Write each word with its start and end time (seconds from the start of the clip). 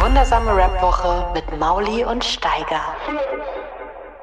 Wundersame 0.00 0.56
Rap-Woche 0.56 1.26
mit 1.34 1.58
Mauli 1.58 2.04
und 2.04 2.24
Steiger. 2.24 2.80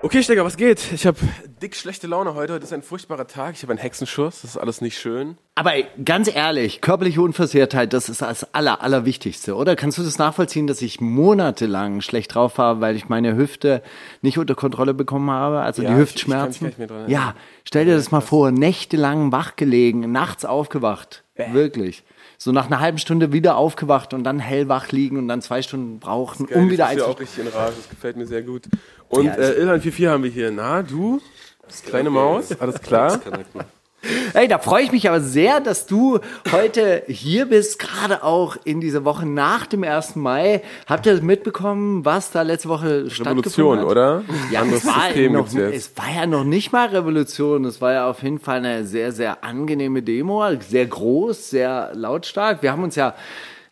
Okay, 0.01 0.21
Steiger, 0.23 0.45
was 0.45 0.57
geht? 0.57 0.91
Ich 0.91 1.05
habe 1.07 1.17
dick 1.61 1.75
schlechte 1.75 2.07
Laune 2.07 2.35
heute. 2.35 2.53
Heute 2.53 2.63
ist 2.63 2.73
ein 2.73 2.81
furchtbarer 2.83 3.27
Tag. 3.27 3.55
Ich 3.55 3.63
habe 3.63 3.71
einen 3.71 3.79
Hexenschuss. 3.79 4.41
Das 4.41 4.51
ist 4.51 4.57
alles 4.57 4.79
nicht 4.81 4.97
schön. 4.97 5.37
Aber 5.55 5.73
ey, 5.73 5.85
ganz 6.03 6.33
ehrlich, 6.33 6.81
körperliche 6.81 7.21
Unversehrtheit, 7.21 7.93
das 7.93 8.07
ist 8.09 8.21
das 8.21 8.53
aller, 8.53 8.81
allerwichtigste, 8.81 9.55
oder? 9.55 9.75
Kannst 9.75 9.97
du 9.97 10.03
das 10.03 10.17
nachvollziehen, 10.19 10.67
dass 10.67 10.81
ich 10.81 11.01
monatelang 11.01 12.01
schlecht 12.01 12.35
drauf 12.35 12.57
war, 12.57 12.79
weil 12.79 12.95
ich 12.95 13.09
meine 13.09 13.35
Hüfte 13.35 13.81
nicht 14.21 14.37
unter 14.37 14.55
Kontrolle 14.55 14.93
bekommen 14.93 15.31
habe? 15.31 15.61
Also 15.61 15.81
Ja, 15.81 15.89
die 15.89 15.95
ich- 15.95 16.01
Hüftschmerzen? 16.01 16.67
ich 16.67 16.77
kann 16.77 16.79
mich 16.81 16.89
gar 16.89 16.97
nicht 16.97 17.09
mehr 17.09 17.17
dran 17.17 17.33
ja, 17.33 17.35
stell 17.63 17.85
dir 17.85 17.95
das 17.95 18.11
mal 18.11 18.21
vor, 18.21 18.51
nächtelang 18.51 19.31
wach 19.31 19.55
gelegen, 19.55 20.11
nachts 20.11 20.45
aufgewacht. 20.45 21.23
Wirklich. 21.51 22.03
So 22.39 22.51
nach 22.51 22.67
einer 22.67 22.79
halben 22.79 22.97
Stunde 22.99 23.31
wieder 23.33 23.57
aufgewacht 23.57 24.13
und 24.13 24.23
dann 24.23 24.39
hellwach 24.39 24.91
liegen 24.91 25.17
und 25.17 25.27
dann 25.27 25.41
zwei 25.41 25.61
Stunden 25.61 25.99
brauchen, 25.99 26.45
Geil, 26.45 26.57
um 26.59 26.69
wieder 26.69 26.85
das 26.85 26.93
ist 26.93 26.99
ja 26.99 27.05
auch 27.05 27.19
einzuschlafen. 27.19 27.43
richtig 27.43 27.53
in 27.53 27.59
Rage. 27.59 27.73
Das 27.77 27.89
gefällt 27.89 28.17
mir 28.17 28.27
sehr 28.27 28.43
gut. 28.43 28.63
Und 29.09 29.25
Ja, 29.25 29.33
äh, 29.33 29.53
Ilhan 29.61 29.81
44 29.81 30.07
haben 30.07 30.23
wir 30.23 30.29
hier. 30.29 30.51
Na, 30.51 30.83
du? 30.83 31.19
Kleine 31.85 32.09
Maus, 32.09 32.57
alles 32.59 32.81
klar? 32.81 33.19
Hey, 34.33 34.47
da 34.47 34.59
freue 34.59 34.83
ich 34.83 34.91
mich 34.91 35.09
aber 35.09 35.21
sehr, 35.21 35.59
dass 35.59 35.87
du 35.87 36.19
heute 36.51 37.03
hier 37.07 37.47
bist, 37.47 37.79
gerade 37.79 38.23
auch 38.23 38.55
in 38.63 38.79
dieser 38.79 39.03
Woche 39.05 39.25
nach 39.25 39.65
dem 39.65 39.83
1. 39.83 40.15
Mai. 40.15 40.61
Habt 40.85 41.07
ihr 41.07 41.21
mitbekommen, 41.21 42.05
was 42.05 42.31
da 42.31 42.43
letzte 42.43 42.69
Woche 42.69 43.09
stattgefunden 43.09 43.39
Revolution, 43.39 43.79
hat? 43.79 43.85
oder? 43.85 44.23
Ja, 44.51 44.63
es 44.63 44.85
war, 44.85 45.29
noch, 45.29 45.47
es 45.55 45.91
war 45.97 46.15
ja 46.15 46.27
noch 46.27 46.43
nicht 46.43 46.71
mal 46.71 46.87
Revolution. 46.87 47.65
Es 47.65 47.81
war 47.81 47.93
ja 47.93 48.09
auf 48.09 48.21
jeden 48.21 48.39
Fall 48.39 48.59
eine 48.59 48.85
sehr, 48.85 49.11
sehr 49.11 49.43
angenehme 49.43 50.03
Demo. 50.03 50.43
Sehr 50.59 50.85
groß, 50.85 51.49
sehr 51.49 51.91
lautstark. 51.93 52.61
Wir 52.61 52.71
haben 52.71 52.83
uns 52.83 52.95
ja 52.95 53.15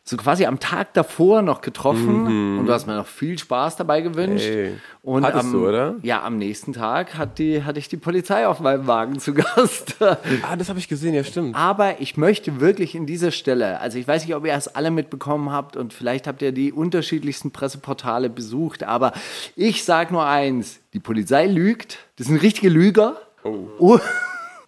so 0.08 0.17
quasi 0.17 0.45
am 0.45 0.59
Tag 0.59 0.94
davor 0.94 1.42
noch 1.42 1.61
getroffen 1.61 2.59
und 2.59 2.67
du 2.67 2.72
hast 2.72 2.86
mir 2.86 2.95
noch 2.95 3.08
viel 3.08 3.39
Spaß 3.39 3.75
dabei 3.75 4.02
gewünscht. 4.02 4.47
Mhm. 4.47 4.56
Ey, 4.56 4.73
und 5.02 5.25
hattest 5.25 5.45
am, 5.45 5.52
du, 5.52 5.67
oder? 5.67 5.95
Ja, 6.03 6.23
am 6.23 6.38
nächsten 6.38 6.73
Tag 6.73 7.17
hat 7.17 7.39
die, 7.39 7.64
hatte 7.64 7.80
ich 7.80 7.89
die 7.89 7.97
Polizei 7.97 8.45
auf 8.45 8.59
meinem 8.59 8.86
Wagen 8.86 9.17
zu 9.17 9.34
Gast. 9.36 9.95
Ah, 10.00 10.56
das 10.56 10.70
habe 10.70 10.78
ich 10.78 10.88
gesehen, 10.88 11.16
ja 11.16 11.23
stimmt. 11.23 11.56
Aber 11.56 12.02
ich 12.02 12.17
möchte 12.17 12.59
wirklich 12.59 12.94
in 12.94 13.08
dieser 13.08 13.31
Stelle, 13.31 13.80
also 13.80 13.97
ich 13.97 14.08
weiß 14.08 14.28
nicht, 14.28 14.36
ob 14.36 14.45
ihr 14.45 14.53
es 14.53 14.67
alle 14.67 14.92
mitbekommen 14.92 15.52
habt 15.52 15.75
und 15.75 15.92
vielleicht 15.92 16.28
habt 16.28 16.44
ihr 16.44 16.52
die 16.52 16.72
unterschiedlichsten 16.72 17.50
Presseportale 17.50 18.30
besucht, 18.30 18.84
aber 18.84 19.12
ich 19.56 19.84
sage 19.84 20.14
nur 20.14 20.28
eins, 20.28 20.81
die 20.94 21.00
Polizei 21.00 21.47
lügt, 21.47 21.97
das 22.17 22.28
sind 22.28 22.38
richtige 22.44 22.69
Lüger. 22.69 23.17
Oh. 23.44 24.00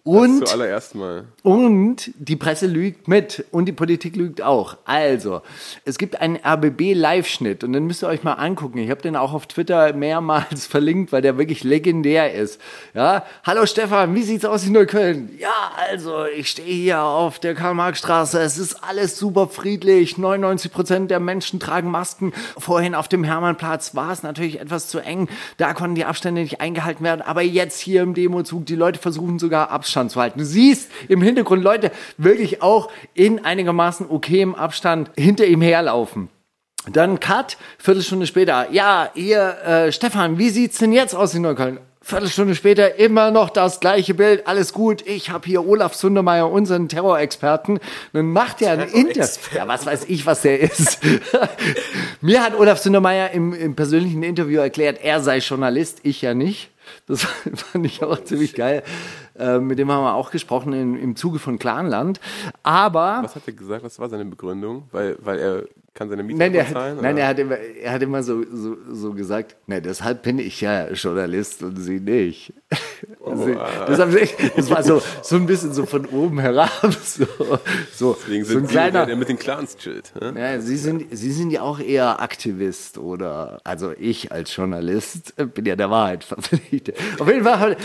Und, 0.08 0.48
Zuallererst 0.48 0.94
mal. 0.94 1.24
und 1.42 2.12
die 2.18 2.36
Presse 2.36 2.66
lügt 2.66 3.08
mit 3.08 3.44
und 3.50 3.66
die 3.66 3.72
Politik 3.72 4.16
lügt 4.16 4.40
auch. 4.40 4.78
Also, 4.86 5.42
es 5.84 5.98
gibt 5.98 6.18
einen 6.22 6.36
RBB-Live-Schnitt 6.36 7.62
und 7.62 7.74
den 7.74 7.84
müsst 7.84 8.02
ihr 8.02 8.08
euch 8.08 8.22
mal 8.22 8.32
angucken. 8.32 8.78
Ich 8.78 8.88
habe 8.88 9.02
den 9.02 9.16
auch 9.16 9.34
auf 9.34 9.46
Twitter 9.48 9.92
mehrmals 9.92 10.64
verlinkt, 10.66 11.12
weil 11.12 11.20
der 11.20 11.36
wirklich 11.36 11.62
legendär 11.62 12.32
ist. 12.32 12.58
Ja, 12.94 13.26
hallo 13.44 13.66
Stefan, 13.66 14.14
wie 14.14 14.22
sieht's 14.22 14.46
aus 14.46 14.64
in 14.64 14.72
Neukölln? 14.72 15.28
Ja, 15.38 15.72
also 15.90 16.24
ich 16.24 16.48
stehe 16.48 16.74
hier 16.74 17.02
auf 17.02 17.38
der 17.38 17.54
Karl-Marx-Straße. 17.54 18.40
Es 18.40 18.56
ist 18.56 18.82
alles 18.82 19.18
super 19.18 19.46
friedlich. 19.46 20.16
99 20.16 20.72
Prozent 20.72 21.10
der 21.10 21.20
Menschen 21.20 21.60
tragen 21.60 21.90
Masken. 21.90 22.32
Vorhin 22.56 22.94
auf 22.94 23.08
dem 23.08 23.24
Hermannplatz 23.24 23.94
war 23.94 24.10
es 24.10 24.22
natürlich 24.22 24.58
etwas 24.58 24.88
zu 24.88 25.00
eng. 25.00 25.28
Da 25.58 25.74
konnten 25.74 25.96
die 25.96 26.06
Abstände 26.06 26.40
nicht 26.40 26.62
eingehalten 26.62 27.04
werden. 27.04 27.20
Aber 27.20 27.42
jetzt 27.42 27.78
hier 27.78 28.00
im 28.00 28.14
Demozug, 28.14 28.64
die 28.64 28.74
Leute 28.74 28.98
versuchen 28.98 29.38
sogar 29.38 29.70
Abstand 29.98 30.12
zu 30.12 30.20
halten. 30.20 30.38
Du 30.38 30.44
siehst 30.44 30.90
im 31.08 31.22
Hintergrund 31.22 31.64
Leute 31.64 31.90
wirklich 32.18 32.62
auch 32.62 32.90
in 33.14 33.44
einigermaßen 33.44 34.08
okayem 34.08 34.54
Abstand 34.54 35.10
hinter 35.16 35.44
ihm 35.46 35.60
herlaufen. 35.60 36.28
Dann 36.90 37.18
Cut, 37.18 37.56
Viertelstunde 37.78 38.26
später. 38.26 38.68
Ja, 38.70 39.10
ihr, 39.14 39.58
äh, 39.66 39.92
Stefan, 39.92 40.38
wie 40.38 40.50
sieht's 40.50 40.78
denn 40.78 40.92
jetzt 40.92 41.14
aus 41.14 41.34
in 41.34 41.42
Neukölln? 41.42 41.80
Viertelstunde 42.00 42.54
später 42.54 42.94
immer 42.94 43.32
noch 43.32 43.50
das 43.50 43.80
gleiche 43.80 44.14
Bild, 44.14 44.46
alles 44.46 44.72
gut. 44.72 45.02
Ich 45.04 45.30
habe 45.30 45.46
hier 45.46 45.66
Olaf 45.66 45.94
Sundermeier, 45.94 46.50
unseren 46.50 46.88
Terrorexperten. 46.88 47.80
Dann 48.12 48.26
macht 48.26 48.62
er 48.62 48.72
ein 48.72 48.88
Interview. 48.88 49.26
Ja, 49.54 49.66
was 49.66 49.84
weiß 49.84 50.04
ich, 50.06 50.24
was 50.24 50.42
der 50.42 50.60
ist. 50.60 51.00
Mir 52.20 52.42
hat 52.42 52.58
Olaf 52.58 52.78
Sundermeier 52.78 53.32
im, 53.32 53.52
im 53.52 53.74
persönlichen 53.74 54.22
Interview 54.22 54.60
erklärt, 54.60 55.00
er 55.02 55.20
sei 55.20 55.38
Journalist, 55.38 55.98
ich 56.04 56.22
ja 56.22 56.32
nicht. 56.32 56.70
Das 57.06 57.22
fand 57.54 57.86
ich 57.86 58.02
auch 58.02 58.22
ziemlich 58.24 58.54
geil. 58.54 58.82
Äh, 59.38 59.58
mit 59.58 59.78
dem 59.78 59.90
haben 59.90 60.04
wir 60.04 60.14
auch 60.14 60.30
gesprochen 60.30 60.72
im, 60.72 60.96
im 60.96 61.16
Zuge 61.16 61.38
von 61.38 61.58
Clanland. 61.58 62.20
Aber 62.62 63.20
Was 63.22 63.36
hat 63.36 63.42
er 63.46 63.52
gesagt? 63.52 63.84
Was 63.84 63.98
war 63.98 64.08
seine 64.08 64.24
Begründung? 64.24 64.84
Weil, 64.92 65.16
weil 65.20 65.38
er 65.38 65.64
kann 65.94 66.08
seine 66.08 66.22
Miete 66.22 66.38
Nein, 66.38 66.52
der, 66.52 66.64
bezahlen? 66.64 66.96
hat, 66.96 67.02
nein 67.02 67.16
er, 67.16 67.26
hat 67.28 67.38
immer, 67.38 67.56
er 67.56 67.92
hat 67.92 68.02
immer 68.02 68.22
so, 68.22 68.44
so, 68.52 68.76
so 68.92 69.12
gesagt, 69.14 69.56
nein, 69.66 69.82
deshalb 69.82 70.22
bin 70.22 70.38
ich 70.38 70.60
ja 70.60 70.88
Journalist 70.92 71.62
und 71.62 71.76
sie 71.76 71.98
nicht. 72.00 72.52
Sie, 73.44 73.56
deshalb, 73.86 74.56
das 74.56 74.70
war 74.70 74.82
so, 74.82 75.00
so 75.22 75.36
ein 75.36 75.46
bisschen 75.46 75.72
so 75.72 75.86
von 75.86 76.06
oben 76.06 76.38
herab. 76.40 76.70
So, 77.04 77.26
so, 77.94 78.16
Deswegen 78.20 78.44
so 78.44 78.52
sind 78.52 78.62
ein 78.62 78.66
Sie 78.66 78.72
kleiner. 78.72 78.92
der, 79.00 79.06
der 79.06 79.16
mit 79.16 79.28
den 79.28 79.38
Clans 79.38 79.76
chillt. 79.76 80.12
hä? 80.20 80.32
Ja, 80.38 80.60
Sie 80.60 80.76
sind, 80.76 81.06
Sie 81.10 81.30
sind 81.30 81.50
ja 81.50 81.62
auch 81.62 81.78
eher 81.78 82.20
Aktivist 82.20 82.98
oder, 82.98 83.60
also 83.64 83.92
ich 83.98 84.32
als 84.32 84.54
Journalist 84.54 85.34
äh, 85.36 85.46
bin 85.46 85.64
ja 85.66 85.76
der 85.76 85.90
Wahrheit 85.90 86.24
verpflichtet. 86.24 86.96
Auf 87.18 87.28
jeden 87.28 87.44
Fall 87.44 87.58
hat, 87.60 87.76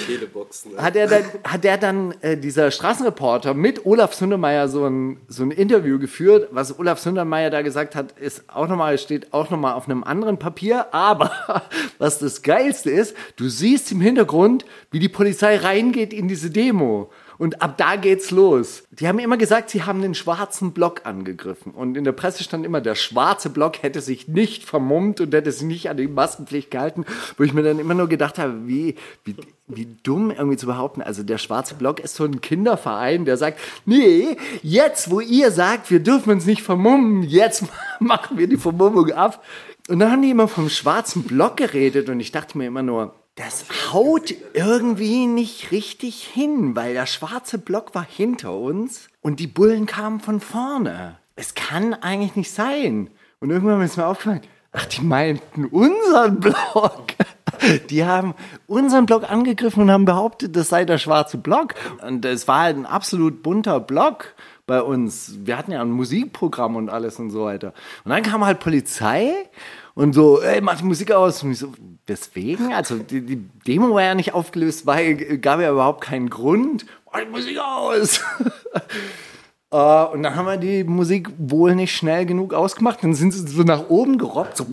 hat 0.77 0.95
er 0.95 1.07
dann, 1.07 1.23
hat 1.43 1.65
er 1.65 1.77
dann 1.77 2.15
äh, 2.21 2.37
dieser 2.37 2.71
Straßenreporter 2.71 3.53
mit 3.53 3.85
Olaf 3.85 4.13
Sundermeier 4.15 4.67
so 4.67 4.85
ein, 4.85 5.17
so 5.27 5.43
ein 5.43 5.51
Interview 5.51 5.99
geführt. 5.99 6.49
Was 6.51 6.77
Olaf 6.79 6.99
Sundermeier 6.99 7.49
da 7.49 7.61
gesagt 7.61 7.95
hat, 7.95 8.02
ist 8.11 8.43
auch 8.49 8.67
nochmal, 8.67 8.97
steht 8.97 9.33
auch 9.33 9.49
nochmal 9.49 9.73
auf 9.73 9.89
einem 9.89 10.03
anderen 10.03 10.37
Papier. 10.37 10.93
Aber 10.93 11.31
was 11.97 12.19
das 12.19 12.41
Geilste 12.41 12.91
ist, 12.91 13.15
du 13.37 13.49
siehst 13.49 13.91
im 13.91 14.01
Hintergrund, 14.01 14.65
wie 14.91 14.99
die 14.99 15.09
Polizei 15.09 15.57
reingeht 15.57 16.13
in 16.13 16.27
diese 16.27 16.51
Demo. 16.51 17.09
Und 17.37 17.61
ab 17.61 17.77
da 17.77 17.95
geht's 17.95 18.31
los. 18.31 18.83
Die 18.91 19.07
haben 19.07 19.19
immer 19.19 19.37
gesagt, 19.37 19.69
sie 19.69 19.83
haben 19.83 20.01
den 20.01 20.15
schwarzen 20.15 20.71
Block 20.71 21.01
angegriffen. 21.05 21.73
Und 21.73 21.97
in 21.97 22.03
der 22.03 22.11
Presse 22.11 22.43
stand 22.43 22.65
immer, 22.65 22.81
der 22.81 22.95
schwarze 22.95 23.49
Block 23.49 23.81
hätte 23.81 24.01
sich 24.01 24.27
nicht 24.27 24.63
vermummt 24.63 25.21
und 25.21 25.33
hätte 25.33 25.51
sich 25.51 25.63
nicht 25.63 25.89
an 25.89 25.97
die 25.97 26.07
Maskenpflicht 26.07 26.71
gehalten. 26.71 27.05
Wo 27.37 27.43
ich 27.43 27.53
mir 27.53 27.63
dann 27.63 27.79
immer 27.79 27.93
nur 27.93 28.07
gedacht 28.07 28.37
habe, 28.37 28.67
wie, 28.67 28.95
wie, 29.23 29.35
wie 29.67 29.87
dumm 30.03 30.31
irgendwie 30.31 30.57
zu 30.57 30.65
behaupten. 30.65 31.01
Also 31.01 31.23
der 31.23 31.37
schwarze 31.37 31.75
Block 31.75 31.99
ist 31.99 32.15
so 32.15 32.25
ein 32.25 32.41
Kinderverein, 32.41 33.25
der 33.25 33.37
sagt, 33.37 33.59
nee, 33.85 34.37
jetzt 34.61 35.09
wo 35.09 35.19
ihr 35.19 35.51
sagt, 35.51 35.91
wir 35.91 35.99
dürfen 35.99 36.31
uns 36.31 36.45
nicht 36.45 36.61
vermummen, 36.61 37.23
jetzt 37.23 37.65
machen 37.99 38.37
wir 38.37 38.47
die 38.47 38.57
Vermummung 38.57 39.11
ab. 39.11 39.43
Und 39.89 39.99
dann 39.99 40.11
haben 40.11 40.21
die 40.21 40.31
immer 40.31 40.47
vom 40.47 40.69
schwarzen 40.69 41.23
Block 41.23 41.57
geredet 41.57 42.07
und 42.09 42.19
ich 42.19 42.31
dachte 42.31 42.57
mir 42.57 42.67
immer 42.67 42.83
nur, 42.83 43.13
das 43.35 43.65
haut 43.91 44.33
irgendwie 44.53 45.25
nicht 45.25 45.71
richtig 45.71 46.23
hin, 46.23 46.75
weil 46.75 46.93
der 46.93 47.07
schwarze 47.07 47.57
Block 47.57 47.95
war 47.95 48.05
hinter 48.05 48.55
uns 48.55 49.07
und 49.21 49.39
die 49.39 49.47
Bullen 49.47 49.87
kamen 49.87 50.19
von 50.19 50.39
vorne. 50.39 51.17
Es 51.35 51.55
kann 51.55 51.95
eigentlich 51.95 52.35
nicht 52.35 52.51
sein. 52.51 53.09
Und 53.39 53.49
irgendwann 53.49 53.81
ist 53.81 53.97
mir 53.97 54.05
aufgefallen, 54.05 54.41
ach, 54.71 54.85
die 54.85 55.01
meinten 55.01 55.65
unseren 55.65 56.39
Block. 56.39 57.07
Die 57.89 58.03
haben 58.03 58.33
unseren 58.67 59.05
Block 59.05 59.29
angegriffen 59.29 59.83
und 59.83 59.91
haben 59.91 60.03
behauptet, 60.03 60.55
das 60.55 60.67
sei 60.69 60.83
der 60.83 60.97
schwarze 60.97 61.37
Block. 61.37 61.75
Und 62.05 62.25
es 62.25 62.47
war 62.47 62.61
halt 62.61 62.75
ein 62.75 62.85
absolut 62.85 63.41
bunter 63.41 63.79
Block 63.79 64.33
bei 64.65 64.81
uns. 64.81 65.35
Wir 65.43 65.57
hatten 65.57 65.71
ja 65.71 65.79
ein 65.79 65.91
Musikprogramm 65.91 66.75
und 66.75 66.89
alles 66.89 67.19
und 67.19 67.29
so 67.29 67.45
weiter. 67.45 67.73
Und 68.03 68.11
dann 68.11 68.23
kam 68.23 68.43
halt 68.43 68.59
Polizei 68.59 69.33
und 69.95 70.13
so, 70.13 70.41
ey, 70.41 70.61
mach 70.61 70.77
die 70.77 70.85
Musik 70.85 71.11
aus. 71.11 71.43
Und 71.43 71.51
ich 71.51 71.59
so, 71.59 71.71
weswegen? 72.07 72.73
Also 72.73 72.97
die, 72.97 73.21
die 73.21 73.49
Demo 73.67 73.93
war 73.93 74.03
ja 74.03 74.15
nicht 74.15 74.33
aufgelöst, 74.33 74.85
weil 74.85 75.37
gab 75.37 75.59
ja 75.61 75.71
überhaupt 75.71 76.01
keinen 76.01 76.29
Grund. 76.29 76.85
Mach 77.11 77.21
die 77.21 77.29
Musik 77.29 77.57
aus. 77.59 78.21
Äh, 79.73 80.05
und 80.05 80.21
dann 80.21 80.35
haben 80.35 80.45
wir 80.45 80.57
die 80.57 80.83
Musik 80.83 81.29
wohl 81.39 81.73
nicht 81.73 81.95
schnell 81.95 82.27
genug 82.27 82.53
ausgemacht. 82.53 83.03
Dann 83.03 83.15
sind 83.15 83.31
sie 83.31 83.47
so 83.47 83.63
nach 83.63 83.89
oben 83.89 84.19
gerobbt, 84.19 84.55
so. 84.55 84.67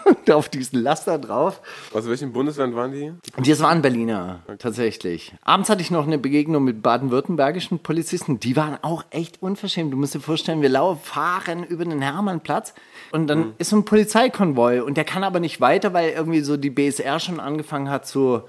auf 0.32 0.48
diesen 0.48 0.82
Laster 0.82 1.18
drauf. 1.18 1.60
Aus 1.92 2.08
welchem 2.08 2.32
Bundesland 2.32 2.74
waren 2.74 2.92
die? 2.92 3.12
Und 3.36 3.48
das 3.48 3.60
waren 3.60 3.82
Berliner, 3.82 4.40
tatsächlich. 4.58 5.32
Abends 5.42 5.68
hatte 5.68 5.82
ich 5.82 5.90
noch 5.90 6.06
eine 6.06 6.18
Begegnung 6.18 6.64
mit 6.64 6.82
baden-württembergischen 6.82 7.80
Polizisten. 7.80 8.40
Die 8.40 8.56
waren 8.56 8.78
auch 8.82 9.04
echt 9.10 9.42
unverschämt. 9.42 9.92
Du 9.92 9.96
musst 9.96 10.14
dir 10.14 10.20
vorstellen, 10.20 10.62
wir 10.62 10.98
fahren 11.02 11.64
über 11.64 11.84
den 11.84 12.02
Hermannplatz 12.02 12.74
und 13.12 13.26
dann 13.26 13.54
ist 13.58 13.70
so 13.70 13.76
ein 13.76 13.84
Polizeikonvoi 13.84 14.80
und 14.80 14.96
der 14.96 15.04
kann 15.04 15.24
aber 15.24 15.40
nicht 15.40 15.60
weiter, 15.60 15.92
weil 15.92 16.10
irgendwie 16.10 16.40
so 16.40 16.56
die 16.56 16.70
BSR 16.70 17.20
schon 17.20 17.40
angefangen 17.40 17.88
hat, 17.88 18.06
so 18.06 18.42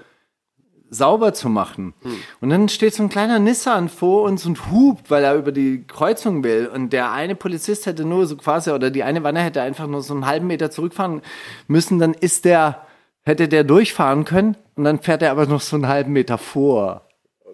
sauber 0.94 1.34
zu 1.34 1.48
machen. 1.48 1.94
Und 2.40 2.50
dann 2.50 2.68
steht 2.68 2.94
so 2.94 3.02
ein 3.02 3.08
kleiner 3.08 3.38
Nissan 3.38 3.88
vor 3.88 4.22
uns 4.22 4.46
und 4.46 4.70
hupt, 4.70 5.10
weil 5.10 5.24
er 5.24 5.34
über 5.34 5.52
die 5.52 5.84
Kreuzung 5.86 6.44
will. 6.44 6.70
Und 6.72 6.92
der 6.92 7.12
eine 7.12 7.34
Polizist 7.34 7.86
hätte 7.86 8.04
nur 8.04 8.26
so 8.26 8.36
quasi, 8.36 8.70
oder 8.70 8.90
die 8.90 9.02
eine 9.02 9.22
Wanne 9.22 9.40
hätte 9.40 9.62
einfach 9.62 9.86
nur 9.86 10.02
so 10.02 10.14
einen 10.14 10.26
halben 10.26 10.46
Meter 10.46 10.70
zurückfahren 10.70 11.22
müssen. 11.68 11.98
Dann 11.98 12.14
ist 12.14 12.44
der, 12.44 12.86
hätte 13.22 13.48
der 13.48 13.64
durchfahren 13.64 14.24
können 14.24 14.56
und 14.76 14.84
dann 14.84 15.00
fährt 15.00 15.22
er 15.22 15.30
aber 15.30 15.46
noch 15.46 15.60
so 15.60 15.76
einen 15.76 15.88
halben 15.88 16.12
Meter 16.12 16.38
vor. 16.38 17.08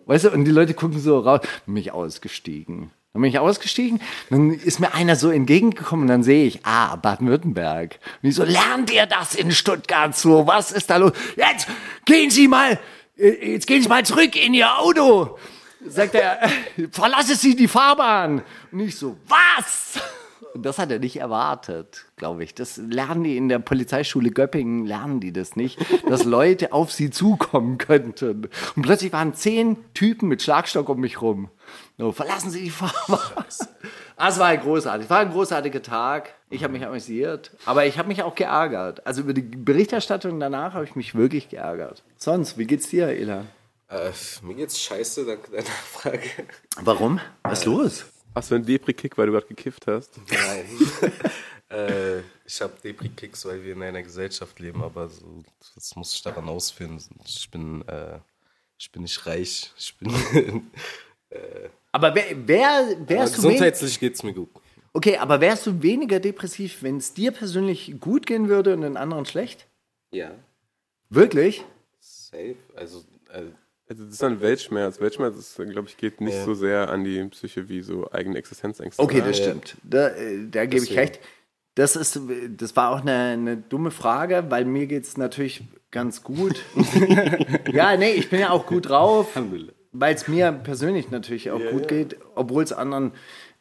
Weißt 0.06 0.24
du, 0.24 0.30
und 0.30 0.44
die 0.44 0.50
Leute 0.50 0.74
gucken 0.74 0.98
so 0.98 1.18
raus. 1.18 1.40
Bin 1.66 1.76
ich 1.76 1.92
ausgestiegen. 1.92 2.90
Dann 3.12 3.22
bin 3.22 3.30
ich 3.30 3.40
ausgestiegen, 3.40 4.00
dann 4.30 4.52
ist 4.52 4.78
mir 4.78 4.94
einer 4.94 5.16
so 5.16 5.30
entgegengekommen 5.30 6.04
und 6.04 6.08
dann 6.08 6.22
sehe 6.22 6.46
ich, 6.46 6.64
ah, 6.64 6.94
Baden-Württemberg. 6.94 7.98
Und 8.22 8.28
ich 8.28 8.36
so, 8.36 8.44
lernt 8.44 8.92
ihr 8.92 9.06
das 9.06 9.34
in 9.34 9.50
Stuttgart 9.50 10.16
so? 10.16 10.46
Was 10.46 10.70
ist 10.70 10.90
da 10.90 10.96
los? 10.96 11.12
Jetzt 11.34 11.66
gehen 12.04 12.30
Sie 12.30 12.46
mal, 12.46 12.78
jetzt 13.20 13.66
gehen 13.66 13.82
Sie 13.82 13.88
mal 13.88 14.04
zurück 14.04 14.36
in 14.36 14.54
Ihr 14.54 14.78
Auto. 14.78 15.38
Sagt 15.86 16.14
er, 16.14 16.42
äh, 16.42 16.48
verlasse 16.90 17.34
Sie 17.36 17.56
die 17.56 17.68
Fahrbahn. 17.68 18.42
Und 18.72 18.80
ich 18.80 18.96
so, 18.96 19.16
was? 19.26 19.98
Und 20.54 20.66
das 20.66 20.78
hat 20.78 20.90
er 20.90 20.98
nicht 20.98 21.16
erwartet, 21.16 22.06
glaube 22.16 22.42
ich. 22.42 22.54
Das 22.54 22.76
lernen 22.76 23.24
die 23.24 23.36
in 23.36 23.48
der 23.48 23.60
Polizeischule 23.60 24.30
Göppingen, 24.30 24.84
lernen 24.84 25.20
die 25.20 25.32
das 25.32 25.54
nicht, 25.54 25.78
dass 26.08 26.24
Leute 26.24 26.72
auf 26.72 26.90
sie 26.92 27.10
zukommen 27.10 27.78
könnten. 27.78 28.48
Und 28.74 28.82
plötzlich 28.82 29.12
waren 29.12 29.34
zehn 29.34 29.76
Typen 29.94 30.28
mit 30.28 30.42
Schlagstock 30.42 30.88
um 30.88 31.00
mich 31.00 31.22
rum. 31.22 31.50
So, 31.98 32.12
verlassen 32.12 32.50
Sie 32.50 32.64
die 32.64 32.70
Fahrbahn. 32.70 33.44
Ah, 34.20 34.28
es 34.28 34.38
war 34.38 34.54
großartig. 34.54 35.04
Es 35.04 35.10
war 35.10 35.20
ein 35.20 35.30
großartiger 35.30 35.80
Tag. 35.80 36.34
Ich 36.50 36.62
habe 36.62 36.74
mich 36.74 36.84
amüsiert. 36.84 37.52
Aber 37.64 37.86
ich 37.86 37.96
habe 37.96 38.08
mich 38.08 38.22
auch 38.22 38.34
geärgert. 38.34 39.06
Also 39.06 39.22
über 39.22 39.32
die 39.32 39.40
Berichterstattung 39.40 40.38
danach 40.38 40.74
habe 40.74 40.84
ich 40.84 40.94
mich 40.94 41.14
wirklich 41.14 41.48
geärgert. 41.48 42.02
Sonst, 42.18 42.58
wie 42.58 42.66
geht's 42.66 42.90
dir, 42.90 43.08
Elan? 43.08 43.48
Äh, 43.88 44.10
mir 44.42 44.56
geht's 44.56 44.78
scheiße, 44.78 45.24
danke 45.24 45.50
deiner 45.52 45.64
Frage. 45.64 46.28
Warum? 46.82 47.18
Was 47.44 47.60
ist 47.60 47.64
los? 47.64 48.04
Hast 48.34 48.50
du 48.50 48.56
einen 48.56 48.66
Depri-Kick, 48.66 49.16
weil 49.16 49.24
du 49.24 49.32
gerade 49.32 49.46
gekifft 49.46 49.86
hast? 49.86 50.20
Nein. 50.30 50.66
äh, 51.70 52.18
ich 52.44 52.60
habe 52.60 52.74
Depri-Kicks, 52.84 53.46
weil 53.46 53.64
wir 53.64 53.72
in 53.72 53.82
einer 53.82 54.02
Gesellschaft 54.02 54.60
leben, 54.60 54.82
aber 54.82 55.08
so, 55.08 55.42
das 55.74 55.96
muss 55.96 56.12
ich 56.12 56.20
daran 56.20 56.46
ausführen. 56.46 57.02
Ich 57.24 57.50
bin, 57.50 57.88
äh, 57.88 58.18
ich 58.76 58.92
bin 58.92 59.00
nicht 59.00 59.24
reich. 59.24 59.72
Ich 59.78 59.96
bin. 59.96 60.70
Aber 61.92 62.14
wer, 62.14 62.24
wer, 62.46 62.96
wärst 63.06 63.38
du 63.38 63.42
wen- 63.42 63.50
gesundheitlich 63.50 63.98
geht's 64.00 64.22
mir 64.22 64.32
gut. 64.32 64.48
Okay, 64.92 65.16
aber 65.18 65.40
wärst 65.40 65.66
du 65.66 65.82
weniger 65.82 66.18
depressiv, 66.20 66.82
wenn 66.82 66.96
es 66.96 67.14
dir 67.14 67.30
persönlich 67.32 67.94
gut 68.00 68.26
gehen 68.26 68.48
würde 68.48 68.74
und 68.74 68.80
den 68.82 68.96
anderen 68.96 69.24
schlecht? 69.26 69.66
Ja, 70.12 70.32
Wirklich? 71.08 71.64
safe. 72.00 72.56
Also, 72.76 72.98
äh, 73.32 73.42
Also 73.88 74.04
das 74.04 74.12
ist 74.14 74.22
dann 74.22 74.40
Weltschmerz. 74.40 75.00
Weltschmerz, 75.00 75.56
glaube 75.56 75.88
ich, 75.88 75.96
geht 75.96 76.20
nicht 76.20 76.34
Ja. 76.36 76.44
so 76.44 76.54
sehr 76.54 76.90
an 76.90 77.02
die 77.04 77.24
Psyche 77.24 77.68
wie 77.68 77.80
so 77.82 78.10
eigene 78.12 78.38
Existenzängste. 78.38 79.02
Okay, 79.02 79.20
das 79.20 79.38
stimmt. 79.38 79.76
Da, 79.82 80.08
äh, 80.08 80.46
da 80.50 80.66
gebe 80.66 80.84
ich 80.84 80.96
recht. 80.96 81.18
Das, 81.76 81.94
ist, 81.96 82.20
das 82.56 82.74
war 82.76 82.90
auch 82.90 83.00
eine, 83.02 83.12
eine 83.32 83.56
dumme 83.56 83.90
Frage, 83.92 84.44
weil 84.48 84.64
mir 84.64 84.86
geht 84.86 85.04
es 85.04 85.16
natürlich 85.16 85.62
ganz 85.92 86.22
gut. 86.22 86.64
ja, 87.72 87.96
nee, 87.96 88.12
ich 88.12 88.28
bin 88.28 88.40
ja 88.40 88.50
auch 88.50 88.66
gut 88.66 88.88
drauf, 88.88 89.36
weil 89.92 90.14
es 90.14 90.28
mir 90.28 90.52
persönlich 90.52 91.10
natürlich 91.10 91.50
auch 91.50 91.60
gut 91.70 91.88
geht, 91.88 92.16
obwohl 92.34 92.62
es 92.62 92.72
anderen 92.72 93.12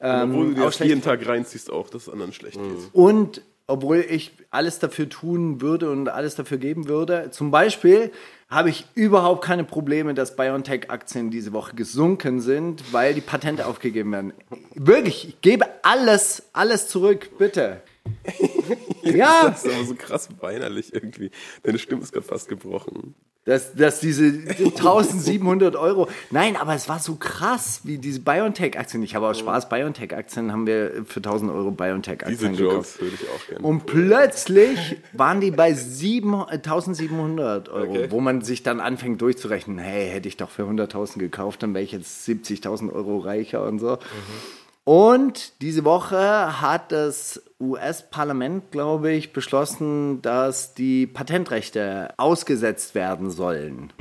ähm, 0.01 0.31
Obwohl 0.31 0.47
du 0.49 0.53
dir 0.53 0.61
auch 0.61 0.65
das 0.65 0.75
schlecht 0.75 0.89
jeden 0.89 1.01
Tag 1.01 1.27
reinziehst, 1.27 1.71
auch, 1.71 1.89
dass 1.89 2.03
es 2.03 2.09
anderen 2.09 2.31
schlecht 2.31 2.57
geht. 2.57 2.93
Und 2.93 3.41
obwohl 3.67 3.97
ich 4.09 4.31
alles 4.49 4.79
dafür 4.79 5.09
tun 5.09 5.61
würde 5.61 5.91
und 5.91 6.09
alles 6.09 6.35
dafür 6.35 6.57
geben 6.57 6.87
würde, 6.87 7.29
zum 7.31 7.51
Beispiel 7.51 8.11
habe 8.49 8.69
ich 8.69 8.85
überhaupt 8.95 9.43
keine 9.43 9.63
Probleme, 9.63 10.15
dass 10.15 10.35
BioNTech-Aktien 10.35 11.29
diese 11.29 11.53
Woche 11.53 11.75
gesunken 11.75 12.41
sind, 12.41 12.93
weil 12.93 13.13
die 13.13 13.21
Patente 13.21 13.67
aufgegeben 13.67 14.11
werden. 14.11 14.33
Wirklich, 14.73 15.29
ich 15.29 15.41
gebe 15.41 15.67
alles, 15.83 16.43
alles 16.53 16.87
zurück, 16.87 17.29
bitte. 17.37 17.81
Ja, 19.03 19.49
Das 19.49 19.65
ist 19.65 19.73
aber 19.73 19.85
so 19.85 19.95
krass 19.95 20.29
weinerlich 20.39 20.93
irgendwie. 20.93 21.31
Deine 21.63 21.79
Stimme 21.79 22.01
ist 22.03 22.11
gerade 22.11 22.25
fast 22.25 22.47
gebrochen. 22.49 23.15
dass, 23.45 23.73
dass 23.73 23.99
diese 23.99 24.25
1700 24.25 25.75
Euro. 25.75 26.07
Nein, 26.29 26.55
aber 26.55 26.75
es 26.75 26.87
war 26.87 26.99
so 26.99 27.15
krass, 27.15 27.81
wie 27.83 27.97
diese 27.97 28.19
BioNTech-Aktien. 28.19 29.01
Ich 29.01 29.15
habe 29.15 29.27
auch 29.27 29.33
Spaß, 29.33 29.69
BioNTech-Aktien 29.69 30.51
haben 30.51 30.67
wir 30.67 31.03
für 31.05 31.17
1000 31.19 31.51
Euro 31.51 31.71
Diese 31.71 31.77
BioNTech-Aktien 31.77 32.55
gekauft. 32.55 32.59
Jokes 32.75 33.01
würde 33.01 33.15
ich 33.15 33.27
auch 33.29 33.47
gerne. 33.47 33.65
Und 33.65 33.85
plötzlich 33.87 34.97
waren 35.13 35.41
die 35.41 35.49
bei 35.51 35.73
sieben, 35.73 36.33
äh, 36.49 36.59
1700 36.59 37.69
Euro, 37.69 37.89
Okay. 37.91 38.07
wo 38.11 38.19
man 38.19 38.41
sich 38.41 38.61
dann 38.61 38.79
anfängt 38.79 39.21
durchzurechnen, 39.21 39.79
hey, 39.79 40.09
hätte 40.09 40.27
ich 40.27 40.37
doch 40.37 40.49
für 40.49 40.63
100.000 40.67 41.17
gekauft, 41.19 41.63
dann 41.63 41.73
wäre 41.73 41.83
ich 41.83 41.91
jetzt 41.93 42.23
70.000 42.27 42.91
Euro 42.93 43.17
reicher 43.19 43.63
und 43.65 43.79
so. 43.79 43.97
Und 44.83 45.61
diese 45.61 45.85
Woche 45.85 46.61
hat 46.61 46.91
das 46.91 47.41
US-Parlament, 47.59 48.71
glaube 48.71 49.11
ich, 49.11 49.33
beschlossen, 49.33 50.21
dass 50.21 50.73
die 50.73 51.07
Patentrechte 51.07 52.13
ausgesetzt 52.17 52.95
werden 52.95 53.29
sollen. 53.29 53.93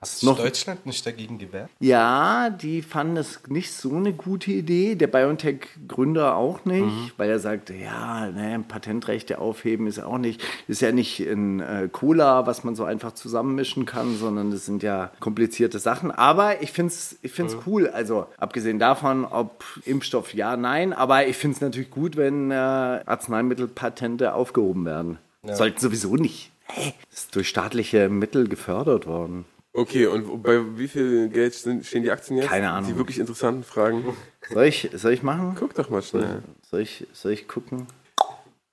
Hast 0.00 0.22
du 0.22 0.32
Deutschland 0.32 0.86
nicht 0.86 1.04
dagegen 1.04 1.38
gewehrt? 1.38 1.70
Ja, 1.80 2.50
die 2.50 2.82
fanden 2.82 3.16
es 3.16 3.40
nicht 3.48 3.72
so 3.72 3.94
eine 3.94 4.12
gute 4.12 4.50
Idee. 4.50 4.94
Der 4.94 5.06
BioNTech-Gründer 5.06 6.36
auch 6.36 6.64
nicht, 6.64 7.14
weil 7.16 7.30
er 7.30 7.38
sagte, 7.38 7.74
ja, 7.74 8.30
ne, 8.30 8.64
Patentrechte 8.66 9.38
aufheben 9.38 9.86
ist 9.86 10.00
auch 10.00 10.18
nicht, 10.18 10.42
ist 10.66 10.80
ja 10.80 10.92
nicht 10.92 11.20
ein 11.20 11.60
äh, 11.60 11.88
Cola, 11.90 12.46
was 12.46 12.64
man 12.64 12.74
so 12.74 12.84
einfach 12.84 13.12
zusammenmischen 13.12 13.86
kann, 13.86 14.16
sondern 14.16 14.50
das 14.50 14.66
sind 14.66 14.82
ja 14.82 15.10
komplizierte 15.20 15.78
Sachen. 15.78 16.10
Aber 16.10 16.62
ich 16.62 16.72
finde 16.72 16.92
es 16.92 17.18
ich 17.22 17.32
find's 17.32 17.56
cool. 17.66 17.88
Also 17.88 18.26
abgesehen 18.38 18.78
davon, 18.78 19.24
ob 19.24 19.64
Impfstoff 19.84 20.34
ja, 20.34 20.56
nein, 20.56 20.92
aber 20.92 21.26
ich 21.26 21.36
finde 21.36 21.56
es 21.56 21.60
natürlich 21.60 21.90
gut, 21.90 22.16
wenn 22.16 22.50
äh, 22.50 22.54
Arzneimittelpatente 22.54 24.34
aufgehoben 24.34 24.84
werden. 24.84 25.18
Sollten 25.42 25.80
sowieso 25.80 26.16
nicht. 26.16 26.50
Hä? 26.66 26.92
Das 27.10 27.20
ist 27.20 27.36
durch 27.36 27.48
staatliche 27.48 28.08
Mittel 28.08 28.48
gefördert 28.48 29.06
worden. 29.06 29.46
Okay, 29.72 30.06
und 30.06 30.42
bei 30.42 30.60
wie 30.78 30.88
viel 30.88 31.28
Geld 31.28 31.54
sind, 31.54 31.84
stehen 31.86 32.02
die 32.02 32.10
Aktien 32.10 32.38
jetzt? 32.38 32.48
Keine 32.48 32.70
Ahnung. 32.70 32.90
Die 32.90 32.96
wirklich 32.96 33.18
interessanten 33.18 33.62
Fragen. 33.62 34.16
Soll 34.50 34.64
ich, 34.64 34.90
soll 34.94 35.12
ich 35.12 35.22
machen? 35.22 35.54
Guck 35.58 35.74
doch 35.74 35.90
mal 35.90 36.02
schnell. 36.02 36.42
Soll 36.62 36.80
ich, 36.80 37.06
soll 37.12 37.32
ich 37.32 37.46
gucken? 37.48 37.86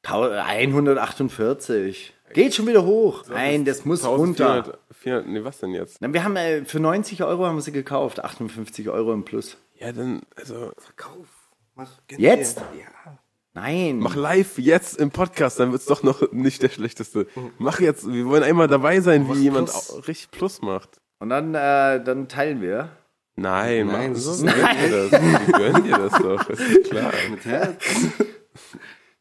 Tau- 0.01 0.29
148. 0.29 2.13
Geht 2.33 2.53
schon 2.55 2.67
wieder 2.67 2.85
hoch. 2.85 3.23
Nein, 3.29 3.65
das 3.65 3.85
muss 3.85 4.03
runter. 4.05 4.49
1400, 4.55 4.79
400, 4.93 5.27
nee, 5.27 5.43
was 5.43 5.59
denn 5.59 5.71
jetzt? 5.71 5.97
Na, 6.01 6.11
Wir 6.11 6.23
haben 6.23 6.35
äh, 6.35 6.65
für 6.65 6.79
90 6.79 7.23
Euro 7.23 7.45
haben 7.45 7.55
wir 7.55 7.61
sie 7.61 7.71
gekauft. 7.71 8.23
58 8.23 8.89
Euro 8.89 9.13
im 9.13 9.23
Plus. 9.23 9.57
Ja, 9.75 9.91
dann, 9.91 10.21
also, 10.35 10.71
Verkauf. 10.77 11.27
Mach, 11.75 11.91
Jetzt? 12.17 12.59
Ja. 12.79 13.17
Nein. 13.55 13.99
mach 13.99 14.15
live 14.15 14.57
jetzt 14.57 14.99
im 14.99 15.11
Podcast, 15.11 15.61
dann 15.61 15.71
wird's 15.71 15.85
doch 15.85 16.03
noch 16.03 16.31
nicht 16.33 16.61
der 16.61 16.69
schlechteste. 16.69 17.25
Mach 17.57 17.79
jetzt, 17.79 18.05
wir 18.05 18.25
wollen 18.25 18.43
einmal 18.43 18.67
dabei 18.67 18.99
sein, 18.99 19.33
wie 19.33 19.39
jemand 19.39 19.69
Plus. 19.69 20.07
richtig 20.09 20.31
Plus 20.31 20.61
macht. 20.61 20.99
Und 21.19 21.29
dann, 21.29 21.55
äh, 21.55 22.03
dann 22.03 22.27
teilen 22.27 22.61
wir. 22.61 22.89
Nein, 23.37 23.87
Nein, 23.87 24.09
mach, 24.09 24.13
das 24.13 24.23
so, 24.25 24.45
gönn 24.45 24.55
dir 24.55 25.09
das. 25.09 25.11
Wir 25.11 25.53
gönnen 25.57 25.83
dir 25.85 25.97
das 25.97 26.11
doch, 26.13 26.49
ist 26.49 26.89
klar. 26.89 27.13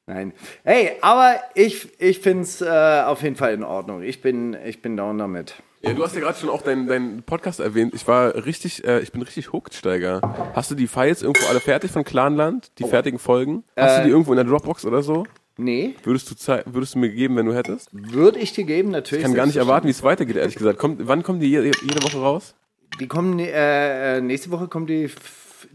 Nein. 0.07 0.33
Hey, 0.65 0.93
aber 1.01 1.37
ich, 1.55 1.89
ich 2.01 2.19
finde 2.19 2.43
es 2.43 2.61
äh, 2.61 3.03
auf 3.07 3.23
jeden 3.23 3.37
Fall 3.37 3.55
in 3.55 3.63
Ordnung. 3.63 4.03
Ich 4.03 4.21
bin, 4.21 4.57
ich 4.65 4.83
bin 4.83 4.97
down 4.97 5.17
damit. 5.17 5.63
Ja, 5.85 5.93
du 5.93 6.03
hast 6.03 6.15
ja 6.15 6.21
gerade 6.23 6.39
schon 6.39 6.49
auch 6.49 6.63
deinen 6.63 6.87
deinen 6.87 7.23
Podcast 7.23 7.61
erwähnt. 7.61 7.93
Ich 7.95 8.07
war 8.09 8.35
richtig, 8.47 8.85
äh, 8.85 9.01
ich 9.01 9.13
bin 9.13 9.21
richtig 9.23 9.53
hooked, 9.53 9.75
Steiger. 9.75 10.21
Hast 10.55 10.71
du 10.71 10.75
die 10.75 10.87
Files 10.87 11.23
irgendwo 11.23 11.47
alle 11.49 11.61
fertig 11.61 11.91
von 11.91 12.05
Clanland? 12.05 12.71
Die 12.79 12.85
fertigen 12.85 13.19
Folgen? 13.19 13.65
Hast 13.77 13.99
du 13.99 14.05
die 14.05 14.11
irgendwo 14.11 14.33
in 14.33 14.37
der 14.37 14.45
Dropbox 14.47 14.85
oder 14.87 15.03
so? 15.03 15.25
Nee, 15.57 15.95
Würdest 16.03 16.29
du, 16.31 16.35
zei- 16.35 16.65
würdest 16.67 16.95
du 16.95 16.99
mir 16.99 17.11
geben, 17.11 17.37
wenn 17.37 17.47
du 17.47 17.55
hättest? 17.55 17.89
würde 17.93 18.41
ich 18.41 18.53
dir 18.53 18.65
geben, 18.65 18.91
natürlich. 18.91 19.23
Ich 19.23 19.27
kann 19.29 19.37
gar 19.37 19.47
nicht 19.47 19.57
erwarten, 19.57 19.87
wie 19.87 19.93
es 19.93 20.03
weitergeht, 20.03 20.35
ehrlich 20.37 20.57
gesagt. 20.57 20.79
Kommt, 20.81 21.07
wann 21.07 21.23
kommen 21.23 21.39
die 21.39 21.49
jede, 21.49 21.67
jede 21.67 22.03
Woche 22.03 22.19
raus? 22.19 22.57
Die 22.99 23.07
kommen, 23.07 23.39
äh, 23.39 24.17
äh, 24.17 24.21
nächste 24.21 24.51
Woche 24.51 24.67
kommt 24.67 24.91
die 24.91 25.09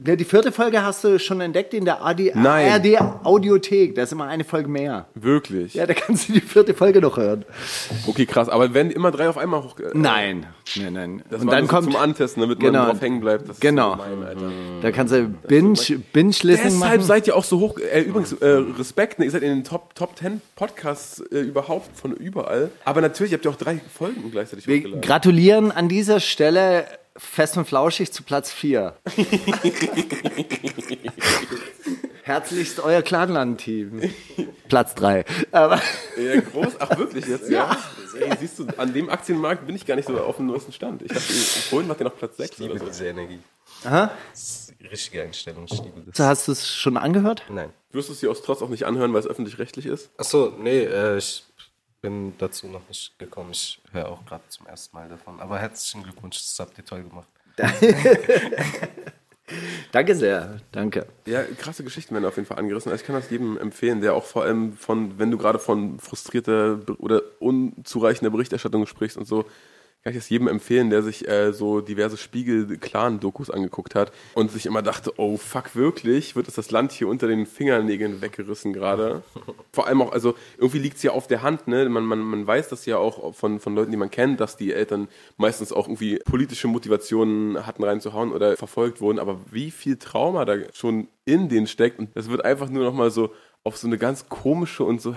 die 0.02 0.24
vierte 0.24 0.52
Folge 0.52 0.82
hast 0.84 1.04
du 1.04 1.20
schon 1.20 1.42
entdeckt 1.42 1.74
in 1.74 1.84
der 1.86 2.04
AD, 2.06 2.32
Nein. 2.36 2.72
ARD 2.72 3.26
Audiothek. 3.26 3.96
Da 3.96 4.04
ist 4.04 4.12
immer 4.14 4.26
eine 4.28 4.44
Folge 4.44 4.70
mehr. 4.70 5.08
Wirklich? 5.14 5.74
Ja, 5.74 5.86
da 5.86 5.94
kannst 5.94 6.30
du 6.30 6.34
die 6.34 6.42
vierte 6.42 6.74
Folge 6.74 7.02
noch 7.02 7.18
hören. 7.18 7.44
Okay, 8.08 8.26
krass. 8.26 8.48
Aber 8.50 8.74
werden 8.74 8.92
immer 8.92 9.12
drei 9.12 9.28
auf 9.30 9.38
einmal 9.38 9.64
hoch... 9.64 9.78
äh, 9.80 9.90
Nein, 9.94 10.46
nein, 10.78 10.94
nein. 10.94 11.24
Das 11.30 11.42
Und 11.42 11.52
dann 11.52 11.68
kommt, 11.68 11.86
zum 11.92 11.96
Antesten, 11.96 12.42
damit 12.42 12.60
Genau. 12.60 12.80
man 12.80 12.90
drauf 12.92 13.02
hängen 13.02 13.20
bleibt. 13.20 13.50
Das 13.50 13.60
Genau. 13.60 13.94
Alter. 13.94 14.52
da 14.82 14.92
kannst 14.92 15.14
du 15.14 15.28
Binge, 15.28 15.74
Binge-Listening 16.14 16.56
Deshalb 16.56 16.80
machen. 16.80 17.02
seid 17.02 17.28
ihr 17.28 17.36
auch 17.36 17.44
so 17.44 17.60
hoch. 17.60 17.78
Äh, 17.80 18.02
übrigens, 18.02 18.34
äh, 18.34 18.48
Respekt, 18.78 19.20
ne, 19.20 19.26
ihr 19.26 19.32
seid 19.32 19.42
in 19.44 19.50
den 19.50 19.64
Top, 19.64 19.96
Top 19.96 20.18
10 20.18 20.42
Podcasts 20.56 21.20
äh, 21.32 21.40
überhaupt 21.42 21.98
von 21.98 22.14
überall. 22.14 22.72
Aber 22.86 23.02
natürlich 23.02 23.34
habt 23.34 23.44
ihr 23.46 23.52
auch 23.52 23.56
drei 23.58 23.82
Folgen 23.94 24.32
gleichzeitig 24.32 24.66
Wir 24.68 24.78
hochgeladen. 24.78 25.02
gratulieren 25.02 25.72
an 25.72 25.90
dieser 25.90 26.20
Stelle 26.20 26.86
fest 27.20 27.58
und 27.58 27.66
flauschig 27.66 28.12
zu 28.12 28.24
Platz 28.24 28.52
4. 28.52 28.96
Herzlichst 32.24 32.80
euer 32.80 33.02
Clanland-Team. 33.02 34.02
Platz 34.68 34.94
3. 34.96 35.26
Aber 35.52 35.82
Ja, 36.18 36.40
groß. 36.42 36.74
Ach, 36.80 36.98
wirklich 36.98 37.26
jetzt? 37.26 37.50
Ja. 37.50 37.76
Ey, 38.20 38.32
siehst 38.40 38.60
du, 38.60 38.68
an 38.78 38.94
dem 38.94 39.10
Aktienmarkt 39.10 39.66
bin 39.66 39.76
ich 39.76 39.86
gar 39.86 39.96
nicht 39.96 40.08
so 40.08 40.20
auf 40.20 40.38
dem 40.38 40.46
neuesten 40.48 40.72
Stand. 40.72 41.02
Ich 41.02 41.08
dachte, 41.10 41.22
vorhin 41.22 41.88
macht 41.88 42.00
ihr 42.02 42.06
noch 42.06 42.18
Platz 42.18 42.38
6 42.38 42.52
Ich 42.52 42.58
liebe 42.60 42.74
oder 42.74 42.82
so. 42.82 42.88
diese 42.88 43.08
Energie. 43.08 43.40
Aha. 43.84 44.12
Das 44.32 44.42
ist 44.42 44.74
die 44.80 44.88
richtige 44.88 45.24
Einstellung. 45.24 45.66
Ich 45.72 45.82
liebe 45.82 46.02
das. 46.06 46.18
So, 46.18 46.24
hast 46.26 46.48
du 46.48 46.52
es 46.52 46.68
schon 46.76 46.98
angehört? 46.98 47.44
Nein. 47.50 47.70
Wirst 47.92 48.10
du 48.10 48.14
es 48.14 48.20
dir 48.20 48.30
aus 48.30 48.42
Trotz 48.44 48.62
auch 48.62 48.70
nicht 48.70 48.86
anhören, 48.86 49.12
weil 49.14 49.22
es 49.22 49.28
öffentlich-rechtlich 49.28 49.86
ist? 49.88 50.10
Achso, 50.18 50.54
nee, 50.60 50.84
äh, 50.84 51.18
ich 51.18 51.46
bin 52.02 52.34
dazu 52.38 52.68
noch 52.68 52.88
nicht 52.88 53.18
gekommen. 53.20 53.52
Ich 53.52 53.82
höre 53.92 54.10
auch 54.10 54.26
gerade 54.26 54.44
zum 54.50 54.68
ersten 54.68 54.96
Mal 54.96 55.10
davon. 55.10 55.40
Aber 55.40 55.60
herzlichen 55.60 56.04
Glückwunsch, 56.04 56.38
das 56.38 56.60
habt 56.60 56.78
ihr 56.78 56.86
toll 56.86 57.04
gemacht. 57.04 57.28
Danke 59.92 60.16
sehr. 60.16 60.58
Danke. 60.72 61.08
Ja, 61.26 61.44
krasse 61.44 61.84
Geschichten 61.84 62.14
werden 62.14 62.26
auf 62.26 62.36
jeden 62.36 62.48
Fall 62.48 62.60
angerissen. 62.60 62.92
Also 62.92 63.02
ich 63.02 63.08
kann 63.08 63.16
das 63.16 63.30
jedem 63.30 63.58
empfehlen, 63.58 64.02
der 64.02 64.14
auch 64.14 64.26
vor 64.26 64.44
allem 64.44 64.74
von, 64.74 65.18
wenn 65.18 65.32
du 65.32 65.38
gerade 65.38 65.60
von 65.60 66.00
frustrierter 66.00 66.80
oder 67.00 67.22
unzureichender 67.40 68.30
Berichterstattung 68.30 68.86
sprichst 68.86 69.18
und 69.18 69.26
so, 69.26 69.46
kann 70.04 70.14
ich 70.14 70.18
das 70.18 70.30
jedem 70.30 70.48
empfehlen, 70.48 70.90
der 70.90 71.04
sich 71.04 71.28
äh, 71.28 71.52
so 71.52 71.82
diverse 71.82 72.16
Spiegel-Clan-Dokus 72.16 73.50
angeguckt 73.50 73.96
hat 73.96 74.14
und 74.34 74.50
sich 74.50 74.66
immer 74.66 74.82
dachte, 74.82 75.12
oh 75.18 75.36
fuck, 75.36 75.76
wirklich, 75.76 76.38
wird 76.38 76.48
uns 76.48 76.56
das 76.56 76.72
Land 76.72 76.94
hier 76.94 77.10
unter 77.10 77.28
den 77.28 77.46
Fingernägeln 77.46 78.22
weggerissen 78.22 78.72
gerade? 78.72 79.24
Vor 79.74 79.88
allem 79.88 80.02
auch, 80.02 80.14
also 80.14 80.36
irgendwie 80.58 80.80
liegt 80.80 80.98
es 80.98 81.04
ja 81.04 81.12
auf 81.12 81.28
der 81.28 81.42
Hand, 81.42 81.68
ne? 81.68 81.90
Man, 81.90 82.06
man, 82.06 82.20
man 82.20 82.48
weiß 82.48 82.70
das 82.70 82.86
ja 82.86 82.98
auch 82.98 83.36
von, 83.36 83.60
von 83.60 83.76
Leuten, 83.76 83.92
die 83.92 83.98
man 83.98 84.10
kennt, 84.10 84.40
dass 84.40 84.56
die 84.56 84.72
Eltern 84.72 85.10
meistens 85.36 85.74
auch 85.74 85.88
irgendwie 85.88 86.20
politische 86.20 86.70
Motivationen 86.70 87.66
hatten 87.66 87.84
reinzuhauen 87.84 88.32
oder 88.32 88.56
verfolgt 88.56 89.02
wurden, 89.02 89.20
aber 89.20 89.40
wie 89.52 89.70
viel 89.70 89.98
Trauma 89.98 90.46
da 90.46 90.56
schon 90.74 91.10
in 91.26 91.50
denen 91.50 91.68
steckt 91.68 92.00
und 92.00 92.16
das 92.16 92.30
wird 92.30 92.46
einfach 92.46 92.70
nur 92.70 92.86
nochmal 92.86 93.12
so 93.12 93.34
auf 93.64 93.78
so 93.78 93.88
eine 93.88 93.98
ganz 93.98 94.30
komische 94.30 94.86
und 94.86 95.02
so 95.02 95.14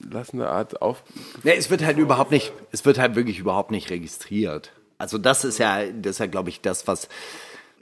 herablassende 0.00 0.48
Art 0.48 0.82
auf. 0.82 1.02
Nee, 1.42 1.54
es 1.56 1.70
wird 1.70 1.84
halt 1.84 1.98
überhaupt 1.98 2.30
nicht, 2.30 2.52
es 2.72 2.84
wird 2.84 2.98
halt 2.98 3.14
wirklich 3.14 3.38
überhaupt 3.38 3.70
nicht 3.70 3.90
registriert. 3.90 4.72
Also 4.98 5.18
das 5.18 5.44
ist 5.44 5.58
ja, 5.58 5.86
das 5.86 6.12
ist 6.12 6.18
ja, 6.18 6.26
glaube 6.26 6.50
ich, 6.50 6.60
das, 6.60 6.86
was 6.86 7.08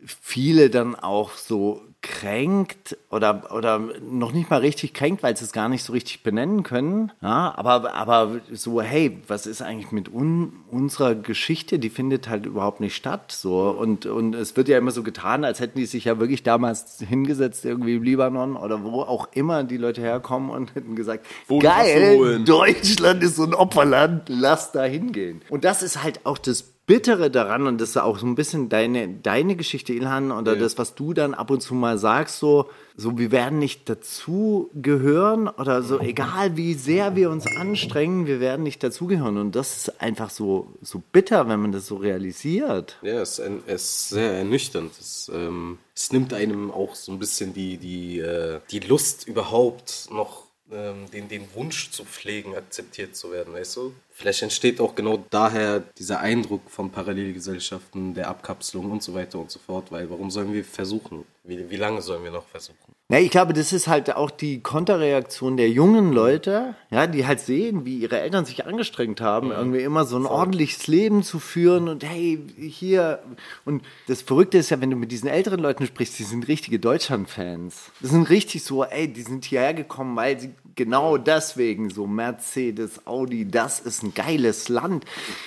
viele 0.05 0.71
dann 0.71 0.95
auch 0.95 1.33
so 1.33 1.83
kränkt 2.19 2.99
oder, 3.11 3.55
oder 3.55 3.79
noch 3.79 4.33
nicht 4.33 4.51
mal 4.51 4.59
richtig 4.59 4.93
kränkt, 4.93 5.23
weil 5.23 5.37
sie 5.37 5.45
es 5.45 5.53
gar 5.53 5.69
nicht 5.69 5.85
so 5.85 5.93
richtig 5.93 6.25
benennen 6.25 6.65
können. 6.65 7.13
Ja, 7.23 7.55
aber, 7.57 7.95
aber 7.95 8.41
so, 8.53 8.83
hey, 8.83 9.23
was 9.29 9.47
ist 9.47 9.63
eigentlich 9.63 9.93
mit 9.93 10.13
un, 10.13 10.53
unserer 10.69 11.15
Geschichte? 11.15 11.79
Die 11.79 11.91
findet 11.91 12.29
halt 12.29 12.45
überhaupt 12.45 12.81
nicht 12.81 12.97
statt. 12.97 13.31
So. 13.31 13.71
Und, 13.71 14.07
und 14.07 14.35
es 14.35 14.57
wird 14.57 14.67
ja 14.67 14.79
immer 14.79 14.91
so 14.91 15.05
getan, 15.05 15.45
als 15.45 15.61
hätten 15.61 15.79
die 15.79 15.87
sich 15.87 16.07
ja 16.07 16.19
wirklich 16.19 16.43
damals 16.43 16.99
hingesetzt, 16.99 17.65
irgendwie 17.65 17.95
im 17.95 18.03
Libanon 18.03 18.57
oder 18.57 18.83
wo 18.83 19.03
auch 19.03 19.29
immer 19.33 19.63
die 19.63 19.77
Leute 19.77 20.01
herkommen 20.01 20.51
und 20.51 20.75
hätten 20.75 20.97
gesagt, 20.97 21.25
Wo 21.47 21.61
geil. 21.61 22.43
Deutschland 22.45 23.23
ist 23.23 23.37
so 23.37 23.45
ein 23.45 23.55
Opferland, 23.55 24.25
lass 24.29 24.73
da 24.73 24.83
hingehen. 24.83 25.41
Und 25.51 25.63
das 25.63 25.85
ist 25.85 26.03
halt 26.03 26.27
auch 26.27 26.39
das 26.39 26.65
Bittere 26.89 27.31
daran 27.31 27.67
und 27.67 27.83
das 27.83 27.91
ist 27.91 27.97
auch 27.99 28.19
so 28.19 28.25
ein 28.25 28.35
bisschen 28.35 28.71
deine, 28.71 29.09
deine 29.09 29.57
Geschichte, 29.57 29.93
Ilhan, 29.93 30.33
oder 30.33 30.57
das, 30.57 30.79
was 30.79 30.95
du 30.95 31.13
dann 31.13 31.35
ab 31.35 31.51
und 31.51 31.61
zu 31.61 31.75
mal 31.75 31.99
sagst, 31.99 32.39
so, 32.39 32.71
so 32.97 33.19
wir 33.19 33.31
werden 33.31 33.59
nicht 33.59 33.91
dazu 33.91 34.71
gehören 34.75 35.49
oder 35.49 35.83
so, 35.83 36.01
egal 36.01 36.57
wie 36.57 36.73
sehr 36.73 37.15
wir 37.15 37.29
uns 37.29 37.47
anstrengen, 37.47 38.27
wir 38.27 38.41
werden 38.41 38.63
nicht 38.63 38.83
dazugehören. 38.83 39.37
Und 39.37 39.55
das 39.55 39.77
ist 39.77 40.01
einfach 40.01 40.31
so, 40.31 40.73
so 40.81 41.03
bitter, 41.13 41.47
wenn 41.47 41.61
man 41.61 41.73
das 41.73 41.87
so 41.87 41.97
realisiert. 41.97 42.97
Ja, 43.03 43.21
es 43.21 43.33
ist, 43.33 43.41
ein, 43.41 43.63
es 43.67 43.83
ist 43.83 44.09
sehr 44.09 44.33
ernüchternd. 44.33 44.93
Es, 44.99 45.31
ähm, 45.33 45.77
es 45.95 46.11
nimmt 46.11 46.33
einem 46.33 46.71
auch 46.71 46.95
so 46.95 47.13
ein 47.13 47.19
bisschen 47.19 47.53
die, 47.53 47.77
die, 47.77 48.21
äh, 48.21 48.61
die 48.71 48.81
Lust 48.81 49.29
überhaupt 49.29 50.09
noch 50.11 50.45
ähm, 50.73 51.11
den, 51.13 51.29
den 51.29 51.45
Wunsch 51.55 51.91
zu 51.91 52.05
pflegen, 52.05 52.55
akzeptiert 52.55 53.15
zu 53.15 53.31
werden, 53.31 53.53
weißt 53.53 53.77
du? 53.77 53.93
Vielleicht 54.19 54.43
entsteht 54.43 54.81
auch 54.81 54.97
genau 54.97 55.25
daher 55.31 55.79
dieser 55.79 56.19
Eindruck 56.19 56.69
von 56.69 56.91
Parallelgesellschaften, 56.91 58.15
der 58.15 58.27
Abkapselung 58.29 58.91
und 58.91 59.01
so 59.01 59.15
weiter 59.15 59.39
und 59.39 59.49
so 59.49 59.61
fort, 59.61 59.93
weil 59.93 60.11
warum 60.11 60.29
sollen 60.33 60.53
wir 60.53 60.65
versuchen? 60.65 61.23
Wie, 61.45 61.71
wie 61.71 61.77
lange 61.77 62.03
sollen 62.03 62.25
wir 62.25 62.33
noch 62.33 62.45
versuchen? 62.45 62.77
Ja, 63.11 63.21
ich 63.21 63.31
glaube, 63.31 63.53
das 63.53 63.73
ist 63.73 63.87
halt 63.87 64.15
auch 64.15 64.33
die 64.33 64.61
Konterreaktion 64.61 65.57
der 65.57 65.71
jungen 65.71 66.13
Leute, 66.13 66.75
ja, 66.91 67.07
die 67.07 67.27
halt 67.27 67.39
sehen, 67.39 67.87
wie 67.87 67.99
ihre 67.99 68.19
Eltern 68.19 68.45
sich 68.45 68.67
angestrengt 68.67 69.21
haben, 69.21 69.53
irgendwie 69.53 69.81
immer 69.83 70.05
so 70.05 70.19
ein 70.19 70.27
ordentliches 70.27 70.89
Leben 70.89 71.23
zu 71.23 71.39
führen 71.39 71.89
und 71.89 72.03
hey, 72.05 72.39
hier. 72.59 73.21
Und 73.65 73.83
das 74.09 74.21
Verrückte 74.23 74.59
ist 74.59 74.71
ja, 74.71 74.81
wenn 74.81 74.91
du 74.91 74.97
mit 74.97 75.13
diesen 75.13 75.29
älteren 75.29 75.61
Leuten 75.61 75.87
sprichst, 75.87 76.19
die 76.19 76.25
sind 76.25 76.49
richtige 76.49 76.81
Deutschland-Fans. 76.81 77.93
Das 78.03 78.11
sind 78.11 78.29
richtig 78.29 78.65
so, 78.65 78.85
ey, 78.85 79.07
die 79.11 79.23
sind 79.23 79.45
hierher 79.45 79.75
gekommen, 79.75 80.15
weil 80.17 80.39
sie 80.39 80.51
genau 80.79 81.19
deswegen 81.19 81.91
so 81.91 82.07
Mercedes, 82.07 83.07
Audi, 83.07 83.51
das 83.51 83.81
ist 83.81 84.05
ein 84.05 84.15
geiles 84.15 84.69
Land. 84.69 85.05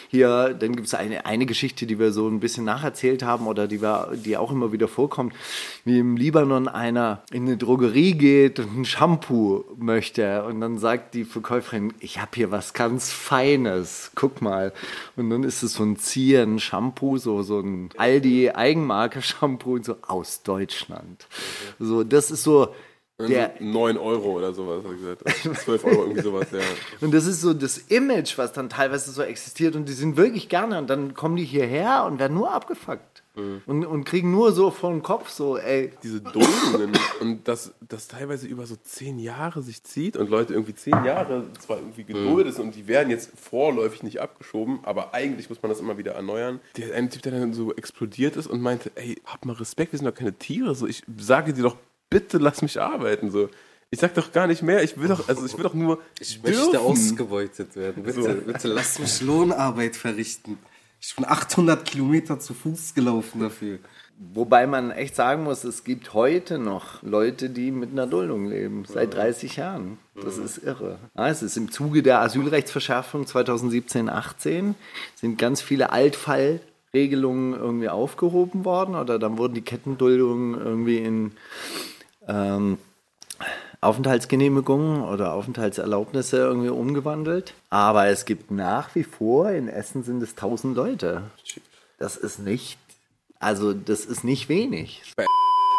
Hier, 0.10 0.54
dann 0.54 0.76
gibt 0.76 0.88
es 0.88 0.94
eine, 0.94 1.26
eine 1.26 1.46
Geschichte, 1.46 1.88
die 1.88 1.98
wir 1.98 2.12
so 2.12 2.28
ein 2.28 2.42
bisschen 2.42 2.66
nacherzählt 2.66 3.24
haben 3.24 3.48
oder 3.48 3.68
die, 3.68 3.82
wir, 3.82 4.12
die 4.14 4.36
auch 4.36 4.52
immer 4.52 4.74
wieder 4.74 4.90
vorkommt, 4.90 5.34
wie 5.86 6.00
im 6.00 6.18
Libanon 6.18 6.68
einer 6.68 7.24
in 7.32 7.44
eine 7.48 7.56
Drogerie 7.56 8.14
geht 8.14 8.60
und 8.60 8.82
ein 8.82 8.86
Shampoo 8.86 9.64
möchte 9.78 10.44
und 10.44 10.60
dann 10.60 10.78
sagt 10.78 11.14
die 11.14 11.24
Verkäuferin, 11.24 11.94
ich 12.02 12.20
habe 12.20 12.32
hier 12.36 12.52
was 12.52 12.74
ganz 12.74 13.12
Feines, 13.12 14.12
guck 14.14 14.42
mal. 14.42 14.74
Und 15.16 15.30
dann 15.30 15.44
ist 15.44 15.64
es 15.64 15.76
so 15.76 15.84
ein 15.84 15.96
Zieren 15.96 16.60
Shampoo, 16.60 17.18
so, 17.18 17.42
so 17.42 17.62
ein 17.62 17.90
Aldi 17.96 18.52
Eigenmarke 18.52 19.22
Shampoo 19.22 19.76
und 19.76 19.86
so 19.86 19.96
aus 20.02 20.44
Deutschland. 20.44 21.26
So, 21.80 22.04
das 22.04 22.32
ist 22.32 22.44
so 22.44 22.68
der, 23.28 23.54
9 23.60 23.98
Euro 23.98 24.38
oder 24.38 24.54
sowas, 24.54 24.84
hat 24.84 24.92
er 24.92 24.98
gesagt. 24.98 25.60
12 25.64 25.86
Euro, 25.86 26.02
irgendwie 26.04 26.22
sowas, 26.22 26.48
ja. 26.52 26.60
Und 27.02 27.14
das 27.14 27.26
ist 27.26 27.42
so 27.42 27.54
das 27.54 27.78
Image, 27.78 28.38
was 28.38 28.54
dann 28.54 28.70
teilweise 28.70 29.12
so 29.12 29.22
existiert. 29.22 29.76
Und 29.76 29.88
die 29.90 29.94
sind 29.94 30.18
wirklich 30.18 30.50
gerne. 30.50 30.78
Und 30.78 30.90
dann 30.90 31.14
kommen 31.14 31.36
die 31.36 31.46
hierher 31.46 32.06
und 32.06 32.20
werden 32.20 32.36
nur 32.36 32.52
abgefuckt. 32.52 33.24
Und, 33.34 33.86
und 33.86 34.04
kriegen 34.04 34.30
nur 34.30 34.52
so 34.52 34.72
vor 34.72 34.92
den 34.92 35.02
Kopf 35.02 35.30
so, 35.30 35.58
ey. 35.58 35.94
Diese 36.04 36.20
Duldungen 36.20 36.92
und 37.22 37.48
dass 37.48 37.74
das 37.80 38.10
teilweise 38.10 38.46
über 38.46 38.66
so 38.66 38.76
10 38.76 39.20
Jahre 39.20 39.62
sich 39.62 39.84
zieht 39.84 40.18
und 40.18 40.30
Leute 40.30 40.54
irgendwie 40.54 40.76
10 40.76 41.06
Jahre 41.06 41.46
zwar 41.60 41.78
irgendwie 41.78 42.04
geduldet 42.04 42.56
sind 42.56 42.66
und 42.66 42.76
die 42.76 42.90
werden 42.90 43.10
jetzt 43.10 43.32
vorläufig 43.40 44.04
nicht 44.04 44.20
abgeschoben, 44.20 44.80
aber 44.84 45.14
eigentlich 45.14 45.50
muss 45.50 45.62
man 45.62 45.70
das 45.70 45.80
immer 45.80 45.98
wieder 45.98 46.12
erneuern. 46.12 46.60
Der 46.76 46.94
eine 46.94 47.08
Typ, 47.08 47.22
der 47.22 47.32
dann 47.32 47.54
so 47.54 47.74
explodiert 47.74 48.36
ist 48.36 48.48
und 48.48 48.60
meinte, 48.60 48.92
ey, 48.96 49.22
hab 49.26 49.46
mal 49.46 49.54
Respekt, 49.54 49.94
wir 49.94 50.00
sind 50.00 50.08
doch 50.08 50.14
keine 50.14 50.34
Tiere, 50.34 50.76
so 50.76 50.86
ich 50.86 51.02
sage 51.18 51.54
dir 51.54 51.64
doch, 51.64 51.78
bitte 52.12 52.38
lass 52.38 52.62
mich 52.62 52.80
arbeiten, 52.80 53.32
so. 53.32 53.50
Ich 53.90 54.00
sag 54.00 54.14
doch 54.14 54.32
gar 54.32 54.46
nicht 54.48 54.62
mehr, 54.62 54.84
ich 54.84 54.98
will 55.00 55.08
doch, 55.08 55.28
also 55.28 55.44
ich 55.46 55.58
will 55.58 55.64
doch 55.64 55.74
nur 55.74 56.00
Ich 56.20 56.42
möchte 56.44 56.62
dürfen. 56.72 56.78
ausgebeutet 56.78 57.76
werden. 57.76 58.04
Bitte, 58.04 58.22
So. 58.22 58.34
bitte 58.46 58.68
lass 58.68 59.00
mich 59.00 59.20
Lohnarbeit 59.22 59.96
verrichten. 59.96 60.58
Ich 61.02 61.16
bin 61.16 61.26
800 61.26 61.84
Kilometer 61.84 62.40
zu 62.40 62.54
Fuß 62.54 62.94
gelaufen 62.94 63.42
dafür. 63.42 63.80
Wobei 64.34 64.68
man 64.68 64.92
echt 64.92 65.16
sagen 65.16 65.44
muss, 65.44 65.64
es 65.64 65.84
gibt 65.84 66.14
heute 66.14 66.60
noch 66.60 67.02
Leute, 67.02 67.50
die 67.50 67.72
mit 67.72 67.90
einer 67.92 68.06
Duldung 68.06 68.46
leben, 68.48 68.86
seit 68.86 69.16
30 69.16 69.56
Jahren. 69.56 69.98
Das 70.24 70.38
ist 70.38 70.60
irre. 70.60 71.00
Ja, 71.18 71.28
es 71.28 71.42
ist 71.42 71.58
im 71.58 71.72
Zuge 71.72 72.04
der 72.04 72.22
Asylrechtsverschärfung 72.22 73.24
2017-18 73.26 74.76
sind 75.16 75.38
ganz 75.40 75.62
viele 75.62 75.92
Altfallregelungen 75.92 77.54
irgendwie 77.54 77.90
aufgehoben 77.90 78.64
worden 78.64 78.96
oder 78.96 79.18
dann 79.18 79.38
wurden 79.40 79.56
die 79.56 79.62
Kettenduldungen 79.64 80.54
irgendwie 80.54 80.98
in 81.00 81.32
ähm, 82.28 82.78
Aufenthaltsgenehmigungen 83.82 85.04
oder 85.04 85.34
Aufenthaltserlaubnisse 85.34 86.38
irgendwie 86.38 86.70
umgewandelt. 86.70 87.54
Aber 87.70 88.08
es 88.08 88.26
gibt 88.26 88.52
nach 88.52 88.94
wie 88.96 89.04
vor, 89.04 89.50
in 89.52 89.68
Essen 89.68 90.04
sind 90.04 90.22
es 90.22 90.32
1000 90.32 90.76
Leute. 90.76 91.24
Das 91.98 92.16
ist 92.16 92.40
nicht, 92.40 92.78
also 93.40 93.74
das 93.74 94.06
ist 94.06 94.24
nicht 94.24 94.50
wenig. 94.50 95.02
war 95.18 95.26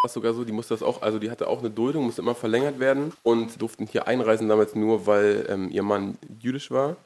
sogar 0.09 0.35
so, 0.35 0.45
die 0.45 0.53
musste 0.53 0.75
das 0.75 0.83
auch, 0.83 1.03
also 1.03 1.21
die 1.21 1.31
hatte 1.31 1.47
auch 1.47 1.61
eine 1.61 1.71
Duldung, 1.71 2.05
musste 2.05 2.23
immer 2.23 2.35
verlängert 2.35 2.81
werden 2.81 3.13
und 3.23 3.61
durften 3.63 3.87
hier 3.87 4.09
einreisen 4.09 4.49
damals 4.49 4.75
nur, 4.75 5.07
weil 5.07 5.47
ähm, 5.49 5.71
ihr 5.71 5.85
Mann 5.85 6.19
jüdisch 6.41 6.71
war. 6.73 6.97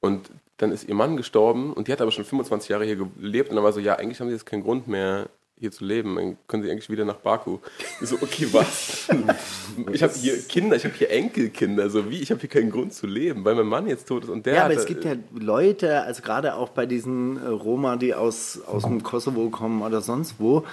Und 0.00 0.30
dann 0.58 0.70
ist 0.70 0.88
ihr 0.88 0.94
Mann 0.94 1.16
gestorben 1.16 1.72
und 1.72 1.88
die 1.88 1.92
hat 1.92 2.00
aber 2.00 2.12
schon 2.12 2.24
25 2.24 2.68
Jahre 2.68 2.84
hier 2.84 2.96
gelebt 2.96 3.50
und 3.50 3.56
dann 3.56 3.64
war 3.64 3.72
so, 3.72 3.80
ja, 3.80 3.96
eigentlich 3.96 4.20
haben 4.20 4.28
sie 4.28 4.34
jetzt 4.34 4.46
keinen 4.46 4.62
Grund 4.62 4.86
mehr, 4.86 5.28
hier 5.58 5.70
zu 5.70 5.84
leben. 5.84 6.16
Dann 6.16 6.36
können 6.46 6.62
sie 6.62 6.70
eigentlich 6.70 6.90
wieder 6.90 7.04
nach 7.04 7.16
Baku. 7.16 7.58
Ich 8.00 8.08
so, 8.08 8.16
okay, 8.16 8.48
was? 8.52 9.08
Ich 9.92 10.02
habe 10.02 10.12
hier 10.14 10.38
Kinder, 10.42 10.76
ich 10.76 10.84
habe 10.84 10.94
hier 10.94 11.10
Enkelkinder. 11.10 11.90
So 11.90 12.10
wie? 12.10 12.20
Ich 12.20 12.30
habe 12.30 12.40
hier 12.40 12.50
keinen 12.50 12.70
Grund 12.70 12.92
zu 12.92 13.06
leben, 13.06 13.44
weil 13.44 13.54
mein 13.54 13.66
Mann 13.66 13.86
jetzt 13.86 14.08
tot 14.08 14.24
ist 14.24 14.30
und 14.30 14.46
der. 14.46 14.54
Ja, 14.54 14.64
aber 14.64 14.74
es 14.74 14.86
gibt 14.86 15.04
ja 15.04 15.14
Leute, 15.32 16.02
also 16.02 16.22
gerade 16.22 16.54
auch 16.54 16.70
bei 16.70 16.86
diesen 16.86 17.36
äh, 17.36 17.48
Roma, 17.48 17.96
die 17.96 18.14
aus, 18.14 18.60
aus 18.66 18.82
dem 18.82 19.02
Kosovo 19.02 19.48
kommen 19.50 19.82
oder 19.82 20.00
sonst 20.00 20.36
wo, 20.38 20.64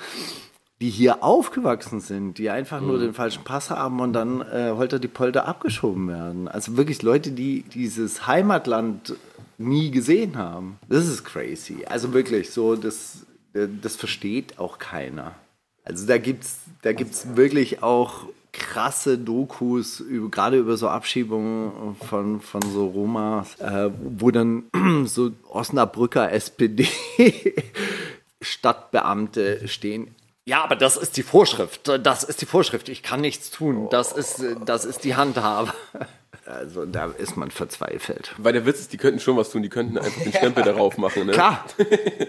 die 0.81 0.89
hier 0.89 1.23
aufgewachsen 1.23 1.99
sind, 1.99 2.39
die 2.39 2.49
einfach 2.49 2.81
nur 2.81 2.97
den 2.97 3.13
falschen 3.13 3.43
Pass 3.43 3.69
haben 3.69 3.99
und 3.99 4.13
dann 4.13 4.41
äh, 4.41 4.71
holter 4.75 4.97
die 4.97 5.07
Polter 5.07 5.47
abgeschoben 5.47 6.07
werden. 6.07 6.47
Also 6.47 6.75
wirklich 6.75 7.03
Leute, 7.03 7.31
die 7.31 7.61
dieses 7.61 8.25
Heimatland 8.25 9.15
nie 9.59 9.91
gesehen 9.91 10.37
haben. 10.37 10.79
Das 10.89 11.07
ist 11.07 11.23
crazy. 11.23 11.85
Also 11.87 12.13
wirklich 12.13 12.49
so, 12.49 12.75
das, 12.75 13.27
das 13.53 13.95
versteht 13.95 14.59
auch 14.59 14.79
keiner. 14.79 15.35
Also 15.83 16.05
da 16.07 16.17
gibt's, 16.17 16.59
da 16.83 16.93
gibt's 16.93 17.35
wirklich 17.35 17.83
auch 17.83 18.25
krasse 18.53 19.17
Dokus, 19.17 20.03
gerade 20.29 20.57
über 20.57 20.77
so 20.77 20.89
Abschiebungen 20.89 21.95
von, 21.95 22.41
von 22.41 22.61
so 22.61 22.87
Romas, 22.87 23.59
äh, 23.59 23.89
wo 24.19 24.31
dann 24.31 24.63
so 25.05 25.31
Osnabrücker 25.49 26.31
SPD 26.31 26.87
Stadtbeamte 28.41 29.67
stehen. 29.67 30.15
Ja, 30.45 30.63
aber 30.63 30.75
das 30.75 30.97
ist 30.97 31.17
die 31.17 31.23
Vorschrift. 31.23 31.87
Das 31.87 32.23
ist 32.23 32.41
die 32.41 32.45
Vorschrift. 32.45 32.89
Ich 32.89 33.03
kann 33.03 33.21
nichts 33.21 33.51
tun. 33.51 33.87
Das 33.91 34.11
ist, 34.11 34.43
das 34.65 34.85
ist 34.85 35.03
die 35.03 35.15
Handhabe. 35.15 35.71
Also 36.51 36.85
da 36.85 37.05
ist 37.05 37.37
man 37.37 37.49
verzweifelt. 37.49 38.35
Weil 38.37 38.53
der 38.53 38.65
Witz 38.65 38.81
ist, 38.81 38.93
die 38.93 38.97
könnten 38.97 39.19
schon 39.19 39.37
was 39.37 39.51
tun, 39.51 39.63
die 39.63 39.69
könnten 39.69 39.97
einfach 39.97 40.21
den 40.21 40.33
Stempel 40.33 40.63
darauf 40.65 40.97
machen. 40.97 41.25
Ne? 41.27 41.31
Klar. 41.31 41.65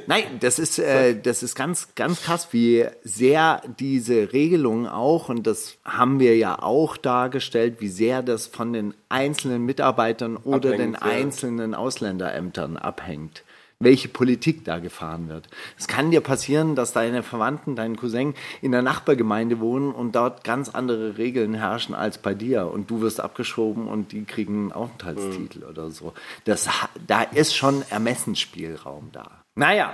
Nein, 0.06 0.24
das 0.40 0.58
ist, 0.58 0.78
äh, 0.78 1.20
das 1.20 1.42
ist 1.42 1.54
ganz, 1.54 1.94
ganz 1.94 2.22
krass, 2.22 2.48
wie 2.52 2.86
sehr 3.02 3.62
diese 3.80 4.32
Regelung 4.32 4.86
auch, 4.86 5.28
und 5.28 5.46
das 5.46 5.76
haben 5.84 6.20
wir 6.20 6.36
ja 6.36 6.62
auch 6.62 6.96
dargestellt, 6.96 7.76
wie 7.80 7.88
sehr 7.88 8.22
das 8.22 8.46
von 8.46 8.72
den 8.72 8.94
einzelnen 9.08 9.64
Mitarbeitern 9.64 10.36
oder 10.36 10.70
Abhängt, 10.70 10.80
den 10.80 10.92
ja. 10.92 11.00
einzelnen 11.00 11.74
Ausländerämtern 11.74 12.76
abhängt. 12.76 13.42
Welche 13.82 14.08
Politik 14.08 14.64
da 14.64 14.78
gefahren 14.78 15.28
wird. 15.28 15.48
Es 15.78 15.88
kann 15.88 16.10
dir 16.10 16.20
passieren, 16.20 16.74
dass 16.74 16.92
deine 16.92 17.22
Verwandten, 17.22 17.76
dein 17.76 17.96
Cousin 17.96 18.34
in 18.60 18.72
der 18.72 18.82
Nachbargemeinde 18.82 19.60
wohnen 19.60 19.92
und 19.92 20.14
dort 20.14 20.44
ganz 20.44 20.68
andere 20.68 21.18
Regeln 21.18 21.54
herrschen 21.54 21.94
als 21.94 22.18
bei 22.18 22.34
dir 22.34 22.66
und 22.66 22.90
du 22.90 23.00
wirst 23.00 23.20
abgeschoben 23.20 23.88
und 23.88 24.12
die 24.12 24.24
kriegen 24.24 24.54
einen 24.54 24.72
Aufenthaltstitel 24.72 25.64
oder 25.64 25.90
so. 25.90 26.12
Das, 26.44 26.68
da 27.06 27.22
ist 27.22 27.56
schon 27.56 27.82
Ermessensspielraum 27.90 29.10
da. 29.12 29.42
Naja, 29.54 29.92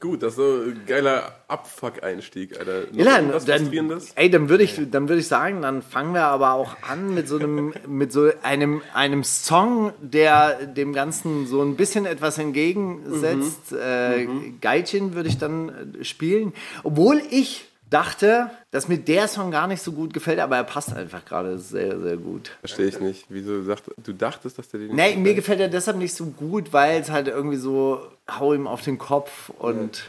Gut, 0.00 0.22
das 0.22 0.30
ist 0.30 0.36
so 0.36 0.62
ein 0.64 0.80
geiler 0.86 1.42
Abfuck-Einstieg, 1.46 2.58
Alter. 2.58 2.84
Noch 2.90 3.04
irgendwas 3.04 3.44
dann, 3.44 3.58
Frustrierendes? 3.58 4.12
ey, 4.14 4.30
dann 4.30 4.48
würde 4.48 4.64
ich, 4.64 4.80
dann 4.90 5.10
würde 5.10 5.20
ich 5.20 5.28
sagen, 5.28 5.60
dann 5.60 5.82
fangen 5.82 6.14
wir 6.14 6.24
aber 6.24 6.54
auch 6.54 6.76
an 6.88 7.12
mit 7.12 7.28
so 7.28 7.38
einem, 7.38 7.74
mit 7.86 8.10
so 8.10 8.30
einem, 8.42 8.80
einem 8.94 9.24
Song, 9.24 9.92
der 10.00 10.64
dem 10.64 10.94
Ganzen 10.94 11.46
so 11.46 11.60
ein 11.60 11.76
bisschen 11.76 12.06
etwas 12.06 12.38
entgegensetzt. 12.38 13.72
Äh, 13.72 14.26
Geitchen 14.62 15.14
würde 15.14 15.28
ich 15.28 15.36
dann 15.36 15.94
spielen, 16.00 16.54
obwohl 16.82 17.20
ich 17.30 17.69
dachte, 17.90 18.50
dass 18.70 18.88
mir 18.88 18.98
der 18.98 19.28
Song 19.28 19.50
gar 19.50 19.66
nicht 19.66 19.82
so 19.82 19.92
gut 19.92 20.14
gefällt, 20.14 20.38
aber 20.38 20.56
er 20.56 20.64
passt 20.64 20.92
einfach 20.92 21.24
gerade 21.24 21.58
sehr, 21.58 22.00
sehr 22.00 22.16
gut. 22.16 22.52
Verstehe 22.60 22.86
ich 22.86 23.00
nicht. 23.00 23.26
Wieso 23.28 23.62
sagt 23.64 23.90
du 23.96 24.12
dachtest, 24.12 24.58
dass 24.58 24.68
der 24.68 24.80
den 24.80 24.94
Nee, 24.94 25.16
mir 25.16 25.34
gefällt 25.34 25.60
er 25.60 25.68
deshalb 25.68 25.96
nicht 25.96 26.14
so 26.14 26.26
gut, 26.26 26.72
weil 26.72 27.00
es 27.00 27.10
halt 27.10 27.28
irgendwie 27.28 27.56
so 27.56 28.00
hau 28.30 28.54
ihm 28.54 28.66
auf 28.66 28.82
den 28.82 28.98
Kopf 28.98 29.50
und 29.58 30.08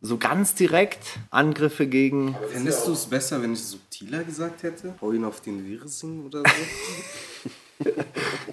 so 0.00 0.18
ganz 0.18 0.54
direkt 0.54 1.18
Angriffe 1.30 1.86
gegen 1.86 2.36
Fändest 2.50 2.86
du 2.86 2.92
es 2.92 3.06
besser, 3.06 3.40
wenn 3.40 3.54
ich 3.54 3.64
subtiler 3.64 4.24
gesagt 4.24 4.62
hätte? 4.62 4.94
Hau 5.00 5.12
ihn 5.12 5.24
auf 5.24 5.40
den 5.40 5.66
Wirsing 5.66 6.26
oder 6.26 6.40
so? 6.40 7.50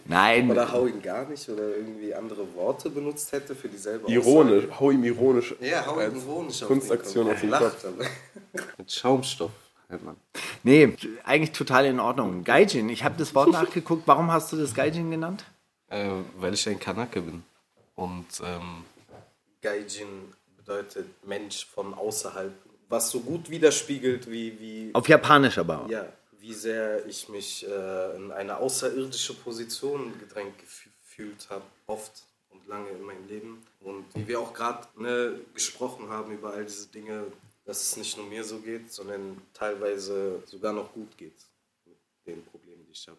Nein, 0.05 0.49
oder 0.49 0.71
hau 0.71 0.87
ihn 0.87 1.01
gar 1.01 1.27
nicht 1.27 1.47
oder 1.49 1.75
irgendwie 1.75 2.13
andere 2.13 2.53
Worte 2.55 2.89
benutzt 2.89 3.31
hätte 3.31 3.55
für 3.55 3.69
dieselbe 3.69 4.11
Ironisch, 4.11 4.65
hau 4.79 4.91
ihm 4.91 5.03
ironisch. 5.03 5.53
Aussage? 5.53 5.69
Ja, 5.69 5.85
hau 5.85 5.95
ihn 5.95 6.13
als 6.13 6.23
ironisch 6.23 6.61
auf 6.63 6.67
Kunstaktion 6.67 7.29
auf 7.31 7.41
den 7.41 7.51
Kopf. 7.51 7.85
Mit 8.77 8.91
Schaumstoff. 8.91 9.51
Halt 9.89 10.03
man. 10.03 10.15
Nee, 10.63 10.95
eigentlich 11.23 11.51
total 11.51 11.85
in 11.85 11.99
Ordnung. 11.99 12.43
Gaijin, 12.43 12.89
ich 12.89 13.03
habe 13.03 13.15
das 13.17 13.33
Wort 13.33 13.51
nachgeguckt. 13.51 14.03
Warum 14.05 14.31
hast 14.31 14.51
du 14.51 14.57
das 14.57 14.73
Gaijin 14.73 15.09
genannt? 15.09 15.43
Äh, 15.89 16.09
weil 16.37 16.53
ich 16.53 16.67
ein 16.69 16.79
Kanake 16.79 17.21
bin. 17.21 17.43
Und 17.95 18.27
ähm, 18.43 18.83
Gaijin 19.61 20.07
bedeutet 20.57 21.07
Mensch 21.25 21.65
von 21.65 21.93
außerhalb. 21.93 22.53
Was 22.87 23.11
so 23.11 23.19
gut 23.19 23.49
widerspiegelt, 23.49 24.29
wie, 24.31 24.59
wie, 24.59 24.89
Auf 24.93 25.07
Japanisch 25.07 25.59
aber. 25.59 25.85
ja, 25.89 26.07
wie 26.39 26.53
sehr 26.53 27.05
ich 27.05 27.29
mich 27.29 27.67
äh, 27.67 28.15
in 28.15 28.31
eine 28.31 28.57
außerirdische 28.57 29.33
Position 29.35 30.17
gedrängt 30.19 30.55
gef- 30.61 30.87
gefühlt 31.01 31.49
habe. 31.49 31.63
Oft 31.87 32.23
und 32.49 32.65
lange 32.67 32.89
in 32.89 33.01
meinem 33.03 33.27
Leben. 33.27 33.63
Und 33.81 34.05
wie 34.15 34.27
wir 34.27 34.39
auch 34.39 34.53
gerade 34.53 34.87
ne, 34.97 35.39
gesprochen 35.53 36.09
haben 36.09 36.31
über 36.31 36.53
all 36.53 36.65
diese 36.65 36.87
Dinge, 36.87 37.25
dass 37.65 37.81
es 37.81 37.97
nicht 37.97 38.17
nur 38.17 38.25
mir 38.27 38.43
so 38.43 38.59
geht, 38.59 38.91
sondern 38.91 39.41
teilweise 39.53 40.41
sogar 40.45 40.73
noch 40.73 40.91
gut 40.93 41.17
geht 41.17 41.37
mit 41.85 41.97
den 42.25 42.43
Problemen, 42.45 42.85
die 42.87 42.93
ich 42.93 43.07
habe. 43.07 43.17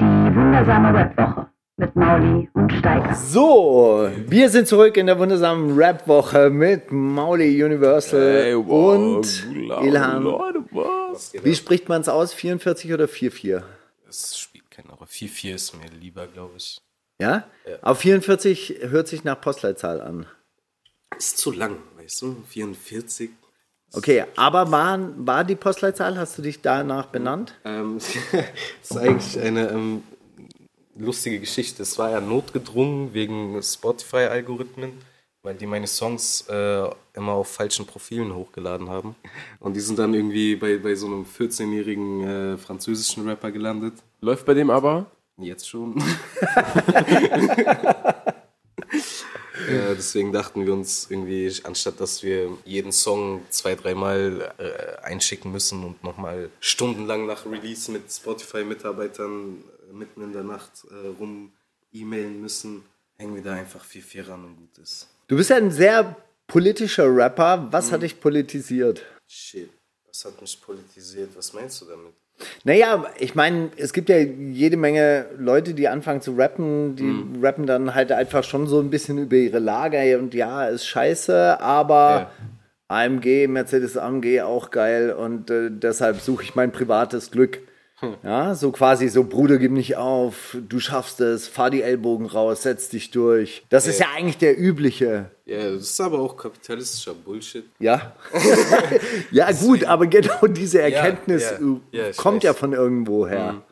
Die 0.00 0.36
wundersame 0.36 0.94
Webwoche 0.94 1.39
mit 1.80 1.96
Mauli 1.96 2.48
und 2.52 2.70
Steiger. 2.74 3.14
So, 3.14 4.10
wir 4.26 4.50
sind 4.50 4.68
zurück 4.68 4.98
in 4.98 5.06
der 5.06 5.18
wundersamen 5.18 5.78
Rap-Woche 5.78 6.50
mit 6.50 6.92
Mauli 6.92 7.64
Universal 7.64 8.20
Ey, 8.20 8.54
wow, 8.54 8.94
und 8.94 9.46
Ilham. 9.82 10.24
Leute, 10.24 10.62
was? 10.72 11.32
Wie 11.42 11.54
spricht 11.54 11.88
man 11.88 12.02
es 12.02 12.08
aus? 12.10 12.34
44 12.34 12.92
oder 12.92 13.08
44? 13.08 13.66
Das 14.04 14.38
spielt 14.38 14.70
keine 14.70 14.90
Rolle. 14.90 15.08
4-4 15.08 15.54
ist 15.54 15.74
mir 15.74 15.88
lieber, 15.88 16.26
glaube 16.26 16.52
ich. 16.58 16.82
Ja? 17.18 17.44
Auf 17.80 18.00
44 18.00 18.80
hört 18.82 19.08
sich 19.08 19.24
nach 19.24 19.40
Postleitzahl 19.40 20.02
an. 20.02 20.26
Ist 21.16 21.38
zu 21.38 21.50
lang, 21.50 21.78
weißt 21.96 22.20
du? 22.22 22.44
44. 22.46 23.30
Okay, 23.92 24.24
aber 24.36 24.70
war, 24.70 24.98
war 25.16 25.44
die 25.44 25.56
Postleitzahl, 25.56 26.18
hast 26.18 26.36
du 26.36 26.42
dich 26.42 26.60
danach 26.60 27.06
benannt? 27.06 27.54
Ähm, 27.64 27.98
das 28.32 28.90
ist 28.90 28.96
eigentlich 28.98 29.40
eine 29.40 29.70
ähm, 29.70 30.02
lustige 31.00 31.40
Geschichte. 31.40 31.82
Es 31.82 31.98
war 31.98 32.10
ja 32.10 32.20
notgedrungen 32.20 33.12
wegen 33.14 33.60
Spotify-Algorithmen, 33.62 34.92
weil 35.42 35.54
die 35.54 35.66
meine 35.66 35.86
Songs 35.86 36.42
äh, 36.48 36.88
immer 37.14 37.32
auf 37.32 37.48
falschen 37.48 37.86
Profilen 37.86 38.34
hochgeladen 38.34 38.88
haben. 38.88 39.16
Und 39.58 39.74
die 39.74 39.80
sind 39.80 39.98
dann 39.98 40.14
irgendwie 40.14 40.56
bei, 40.56 40.76
bei 40.78 40.94
so 40.94 41.06
einem 41.06 41.24
14-jährigen 41.24 42.28
äh, 42.28 42.58
französischen 42.58 43.28
Rapper 43.28 43.50
gelandet. 43.50 43.94
Läuft 44.20 44.44
bei 44.46 44.54
dem 44.54 44.70
aber? 44.70 45.06
Jetzt 45.38 45.68
schon. 45.68 46.02
Ja, 49.68 49.94
deswegen 49.96 50.32
dachten 50.32 50.66
wir 50.66 50.74
uns 50.74 51.10
irgendwie, 51.10 51.50
anstatt 51.64 51.98
dass 52.00 52.22
wir 52.22 52.50
jeden 52.66 52.92
Song 52.92 53.42
zwei, 53.48 53.74
dreimal 53.74 54.52
äh, 54.58 55.02
einschicken 55.02 55.50
müssen 55.50 55.84
und 55.84 56.04
nochmal 56.04 56.50
stundenlang 56.60 57.26
nach 57.26 57.46
Release 57.46 57.90
mit 57.90 58.12
Spotify-Mitarbeitern 58.12 59.64
äh, 59.78 59.79
mitten 59.92 60.22
in 60.22 60.32
der 60.32 60.44
Nacht 60.44 60.84
äh, 60.90 61.08
rum 61.18 61.52
e-mailen 61.92 62.40
müssen, 62.40 62.82
hängen 63.18 63.34
wir 63.34 63.42
da 63.42 63.54
einfach 63.54 63.84
4-4 63.84 64.28
ran 64.28 64.44
und 64.44 64.56
gut 64.56 64.78
ist. 64.78 65.08
Du 65.28 65.36
bist 65.36 65.50
ja 65.50 65.56
ein 65.56 65.70
sehr 65.70 66.16
politischer 66.46 67.06
Rapper. 67.14 67.68
Was 67.70 67.92
hat 67.92 68.02
dich 68.02 68.20
politisiert? 68.20 69.02
Shit, 69.28 69.70
was 70.06 70.24
hat 70.24 70.40
mich 70.40 70.60
politisiert? 70.60 71.30
Was 71.36 71.52
meinst 71.52 71.80
du 71.80 71.86
damit? 71.86 72.12
Naja, 72.64 73.04
ich 73.18 73.34
meine, 73.34 73.70
es 73.76 73.92
gibt 73.92 74.08
ja 74.08 74.16
jede 74.16 74.76
Menge 74.78 75.26
Leute, 75.38 75.74
die 75.74 75.88
anfangen 75.88 76.22
zu 76.22 76.32
rappen, 76.36 76.96
die 76.96 77.02
Mhm. 77.02 77.44
rappen 77.44 77.66
dann 77.66 77.94
halt 77.94 78.10
einfach 78.12 78.44
schon 78.44 78.66
so 78.66 78.80
ein 78.80 78.88
bisschen 78.90 79.18
über 79.18 79.36
ihre 79.36 79.58
Lage 79.58 80.18
und 80.18 80.32
ja, 80.32 80.66
ist 80.66 80.86
scheiße, 80.86 81.60
aber 81.60 82.30
AMG, 82.88 83.46
Mercedes 83.46 83.96
AMG 83.98 84.40
auch 84.40 84.70
geil 84.70 85.12
und 85.12 85.50
äh, 85.50 85.70
deshalb 85.70 86.20
suche 86.20 86.42
ich 86.44 86.54
mein 86.54 86.72
privates 86.72 87.30
Glück. 87.30 87.60
Hm. 88.00 88.14
Ja, 88.22 88.54
so 88.54 88.72
quasi 88.72 89.08
so, 89.08 89.24
Bruder, 89.24 89.58
gib 89.58 89.72
nicht 89.72 89.96
auf, 89.96 90.56
du 90.68 90.80
schaffst 90.80 91.20
es, 91.20 91.48
fahr 91.48 91.70
die 91.70 91.82
Ellbogen 91.82 92.26
raus, 92.26 92.62
setz 92.62 92.88
dich 92.88 93.10
durch. 93.10 93.62
Das 93.68 93.86
ist 93.86 94.00
ja 94.00 94.06
eigentlich 94.16 94.38
der 94.38 94.58
übliche, 94.58 95.30
Ja, 95.44 95.70
das 95.70 95.82
ist 95.82 96.00
aber 96.00 96.18
auch 96.18 96.36
kapitalistischer 96.36 97.14
Bullshit. 97.14 97.64
ja. 97.78 98.16
ja, 99.30 99.52
gut, 99.52 99.84
aber 99.84 100.06
genau 100.06 100.46
diese 100.46 100.80
Erkenntnis 100.82 101.42
ja, 101.42 101.58
äh, 101.58 102.06
ja, 102.08 102.12
kommt 102.16 102.42
ja 102.42 102.54
von 102.54 102.72
irgendwo 102.72 103.26
her. 103.26 103.62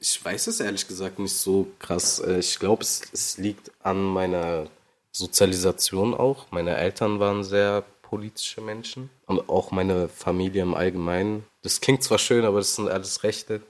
Ich 0.00 0.24
weiß 0.24 0.46
es 0.46 0.60
ehrlich 0.60 0.86
gesagt 0.86 1.18
nicht 1.18 1.36
so 1.36 1.66
krass. 1.80 2.20
Äh, 2.20 2.38
Ich 2.38 2.58
glaube, 2.58 2.82
es, 2.82 3.02
es 3.12 3.36
liegt 3.36 3.72
an 3.82 4.00
meiner 4.04 4.66
Sozialisation 5.10 6.14
auch. 6.14 6.46
Meine 6.50 6.76
Eltern 6.76 7.18
waren 7.18 7.42
sehr 7.42 7.82
politische 8.14 8.60
Menschen 8.60 9.10
und 9.26 9.48
auch 9.48 9.72
meine 9.72 10.08
Familie 10.08 10.62
im 10.62 10.74
Allgemeinen. 10.74 11.44
Das 11.62 11.80
klingt 11.80 12.04
zwar 12.04 12.18
schön, 12.18 12.44
aber 12.44 12.58
das 12.58 12.76
sind 12.76 12.88
alles 12.88 13.24
Rechte. 13.24 13.60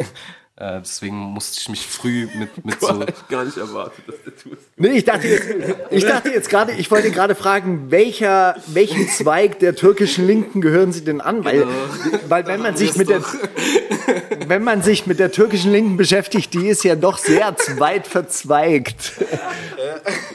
Äh, 0.62 0.80
deswegen 0.80 1.16
musste 1.16 1.58
ich 1.60 1.68
mich 1.68 1.84
früh 1.84 2.28
mit, 2.36 2.64
mit 2.64 2.80
Du 2.80 2.86
so. 2.86 3.00
hast 3.00 3.28
gar 3.28 3.44
nicht 3.44 3.56
erwartet, 3.56 4.04
dass 4.06 4.14
der 4.24 4.36
tut. 4.36 4.58
Nee, 4.76 4.90
ich 4.90 5.04
dachte 5.04 5.26
jetzt, 5.26 5.48
ich 5.90 6.04
dachte 6.04 6.28
jetzt 6.30 6.48
gerade, 6.48 6.70
ich 6.74 6.88
wollte 6.92 7.10
gerade 7.10 7.34
fragen, 7.34 7.90
welcher, 7.90 8.54
welchen 8.68 9.08
Zweig 9.08 9.58
der 9.58 9.74
türkischen 9.74 10.24
Linken 10.24 10.60
gehören 10.60 10.92
Sie 10.92 11.02
denn 11.02 11.20
an? 11.20 11.44
Weil, 11.44 11.66
weil 12.28 12.46
wenn 12.46 12.60
man 12.62 12.76
sich 12.76 12.94
mit 12.94 13.08
der, 13.08 13.22
wenn 14.46 14.62
man 14.62 14.82
sich 14.82 15.04
mit 15.08 15.18
der 15.18 15.32
türkischen 15.32 15.72
Linken 15.72 15.96
beschäftigt, 15.96 16.54
die 16.54 16.68
ist 16.68 16.84
ja 16.84 16.94
doch 16.94 17.18
sehr 17.18 17.56
weit 17.78 18.06
verzweigt. 18.06 19.14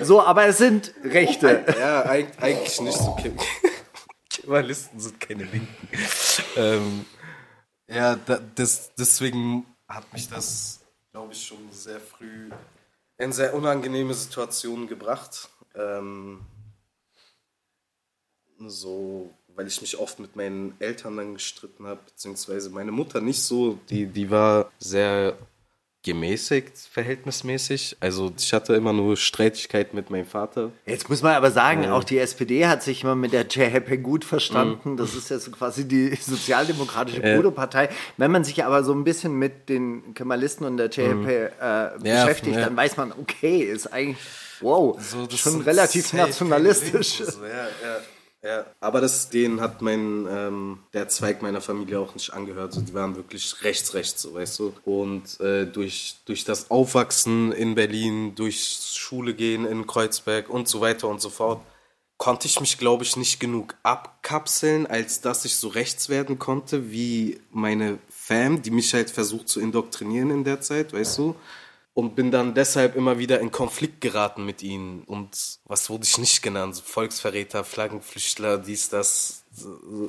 So, 0.01 0.21
aber 0.21 0.45
es 0.47 0.57
sind 0.57 0.93
Rechte. 1.05 1.63
Ja, 1.79 2.05
eig- 2.05 2.37
eigentlich 2.41 2.81
nicht 2.81 2.97
so. 2.97 3.15
Ke- 3.15 3.31
Kemalisten 4.29 4.99
sind 4.99 5.19
keine 5.21 5.43
Linken. 5.45 5.77
Ähm, 6.57 7.05
ja, 7.89 8.17
da, 8.25 8.39
das, 8.55 8.91
deswegen 8.99 9.65
hat 9.87 10.11
mich 10.13 10.29
das, 10.29 10.81
glaube 11.11 11.33
ich, 11.33 11.45
schon 11.45 11.71
sehr 11.71 11.99
früh 11.99 12.49
in 13.17 13.31
sehr 13.31 13.53
unangenehme 13.53 14.13
Situationen 14.13 14.87
gebracht. 14.87 15.49
Ähm, 15.75 16.41
so, 18.59 19.33
weil 19.55 19.67
ich 19.67 19.81
mich 19.81 19.97
oft 19.97 20.19
mit 20.19 20.35
meinen 20.35 20.75
Eltern 20.79 21.17
dann 21.17 21.33
gestritten 21.33 21.87
habe, 21.87 22.01
beziehungsweise 22.05 22.69
meine 22.69 22.91
Mutter 22.91 23.21
nicht 23.21 23.41
so. 23.41 23.79
Die, 23.89 24.05
die 24.07 24.29
war 24.29 24.71
sehr 24.79 25.37
gemäßigt, 26.03 26.77
verhältnismäßig. 26.77 27.97
Also 27.99 28.31
ich 28.37 28.53
hatte 28.53 28.75
immer 28.75 28.93
nur 28.93 29.17
Streitigkeiten 29.17 29.95
mit 29.95 30.09
meinem 30.09 30.25
Vater. 30.25 30.71
Jetzt 30.85 31.09
muss 31.09 31.21
man 31.21 31.33
aber 31.33 31.51
sagen, 31.51 31.89
auch 31.89 32.03
die 32.03 32.17
SPD 32.17 32.65
hat 32.67 32.81
sich 32.81 33.03
immer 33.03 33.15
mit 33.15 33.33
der 33.33 33.47
CHP 33.47 33.97
gut 34.01 34.23
verstanden. 34.23 34.95
Das 34.95 35.15
ist 35.15 35.29
ja 35.29 35.39
so 35.39 35.51
quasi 35.51 35.87
die 35.87 36.15
sozialdemokratische 36.15 37.21
Bruderpartei. 37.21 37.89
Wenn 38.15 38.31
man 38.31 38.43
sich 38.43 38.63
aber 38.63 38.83
so 38.83 38.93
ein 38.93 39.03
bisschen 39.03 39.33
mit 39.37 39.69
den 39.69 40.13
Kemalisten 40.13 40.65
und 40.65 40.77
der 40.77 40.89
CHP 40.89 41.27
äh, 41.27 41.89
beschäftigt, 41.99 42.55
ja. 42.55 42.65
dann 42.65 42.77
weiß 42.77 42.95
man, 42.97 43.11
okay, 43.11 43.59
ist 43.63 43.87
eigentlich, 43.87 44.17
wow, 44.61 44.97
So, 45.01 45.27
schon 45.35 45.61
relativ 45.61 46.13
nationalistisch. 46.13 47.17
So, 47.17 47.43
ja, 47.43 47.65
ja, 47.83 47.97
ja. 48.43 48.65
Aber 48.79 49.01
das, 49.01 49.29
den 49.29 49.61
hat 49.61 49.81
mein, 49.81 50.27
ähm, 50.29 50.79
der 50.93 51.09
Zweig 51.09 51.41
meiner 51.41 51.61
Familie 51.61 51.99
auch 51.99 52.13
nicht 52.13 52.33
angehört. 52.33 52.73
So, 52.73 52.81
die 52.81 52.93
waren 52.93 53.15
wirklich 53.15 53.63
rechts, 53.63 53.93
rechts, 53.93 54.21
so, 54.21 54.33
weißt 54.33 54.59
du. 54.59 54.73
Und 54.85 55.39
äh, 55.39 55.65
durch, 55.65 56.17
durch 56.25 56.43
das 56.43 56.71
Aufwachsen 56.71 57.51
in 57.51 57.75
Berlin, 57.75 58.35
durch 58.35 58.79
Schule 58.93 59.33
gehen 59.33 59.65
in 59.65 59.87
Kreuzberg 59.87 60.49
und 60.49 60.67
so 60.67 60.81
weiter 60.81 61.07
und 61.07 61.21
so 61.21 61.29
fort, 61.29 61.61
konnte 62.17 62.47
ich 62.47 62.59
mich, 62.59 62.77
glaube 62.77 63.03
ich, 63.03 63.15
nicht 63.15 63.39
genug 63.39 63.75
abkapseln, 63.83 64.87
als 64.87 65.21
dass 65.21 65.45
ich 65.45 65.55
so 65.55 65.67
rechts 65.67 66.09
werden 66.09 66.39
konnte, 66.39 66.91
wie 66.91 67.39
meine 67.51 67.99
Fam, 68.09 68.61
die 68.61 68.71
mich 68.71 68.93
halt 68.93 69.11
versucht 69.11 69.47
zu 69.49 69.59
indoktrinieren 69.59 70.31
in 70.31 70.43
der 70.43 70.61
Zeit, 70.61 70.93
weißt 70.93 71.17
du 71.19 71.35
und 71.97 72.15
bin 72.15 72.29
dann 72.29 72.53
deshalb 72.53 72.95
immer 72.95 73.17
wieder 73.17 73.39
in 73.39 73.49
Konflikt 73.49 74.01
geraten 74.01 74.45
mit 74.45 74.61
ihnen. 74.61 75.01
Und 75.07 75.57
was 75.65 75.89
wurde 75.89 76.03
ich 76.03 76.19
nicht 76.19 76.43
genannt? 76.43 76.75
So 76.75 76.83
Volksverräter, 76.83 77.63
Flaggenflüchtler, 77.63 78.59
dies, 78.59 78.89
das, 78.89 79.41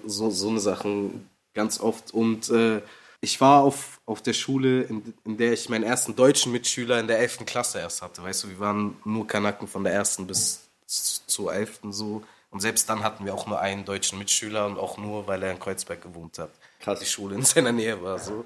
so, 0.04 0.28
so, 0.28 0.48
eine 0.50 0.60
Sachen 0.60 1.30
ganz 1.54 1.80
oft. 1.80 2.12
Und 2.12 2.50
äh, 2.50 2.82
ich 3.22 3.40
war 3.40 3.62
auf, 3.62 4.02
auf 4.04 4.20
der 4.20 4.34
Schule, 4.34 4.82
in, 4.82 5.14
in 5.24 5.38
der 5.38 5.54
ich 5.54 5.70
meinen 5.70 5.82
ersten 5.82 6.14
deutschen 6.14 6.52
Mitschüler 6.52 7.00
in 7.00 7.06
der 7.06 7.20
11. 7.20 7.46
Klasse 7.46 7.78
erst 7.78 8.02
hatte. 8.02 8.22
Weißt 8.22 8.44
du, 8.44 8.50
wir 8.50 8.60
waren 8.60 8.98
nur 9.06 9.26
Kanaken 9.26 9.66
von 9.66 9.82
der 9.82 9.94
ersten 9.94 10.26
bis 10.26 10.68
z- 10.84 11.22
zur 11.26 11.54
11. 11.54 11.80
so. 11.88 12.22
Und 12.50 12.60
selbst 12.60 12.86
dann 12.90 13.02
hatten 13.02 13.24
wir 13.24 13.32
auch 13.32 13.46
nur 13.46 13.60
einen 13.60 13.86
deutschen 13.86 14.18
Mitschüler 14.18 14.66
und 14.66 14.76
auch 14.76 14.98
nur, 14.98 15.26
weil 15.26 15.42
er 15.42 15.52
in 15.52 15.58
Kreuzberg 15.58 16.02
gewohnt 16.02 16.38
hat. 16.38 16.50
Krass. 16.80 16.98
Die 17.00 17.06
Schule 17.06 17.34
in 17.34 17.46
seiner 17.46 17.72
Nähe 17.72 18.02
war 18.02 18.18
so. 18.18 18.44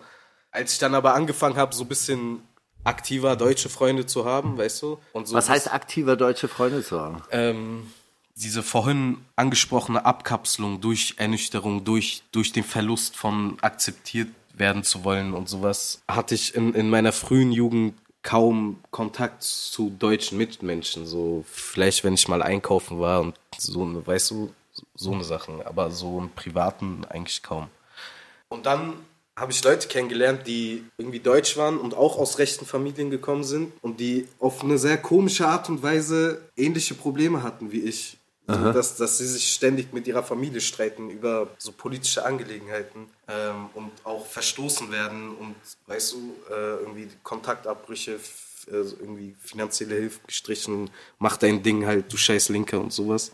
Als 0.52 0.74
ich 0.74 0.78
dann 0.78 0.94
aber 0.94 1.14
angefangen 1.14 1.56
habe, 1.56 1.74
so 1.74 1.82
ein 1.82 1.88
bisschen 1.88 2.46
aktiver 2.84 3.36
deutsche 3.36 3.68
Freunde 3.68 4.06
zu 4.06 4.24
haben, 4.24 4.58
weißt 4.58 4.82
du? 4.82 4.98
So 5.24 5.34
Was 5.34 5.48
heißt 5.48 5.72
aktiver 5.72 6.16
deutsche 6.16 6.48
Freunde 6.48 6.82
zu 6.82 7.00
haben? 7.00 7.22
ähm, 7.30 7.90
diese 8.34 8.62
vorhin 8.62 9.18
angesprochene 9.36 10.04
Abkapselung 10.04 10.80
durch 10.80 11.14
Ernüchterung, 11.18 11.84
durch, 11.84 12.22
durch 12.32 12.52
den 12.52 12.64
Verlust 12.64 13.14
von 13.16 13.58
akzeptiert 13.60 14.28
werden 14.54 14.84
zu 14.84 15.04
wollen 15.04 15.34
und 15.34 15.48
sowas, 15.48 16.02
hatte 16.08 16.34
ich 16.34 16.54
in, 16.54 16.74
in 16.74 16.88
meiner 16.90 17.12
frühen 17.12 17.52
Jugend 17.52 17.94
kaum 18.22 18.78
Kontakt 18.90 19.42
zu 19.42 19.90
deutschen 19.98 20.38
Mitmenschen. 20.38 21.06
So, 21.06 21.44
vielleicht, 21.46 22.04
wenn 22.04 22.14
ich 22.14 22.28
mal 22.28 22.42
einkaufen 22.42 23.00
war 23.00 23.20
und 23.20 23.34
so, 23.58 24.06
weißt 24.06 24.30
du, 24.30 24.54
so 24.94 25.12
eine 25.12 25.24
Sachen, 25.24 25.60
aber 25.66 25.90
so 25.90 26.18
im 26.18 26.30
Privaten 26.30 27.04
eigentlich 27.08 27.42
kaum. 27.42 27.68
Und 28.48 28.66
dann 28.66 28.94
habe 29.36 29.52
ich 29.52 29.64
Leute 29.64 29.88
kennengelernt, 29.88 30.46
die 30.46 30.84
irgendwie 30.98 31.20
deutsch 31.20 31.56
waren 31.56 31.78
und 31.78 31.94
auch 31.94 32.18
aus 32.18 32.38
rechten 32.38 32.66
Familien 32.66 33.10
gekommen 33.10 33.44
sind 33.44 33.72
und 33.80 33.98
die 33.98 34.28
auf 34.38 34.62
eine 34.62 34.78
sehr 34.78 34.98
komische 34.98 35.46
Art 35.46 35.68
und 35.68 35.82
Weise 35.82 36.42
ähnliche 36.56 36.94
Probleme 36.94 37.42
hatten 37.42 37.72
wie 37.72 37.80
ich. 37.80 38.18
So, 38.48 38.72
dass, 38.72 38.96
dass 38.96 39.18
sie 39.18 39.26
sich 39.26 39.54
ständig 39.54 39.92
mit 39.92 40.06
ihrer 40.08 40.24
Familie 40.24 40.60
streiten 40.60 41.10
über 41.10 41.48
so 41.58 41.70
politische 41.70 42.24
Angelegenheiten 42.24 43.06
ähm, 43.28 43.70
und 43.74 43.92
auch 44.02 44.26
verstoßen 44.26 44.90
werden 44.90 45.34
und, 45.36 45.54
weißt 45.86 46.12
du, 46.12 46.34
äh, 46.50 46.74
irgendwie 46.80 47.08
Kontaktabbrüche, 47.22 48.18
äh, 48.66 48.74
irgendwie 48.74 49.36
finanzielle 49.40 49.94
Hilfe 49.94 50.20
gestrichen, 50.26 50.90
mach 51.18 51.36
dein 51.36 51.62
Ding 51.62 51.86
halt, 51.86 52.12
du 52.12 52.16
scheiß 52.16 52.48
Linker 52.48 52.80
und 52.80 52.92
sowas. 52.92 53.30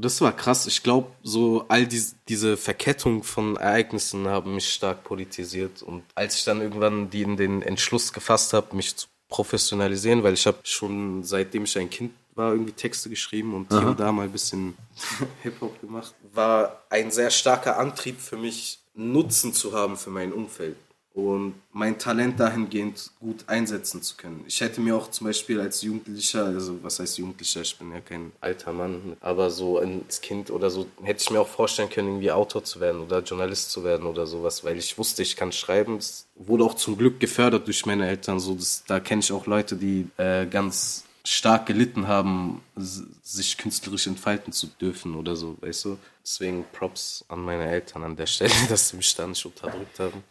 Das 0.00 0.20
war 0.20 0.32
krass. 0.32 0.66
Ich 0.66 0.82
glaube, 0.82 1.08
so 1.22 1.64
all 1.68 1.86
die, 1.86 2.02
diese 2.28 2.56
Verkettung 2.56 3.22
von 3.22 3.56
Ereignissen 3.56 4.28
haben 4.28 4.54
mich 4.54 4.72
stark 4.72 5.04
politisiert. 5.04 5.82
Und 5.82 6.04
als 6.14 6.36
ich 6.36 6.44
dann 6.44 6.60
irgendwann 6.60 7.10
die, 7.10 7.24
den 7.36 7.62
Entschluss 7.62 8.12
gefasst 8.12 8.52
habe, 8.52 8.76
mich 8.76 8.96
zu 8.96 9.06
professionalisieren, 9.28 10.22
weil 10.22 10.34
ich 10.34 10.46
habe 10.46 10.58
schon 10.62 11.22
seitdem 11.22 11.64
ich 11.64 11.76
ein 11.78 11.90
Kind 11.90 12.12
war 12.34 12.52
irgendwie 12.52 12.72
Texte 12.72 13.10
geschrieben 13.10 13.52
und 13.52 13.68
hier 13.68 13.88
und 13.88 14.00
da 14.00 14.12
mal 14.12 14.22
ein 14.22 14.32
bisschen 14.32 14.76
Hip-Hop 15.42 15.80
gemacht, 15.80 16.14
war 16.32 16.84
ein 16.88 17.10
sehr 17.10 17.30
starker 17.30 17.78
Antrieb 17.78 18.20
für 18.20 18.36
mich, 18.36 18.78
Nutzen 18.94 19.52
zu 19.52 19.74
haben 19.74 19.96
für 19.96 20.10
mein 20.10 20.32
Umfeld 20.32 20.76
und 21.18 21.54
mein 21.72 21.98
Talent 21.98 22.38
dahingehend 22.38 23.10
gut 23.18 23.48
einsetzen 23.48 24.02
zu 24.02 24.16
können. 24.16 24.44
Ich 24.46 24.60
hätte 24.60 24.80
mir 24.80 24.94
auch 24.94 25.10
zum 25.10 25.26
Beispiel 25.26 25.60
als 25.60 25.82
Jugendlicher, 25.82 26.44
also 26.44 26.78
was 26.84 27.00
heißt 27.00 27.18
Jugendlicher, 27.18 27.60
ich 27.60 27.76
bin 27.76 27.90
ja 27.90 28.00
kein 28.00 28.30
alter 28.40 28.72
Mann, 28.72 29.16
aber 29.18 29.50
so 29.50 29.78
als 29.78 30.20
Kind 30.20 30.52
oder 30.52 30.70
so, 30.70 30.86
hätte 31.02 31.20
ich 31.20 31.30
mir 31.30 31.40
auch 31.40 31.48
vorstellen 31.48 31.90
können, 31.90 32.06
irgendwie 32.06 32.30
Autor 32.30 32.62
zu 32.62 32.78
werden 32.78 33.00
oder 33.00 33.18
Journalist 33.18 33.72
zu 33.72 33.82
werden 33.82 34.06
oder 34.06 34.28
sowas, 34.28 34.62
weil 34.62 34.78
ich 34.78 34.96
wusste, 34.96 35.22
ich 35.22 35.34
kann 35.34 35.50
schreiben. 35.50 35.96
Das 35.96 36.26
wurde 36.36 36.62
auch 36.62 36.74
zum 36.74 36.96
Glück 36.96 37.18
gefördert 37.18 37.66
durch 37.66 37.84
meine 37.84 38.06
Eltern. 38.06 38.38
So, 38.38 38.54
das, 38.54 38.84
da 38.86 39.00
kenne 39.00 39.20
ich 39.20 39.32
auch 39.32 39.46
Leute, 39.46 39.74
die 39.74 40.06
äh, 40.18 40.46
ganz 40.46 41.02
stark 41.24 41.66
gelitten 41.66 42.06
haben, 42.06 42.62
sich 42.76 43.58
künstlerisch 43.58 44.06
entfalten 44.06 44.52
zu 44.52 44.68
dürfen 44.68 45.16
oder 45.16 45.34
so, 45.34 45.56
weißt 45.62 45.84
du? 45.86 45.98
Deswegen 46.22 46.64
Props 46.72 47.24
an 47.26 47.40
meine 47.40 47.68
Eltern 47.68 48.04
an 48.04 48.14
der 48.14 48.26
Stelle, 48.28 48.54
dass 48.68 48.90
sie 48.90 48.96
mich 48.96 49.12
da 49.16 49.26
nicht 49.26 49.44
unterdrückt 49.44 49.98
haben. 49.98 50.22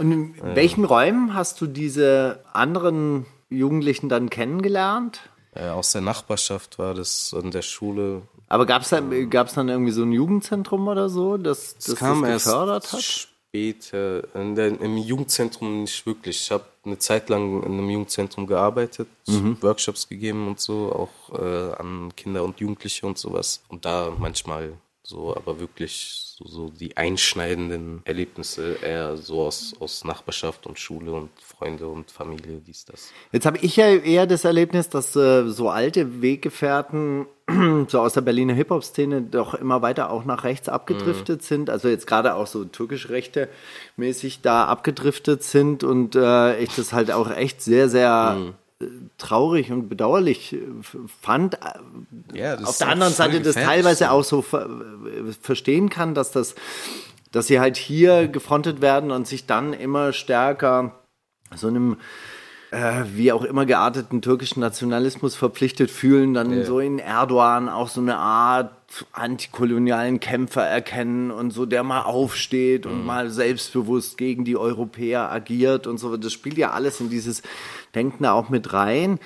Und 0.00 0.12
in 0.12 0.34
welchen 0.54 0.86
Räumen 0.86 1.34
hast 1.34 1.60
du 1.60 1.66
diese 1.66 2.42
anderen 2.54 3.26
Jugendlichen 3.50 4.08
dann 4.08 4.30
kennengelernt? 4.30 5.20
Äh, 5.54 5.68
aus 5.68 5.92
der 5.92 6.00
Nachbarschaft 6.00 6.78
war 6.78 6.94
das 6.94 7.34
in 7.38 7.50
der 7.50 7.60
Schule. 7.60 8.22
Aber 8.48 8.64
gab 8.64 8.80
es 8.80 8.88
dann, 8.88 9.28
gab's 9.28 9.52
dann 9.52 9.68
irgendwie 9.68 9.92
so 9.92 10.02
ein 10.02 10.12
Jugendzentrum 10.12 10.88
oder 10.88 11.10
so, 11.10 11.36
das 11.36 11.74
das, 11.74 11.84
Das 11.84 11.96
kam 11.96 12.22
das 12.22 12.30
erst 12.30 12.44
gefördert 12.46 12.92
hat? 12.94 13.02
später. 13.02 14.22
Der, 14.32 14.80
Im 14.80 14.96
Jugendzentrum 14.96 15.82
nicht 15.82 16.06
wirklich. 16.06 16.40
Ich 16.44 16.50
habe 16.50 16.64
eine 16.82 16.98
Zeit 16.98 17.28
lang 17.28 17.62
in 17.62 17.72
einem 17.72 17.90
Jugendzentrum 17.90 18.46
gearbeitet, 18.46 19.08
Workshops 19.60 20.08
gegeben 20.08 20.48
und 20.48 20.60
so, 20.60 20.92
auch 20.92 21.38
äh, 21.38 21.74
an 21.74 22.10
Kinder 22.16 22.42
und 22.42 22.58
Jugendliche 22.58 23.06
und 23.06 23.18
sowas. 23.18 23.60
Und 23.68 23.84
da 23.84 24.10
manchmal 24.18 24.72
so, 25.10 25.36
aber 25.36 25.60
wirklich 25.60 26.36
so, 26.38 26.46
so 26.46 26.70
die 26.70 26.96
einschneidenden 26.96 28.00
Erlebnisse 28.04 28.76
eher 28.80 29.16
so 29.16 29.42
aus, 29.42 29.74
aus 29.80 30.04
Nachbarschaft 30.04 30.66
und 30.66 30.78
Schule 30.78 31.12
und 31.12 31.30
Freunde 31.40 31.88
und 31.88 32.10
Familie, 32.10 32.62
dies, 32.66 32.84
das. 32.84 33.12
Jetzt 33.32 33.44
habe 33.44 33.58
ich 33.58 33.76
ja 33.76 33.88
eher 33.88 34.26
das 34.26 34.44
Erlebnis, 34.44 34.88
dass 34.88 35.14
äh, 35.16 35.48
so 35.48 35.68
alte 35.68 36.22
Weggefährten 36.22 37.26
so 37.88 38.00
aus 38.00 38.14
der 38.14 38.20
Berliner 38.20 38.54
Hip-Hop-Szene 38.54 39.22
doch 39.22 39.54
immer 39.54 39.82
weiter 39.82 40.10
auch 40.10 40.24
nach 40.24 40.44
rechts 40.44 40.68
abgedriftet 40.68 41.42
sind. 41.42 41.68
Also 41.68 41.88
jetzt 41.88 42.06
gerade 42.06 42.34
auch 42.36 42.46
so 42.46 42.64
türkisch-rechte 42.64 43.48
mäßig 43.96 44.40
da 44.40 44.66
abgedriftet 44.66 45.42
sind 45.42 45.82
und 45.82 46.14
äh, 46.14 46.58
ich 46.60 46.74
das 46.76 46.92
halt 46.92 47.10
auch 47.10 47.30
echt 47.30 47.60
sehr, 47.60 47.88
sehr 47.88 48.38
äh, 48.38 48.69
traurig 49.18 49.70
und 49.70 49.88
bedauerlich 49.88 50.54
äh, 50.54 50.58
fand. 51.20 51.58
Ja, 52.32 52.56
das 52.56 52.68
Auf 52.68 52.78
der 52.78 52.88
anderen 52.88 53.12
Seite 53.12 53.40
das 53.40 53.54
teilweise 53.54 54.10
auch 54.10 54.24
so 54.24 54.42
ver 54.42 54.68
äh, 54.68 55.32
verstehen 55.40 55.90
kann, 55.90 56.14
dass 56.14 56.30
das, 56.30 56.54
dass 57.30 57.46
sie 57.46 57.60
halt 57.60 57.76
hier 57.76 58.28
gefrontet 58.28 58.80
werden 58.80 59.10
und 59.10 59.26
sich 59.26 59.46
dann 59.46 59.72
immer 59.72 60.12
stärker 60.12 61.00
so 61.54 61.68
einem 61.68 61.96
äh, 62.70 63.04
wie 63.14 63.32
auch 63.32 63.42
immer 63.42 63.66
gearteten 63.66 64.22
türkischen 64.22 64.60
Nationalismus 64.60 65.34
verpflichtet 65.34 65.90
fühlen, 65.90 66.34
dann 66.34 66.52
Ja. 66.52 66.64
so 66.64 66.78
in 66.80 66.98
Erdogan 66.98 67.68
auch 67.68 67.88
so 67.88 68.00
eine 68.00 68.16
Art 68.16 68.72
antikolonialen 69.12 70.18
Kämpfer 70.18 70.62
erkennen 70.64 71.30
und 71.30 71.52
so, 71.52 71.64
der 71.64 71.82
mal 71.84 72.02
aufsteht 72.02 72.86
und 72.86 73.06
mal 73.06 73.30
selbstbewusst 73.30 74.18
gegen 74.18 74.44
die 74.44 74.56
Europäer 74.56 75.30
agiert 75.30 75.86
und 75.86 75.98
so. 75.98 76.16
Das 76.16 76.32
spielt 76.32 76.58
ja 76.58 76.70
alles 76.72 77.00
in 77.00 77.08
dieses 77.08 77.42
Denken 77.94 78.24
da 78.24 78.32
auch 78.32 78.48
mit 78.48 78.72
rein. 78.72 79.18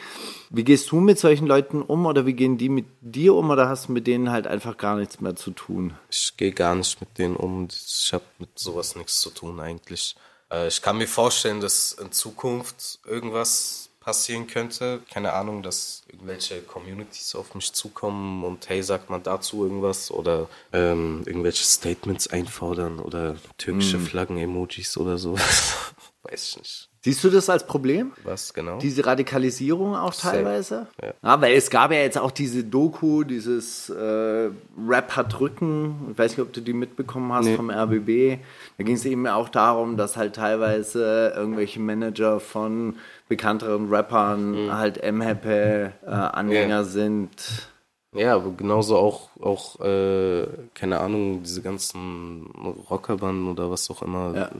Wie 0.50 0.64
gehst 0.64 0.90
du 0.90 1.00
mit 1.00 1.18
solchen 1.18 1.46
Leuten 1.46 1.80
um 1.82 2.04
oder 2.06 2.26
wie 2.26 2.34
gehen 2.34 2.58
die 2.58 2.68
mit 2.68 2.86
dir 3.00 3.34
um 3.34 3.50
oder 3.50 3.68
hast 3.68 3.88
du 3.88 3.92
mit 3.92 4.06
denen 4.06 4.30
halt 4.30 4.46
einfach 4.46 4.76
gar 4.76 4.96
nichts 4.96 5.20
mehr 5.20 5.34
zu 5.34 5.50
tun? 5.50 5.94
Ich 6.10 6.34
gehe 6.36 6.52
gar 6.52 6.74
nicht 6.74 7.00
mit 7.00 7.16
denen 7.18 7.34
um. 7.36 7.68
Ich 7.70 8.12
habe 8.12 8.24
mit 8.38 8.58
sowas 8.58 8.96
nichts 8.96 9.20
zu 9.20 9.30
tun 9.30 9.60
eigentlich. 9.60 10.14
Äh, 10.50 10.68
ich 10.68 10.82
kann 10.82 10.98
mir 10.98 11.08
vorstellen, 11.08 11.60
dass 11.60 11.92
in 11.92 12.12
Zukunft 12.12 12.98
irgendwas 13.04 13.88
passieren 14.00 14.46
könnte. 14.46 15.00
Keine 15.10 15.32
Ahnung, 15.32 15.62
dass 15.62 16.02
irgendwelche 16.08 16.60
Communities 16.60 17.34
auf 17.34 17.54
mich 17.54 17.72
zukommen 17.72 18.44
und 18.44 18.68
hey, 18.68 18.82
sagt 18.82 19.08
man 19.08 19.22
dazu 19.22 19.64
irgendwas 19.64 20.10
oder 20.10 20.48
ähm, 20.72 21.22
irgendwelche 21.24 21.64
Statements 21.64 22.28
einfordern 22.28 23.00
oder 23.00 23.36
türkische 23.56 23.98
Flaggen-Emojis 23.98 24.98
oder 24.98 25.16
so. 25.16 25.36
Weiß 26.22 26.48
ich 26.48 26.56
nicht. 26.58 26.88
Siehst 27.04 27.22
du 27.22 27.28
das 27.28 27.50
als 27.50 27.66
Problem? 27.66 28.12
Was 28.24 28.54
genau? 28.54 28.78
Diese 28.78 29.04
Radikalisierung 29.04 29.94
auch 29.94 30.14
teilweise? 30.14 30.86
Ja. 31.22 31.38
weil 31.38 31.52
es 31.54 31.68
gab 31.68 31.92
ja 31.92 31.98
jetzt 31.98 32.16
auch 32.16 32.30
diese 32.30 32.64
Doku, 32.64 33.24
dieses 33.24 33.90
äh, 33.90 34.48
Rap 34.88 35.14
hat 35.14 35.38
Rücken. 35.38 36.08
Ich 36.12 36.18
weiß 36.18 36.30
nicht, 36.32 36.40
ob 36.40 36.54
du 36.54 36.62
die 36.62 36.72
mitbekommen 36.72 37.30
hast 37.30 37.44
Nee. 37.44 37.56
vom 37.56 37.68
RBB. 37.70 38.38
Da 38.78 38.84
ging 38.84 38.94
es 38.96 39.04
eben 39.04 39.26
auch 39.26 39.50
darum, 39.50 39.98
dass 39.98 40.16
halt 40.16 40.34
teilweise 40.36 41.34
irgendwelche 41.36 41.78
Manager 41.78 42.40
von 42.40 42.96
bekannteren 43.28 43.90
Rappern 43.90 44.70
halt 44.72 44.96
M-Happy-Anhänger 45.02 46.64
Mhm. 46.64 46.70
Ja. 46.70 46.84
sind. 46.84 47.68
Ja, 48.14 48.36
aber 48.36 48.50
genauso 48.56 48.96
auch, 48.96 49.28
auch 49.42 49.78
äh, 49.80 50.46
keine 50.74 51.00
Ahnung, 51.00 51.42
diese 51.42 51.60
ganzen 51.60 52.46
Rockerbanden 52.88 53.48
oder 53.48 53.70
was 53.70 53.90
auch 53.90 54.00
immer, 54.02 54.34
Ja. 54.34 54.50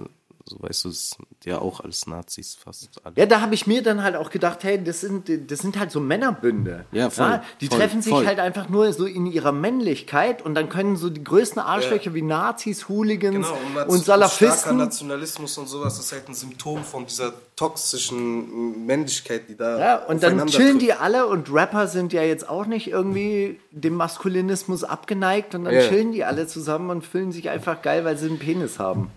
So 0.47 0.57
weißt 0.61 0.85
du, 0.85 0.89
das 0.91 1.11
sind 1.11 1.27
ja 1.47 1.59
auch 1.59 1.81
alles 1.81 2.07
Nazis 2.07 2.55
fast. 2.55 2.91
Alle. 3.03 3.15
Ja, 3.17 3.25
da 3.27 3.41
habe 3.41 3.55
ich 3.55 3.67
mir 3.67 3.83
dann 3.83 4.03
halt 4.03 4.15
auch 4.17 4.31
gedacht, 4.31 4.63
hey, 4.63 4.83
das 4.83 5.01
sind, 5.01 5.31
das 5.51 5.61
sind 5.61 5.79
halt 5.79 5.91
so 5.91 6.01
Männerbünde. 6.01 6.85
Ja, 6.93 7.09
voll, 7.09 7.41
die 7.63 7.69
voll, 7.69 7.79
treffen 7.79 8.03
sich 8.03 8.13
voll. 8.13 8.27
halt 8.27 8.39
einfach 8.39 8.69
nur 8.69 8.93
so 8.93 9.07
in 9.07 9.25
ihrer 9.27 9.53
Männlichkeit 9.53 10.43
und 10.43 10.55
dann 10.55 10.69
können 10.69 10.97
so 10.97 11.09
die 11.09 11.25
größten 11.25 11.61
Arschlöcher 11.63 12.13
wie 12.13 12.21
Nazis, 12.23 12.89
Hooligans 12.91 13.47
Genau, 13.49 13.85
und 13.87 14.05
Salafisten. 14.05 14.77
Nationalismus 14.77 15.57
und 15.57 15.67
sowas, 15.69 15.97
das 15.97 16.07
ist 16.07 16.13
halt 16.13 16.29
ein 16.29 16.35
Symptom 16.35 16.85
von 16.85 17.07
dieser 17.07 17.33
toxischen 17.57 18.85
Männlichkeit, 18.85 19.49
die 19.49 19.57
da. 19.57 19.79
Ja, 19.79 19.97
und 20.05 20.23
dann 20.23 20.47
chillen 20.47 20.79
trifft. 20.79 20.83
die 20.83 20.93
alle 20.93 21.27
und 21.27 21.53
Rapper 21.53 21.87
sind 21.89 22.13
ja 22.13 22.23
jetzt 22.23 22.49
auch 22.49 22.67
nicht 22.67 22.89
irgendwie 22.89 23.59
dem 23.71 23.95
Maskulinismus 23.95 24.85
abgeneigt 24.85 25.55
und 25.55 25.65
dann 25.65 25.75
Ja. 25.75 25.89
chillen 25.89 26.13
die 26.13 26.25
alle 26.25 26.47
zusammen 26.47 26.91
und 26.91 27.03
fühlen 27.07 27.33
sich 27.33 27.49
einfach 27.49 27.81
geil, 27.81 28.05
weil 28.05 28.19
sie 28.19 28.27
einen 28.27 28.39
Penis 28.39 28.79
haben. 28.79 29.11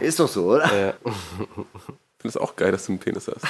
Ist 0.00 0.20
doch 0.20 0.28
so, 0.28 0.46
oder? 0.46 0.76
Ja. 0.76 0.94
Ich 2.20 2.22
finde 2.22 2.36
es 2.36 2.36
auch 2.36 2.54
geil, 2.54 2.70
dass 2.70 2.84
du 2.84 2.92
einen 2.92 2.98
Penis 2.98 3.28
hast. 3.28 3.46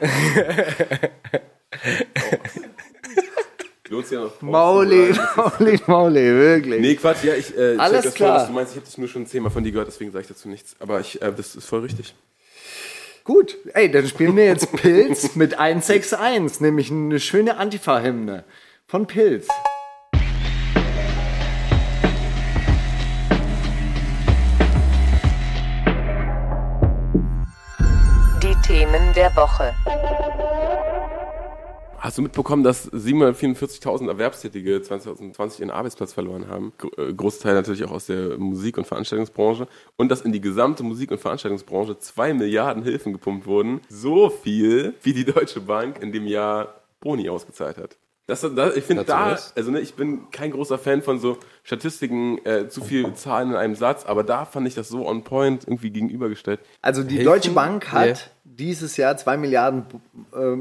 Lohnt 3.90 4.06
sich 4.06 4.16
ja 4.16 4.24
noch. 4.24 4.40
Mauli, 4.40 5.14
Mauli, 5.36 5.80
Mauli, 5.86 6.34
wirklich. 6.34 6.80
Nee, 6.80 6.96
Quatsch, 6.96 7.24
ja, 7.24 7.34
ich 7.34 7.54
äh, 7.54 7.76
Alles 7.76 8.04
das 8.04 8.14
klar. 8.14 8.30
Voll, 8.30 8.40
was 8.40 8.46
du 8.46 8.52
meinst. 8.54 8.72
Ich 8.72 8.76
habe 8.76 8.86
das 8.86 8.96
nur 8.96 9.08
schon 9.08 9.26
zehnmal 9.26 9.52
von 9.52 9.62
dir 9.62 9.70
gehört, 9.70 9.88
deswegen 9.88 10.12
sage 10.12 10.22
ich 10.22 10.28
dazu 10.28 10.48
nichts. 10.48 10.76
Aber 10.78 10.98
ich, 11.00 11.20
äh, 11.20 11.30
das 11.30 11.54
ist 11.54 11.66
voll 11.66 11.80
richtig. 11.80 12.14
Gut, 13.24 13.58
ey, 13.74 13.90
dann 13.90 14.08
spielen 14.08 14.34
wir 14.34 14.46
jetzt 14.46 14.72
Pilz 14.72 15.36
mit 15.36 15.58
161, 15.58 16.60
nämlich 16.60 16.90
eine 16.90 17.20
schöne 17.20 17.58
Antifa-Hymne 17.58 18.44
von 18.86 19.06
Pilz. 19.06 19.46
Der 29.16 29.34
Woche. 29.34 29.74
Hast 31.96 32.18
du 32.18 32.22
mitbekommen, 32.22 32.62
dass 32.62 32.92
744.000 32.92 34.08
Erwerbstätige 34.08 34.82
2020 34.82 35.60
ihren 35.60 35.70
Arbeitsplatz 35.70 36.12
verloren 36.12 36.48
haben? 36.48 36.74
Äh, 36.98 37.14
Großteil 37.14 37.54
natürlich 37.54 37.82
auch 37.84 37.92
aus 37.92 38.06
der 38.06 38.38
Musik- 38.38 38.76
und 38.76 38.86
Veranstaltungsbranche. 38.86 39.68
Und 39.96 40.10
dass 40.10 40.20
in 40.20 40.32
die 40.32 40.42
gesamte 40.42 40.82
Musik- 40.82 41.10
und 41.10 41.18
Veranstaltungsbranche 41.18 41.98
zwei 41.98 42.34
Milliarden 42.34 42.82
Hilfen 42.82 43.14
gepumpt 43.14 43.46
wurden. 43.46 43.80
So 43.88 44.28
viel, 44.28 44.94
wie 45.02 45.14
die 45.14 45.24
Deutsche 45.24 45.60
Bank 45.60 46.02
in 46.02 46.12
dem 46.12 46.26
Jahr 46.26 46.82
Boni 47.00 47.30
ausgezahlt 47.30 47.78
hat. 47.78 47.96
Das, 48.26 48.40
das, 48.40 48.76
ich 48.76 48.84
finde 48.84 49.04
da, 49.04 49.30
was? 49.30 49.56
also 49.56 49.70
ne, 49.70 49.80
ich 49.80 49.94
bin 49.94 50.30
kein 50.30 50.50
großer 50.50 50.78
Fan 50.78 51.00
von 51.00 51.20
so 51.20 51.38
Statistiken, 51.62 52.44
äh, 52.44 52.68
zu 52.68 52.82
viel 52.82 53.14
Zahlen 53.14 53.50
in 53.50 53.56
einem 53.56 53.76
Satz, 53.76 54.04
aber 54.04 54.24
da 54.24 54.44
fand 54.44 54.66
ich 54.66 54.74
das 54.74 54.88
so 54.88 55.06
on 55.06 55.22
point 55.22 55.62
irgendwie 55.64 55.90
gegenübergestellt. 55.90 56.58
Also 56.82 57.04
die 57.04 57.16
Hilfen? 57.16 57.24
Deutsche 57.24 57.50
Bank 57.52 57.92
hat. 57.92 58.32
Dieses 58.58 58.96
Jahr 58.96 59.16
2 59.16 59.36
Milliarden, 59.36 59.84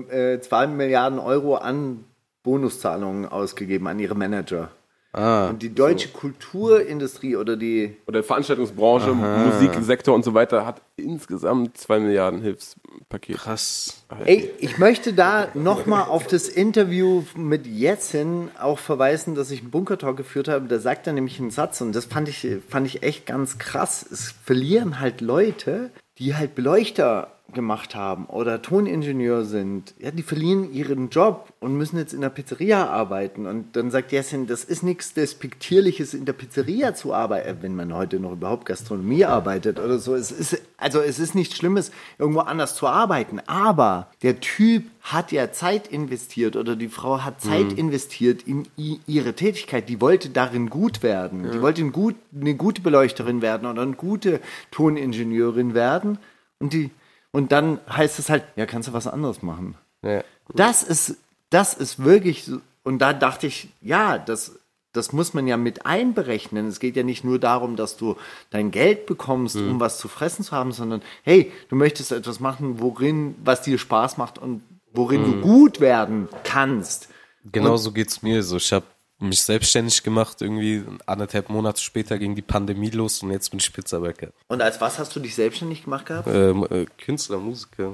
äh, 0.09 0.39
2 0.39 0.67
Milliarden 0.67 1.19
Euro 1.19 1.55
an 1.55 2.03
Bonuszahlungen 2.43 3.25
ausgegeben 3.27 3.87
an 3.87 3.99
ihre 3.99 4.15
Manager. 4.15 4.69
Ah, 5.13 5.47
Und 5.47 5.61
die 5.61 5.73
deutsche 5.73 6.09
Kulturindustrie 6.09 7.37
oder 7.37 7.55
die 7.55 7.95
Oder 8.05 8.21
Veranstaltungsbranche, 8.21 9.13
Musiksektor 9.13 10.13
und 10.13 10.25
so 10.25 10.33
weiter 10.33 10.65
hat 10.65 10.81
insgesamt 10.97 11.77
zwei 11.77 12.01
Milliarden 12.01 12.41
Hilfspaket. 12.41 13.37
krass. 13.37 14.03
Ey, 14.25 14.51
ich 14.59 14.77
möchte 14.77 15.13
da 15.13 15.47
nochmal 15.53 16.03
auf 16.09 16.27
das 16.27 16.49
Interview 16.49 17.23
mit 17.33 17.65
Jetzin 17.65 18.49
auch 18.59 18.77
verweisen, 18.77 19.35
dass 19.35 19.51
ich 19.51 19.61
einen 19.61 19.71
Bunker-Talk 19.71 20.17
geführt 20.17 20.49
habe. 20.49 20.67
Da 20.67 20.79
sagt 20.79 21.07
er 21.07 21.13
nämlich 21.13 21.39
einen 21.39 21.51
Satz 21.51 21.79
und 21.79 21.95
das 21.95 22.03
fand 22.03 22.27
ich, 22.27 22.45
fand 22.67 22.85
ich 22.85 23.01
echt 23.01 23.25
ganz 23.25 23.57
krass. 23.57 24.05
Es 24.11 24.33
verlieren 24.43 24.99
halt 24.99 25.21
Leute, 25.21 25.91
die 26.17 26.35
halt 26.35 26.55
Beleuchter 26.55 27.34
gemacht 27.55 27.95
haben 27.95 28.27
oder 28.27 28.61
Toningenieur 28.61 29.43
sind. 29.43 29.95
Ja, 29.97 30.11
die 30.11 30.21
verlieren 30.21 30.71
ihren 30.71 31.09
Job 31.09 31.51
und 31.59 31.75
müssen 31.75 31.97
jetzt 31.97 32.13
in 32.13 32.21
der 32.21 32.29
Pizzeria 32.29 32.87
arbeiten. 32.87 33.47
Und 33.47 33.75
dann 33.75 33.89
sagt 33.89 34.11
Jessin, 34.11 34.45
das 34.45 34.63
ist 34.63 34.83
nichts 34.83 35.15
Despektierliches, 35.15 36.13
in 36.13 36.25
der 36.25 36.33
Pizzeria 36.33 36.93
zu 36.93 37.13
arbeiten, 37.13 37.57
wenn 37.61 37.75
man 37.75 37.95
heute 37.95 38.19
noch 38.19 38.33
überhaupt 38.33 38.67
Gastronomie 38.67 39.25
arbeitet 39.25 39.79
oder 39.79 39.97
so. 39.97 40.13
Es 40.13 40.31
ist, 40.31 40.61
also 40.77 40.99
es 40.99 41.17
ist 41.17 41.33
nichts 41.33 41.57
Schlimmes, 41.57 41.91
irgendwo 42.19 42.41
anders 42.41 42.75
zu 42.75 42.85
arbeiten. 42.85 43.41
Aber 43.47 44.09
der 44.21 44.39
Typ 44.39 44.83
hat 45.01 45.31
ja 45.31 45.51
Zeit 45.51 45.87
investiert 45.87 46.55
oder 46.55 46.75
die 46.75 46.89
Frau 46.89 47.23
hat 47.23 47.39
Zeit 47.39 47.73
investiert 47.73 48.43
in 48.43 48.67
ihre 49.05 49.33
Tätigkeit. 49.33 49.87
Die 49.87 50.01
wollte 50.01 50.29
darin 50.29 50.69
gut 50.69 51.03
werden. 51.03 51.51
Die 51.51 51.61
wollte 51.61 51.81
ein 51.81 51.91
gut, 51.91 52.15
eine 52.33 52.55
gute 52.55 52.81
Beleuchterin 52.81 53.41
werden 53.41 53.67
oder 53.67 53.83
eine 53.83 53.93
gute 53.93 54.41
Toningenieurin 54.71 55.73
werden. 55.73 56.17
Und 56.59 56.73
die, 56.73 56.89
und 57.35 57.51
dann 57.51 57.81
heißt 57.89 58.17
es 58.17 58.29
halt, 58.29 58.45
ja, 58.55 58.65
kannst 58.65 58.87
du 58.87 58.93
was 58.93 59.07
anderes 59.07 59.41
machen. 59.41 59.75
Ja. 60.03 60.23
Das 60.53 60.83
ist, 60.83 61.17
das 61.49 61.73
ist 61.73 62.01
wirklich 62.01 62.45
so. 62.45 62.61
Und 62.83 62.99
da 62.99 63.11
dachte 63.11 63.45
ich, 63.45 63.67
ja, 63.81 64.17
das, 64.17 64.57
das 64.93 65.11
muss 65.11 65.33
man 65.33 65.45
ja 65.45 65.57
mit 65.57 65.85
einberechnen. 65.85 66.67
Es 66.67 66.79
geht 66.79 66.95
ja 66.95 67.03
nicht 67.03 67.25
nur 67.25 67.37
darum, 67.37 67.75
dass 67.75 67.97
du 67.97 68.15
dein 68.51 68.71
Geld 68.71 69.05
bekommst, 69.05 69.57
um 69.57 69.81
was 69.81 69.97
zu 69.97 70.07
fressen 70.07 70.45
zu 70.45 70.53
haben, 70.53 70.71
sondern 70.71 71.01
hey, 71.23 71.51
du 71.67 71.75
möchtest 71.75 72.13
etwas 72.13 72.39
machen, 72.39 72.79
worin, 72.79 73.35
was 73.43 73.63
dir 73.63 73.77
Spaß 73.77 74.15
macht 74.15 74.37
und 74.37 74.61
worin 74.93 75.25
du 75.25 75.41
gut 75.41 75.81
werden 75.81 76.29
kannst. 76.45 77.09
Genauso 77.51 77.91
geht's 77.91 78.21
mir 78.21 78.43
so. 78.43 78.55
Ich 78.55 78.71
habe 78.71 78.85
mich 79.19 79.41
selbstständig 79.41 80.03
gemacht, 80.03 80.41
irgendwie 80.41 80.83
anderthalb 81.05 81.49
Monate 81.49 81.81
später 81.81 82.17
ging 82.17 82.35
die 82.35 82.41
Pandemie 82.41 82.89
los 82.89 83.23
und 83.23 83.31
jetzt 83.31 83.49
bin 83.49 83.59
ich 83.59 83.71
Pizzabäcker. 83.71 84.29
Und 84.47 84.61
als 84.61 84.81
was 84.81 84.99
hast 84.99 85.15
du 85.15 85.19
dich 85.19 85.35
selbstständig 85.35 85.83
gemacht 85.85 86.05
gehabt? 86.07 86.27
Ähm, 86.31 86.67
äh, 86.69 86.85
Künstler, 86.97 87.37
Musiker, 87.37 87.93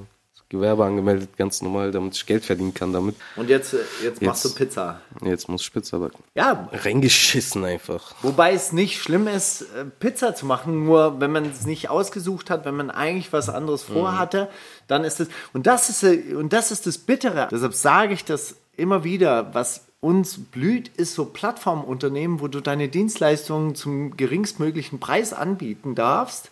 Gewerbe 0.50 0.84
angemeldet, 0.84 1.38
ganz 1.38 1.62
normal, 1.62 1.92
damit 1.92 2.14
ich 2.16 2.26
Geld 2.26 2.44
verdienen 2.44 2.74
kann 2.74 2.92
damit. 2.92 3.16
Und 3.38 3.50
jetzt, 3.50 3.74
äh, 3.74 3.78
jetzt 4.04 4.22
machst 4.22 4.44
du 4.44 4.50
Jetzt- 4.50 4.58
Pizza. 4.58 5.00
Jetzt 5.24 5.48
muss 5.48 5.62
ich 5.62 5.72
Pizza 5.72 6.00
backen. 6.00 6.22
Ja, 6.36 6.68
Reingeschissen 6.74 7.64
einfach. 7.64 8.14
Wobei 8.22 8.52
es 8.54 8.74
nicht 8.74 9.00
schlimm 9.02 9.28
ist, 9.30 9.62
äh, 9.62 9.86
Pizza 9.86 10.36
zu 10.36 10.46
machen, 10.46 10.84
nur 10.86 11.22
wenn 11.22 11.32
man 11.32 11.46
es 11.46 11.66
nicht 11.66 11.90
ausgesucht 11.90 12.50
hat, 12.50 12.66
wenn 12.66 12.76
man 12.76 12.92
eigentlich 12.92 13.32
was 13.32 13.48
anderes 13.48 13.84
vorhatte, 13.84 14.50
dann 14.88 15.06
ist 15.06 15.22
es. 15.22 15.30
Und 15.54 15.68
das 15.68 15.90
ist, 15.90 16.04
äh, 16.04 16.34
und 16.36 16.52
das 16.52 16.72
ist 16.72 16.86
das 16.86 16.98
Bittere. 16.98 17.48
Deshalb 17.50 17.74
sage 17.74 18.14
ich 18.14 18.26
das 18.26 18.56
immer 18.76 19.06
wieder, 19.06 19.54
was 19.54 19.86
uns 20.02 20.40
blüht, 20.40 20.90
ist 20.98 21.14
so 21.14 21.26
Plattformunternehmen, 21.26 22.42
wo 22.42 22.48
du 22.48 22.60
deine 22.60 22.90
Dienstleistungen 22.90 23.76
zum 23.76 24.18
geringstmöglichen 24.18 25.00
Preis 25.00 25.32
anbieten 25.32 25.96
darfst 25.96 26.52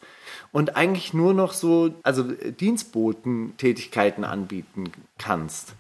und 0.51 0.75
eigentlich 0.75 1.13
nur 1.13 1.33
noch 1.33 1.53
so, 1.53 1.93
also 2.03 2.31
äh, 2.31 2.51
Dienstboten-Tätigkeiten 2.51 4.23
anbieten 4.23 4.91
kannst. 5.17 5.73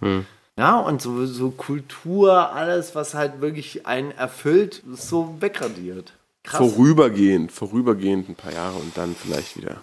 Ja, 0.57 0.77
und 0.77 1.01
so, 1.01 1.25
so 1.25 1.51
Kultur, 1.51 2.51
alles, 2.51 2.93
was 2.93 3.13
halt 3.13 3.39
wirklich 3.39 3.85
einen 3.85 4.11
erfüllt, 4.11 4.83
so 4.91 5.37
wegradiert. 5.39 6.13
Krass. 6.43 6.57
Vorübergehend, 6.57 7.51
vorübergehend 7.51 8.27
ein 8.27 8.35
paar 8.35 8.51
Jahre 8.51 8.75
und 8.77 8.97
dann 8.97 9.15
vielleicht 9.15 9.55
wieder. 9.57 9.77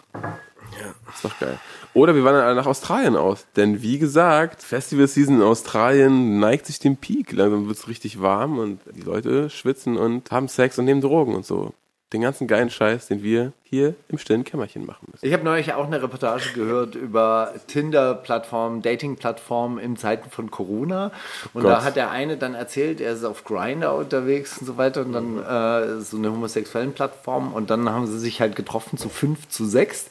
Ja, 0.80 0.94
ist 1.12 1.24
doch 1.24 1.38
geil. 1.38 1.58
Oder 1.94 2.14
wir 2.14 2.24
wandern 2.24 2.44
alle 2.44 2.54
nach 2.54 2.66
Australien 2.66 3.16
aus. 3.16 3.46
Denn 3.56 3.82
wie 3.82 3.98
gesagt, 3.98 4.62
Festival 4.62 5.08
Season 5.08 5.36
in 5.36 5.42
Australien 5.42 6.38
neigt 6.38 6.66
sich 6.66 6.78
dem 6.78 6.96
Peak. 6.96 7.32
Langsam 7.32 7.68
wird 7.68 7.78
es 7.78 7.88
richtig 7.88 8.20
warm 8.20 8.58
und 8.58 8.80
die 8.94 9.02
Leute 9.02 9.48
schwitzen 9.50 9.96
und 9.96 10.30
haben 10.30 10.48
Sex 10.48 10.78
und 10.78 10.84
nehmen 10.84 11.00
Drogen 11.00 11.34
und 11.34 11.46
so. 11.46 11.72
Den 12.12 12.20
ganzen 12.20 12.46
geilen 12.46 12.70
Scheiß, 12.70 13.08
den 13.08 13.24
wir 13.24 13.52
hier 13.64 13.96
im 14.08 14.18
stillen 14.18 14.44
Kämmerchen 14.44 14.86
machen 14.86 15.08
müssen. 15.10 15.26
Ich 15.26 15.32
habe 15.32 15.42
neulich 15.42 15.72
auch 15.74 15.86
eine 15.86 16.00
Reportage 16.00 16.52
gehört 16.54 16.94
über 16.94 17.52
Tinder-Plattformen, 17.66 18.80
Dating-Plattformen 18.80 19.78
in 19.78 19.96
Zeiten 19.96 20.30
von 20.30 20.52
Corona. 20.52 21.10
Und 21.52 21.62
Gott. 21.62 21.72
da 21.72 21.82
hat 21.82 21.96
der 21.96 22.10
eine 22.10 22.36
dann 22.36 22.54
erzählt, 22.54 23.00
er 23.00 23.12
ist 23.14 23.24
auf 23.24 23.42
Grinder 23.42 23.96
unterwegs 23.96 24.58
und 24.58 24.68
so 24.68 24.76
weiter 24.76 25.00
und 25.00 25.12
dann 25.12 25.38
äh, 25.38 26.00
so 26.00 26.16
eine 26.16 26.30
homosexuellen 26.30 26.92
Plattform 26.92 27.52
und 27.52 27.70
dann 27.70 27.90
haben 27.90 28.06
sie 28.06 28.20
sich 28.20 28.40
halt 28.40 28.54
getroffen 28.54 28.98
zu 28.98 29.08
fünf, 29.08 29.48
zu 29.48 29.64
sechs. 29.64 30.08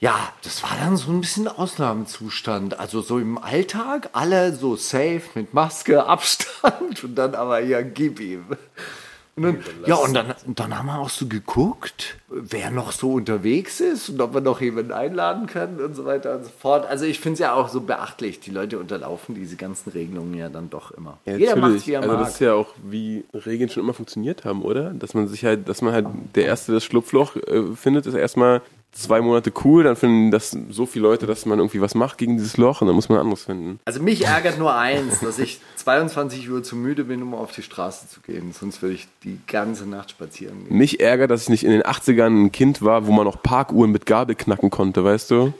Ja, 0.00 0.32
das 0.42 0.64
war 0.64 0.76
dann 0.80 0.96
so 0.96 1.12
ein 1.12 1.20
bisschen 1.20 1.46
Ausnahmezustand. 1.46 2.80
Also 2.80 3.02
so 3.02 3.20
im 3.20 3.38
Alltag, 3.38 4.10
alle 4.12 4.52
so 4.52 4.74
safe 4.74 5.22
mit 5.34 5.54
Maske, 5.54 6.04
Abstand 6.06 7.04
und 7.04 7.14
dann 7.14 7.36
aber 7.36 7.60
ja, 7.60 7.82
gib 7.82 8.18
ihm. 8.18 8.46
Und 9.36 9.42
dann, 9.42 9.58
ja, 9.86 9.96
und 9.96 10.14
dann, 10.14 10.34
dann 10.46 10.78
haben 10.78 10.86
wir 10.86 10.98
auch 10.98 11.10
so 11.10 11.26
geguckt, 11.26 12.16
wer 12.28 12.70
noch 12.70 12.90
so 12.90 13.12
unterwegs 13.12 13.80
ist 13.80 14.08
und 14.08 14.18
ob 14.22 14.32
wir 14.32 14.40
noch 14.40 14.62
jemanden 14.62 14.92
einladen 14.92 15.46
können 15.46 15.78
und 15.78 15.94
so 15.94 16.06
weiter 16.06 16.36
und 16.36 16.44
so 16.44 16.50
fort. 16.58 16.86
Also 16.86 17.04
ich 17.04 17.20
finde 17.20 17.34
es 17.34 17.40
ja 17.40 17.52
auch 17.52 17.68
so 17.68 17.82
beachtlich. 17.82 18.40
Die 18.40 18.50
Leute 18.50 18.78
unterlaufen 18.78 19.34
diese 19.34 19.56
ganzen 19.56 19.90
Regelungen 19.90 20.32
ja 20.32 20.48
dann 20.48 20.70
doch 20.70 20.90
immer. 20.90 21.18
Ja, 21.26 21.36
Jeder 21.36 21.56
macht 21.56 21.86
wie 21.86 21.92
er 21.92 22.00
also 22.00 22.12
mag. 22.14 22.24
das 22.24 22.32
ist 22.34 22.40
ja 22.40 22.54
auch 22.54 22.72
wie 22.82 23.26
Regeln 23.34 23.68
schon 23.68 23.82
immer 23.82 23.92
funktioniert 23.92 24.46
haben, 24.46 24.62
oder? 24.62 24.94
Dass 24.94 25.12
man 25.12 25.28
sich 25.28 25.44
halt, 25.44 25.68
dass 25.68 25.82
man 25.82 25.92
halt 25.92 26.06
der 26.34 26.46
erste 26.46 26.72
das 26.72 26.84
Schlupfloch 26.84 27.36
äh, 27.36 27.62
findet, 27.74 28.06
ist 28.06 28.14
erstmal 28.14 28.62
zwei 28.96 29.20
Monate 29.20 29.52
cool, 29.64 29.84
dann 29.84 29.96
finden 29.96 30.30
das 30.30 30.56
so 30.70 30.86
viele 30.86 31.04
Leute, 31.04 31.26
dass 31.26 31.46
man 31.46 31.58
irgendwie 31.58 31.80
was 31.80 31.94
macht 31.94 32.18
gegen 32.18 32.36
dieses 32.36 32.56
Loch 32.56 32.80
und 32.80 32.86
dann 32.86 32.96
muss 32.96 33.08
man 33.08 33.18
anderes 33.18 33.44
finden. 33.44 33.78
Also 33.84 34.02
mich 34.02 34.24
ärgert 34.24 34.58
nur 34.58 34.74
eins, 34.74 35.20
dass 35.20 35.38
ich 35.38 35.60
22 35.76 36.50
Uhr 36.50 36.62
zu 36.62 36.76
müde 36.76 37.04
bin, 37.04 37.22
um 37.22 37.34
auf 37.34 37.52
die 37.52 37.62
Straße 37.62 38.08
zu 38.08 38.20
gehen. 38.20 38.52
Sonst 38.52 38.82
würde 38.82 38.94
ich 38.94 39.06
die 39.24 39.38
ganze 39.46 39.86
Nacht 39.86 40.10
spazieren 40.10 40.64
gehen. 40.66 40.76
Mich 40.76 41.00
ärgert, 41.00 41.30
dass 41.30 41.42
ich 41.42 41.48
nicht 41.48 41.64
in 41.64 41.70
den 41.70 41.82
80ern 41.82 42.46
ein 42.46 42.52
Kind 42.52 42.82
war, 42.82 43.06
wo 43.06 43.12
man 43.12 43.24
noch 43.24 43.42
Parkuhren 43.42 43.92
mit 43.92 44.06
Gabel 44.06 44.34
knacken 44.34 44.70
konnte, 44.70 45.04
weißt 45.04 45.30
du? 45.30 45.52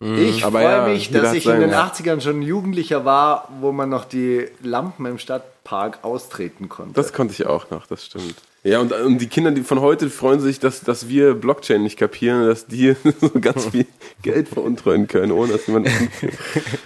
Ich 0.00 0.42
freue 0.42 0.64
ja, 0.64 0.88
mich, 0.88 1.12
dass 1.12 1.32
ich 1.32 1.46
in 1.46 1.60
den 1.60 1.70
80ern 1.70 2.20
schon 2.20 2.42
Jugendlicher 2.42 3.04
war, 3.04 3.48
wo 3.60 3.70
man 3.70 3.88
noch 3.88 4.04
die 4.04 4.46
Lampen 4.60 5.06
im 5.06 5.18
Stadtpark 5.18 6.00
austreten 6.02 6.68
konnte. 6.68 6.94
Das 6.94 7.12
konnte 7.12 7.34
ich 7.34 7.46
auch 7.46 7.70
noch, 7.70 7.86
das 7.86 8.06
stimmt. 8.06 8.34
Ja, 8.64 8.78
und, 8.78 8.92
und 8.92 9.18
die 9.18 9.26
Kinder 9.26 9.50
die 9.50 9.62
von 9.62 9.80
heute 9.80 10.08
freuen 10.08 10.38
sich, 10.38 10.60
dass, 10.60 10.82
dass 10.82 11.08
wir 11.08 11.34
Blockchain 11.34 11.82
nicht 11.82 11.98
kapieren, 11.98 12.46
dass 12.46 12.66
die 12.66 12.94
so 13.20 13.30
ganz 13.40 13.66
viel 13.66 13.86
Geld 14.22 14.48
veruntreuen 14.48 15.08
können, 15.08 15.32
ohne 15.32 15.52
dass 15.52 15.66
jemand. 15.66 15.88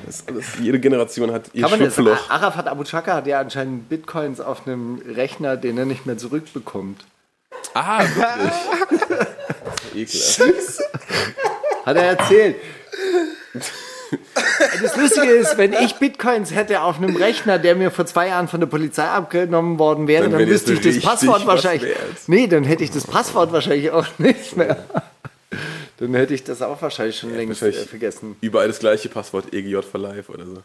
dass, 0.07 0.25
dass 0.27 0.59
jede 0.59 0.81
Generation 0.81 1.31
hat 1.33 1.51
ihr 1.53 1.67
Kann 1.67 1.79
das, 1.79 1.95
Schlupfloch. 1.95 2.31
Arafat 2.31 2.69
Abu 2.69 2.85
Chaka 2.85 3.15
hat 3.15 3.27
ja 3.27 3.41
anscheinend 3.41 3.91
Bitcoins 3.91 4.41
auf 4.41 4.67
einem 4.67 5.03
Rechner, 5.07 5.59
den 5.59 5.77
er 5.77 5.85
nicht 5.85 6.07
mehr 6.07 6.17
zurückbekommt. 6.17 7.05
Ah, 7.75 8.03
wirklich. 8.05 9.27
Ekelhaft. 10.41 10.83
Hat 11.85 11.97
er 11.97 12.03
erzählt. 12.03 12.57
Das 14.83 14.97
Lustige 14.97 15.33
ist, 15.33 15.59
wenn 15.59 15.73
ich 15.73 15.97
Bitcoins 15.97 16.55
hätte 16.55 16.83
auf 16.83 16.97
einem 16.99 17.17
Rechner, 17.17 17.59
der 17.59 17.75
mir 17.75 17.91
vor 17.91 18.07
zwei 18.07 18.29
Jahren 18.29 18.49
von 18.49 18.61
der 18.61 18.67
Polizei 18.67 19.05
abgenommen 19.05 19.79
worden 19.79 20.07
wäre, 20.07 20.25
Dann 20.29 20.39
dann, 20.39 20.49
wüsste 20.49 20.73
ich 20.73 20.81
das 20.81 21.01
Passwort 21.01 21.47
wahrscheinlich. 21.47 21.95
Nee, 22.27 22.47
dann 22.47 22.65
hätte 22.65 22.85
ich 22.85 22.91
das 22.91 23.07
Passwort 23.07 23.53
wahrscheinlich 23.53 23.91
auch 23.91 24.07
nicht 24.19 24.57
mehr. 24.57 24.85
Dann 25.99 26.15
hätte 26.15 26.35
ich 26.35 26.45
das 26.45 26.63
auch 26.63 26.81
wahrscheinlich 26.83 27.19
schon 27.19 27.35
längst 27.35 27.63
äh, 27.63 27.67
wahrscheinlich. 27.67 27.91
vergessen. 27.91 28.37
Überall 28.41 28.69
das 28.69 28.79
gleiche 28.79 29.09
Passwort, 29.09 29.53
EGJ 29.53 29.81
for 29.83 30.01
Life 30.01 30.31
oder 30.33 30.45
so. 30.45 30.63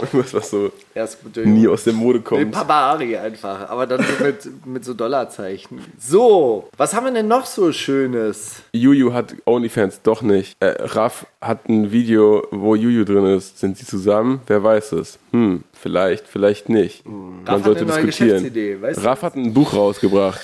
Irgendwas, 0.00 0.34
was 0.34 0.50
so 0.50 0.70
mit 0.94 1.46
nie 1.46 1.68
aus 1.68 1.84
der 1.84 1.92
Mode 1.92 2.20
kommt. 2.20 2.52
Papa 2.52 2.92
Ari 2.92 3.16
einfach, 3.16 3.68
aber 3.68 3.86
dann 3.86 4.04
so 4.04 4.24
mit, 4.24 4.48
mit 4.66 4.84
so 4.84 4.94
Dollarzeichen. 4.94 5.80
So, 5.98 6.68
was 6.76 6.94
haben 6.94 7.06
wir 7.06 7.12
denn 7.12 7.28
noch 7.28 7.46
so 7.46 7.72
Schönes? 7.72 8.62
Juju 8.72 9.12
hat 9.12 9.34
OnlyFans 9.44 10.02
doch 10.02 10.22
nicht. 10.22 10.56
Äh, 10.60 10.74
Raff 10.78 11.26
hat 11.40 11.68
ein 11.68 11.92
Video, 11.92 12.46
wo 12.50 12.74
Juju 12.74 13.04
drin 13.04 13.26
ist. 13.36 13.58
Sind 13.58 13.78
sie 13.78 13.86
zusammen? 13.86 14.40
Wer 14.46 14.62
weiß 14.62 14.92
es? 14.92 15.18
Hm, 15.32 15.64
vielleicht, 15.80 16.26
vielleicht 16.28 16.68
nicht. 16.68 17.06
Man 17.06 17.42
Raff 17.46 17.56
hat 17.58 17.64
sollte 17.64 17.80
eine 17.80 17.90
neue 17.90 18.06
diskutieren. 18.06 18.36
Geschäftsidee, 18.38 18.82
weißt 18.82 18.98
du? 19.00 19.04
Raff 19.04 19.22
hat 19.22 19.34
ein 19.36 19.52
Buch 19.54 19.72
rausgebracht. 19.74 20.40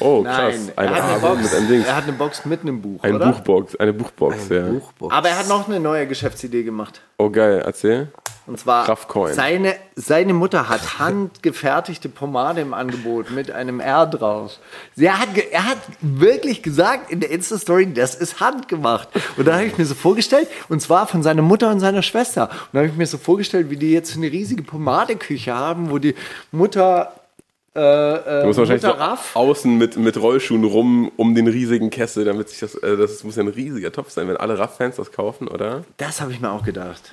Oh, 0.00 0.22
krass. 0.22 0.54
Nein, 0.54 0.70
er 0.76 0.82
Eine 0.82 0.94
hat, 0.96 1.02
eine 1.10 1.20
Box, 1.20 1.42
mit 1.42 1.54
einem 1.54 1.68
Ding. 1.68 1.84
er 1.84 1.96
hat 1.96 2.02
eine 2.04 2.12
Box 2.12 2.44
mit 2.44 2.60
einem 2.62 2.82
Buch, 2.82 3.02
Ein 3.02 3.14
oder? 3.14 3.32
Buchbox, 3.32 3.76
eine 3.76 3.92
Buchbox, 3.92 4.48
ja. 4.48 4.62
Buchbox. 4.68 5.14
Aber 5.14 5.28
er 5.28 5.38
hat 5.38 5.48
noch 5.48 5.68
eine 5.68 5.78
neue 5.80 6.06
Geschäftsidee 6.06 6.62
gemacht. 6.62 7.00
Oh, 7.18 7.30
geil, 7.30 7.62
erzähl. 7.64 8.08
Und 8.46 8.60
zwar, 8.60 8.88
Raffcoin. 8.88 9.34
seine, 9.34 9.74
seine 9.96 10.32
Mutter 10.32 10.68
hat 10.68 10.98
handgefertigte 11.00 12.08
Pomade 12.08 12.60
im 12.60 12.74
Angebot 12.74 13.30
mit 13.32 13.50
einem 13.50 13.80
R 13.80 14.06
drauf. 14.06 14.58
Sie 14.94 15.10
hat, 15.10 15.28
er 15.50 15.66
hat 15.66 15.78
wirklich 16.00 16.62
gesagt 16.62 17.10
in 17.10 17.18
der 17.20 17.30
Insta-Story, 17.30 17.92
das 17.92 18.14
ist 18.14 18.38
handgemacht. 18.38 19.08
Und 19.36 19.48
da 19.48 19.54
habe 19.54 19.64
ich 19.66 19.76
mir 19.78 19.84
so 19.84 19.94
vorgestellt, 19.96 20.46
und 20.68 20.80
zwar 20.80 21.06
von 21.08 21.22
seiner 21.24 21.42
Mutter 21.42 21.70
und 21.70 21.80
seiner 21.80 22.02
Schwester. 22.02 22.44
Und 22.50 22.68
da 22.74 22.78
habe 22.80 22.88
ich 22.88 22.94
mir 22.96 23.06
so 23.06 23.18
vorgestellt, 23.18 23.68
wie 23.70 23.76
die 23.76 23.90
jetzt 23.90 24.16
eine 24.16 24.30
riesige 24.30 24.62
Pomadeküche 24.76 25.54
haben, 25.54 25.90
wo 25.90 25.98
die 25.98 26.14
Mutter 26.52 27.12
äh, 27.74 27.80
äh, 27.80 28.40
Du 28.40 28.46
musst 28.46 28.58
wahrscheinlich 28.58 28.82
so 28.82 28.94
außen 29.38 29.76
mit, 29.76 29.96
mit 29.96 30.16
Rollschuhen 30.16 30.64
rum 30.64 31.10
um 31.16 31.34
den 31.34 31.46
riesigen 31.46 31.90
Kessel, 31.90 32.24
damit 32.24 32.48
sich 32.48 32.60
das, 32.60 32.74
äh, 32.76 32.96
das 32.96 33.22
muss 33.22 33.36
ja 33.36 33.42
ein 33.42 33.48
riesiger 33.48 33.92
Topf 33.92 34.10
sein, 34.10 34.28
wenn 34.28 34.36
alle 34.36 34.58
Raff-Fans 34.58 34.96
das 34.96 35.12
kaufen, 35.12 35.46
oder? 35.48 35.84
Das 35.98 36.20
habe 36.20 36.32
ich 36.32 36.40
mir 36.40 36.50
auch 36.50 36.64
gedacht. 36.64 37.12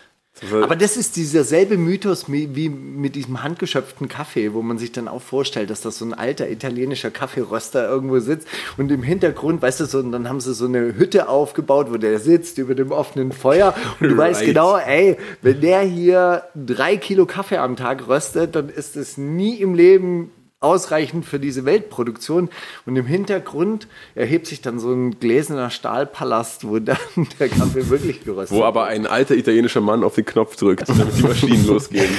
Aber 0.52 0.76
das 0.76 0.98
ist 0.98 1.16
dieser 1.16 1.44
selbe 1.44 1.78
Mythos 1.78 2.26
wie 2.30 2.70
mit 2.70 3.16
diesem 3.16 3.44
handgeschöpften 3.44 4.08
Kaffee, 4.08 4.54
wo 4.54 4.62
man 4.62 4.78
sich 4.78 4.92
dann 4.92 5.08
auch 5.08 5.22
vorstellt, 5.22 5.70
dass 5.70 5.82
das 5.82 5.98
so 5.98 6.06
ein 6.06 6.14
alter 6.14 6.50
italienischer 6.50 7.12
Kaffeeröster 7.12 7.88
irgendwo 7.88 8.20
sitzt 8.20 8.48
und 8.78 8.92
im 8.92 9.04
Hintergrund, 9.04 9.62
weißt 9.62 9.82
du, 9.82 9.86
so, 9.86 10.00
und 10.00 10.12
dann 10.12 10.28
haben 10.28 10.40
sie 10.42 10.54
so 10.54 10.66
eine 10.66 10.96
Hütte 10.98 11.30
aufgebaut, 11.30 11.88
wo 11.92 11.98
der 11.98 12.20
sitzt 12.20 12.58
über 12.58 12.76
dem 12.76 12.92
offenen 12.92 13.32
Feuer 13.32 13.74
und 14.00 14.10
du 14.10 14.18
weißt 14.18 14.42
Right. 14.42 14.48
genau, 14.48 14.78
ey, 14.78 15.18
wenn 15.42 15.62
der 15.62 15.82
hier 15.82 16.44
drei 16.56 16.98
Kilo 16.98 17.26
Kaffee 17.26 17.58
am 17.58 17.76
Tag 17.76 18.08
röstet, 18.08 18.56
dann 18.56 18.70
ist 18.70 18.96
es 18.96 19.18
nie 19.18 19.56
im 19.56 19.76
Leben 19.76 20.32
ausreichend 20.64 21.26
für 21.26 21.40
diese 21.40 21.66
Weltproduktion. 21.66 22.50
Und 22.86 22.96
im 22.96 23.06
Hintergrund 23.06 23.88
erhebt 24.16 24.48
sich 24.48 24.62
dann 24.62 24.80
so 24.80 24.92
ein 24.92 25.20
gläserner 25.20 25.70
Stahlpalast, 25.70 26.68
wo 26.68 26.80
dann 26.80 26.98
der 27.40 27.50
Kaffee 27.50 27.90
wirklich 27.90 28.24
geröstet 28.24 28.58
Wo 28.58 28.64
aber 28.64 28.86
ein 28.86 29.06
alter 29.06 29.36
italienischer 29.36 29.82
Mann 29.82 30.04
auf 30.04 30.16
den 30.16 30.26
Knopf 30.26 30.56
drückt, 30.56 30.88
damit 30.90 31.18
die 31.18 31.24
Maschinen 31.24 31.68
losgehen. 31.68 32.10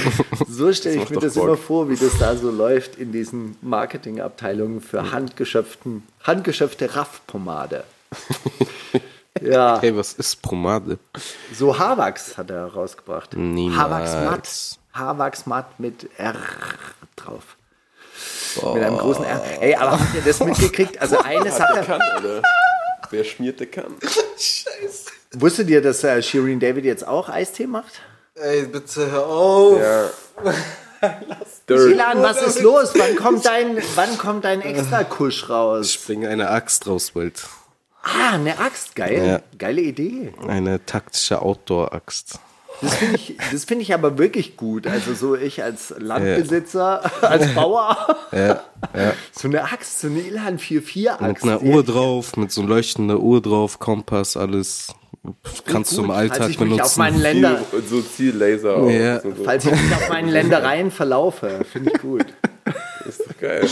So 0.47 0.71
stelle 0.71 1.03
ich 1.03 1.09
mir 1.09 1.19
das 1.19 1.33
Bock. 1.33 1.43
immer 1.45 1.57
vor, 1.57 1.89
wie 1.89 1.95
das 1.95 2.17
da 2.17 2.35
so 2.35 2.51
läuft 2.51 2.95
in 2.97 3.11
diesen 3.11 3.57
Marketingabteilungen 3.61 4.81
für 4.81 5.11
handgeschöpften, 5.11 6.03
handgeschöpfte 6.23 6.95
Raffpomade. 6.95 7.83
ja, 9.41 9.79
Hey, 9.81 9.95
was 9.95 10.13
ist 10.13 10.41
Pomade? 10.41 10.99
so 11.53 11.77
Haarwachs 11.77 12.37
hat 12.37 12.49
er 12.49 12.67
rausgebracht. 12.67 13.35
Niemals. 13.35 13.77
Haarwachs 13.77 14.13
matt. 14.13 14.79
Haarwachs 14.93 15.45
matt 15.45 15.79
mit 15.79 16.09
R 16.17 16.35
drauf. 17.15 17.54
Mit 18.61 18.83
einem 18.83 18.97
großen 18.97 19.25
R. 19.25 19.41
Ey, 19.61 19.75
aber 19.75 19.91
habt 19.91 20.15
ihr 20.15 20.21
das 20.21 20.39
mitgekriegt? 20.39 20.99
Also 21.01 21.19
eine 21.19 21.51
Sache. 21.51 21.81
kann, 21.83 22.01
oder? 22.17 22.41
Wer 23.09 23.23
schmiert, 23.23 23.59
der 23.59 23.67
kann. 23.67 23.95
Wusstet 25.33 25.69
ihr, 25.69 25.81
dass 25.81 26.03
äh, 26.03 26.21
Shirin 26.21 26.59
David 26.59 26.85
jetzt 26.85 27.07
auch 27.07 27.29
Eistee 27.29 27.67
macht? 27.67 28.01
Ey, 28.35 28.63
bitte 28.63 29.11
hör 29.11 29.27
auf. 29.27 29.79
Ja. 29.79 30.09
Dirt. 31.69 31.91
Ilan, 31.91 32.21
was 32.21 32.41
ist 32.41 32.61
los? 32.61 32.93
Wann 32.95 33.15
kommt 33.15 33.45
dein, 33.45 33.77
wann 33.95 34.17
kommt 34.17 34.45
dein 34.45 34.61
Extra-Kusch 34.61 35.49
raus? 35.49 35.89
Ich 35.89 36.05
bringe 36.05 36.29
eine 36.29 36.49
Axt 36.49 36.87
raus, 36.87 37.11
bald. 37.11 37.43
Ah, 38.03 38.33
eine 38.33 38.59
Axt, 38.59 38.95
geil. 38.95 39.25
Ja. 39.25 39.57
Geile 39.57 39.81
Idee. 39.81 40.33
Eine 40.47 40.85
taktische 40.85 41.41
Outdoor-Axt. 41.41 42.39
Das 42.81 42.95
finde 42.95 43.15
ich, 43.15 43.35
das 43.51 43.63
finde 43.65 43.83
ich 43.83 43.93
aber 43.93 44.17
wirklich 44.17 44.57
gut. 44.57 44.87
Also 44.87 45.13
so 45.13 45.35
ich 45.35 45.63
als 45.63 45.93
Landbesitzer, 45.97 47.01
als 47.21 47.53
Bauer, 47.53 48.17
Ja, 48.31 48.63
ja. 48.95 49.13
so 49.31 49.47
eine 49.47 49.63
Axt, 49.63 50.01
so 50.01 50.07
eine 50.07 50.19
Ilan 50.19 50.59
4-4 50.59 51.11
Mit 51.13 51.21
Axt. 51.21 51.43
einer 51.43 51.61
Uhr 51.61 51.83
drauf, 51.83 52.35
mit 52.37 52.51
so 52.51 52.61
leuchtender 52.63 53.19
Uhr 53.19 53.41
drauf, 53.41 53.79
Kompass, 53.79 54.37
alles. 54.37 54.87
Kannst 55.65 55.97
du 55.97 56.01
im 56.01 56.07
Falls 56.07 56.31
Alltag 56.31 56.49
ich 56.51 56.59
mich 56.59 56.71
auf 56.71 56.77
benutzen. 56.77 56.99
meinen 56.99 57.19
Länder, 57.21 57.59
Ziel, 57.71 57.83
so 57.87 58.01
Ziellaser 58.01 58.77
auch. 58.77 58.89
Ja. 58.89 59.19
So, 59.21 59.31
so. 59.31 59.43
falls 59.43 59.65
ich 59.65 59.71
mich 59.71 59.95
auf 59.95 60.09
meinen 60.09 60.29
Ländereien 60.29 60.91
verlaufe, 60.91 61.65
finde 61.71 61.91
ich 61.95 62.01
gut. 62.01 62.25
Ist 63.07 63.21
doch 63.21 63.37
geil. 63.39 63.67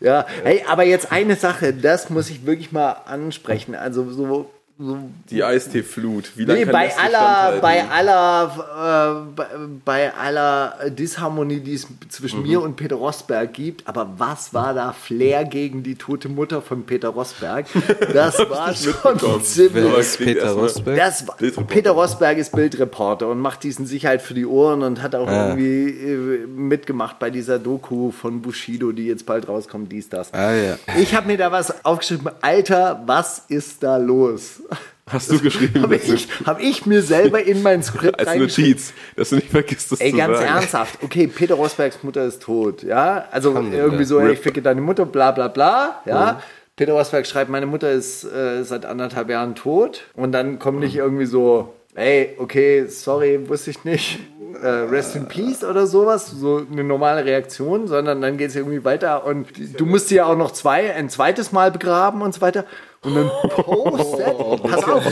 Ja, 0.00 0.26
hey, 0.44 0.64
aber 0.66 0.84
jetzt 0.84 1.10
eine 1.12 1.36
Sache, 1.36 1.72
das 1.74 2.08
muss 2.10 2.30
ich 2.30 2.46
wirklich 2.46 2.72
mal 2.72 2.92
ansprechen. 3.06 3.74
Also 3.74 4.10
so 4.10 4.50
Die 4.76 5.44
Eistee-Flut. 5.44 6.32
Wie 6.36 6.44
lange 6.44 6.58
Nee, 6.58 6.64
kann 6.64 6.72
bei 6.72 6.86
das 6.88 6.98
aller, 6.98 7.60
bei 7.60 7.84
aller, 7.88 9.24
äh, 9.28 9.32
bei, 9.36 9.46
bei 9.84 10.14
aller 10.14 10.90
Disharmonie, 10.90 11.60
die 11.60 11.74
es 11.74 11.86
zwischen 12.08 12.40
Mhm. 12.40 12.46
mir 12.48 12.60
und 12.60 12.74
Peter 12.74 12.96
Rosberg 12.96 13.52
gibt, 13.52 13.86
aber 13.86 14.14
was 14.18 14.52
war 14.52 14.74
da 14.74 14.92
Flair 14.92 15.44
gegen 15.44 15.84
die 15.84 15.94
tote 15.94 16.28
Mutter 16.28 16.60
von 16.60 16.82
Peter 16.84 17.10
Rosberg? 17.10 17.66
Das 18.12 18.36
war 18.50 18.74
schon 18.74 19.44
ziemlich. 19.44 19.74
Wer 19.74 19.96
ist 19.98 20.18
Peter 20.18 20.50
Rosberg? 20.50 20.96
Das, 20.96 21.28
war-. 21.28 21.36
Peter 21.68 21.92
Rosberg 21.92 22.36
ist 22.38 22.50
Bildreporter 22.50 23.28
und 23.28 23.38
macht 23.38 23.62
diesen 23.62 23.86
Sicherheit 23.86 24.22
für 24.22 24.34
die 24.34 24.44
Ohren 24.46 24.82
und 24.82 25.00
hat 25.02 25.14
auch 25.14 25.28
Ah. 25.28 25.50
irgendwie 25.50 25.88
äh, 25.90 26.46
mitgemacht 26.48 27.20
bei 27.20 27.30
dieser 27.30 27.60
Doku 27.60 28.10
von 28.10 28.42
Bushido, 28.42 28.90
die 28.90 29.06
jetzt 29.06 29.24
bald 29.24 29.46
rauskommt, 29.46 29.92
dies, 29.92 30.08
das. 30.08 30.34
Ah 30.34 30.52
ja. 30.52 30.76
Ich 30.98 31.14
habe 31.14 31.28
mir 31.28 31.36
da 31.36 31.52
was 31.52 31.84
aufgeschrieben. 31.84 32.28
Alter, 32.40 33.04
was 33.06 33.44
ist 33.46 33.80
da 33.84 33.98
los? 33.98 34.62
Hast 35.06 35.30
du 35.30 35.38
geschrieben? 35.38 35.82
Habe 35.82 35.96
ich, 35.96 36.28
hab 36.46 36.60
ich 36.60 36.86
mir 36.86 37.02
selber 37.02 37.42
in 37.42 37.62
mein 37.62 37.82
Skript 37.84 38.18
als. 38.26 38.38
Notiz, 38.38 38.92
dass 39.16 39.30
du 39.30 39.36
nicht 39.36 39.50
vergisst, 39.50 39.92
das 39.92 40.00
Ey, 40.00 40.12
zu 40.12 40.16
ganz 40.16 40.38
sagen. 40.38 40.48
ernsthaft. 40.48 40.98
Okay, 41.02 41.26
Peter 41.26 41.54
Rosbergs 41.54 42.02
Mutter 42.02 42.24
ist 42.24 42.42
tot. 42.42 42.82
Ja, 42.82 43.26
also 43.30 43.50
Alhamdulillah. 43.50 43.84
irgendwie 43.84 44.04
so, 44.04 44.18
ey, 44.18 44.32
ich 44.32 44.38
ficke 44.40 44.62
deine 44.62 44.80
Mutter, 44.80 45.04
bla 45.04 45.30
bla 45.32 45.48
bla. 45.48 46.00
Ja. 46.06 46.40
Peter 46.76 46.94
Rosberg 46.94 47.26
schreibt, 47.26 47.50
meine 47.50 47.66
Mutter 47.66 47.90
ist 47.92 48.24
äh, 48.24 48.64
seit 48.64 48.84
anderthalb 48.86 49.28
Jahren 49.30 49.54
tot. 49.54 50.02
Und 50.14 50.32
dann 50.32 50.58
kommt 50.58 50.80
nicht 50.80 50.96
irgendwie 50.96 51.26
so, 51.26 51.74
ey, 51.94 52.34
okay, 52.38 52.86
sorry, 52.88 53.48
wusste 53.48 53.70
ich 53.70 53.84
nicht. 53.84 54.18
Äh, 54.60 54.68
rest 54.68 55.16
in 55.16 55.26
Peace 55.26 55.64
oder 55.64 55.86
sowas, 55.86 56.30
so 56.30 56.64
eine 56.70 56.84
normale 56.84 57.24
Reaktion, 57.24 57.88
sondern 57.88 58.20
dann 58.22 58.36
geht 58.38 58.50
es 58.50 58.56
irgendwie 58.56 58.84
weiter 58.84 59.26
und 59.26 59.48
du 59.78 59.84
musst 59.84 60.08
sie 60.08 60.14
ja 60.16 60.26
auch 60.26 60.36
noch 60.36 60.52
zwei, 60.52 60.94
ein 60.94 61.10
zweites 61.10 61.50
Mal 61.50 61.72
begraben 61.72 62.22
und 62.22 62.34
so 62.34 62.40
weiter. 62.40 62.64
Und 63.04 63.14
dann 63.14 63.30
postet, 63.48 64.62
pass 64.62 64.84
auf, 64.84 65.04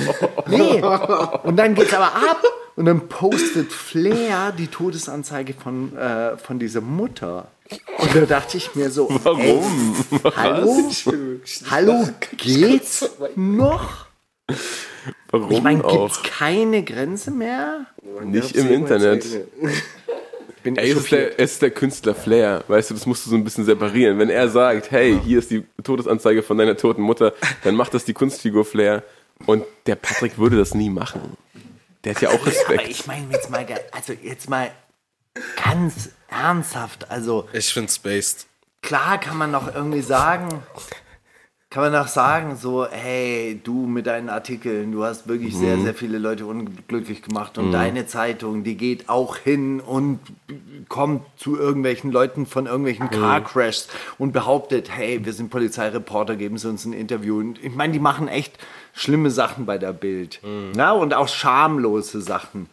nee, 0.46 0.82
und 1.44 1.56
dann 1.56 1.74
geht's 1.74 1.92
aber 1.92 2.06
ab 2.14 2.42
und 2.76 2.86
dann 2.86 3.08
postet 3.08 3.70
Flair 3.72 4.52
die 4.56 4.68
Todesanzeige 4.68 5.54
von, 5.54 5.96
äh, 5.96 6.36
von 6.38 6.58
dieser 6.58 6.80
Mutter. 6.80 7.48
Und 7.98 8.14
da 8.14 8.20
dachte 8.22 8.56
ich 8.56 8.74
mir 8.74 8.90
so, 8.90 9.08
Warum? 9.22 9.94
Ey, 10.10 10.32
hallo? 10.36 10.90
Hallo, 11.70 12.08
geht's 12.36 13.08
noch? 13.36 14.06
Warum 15.30 15.50
Ich 15.50 15.62
meine, 15.62 15.84
auch? 15.84 16.08
gibt's 16.12 16.22
keine 16.22 16.82
Grenze 16.82 17.30
mehr? 17.30 17.86
Nicht 18.24 18.54
im 18.56 18.70
Internet. 18.70 19.24
Bin 20.62 20.76
Ey, 20.76 20.90
es 20.92 20.98
ist, 20.98 21.12
der, 21.12 21.38
es 21.40 21.52
ist 21.52 21.62
der 21.62 21.70
Künstler 21.70 22.14
Flair, 22.14 22.62
weißt 22.68 22.90
du, 22.90 22.94
das 22.94 23.06
musst 23.06 23.26
du 23.26 23.30
so 23.30 23.36
ein 23.36 23.44
bisschen 23.44 23.64
separieren. 23.64 24.18
Wenn 24.18 24.30
er 24.30 24.48
sagt, 24.48 24.90
hey, 24.90 25.18
hier 25.24 25.38
ist 25.38 25.50
die 25.50 25.64
Todesanzeige 25.82 26.42
von 26.42 26.56
deiner 26.58 26.76
toten 26.76 27.02
Mutter, 27.02 27.32
dann 27.64 27.74
macht 27.74 27.94
das 27.94 28.04
die 28.04 28.12
Kunstfigur 28.12 28.64
Flair. 28.64 29.02
Und 29.46 29.64
der 29.86 29.96
Patrick 29.96 30.38
würde 30.38 30.56
das 30.56 30.74
nie 30.74 30.90
machen. 30.90 31.36
Der 32.04 32.14
hat 32.14 32.22
ja 32.22 32.28
auch 32.30 32.34
Aber 32.34 32.46
Respekt. 32.46 32.88
ich 32.88 33.06
meine 33.06 33.26
jetzt 33.32 33.50
mal, 33.50 33.66
also 33.92 34.12
jetzt 34.12 34.48
mal 34.48 34.70
ganz 35.64 36.10
ernsthaft, 36.28 37.10
also 37.10 37.48
Ich 37.52 37.72
find's 37.72 37.98
based. 37.98 38.46
klar 38.82 39.18
kann 39.18 39.36
man 39.38 39.50
noch 39.50 39.74
irgendwie 39.74 40.02
sagen, 40.02 40.62
kann 41.72 41.84
man 41.84 41.92
noch 41.92 42.08
sagen, 42.08 42.56
so, 42.56 42.86
hey, 42.86 43.58
du 43.64 43.86
mit 43.86 44.06
deinen 44.06 44.28
Artikeln, 44.28 44.92
du 44.92 45.04
hast 45.04 45.26
wirklich 45.26 45.56
sehr, 45.56 45.78
sehr 45.78 45.94
viele 45.94 46.18
Leute 46.18 46.44
unglücklich 46.44 47.22
gemacht 47.22 47.56
und 47.56 47.72
deine 47.72 48.06
Zeitung, 48.06 48.62
die 48.62 48.76
geht 48.76 49.08
auch 49.08 49.38
hin 49.38 49.80
und 49.80 50.20
kommt 50.90 51.22
zu 51.38 51.56
irgendwelchen 51.56 52.12
Leuten 52.12 52.44
von 52.44 52.66
irgendwelchen 52.66 53.08
Car-Crashs 53.08 53.88
und 54.18 54.32
behauptet, 54.32 54.90
hey, 54.94 55.24
wir 55.24 55.32
sind 55.32 55.48
Polizeireporter, 55.48 56.36
geben 56.36 56.58
Sie 56.58 56.68
uns 56.68 56.84
ein 56.84 56.92
Interview. 56.92 57.38
Und 57.38 57.64
ich 57.64 57.74
meine, 57.74 57.94
die 57.94 58.00
machen 58.00 58.28
echt 58.28 58.58
schlimme 58.92 59.30
Sachen 59.30 59.64
bei 59.64 59.78
der 59.78 59.94
Bild. 59.94 60.42
Ja, 60.76 60.92
und 60.92 61.14
auch 61.14 61.28
schamlose 61.28 62.20
Sachen 62.20 62.68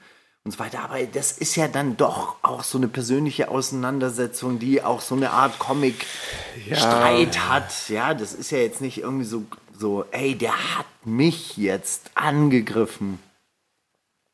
und 0.50 0.54
so 0.54 0.60
weiter. 0.60 0.80
Aber 0.84 1.02
das 1.04 1.32
ist 1.32 1.56
ja 1.56 1.68
dann 1.68 1.96
doch 1.96 2.36
auch 2.42 2.64
so 2.64 2.78
eine 2.78 2.88
persönliche 2.88 3.50
Auseinandersetzung, 3.50 4.58
die 4.60 4.82
auch 4.84 5.02
so 5.02 5.14
eine 5.16 5.32
Art 5.32 5.60
Comic-Streit 5.60 7.40
hat. 7.50 7.72
Ja, 7.90 8.14
das 8.14 8.34
ist 8.34 8.52
ja 8.52 8.58
jetzt 8.58 8.82
nicht 8.82 8.98
irgendwie 9.00 9.26
so, 9.26 9.44
so, 9.78 10.06
ey, 10.12 10.36
der 10.36 10.54
hat 10.78 10.86
mich 11.06 11.58
jetzt 11.58 12.12
angegriffen. 12.16 13.20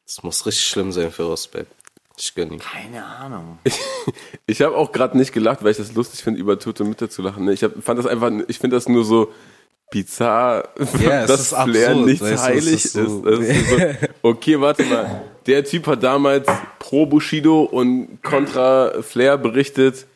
Das 0.06 0.24
muss 0.24 0.46
richtig 0.46 0.68
schlimm 0.68 0.92
sein 0.92 1.12
für 1.12 1.24
Rosberg. 1.24 1.68
Ich 2.18 2.34
gönn 2.34 2.52
ihn. 2.54 2.60
Keine 2.60 3.06
Ahnung. 3.06 3.60
Ich 4.48 4.62
habe 4.62 4.78
auch 4.78 4.92
gerade 4.92 5.18
nicht 5.18 5.34
gelacht, 5.34 5.64
weil 5.64 5.72
ich 5.72 5.78
das 5.78 5.94
lustig 5.94 6.22
finde, 6.24 6.40
über 6.40 6.60
tote 6.60 6.84
Mütter 6.84 7.10
zu 7.10 7.24
lachen. 7.24 7.46
ne? 7.46 7.54
Ich 7.54 7.64
hab, 7.64 7.72
fand 7.84 7.98
das 7.98 8.06
einfach, 8.06 8.32
ich 8.48 8.60
finde 8.60 8.76
das 8.78 8.88
nur 8.88 9.04
so 9.04 9.34
bizarr, 9.90 10.70
Ja, 11.02 11.22
es 11.24 11.28
dass 11.28 11.40
ist 11.42 11.50
Flair 11.50 11.90
absurd, 11.90 12.06
nichts 12.06 12.44
heilig 12.44 12.74
ist 12.74 12.86
ist. 12.86 12.94
so- 12.94 13.26
ist 13.28 13.70
so, 13.70 13.78
okay, 14.22 14.62
warte 14.62 14.84
mal. 14.84 15.24
Der 15.48 15.64
Typ 15.64 15.88
hat 15.88 16.04
damals 16.04 16.48
pro 16.80 17.06
Bushido 17.06 17.64
und 17.64 18.22
kontra 18.24 19.02
Flair 19.02 19.38
berichtet, 19.38 20.08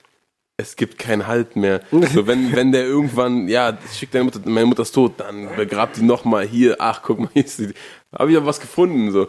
es 0.59 0.75
gibt 0.75 0.99
keinen 0.99 1.25
Halt 1.25 1.55
mehr. 1.55 1.81
So, 1.91 2.27
wenn, 2.27 2.51
wenn 2.55 2.71
der 2.71 2.83
irgendwann, 2.83 3.47
ja, 3.47 3.77
schickt 3.93 4.13
deine 4.13 4.25
Mutter, 4.25 4.41
meine 4.43 4.65
Mutter 4.65 4.81
ist 4.81 4.91
tot, 4.91 5.13
dann 5.17 5.55
begrabt 5.55 5.97
die 5.97 6.01
nochmal 6.01 6.45
hier, 6.45 6.75
ach, 6.79 7.01
guck 7.01 7.19
mal, 7.19 7.29
hier 7.33 7.45
ist 7.45 7.59
die, 7.59 7.73
habe 8.13 8.31
ich 8.31 8.37
ja 8.37 8.45
was 8.45 8.59
gefunden, 8.59 9.11
so. 9.11 9.27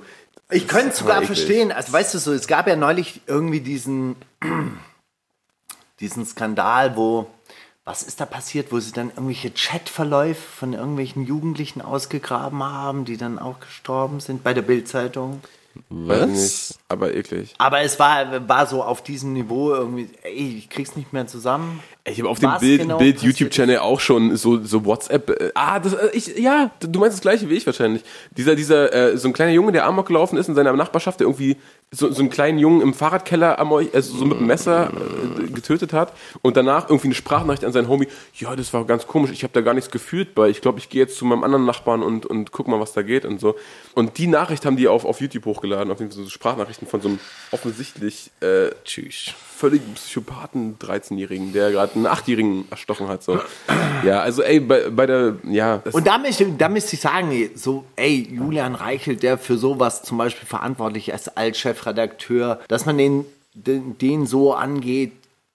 Ich 0.50 0.66
könnte 0.66 0.88
es 0.88 0.98
sogar 0.98 1.22
verstehen. 1.22 1.70
Also 1.70 1.92
weißt 1.92 2.14
du 2.14 2.18
so, 2.18 2.32
es 2.32 2.48
gab 2.48 2.66
ja 2.66 2.74
neulich 2.74 3.20
irgendwie 3.28 3.60
diesen, 3.60 4.16
diesen 6.00 6.26
Skandal, 6.26 6.96
wo, 6.96 7.30
was 7.84 8.02
ist 8.02 8.20
da 8.20 8.26
passiert, 8.26 8.72
wo 8.72 8.80
sie 8.80 8.90
dann 8.90 9.10
irgendwelche 9.10 9.52
Chatverläufe 9.52 10.42
von 10.42 10.72
irgendwelchen 10.72 11.24
Jugendlichen 11.24 11.80
ausgegraben 11.80 12.64
haben, 12.64 13.04
die 13.04 13.16
dann 13.16 13.38
auch 13.38 13.60
gestorben 13.60 14.18
sind 14.18 14.42
bei 14.42 14.52
der 14.52 14.62
Bildzeitung. 14.62 15.40
Weiß 15.88 16.28
nicht, 16.28 16.78
aber 16.88 17.14
eklig. 17.14 17.54
Aber 17.58 17.80
es 17.80 17.98
war, 17.98 18.48
war 18.48 18.66
so 18.66 18.82
auf 18.82 19.02
diesem 19.02 19.32
Niveau 19.32 19.72
irgendwie, 19.72 20.08
ey, 20.22 20.58
ich 20.58 20.68
krieg's 20.68 20.96
nicht 20.96 21.12
mehr 21.12 21.26
zusammen. 21.26 21.80
Ich 22.04 22.18
habe 22.18 22.28
auf 22.28 22.40
dem 22.40 22.50
Was 22.50 22.60
Bild, 22.60 22.82
genau 22.82 22.98
Bild 22.98 23.22
YouTube-Channel 23.22 23.78
auch 23.78 24.00
schon 24.00 24.36
so, 24.36 24.64
so 24.64 24.84
WhatsApp. 24.84 25.30
Äh, 25.30 25.52
ah, 25.54 25.78
das, 25.78 25.92
äh, 25.92 26.10
ich, 26.12 26.36
ja, 26.38 26.70
du 26.80 26.98
meinst 26.98 27.16
das 27.16 27.20
gleiche 27.20 27.48
wie 27.48 27.54
ich 27.54 27.66
wahrscheinlich. 27.66 28.02
Dieser, 28.36 28.56
dieser, 28.56 28.92
äh, 28.92 29.16
so 29.16 29.28
ein 29.28 29.32
kleiner 29.32 29.52
Junge, 29.52 29.70
der 29.72 29.86
Amok 29.86 30.06
gelaufen 30.06 30.36
ist 30.38 30.48
in 30.48 30.54
seiner 30.54 30.72
Nachbarschaft, 30.72 31.20
der 31.20 31.28
irgendwie 31.28 31.56
so, 31.92 32.12
so 32.12 32.20
einen 32.20 32.30
kleinen 32.30 32.58
Jungen 32.58 32.82
im 32.82 32.94
Fahrradkeller 32.94 33.58
am, 33.58 33.72
also 33.72 34.16
so 34.16 34.24
mit 34.24 34.38
einem 34.38 34.46
Messer 34.46 34.92
äh, 34.92 35.50
getötet 35.50 35.92
hat 35.92 36.12
und 36.40 36.56
danach 36.56 36.88
irgendwie 36.88 37.08
eine 37.08 37.16
Sprachnachricht 37.16 37.64
an 37.64 37.72
seinen 37.72 37.88
Homie. 37.88 38.06
Ja, 38.34 38.54
das 38.54 38.72
war 38.72 38.84
ganz 38.84 39.08
komisch. 39.08 39.32
Ich 39.32 39.42
habe 39.42 39.52
da 39.52 39.60
gar 39.60 39.74
nichts 39.74 39.90
gefühlt 39.90 40.36
bei. 40.36 40.48
Ich 40.50 40.60
glaube, 40.60 40.78
ich 40.78 40.88
gehe 40.88 41.02
jetzt 41.02 41.16
zu 41.16 41.24
meinem 41.24 41.42
anderen 41.42 41.66
Nachbarn 41.66 42.04
und, 42.04 42.26
und 42.26 42.52
guck 42.52 42.68
mal, 42.68 42.78
was 42.78 42.92
da 42.92 43.02
geht 43.02 43.24
und 43.24 43.40
so. 43.40 43.56
Und 43.94 44.18
die 44.18 44.28
Nachricht 44.28 44.66
haben 44.66 44.76
die 44.76 44.86
auf, 44.86 45.04
auf 45.04 45.20
YouTube 45.20 45.46
hochgeladen, 45.46 45.90
auf 45.90 45.98
jeden 45.98 46.12
Fall 46.12 46.22
so 46.22 46.30
Sprachnachrichten 46.30 46.86
von 46.86 47.00
so 47.00 47.08
einem 47.08 47.18
offensichtlich 47.50 48.30
äh, 48.40 48.70
Tschüss. 48.84 49.32
völligen 49.56 49.94
Psychopathen 49.94 50.78
13-Jährigen, 50.78 51.52
der 51.52 51.72
gerade 51.72 51.96
einen 51.96 52.06
8-Jährigen 52.06 52.66
erstochen 52.70 53.08
hat. 53.08 53.24
So. 53.24 53.40
Ja, 54.04 54.20
also 54.20 54.42
ey, 54.42 54.60
bei, 54.60 54.90
bei 54.90 55.06
der, 55.06 55.38
ja, 55.42 55.82
Und 55.90 56.06
da 56.06 56.18
müsste, 56.18 56.46
da 56.52 56.68
müsste 56.68 56.94
ich 56.94 57.00
sagen, 57.00 57.50
so, 57.56 57.84
ey, 57.96 58.28
Julian 58.30 58.76
Reichelt, 58.76 59.24
der 59.24 59.38
für 59.38 59.58
sowas 59.58 60.04
zum 60.04 60.18
Beispiel 60.18 60.46
verantwortlich 60.46 61.08
ist 61.08 61.36
als 61.36 61.58
Chefredakteur, 61.80 62.60
dass 62.68 62.86
man 62.86 62.98
den, 62.98 63.24
den, 63.54 63.98
den 63.98 64.26
so 64.26 64.54
angeht, 64.54 65.12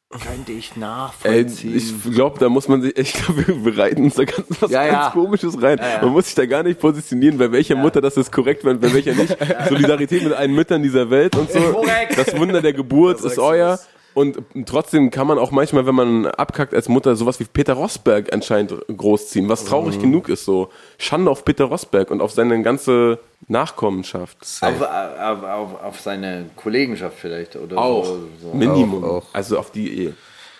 könnte 0.09 0.53
ich 0.53 0.77
nachvollziehen. 0.77 1.75
ich 1.75 2.13
glaube, 2.13 2.39
da 2.39 2.47
muss 2.47 2.67
man 2.67 2.81
sich, 2.81 2.97
ich 2.97 3.13
glaube, 3.13 3.47
wir 3.47 3.55
bereiten 3.55 4.03
uns 4.03 4.15
da 4.15 4.23
ganz 4.23 4.45
was 4.61 4.71
Ja, 4.71 4.83
ganz 4.85 4.93
ja. 4.93 5.09
Komisches 5.11 5.61
rein. 5.61 5.77
Ja. 5.79 6.01
Man 6.03 6.11
muss 6.11 6.25
sich 6.25 6.35
da 6.35 6.45
gar 6.45 6.63
nicht 6.63 6.79
positionieren, 6.79 7.37
bei 7.37 7.51
welcher 7.51 7.75
Mutter 7.75 8.01
das 8.01 8.15
ist 8.15 8.31
korrekt, 8.31 8.63
bei 8.63 8.73
bei 8.75 8.93
welcher 8.93 9.13
nicht. 9.13 9.35
Solidarität 9.69 10.23
mit 10.23 10.33
allen 10.33 10.53
Müttern 10.53 10.83
dieser 10.83 11.09
Welt 11.09 11.35
und 11.35 11.51
so. 11.51 11.59
Korrekt. 11.59 12.17
Das 12.17 12.37
Wunder 12.37 12.61
der 12.61 12.73
Geburt 12.73 13.21
ist 13.21 13.39
euer. 13.39 13.79
Und 14.15 14.39
trotzdem 14.65 15.11
kann 15.11 15.27
man 15.27 15.37
auch 15.37 15.51
manchmal, 15.51 15.85
wenn 15.85 15.93
man 15.93 16.25
abkackt 16.25 16.73
als 16.73 16.87
Mutter, 16.89 17.15
sowas 17.17 17.39
wie 17.39 17.43
Peter 17.43 17.73
Rosberg 17.73 18.33
anscheinend 18.33 18.73
großziehen, 18.87 19.47
was 19.49 19.63
Mhm. 19.65 19.67
traurig 19.67 19.99
genug 19.99 20.29
ist. 20.29 20.45
So 20.45 20.69
Schande 20.97 21.29
auf 21.29 21.45
Peter 21.45 21.65
Rosberg 21.65 22.09
und 22.11 22.21
auf 22.21 22.31
seine 22.31 22.61
ganze 22.63 23.19
Nachkommenschaft. 23.49 24.37
auf, 24.61 24.81
auf, 24.81 25.43
auf, 25.43 25.83
auf 25.83 25.99
seine 25.99 26.49
Kollegenschaft 26.55 27.17
vielleicht 27.19 27.55
oder 27.57 27.77
Auch. 27.77 28.05
so. 28.05 28.19
so. 28.41 28.53
Minimum. 28.53 29.03
Auch, 29.03 29.09
auch. 29.09 29.25
Also 29.33 29.59
auf 29.59 29.71
die 29.71 30.03
Ehe. 30.05 30.13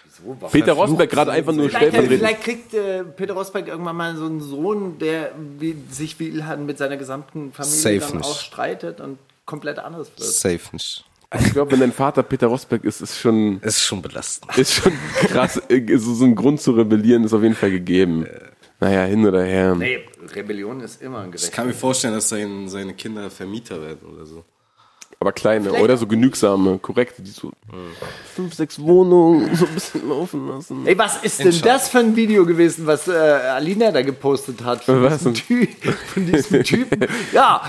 So. 0.10 0.36
Peter 0.52 0.74
Rosberg 0.74 1.10
gerade 1.10 1.32
einfach 1.32 1.52
nur 1.54 1.70
Vielleicht, 1.70 1.88
stellvertretend. 1.88 2.20
vielleicht 2.20 2.42
kriegt 2.44 2.74
äh, 2.74 3.04
Peter 3.04 3.34
Rosberg 3.34 3.68
irgendwann 3.68 3.96
mal 3.98 4.16
so 4.16 4.26
einen 4.26 4.40
Sohn, 4.42 4.98
der 5.00 5.32
wie, 5.60 5.76
sich 5.90 6.20
wie 6.20 6.28
Ilhan 6.28 6.66
mit 6.66 6.78
seiner 6.78 6.96
gesamten 6.98 7.52
Familie 7.52 7.78
Safe 7.78 8.00
dann 8.00 8.18
nicht. 8.18 8.26
auch 8.30 8.40
streitet 8.40 9.02
und 9.02 9.18
komplett 9.46 9.80
anders 9.80 10.08
wird. 10.10 10.24
Safe 10.24 10.60
nicht. 10.72 11.04
Ich 11.40 11.52
glaube, 11.54 11.72
wenn 11.72 11.80
dein 11.80 11.92
Vater 11.92 12.24
Peter 12.24 12.48
Rosberg 12.48 12.84
ist, 12.84 13.02
ist 13.02 13.18
schon, 13.20 13.58
Es 13.62 13.78
ist 13.78 13.84
schon 13.84 14.02
belastend. 14.02 14.58
ist 14.58 14.74
schon 14.74 14.94
krass. 15.28 15.60
so, 15.98 16.14
so 16.14 16.26
ein 16.26 16.36
Grund 16.36 16.62
zu 16.62 16.72
rebellieren 16.72 17.24
ist 17.24 17.34
auf 17.34 17.42
jeden 17.42 17.56
Fall 17.56 17.72
gegeben. 17.72 18.26
Naja, 18.80 19.06
hin 19.06 19.26
oder 19.26 19.44
her. 19.44 19.74
Nee, 19.76 20.02
Rebellion 20.36 20.82
ist 20.82 21.02
immer 21.02 21.20
ein 21.22 21.30
Ich 21.30 21.42
Gerecht. 21.42 21.54
kann 21.54 21.68
mir 21.68 21.74
vorstellen, 21.74 22.14
dass 22.14 22.30
sein, 22.30 22.68
seine 22.68 22.94
Kinder 22.94 23.30
Vermieter 23.30 23.82
werden 23.82 24.08
oder 24.14 24.26
so. 24.26 24.44
Aber 25.18 25.32
kleine 25.32 25.72
oder 25.72 25.96
so 25.96 26.06
genügsame, 26.08 26.78
korrekte, 26.78 27.22
die 27.22 27.32
so 27.32 27.52
fünf, 28.36 28.54
sechs 28.54 28.78
Wohnungen 28.80 29.56
so 29.56 29.66
ein 29.66 29.74
bisschen 29.74 30.10
laufen 30.10 30.48
lassen. 30.50 30.86
Ey, 30.86 30.98
was 30.98 31.24
ist 31.24 31.40
denn 31.40 31.62
das 31.64 31.88
für 31.88 32.00
ein 32.00 32.16
Video 32.18 32.46
gewesen, 32.46 32.86
was 32.86 33.08
äh, 33.08 33.12
Alina 33.14 33.92
da 33.92 34.02
gepostet 34.02 34.62
hat? 34.64 34.84
Von 34.84 35.02
Was 35.04 35.20
diesem, 35.20 35.34
Ty 35.34 35.70
von 36.14 36.26
diesem 36.26 36.64
Typen. 36.64 37.08
Ja, 37.34 37.62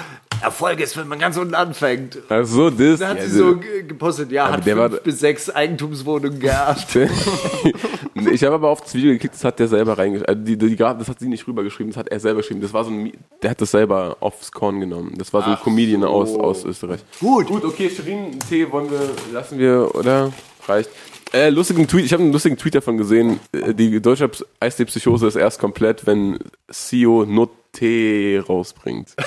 Erfolg 0.43 0.80
ist, 0.80 0.97
wenn 0.97 1.09
man 1.09 1.18
ganz 1.18 1.37
unten 1.37 1.55
anfängt. 1.55 2.18
Ach 2.28 2.45
so, 2.45 2.70
das. 2.70 3.01
Da 3.01 3.09
hat 3.09 3.22
sie 3.22 3.28
so 3.30 3.57
ge- 3.57 3.82
gepostet, 3.82 4.30
ja, 4.30 4.51
hat 4.51 4.64
fünf 4.64 4.76
war- 4.76 4.89
bis 4.91 5.20
sechs 5.20 5.51
Eigentumswohnungen 5.51 6.39
geerbt. 6.41 6.87
ich 8.32 8.45
habe 8.45 8.55
aber 8.55 8.68
auf 8.70 8.80
das 8.82 8.95
Video 8.95 9.12
geklickt, 9.12 9.34
das 9.34 9.45
hat 9.45 9.59
der 9.59 9.68
selber 9.68 9.99
reingeschrieben. 9.99 10.28
Also 10.34 10.43
die, 10.45 10.57
die, 10.57 10.76
Graf- 10.76 10.99
das 10.99 11.09
hat 11.09 11.18
sie 11.20 11.28
nicht 11.28 11.47
rübergeschrieben, 11.47 11.91
das 11.93 11.99
hat 11.99 12.09
er 12.09 12.20
selber 12.20 12.41
geschrieben. 12.41 12.61
Das 12.61 12.72
war 12.72 12.84
so 12.84 12.91
ein, 12.91 13.12
der 13.43 13.51
hat 13.51 13.61
das 13.61 13.70
selber 13.70 14.16
aufs 14.20 14.53
Korn 14.53 14.80
genommen. 14.80 15.14
Das 15.16 15.32
war 15.32 15.43
so 15.43 15.51
ein 15.51 15.59
Comedian 15.62 16.05
aus, 16.05 16.34
aus 16.37 16.64
Österreich. 16.64 17.01
Gut. 17.20 17.47
Gut, 17.47 17.64
okay, 17.64 17.91
Shirin, 17.91 18.39
Tee 18.49 18.70
wollen 18.70 18.91
wir, 18.91 19.01
lassen 19.32 19.59
wir, 19.59 19.91
oder? 19.95 20.32
Reicht. 20.68 20.91
Äh, 21.32 21.51
lustigen 21.51 21.87
Tweet, 21.89 22.05
ich 22.05 22.12
habe 22.12 22.22
einen 22.22 22.32
lustigen 22.32 22.57
Tweet 22.57 22.74
davon 22.76 22.97
gesehen. 22.99 23.41
Äh, 23.53 23.74
Die 23.74 24.01
deutsche 24.01 24.28
Ps- 24.28 24.45
Eistee-Psychose 24.61 25.26
ist 25.26 25.37
erst 25.37 25.59
komplett, 25.59 26.07
wenn 26.07 26.39
CEO 26.70 27.24
nur 27.26 27.51
Tee 27.72 28.39
rausbringt. 28.47 29.14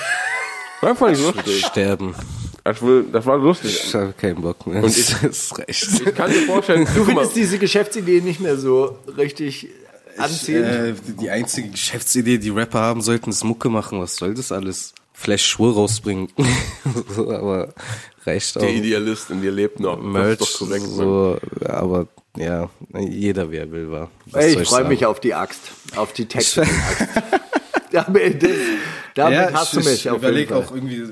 War 0.80 0.94
voll 0.96 1.12
nicht 1.12 1.22
lustig. 1.22 1.66
Sterben. 1.66 2.14
Das 2.64 2.80
war, 2.82 3.02
das 3.10 3.26
war 3.26 3.38
lustig. 3.38 3.82
Ich 3.86 3.94
habe 3.94 4.12
keinen 4.12 4.42
Bock 4.42 4.66
mehr. 4.66 4.82
Und 4.82 4.90
ich- 4.96 5.22
ist 5.22 5.58
recht. 5.58 5.88
Ich 6.06 6.14
kann 6.14 6.30
dir 6.30 6.42
vorstellen, 6.46 6.86
Du 6.94 7.04
findest 7.04 7.34
diese 7.36 7.58
Geschäftsidee 7.58 8.20
nicht 8.20 8.40
mehr 8.40 8.56
so 8.56 8.98
richtig 9.16 9.68
anziehend? 10.16 10.66
Äh, 10.66 10.94
die 11.20 11.30
einzige 11.30 11.70
Geschäftsidee, 11.70 12.38
die 12.38 12.50
Rapper 12.50 12.80
haben 12.80 13.00
sollten, 13.00 13.30
ist 13.30 13.44
Mucke 13.44 13.68
machen. 13.68 14.00
Was 14.00 14.16
soll 14.16 14.34
das 14.34 14.52
alles? 14.52 14.94
Vielleicht 15.12 15.44
Schwur 15.44 15.74
rausbringen. 15.74 16.28
so, 17.14 17.30
aber 17.30 17.74
reicht 18.24 18.56
auch. 18.56 18.62
der 18.62 18.70
Idealist 18.74 19.30
in 19.30 19.42
dir 19.42 19.50
lebt 19.52 19.80
noch. 19.80 20.00
Merch, 20.00 20.38
das 20.38 20.54
so, 20.54 21.38
aber 21.64 22.06
ja, 22.36 22.70
jeder 22.98 23.50
wer 23.50 23.70
will 23.70 23.90
war. 23.90 24.10
Ey, 24.32 24.60
ich 24.60 24.68
freue 24.68 24.84
mich 24.84 25.04
auf 25.04 25.20
die 25.20 25.34
Axt, 25.34 25.72
auf 25.96 26.12
die 26.12 26.26
Texte-Axt. 26.26 26.70
damit 27.92 28.42
das, 28.42 28.50
damit 29.14 29.52
hast 29.52 29.74
du 29.74 29.78
mich 29.80 30.08
auf 30.08 30.16
jeden 30.16 30.16
überlege 30.16 30.54
Fall. 30.54 30.64
auch 30.64 30.74
irgendwie 30.74 31.04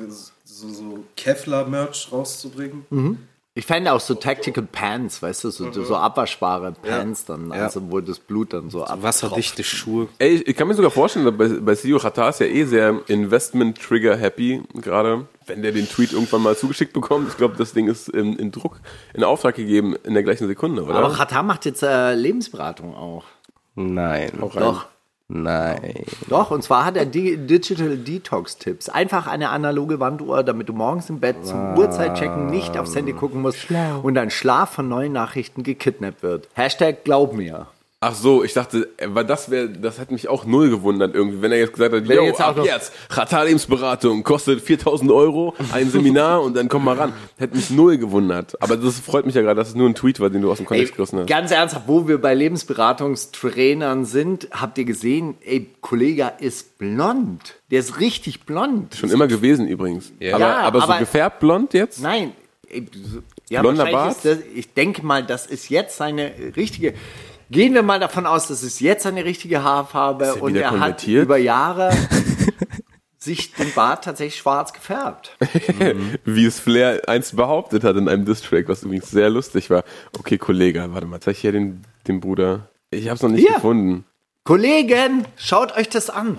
so, 0.45 0.69
so 0.69 1.05
Kevlar-Merch 1.17 2.09
rauszubringen. 2.13 3.19
Ich 3.55 3.67
fände 3.67 3.93
auch 3.93 3.99
so 4.01 4.15
Tactical 4.15 4.63
Pants, 4.71 5.21
weißt 5.21 5.43
du, 5.45 5.51
so, 5.51 5.73
so 5.73 5.97
abwaschbare 5.97 6.73
Pants 6.81 7.25
dann, 7.25 7.49
Ja. 7.49 7.65
also 7.65 7.81
wo 7.91 7.99
das 8.01 8.21
Blut 8.21 8.53
dann 8.53 8.71
so 8.71 8.85
ab. 8.85 9.03
Wasserdichte 9.03 9.65
Schuhe. 9.65 10.07
Ey, 10.21 10.37
ich- 10.37 10.47
ich 10.49 10.57
kann 10.57 10.69
mir 10.69 10.75
sogar 10.75 10.93
vorstellen, 10.93 11.37
bei, 11.37 11.49
bei 11.49 11.75
Sio 11.75 11.99
Chata 11.99 12.29
ist 12.29 12.39
ja 12.39 12.47
eh 12.47 12.65
sehr 12.65 13.01
Investment-Trigger-happy 13.09 14.63
gerade. 14.75 15.27
Wenn 15.47 15.63
der 15.63 15.73
den 15.73 15.89
Tweet 15.89 16.13
irgendwann 16.13 16.43
mal 16.43 16.57
zugeschickt 16.57 16.93
bekommt, 16.93 17.29
ich 17.29 17.37
glaube, 17.37 17.57
das 17.57 17.73
Ding 17.73 17.89
ist 17.89 18.09
in, 18.09 18.37
in 18.37 18.53
Druck, 18.53 18.79
in 19.15 19.25
Auftrag 19.25 19.55
gegeben 19.57 19.97
in 20.05 20.15
der 20.15 20.23
gleichen 20.23 20.47
Sekunde, 20.47 20.85
oder? 20.85 20.95
Aber 20.97 21.13
Qatar 21.15 21.43
macht 21.43 21.65
jetzt 21.65 21.83
äh, 21.83 22.15
Lebensberatung 22.15 22.95
auch. 22.95 23.25
Nein. 23.75 24.33
Doch. 24.41 24.87
Nein. 25.31 26.07
Doch, 26.29 26.51
und 26.51 26.63
zwar 26.63 26.87
hat 26.87 26.97
er 26.97 27.05
die 27.05 27.37
Digital 27.37 27.99
Detox 27.99 28.57
Tipps. 28.57 28.89
Einfach 28.89 29.27
eine 29.27 29.51
analoge 29.51 30.01
Wanduhr, 30.01 30.43
damit 30.43 30.71
du 30.71 30.73
morgens 30.73 31.11
im 31.11 31.21
Bett 31.21 31.45
zum 31.45 31.77
Uhrzeitchecken 31.77 32.47
nicht 32.47 32.79
aufs 32.79 32.97
Handy 32.97 33.13
gucken 33.13 33.43
musst 33.43 33.67
und 34.03 34.15
dein 34.15 34.31
Schlaf 34.31 34.71
von 34.71 34.89
neuen 34.89 35.13
Nachrichten 35.13 35.65
gekidnappt 35.65 36.23
wird. 36.23 36.49
Hashtag 36.55 37.05
glaub 37.05 37.35
mir. 37.35 37.67
Ach 38.01 38.15
so, 38.15 38.45
ich 38.45 38.53
dachte, 38.55 38.89
weil 39.09 39.25
das 39.25 39.51
wäre, 39.51 39.69
das 39.69 39.99
hat 39.99 40.13
mich 40.13 40.29
auch 40.29 40.45
null 40.45 40.71
gewundert 40.71 41.17
irgendwie, 41.17 41.43
wenn 41.43 41.51
er 41.51 41.59
jetzt 41.59 41.73
gesagt 41.73 41.93
hat, 41.93 42.07
Wenn 42.07 42.17
yo, 42.17 42.23
jetzt 42.27 42.41
ab 42.41 42.57
jetzt, 42.65 42.93
Chata 43.09 43.43
Lebensberatung, 43.43 44.23
kostet 44.23 44.61
4000 44.61 45.11
Euro, 45.11 45.57
ein 45.73 45.91
Seminar 45.91 46.43
und 46.45 46.57
dann 46.57 46.69
komm 46.69 46.85
mal 46.85 46.95
ran. 46.97 47.13
Hätte 47.39 47.57
mich 47.57 47.71
null 47.71 47.99
gewundert. 47.99 48.55
Aber 48.63 48.77
das 48.77 49.01
freut 49.01 49.27
mich 49.27 49.35
ja 49.35 49.43
gerade, 49.43 49.57
dass 49.57 49.71
es 49.71 49.75
nur 49.75 49.89
ein 49.89 49.97
Tweet 49.97 50.21
war, 50.21 50.31
den 50.31 50.43
du 50.43 50.51
aus 50.53 50.59
dem 50.59 50.63
Ey, 50.67 50.69
Kontext 50.69 50.95
gerissen 50.95 51.19
hast. 51.19 51.27
ganz 51.29 51.51
ernsthaft, 51.51 51.89
wo 51.89 52.07
wir 52.07 52.21
bei 52.21 52.35
Lebensberatungstrainern 52.35 54.05
sind, 54.05 54.47
habt 54.53 54.79
ihr 54.79 54.85
gesehen, 54.85 55.35
ey, 55.45 55.69
Kollege 55.81 56.33
ist 56.39 56.79
blond. 56.79 57.57
Der 57.73 57.81
ist 57.81 57.99
richtig 57.99 58.47
blond. 58.47 58.95
Schon 58.95 59.11
immer 59.11 59.27
gewesen 59.27 59.67
übrigens. 59.67 60.13
Aber, 60.21 60.39
Ja, 60.39 60.59
aber 60.61 60.79
so 60.81 60.85
aber- 60.85 60.99
gefärbt 61.01 61.41
blond 61.41 61.75
jetzt? 61.75 62.01
Nein. 62.01 62.33
ey, 62.69 62.87
Ja, 63.51 63.63
Blonder 63.63 63.87
Bart? 63.87 64.13
Ist 64.13 64.25
das, 64.25 64.39
ich 64.55 64.73
denke 64.75 65.05
mal, 65.05 65.25
das 65.25 65.47
ist 65.47 65.69
jetzt 65.69 65.97
seine 65.97 66.31
richtige. 66.57 66.95
Gehen 67.51 67.73
wir 67.73 67.83
mal 67.83 67.99
davon 67.99 68.27
aus, 68.27 68.49
das 68.49 68.63
ist 68.63 68.81
jetzt 68.81 69.05
seine 69.05 69.25
richtige 69.25 69.63
Haarfarbe 69.63 70.35
und 70.37 70.55
er 70.55 70.79
hat 70.79 71.07
über 71.07 71.39
Jahre 71.39 71.91
sich 73.19 73.53
den 73.55 73.73
Bart 73.73 74.05
tatsächlich 74.05 74.37
schwarz 74.37 74.73
gefärbt. 74.73 75.37
Wie 76.25 76.45
es 76.45 76.61
Flair 76.61 77.03
einst 77.09 77.37
behauptet 77.37 77.85
hat 77.85 77.97
in 77.97 78.09
einem 78.09 78.27
Distrack, 78.27 78.69
was 78.69 78.83
übrigens 78.83 79.11
sehr 79.11 79.31
lustig 79.31 79.71
war. 79.71 79.85
Okay, 80.19 80.37
Kollege, 80.37 80.87
warte 80.91 81.07
mal, 81.07 81.21
zeig 81.21 81.35
ich 81.37 81.41
hier 81.41 81.53
den, 81.53 81.85
den 82.07 82.21
Bruder. 82.21 82.69
Ich 82.91 83.09
hab's 83.09 83.23
noch 83.23 83.31
nicht 83.31 83.47
Hier. 83.47 83.55
gefunden. 83.55 84.05
Kollegen, 84.45 85.27
schaut 85.37 85.77
euch 85.77 85.89
das 85.89 86.11
an. 86.11 86.39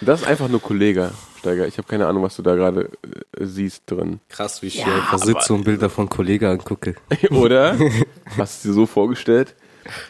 Das 0.00 0.22
ist 0.22 0.26
einfach 0.26 0.48
nur 0.48 0.62
Kollege, 0.62 1.12
Steiger. 1.40 1.66
Ich 1.66 1.78
habe 1.78 1.88
keine 1.88 2.06
Ahnung, 2.06 2.22
was 2.22 2.36
du 2.36 2.42
da 2.42 2.54
gerade 2.54 2.90
äh, 3.36 3.44
siehst 3.44 3.82
drin. 3.86 4.20
Krass, 4.28 4.62
wie 4.62 4.66
ich 4.66 4.84
hier 4.84 4.94
einfach 4.94 5.18
sitze 5.18 5.54
und 5.54 5.64
Bilder 5.64 5.88
von 5.90 6.08
Kollegen 6.08 6.44
angucke. 6.46 6.94
Oder? 7.30 7.76
Hast 8.38 8.64
du 8.64 8.68
dir 8.68 8.74
so 8.74 8.86
vorgestellt? 8.86 9.54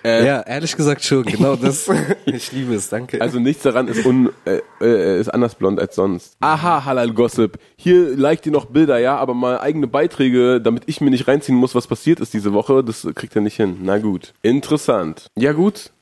Äh, 0.05 0.27
Ja, 0.27 0.41
ehrlich 0.43 0.77
gesagt 0.77 1.05
schon, 1.05 1.23
genau 1.25 1.55
das. 1.55 1.89
ich 2.27 2.51
liebe 2.51 2.75
es, 2.75 2.89
danke. 2.89 3.21
Also 3.21 3.39
nichts 3.39 3.63
daran 3.63 3.87
ist, 3.87 4.05
un, 4.05 4.31
äh, 4.45 4.61
äh, 4.81 5.21
ist 5.21 5.29
anders 5.29 5.55
blond 5.55 5.79
als 5.79 5.95
sonst. 5.95 6.37
Aha, 6.41 6.85
Halal 6.85 7.13
Gossip. 7.13 7.57
Hier 7.77 8.17
liked 8.17 8.45
ihr 8.47 8.53
noch 8.53 8.65
Bilder, 8.67 8.99
ja, 8.99 9.17
aber 9.17 9.33
mal 9.33 9.61
eigene 9.61 9.87
Beiträge, 9.87 10.61
damit 10.61 10.83
ich 10.87 11.01
mir 11.01 11.11
nicht 11.11 11.29
reinziehen 11.29 11.57
muss, 11.57 11.77
was 11.77 11.87
passiert 11.87 12.19
ist 12.19 12.35
diese 12.35 12.53
Woche. 12.53 12.83
Das 12.83 13.07
kriegt 13.15 13.37
er 13.37 13.43
nicht 13.43 13.57
hin. 13.57 13.79
Na 13.83 13.99
gut. 13.99 14.35
Interessant. 14.43 15.29
Ja 15.37 15.53
gut. 15.53 15.93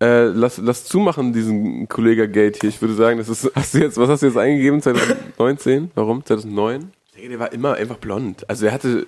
Äh, 0.00 0.26
lass, 0.26 0.58
lass 0.58 0.84
zumachen, 0.84 1.32
diesen 1.32 1.88
Kollega-Gate 1.88 2.58
hier. 2.60 2.68
Ich 2.70 2.80
würde 2.80 2.94
sagen, 2.94 3.18
das 3.18 3.28
ist, 3.28 3.50
hast 3.54 3.74
du 3.74 3.78
jetzt, 3.78 3.96
was 3.98 4.08
hast 4.08 4.22
du 4.22 4.26
jetzt 4.26 4.36
eingegeben? 4.38 4.80
2019? 4.80 5.90
Warum? 5.94 6.24
2009? 6.24 6.92
Ich 7.06 7.12
denke, 7.14 7.28
der 7.30 7.38
war 7.40 7.52
immer 7.52 7.74
einfach 7.74 7.96
blond. 7.98 8.48
Also 8.48 8.66
er 8.66 8.72
hatte 8.72 9.06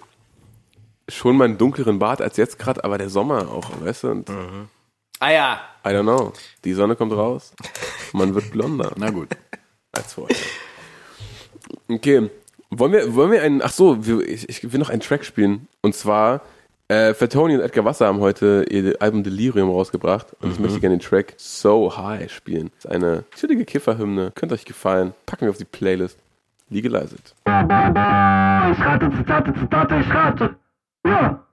schon 1.08 1.36
mal 1.36 1.44
einen 1.44 1.58
dunkleren 1.58 1.98
Bart 1.98 2.20
als 2.20 2.36
jetzt 2.36 2.58
gerade, 2.58 2.82
aber 2.84 2.98
der 2.98 3.08
Sommer 3.08 3.48
auch, 3.48 3.70
weißt 3.84 4.04
du? 4.04 4.08
Und 4.10 4.30
Ah 5.20 5.30
ja. 5.30 5.60
I 5.84 5.88
don't 5.90 6.02
know. 6.02 6.32
Die 6.64 6.72
Sonne 6.72 6.96
kommt 6.96 7.12
raus. 7.12 7.52
Man 8.12 8.34
wird 8.34 8.50
blonder 8.50 8.92
Na 8.96 9.10
gut. 9.10 9.28
als 9.92 10.14
vorher. 10.14 10.36
Okay. 11.88 12.30
Wollen 12.70 12.92
wir, 12.92 13.14
wollen 13.14 13.30
wir 13.32 13.42
einen, 13.42 13.62
ach 13.62 13.72
so, 13.72 13.98
ich, 14.26 14.48
ich 14.48 14.72
will 14.72 14.78
noch 14.80 14.90
einen 14.90 15.00
Track 15.02 15.24
spielen. 15.24 15.68
Und 15.82 15.94
zwar, 15.94 16.40
äh, 16.90 17.14
Fatoni 17.14 17.54
und 17.54 17.60
Edgar 17.60 17.84
Wasser 17.84 18.06
haben 18.06 18.18
heute 18.18 18.66
ihr 18.68 19.00
Album 19.00 19.22
Delirium 19.22 19.70
rausgebracht. 19.70 20.26
Und 20.40 20.50
ich 20.50 20.58
möchte 20.58 20.80
gerne 20.80 20.96
den 20.98 21.02
Track 21.02 21.34
So 21.36 21.96
High 21.96 22.30
spielen. 22.30 22.70
Das 22.74 22.86
ist 22.86 22.90
eine 22.90 23.24
chillige 23.36 23.64
Kifferhymne. 23.64 24.32
Könnte 24.34 24.56
euch 24.56 24.64
gefallen. 24.64 25.14
Packen 25.24 25.42
wir 25.42 25.50
auf 25.50 25.56
die 25.56 25.64
Playlist. 25.64 26.18
Legalize 26.68 27.14
it. 27.14 27.34
Ich 27.46 27.52
rate, 27.52 29.10
Zitate, 29.16 29.54
Zitate, 29.54 30.00
ich 30.00 30.10
rate. 30.10 30.56
Ja. 31.06 31.46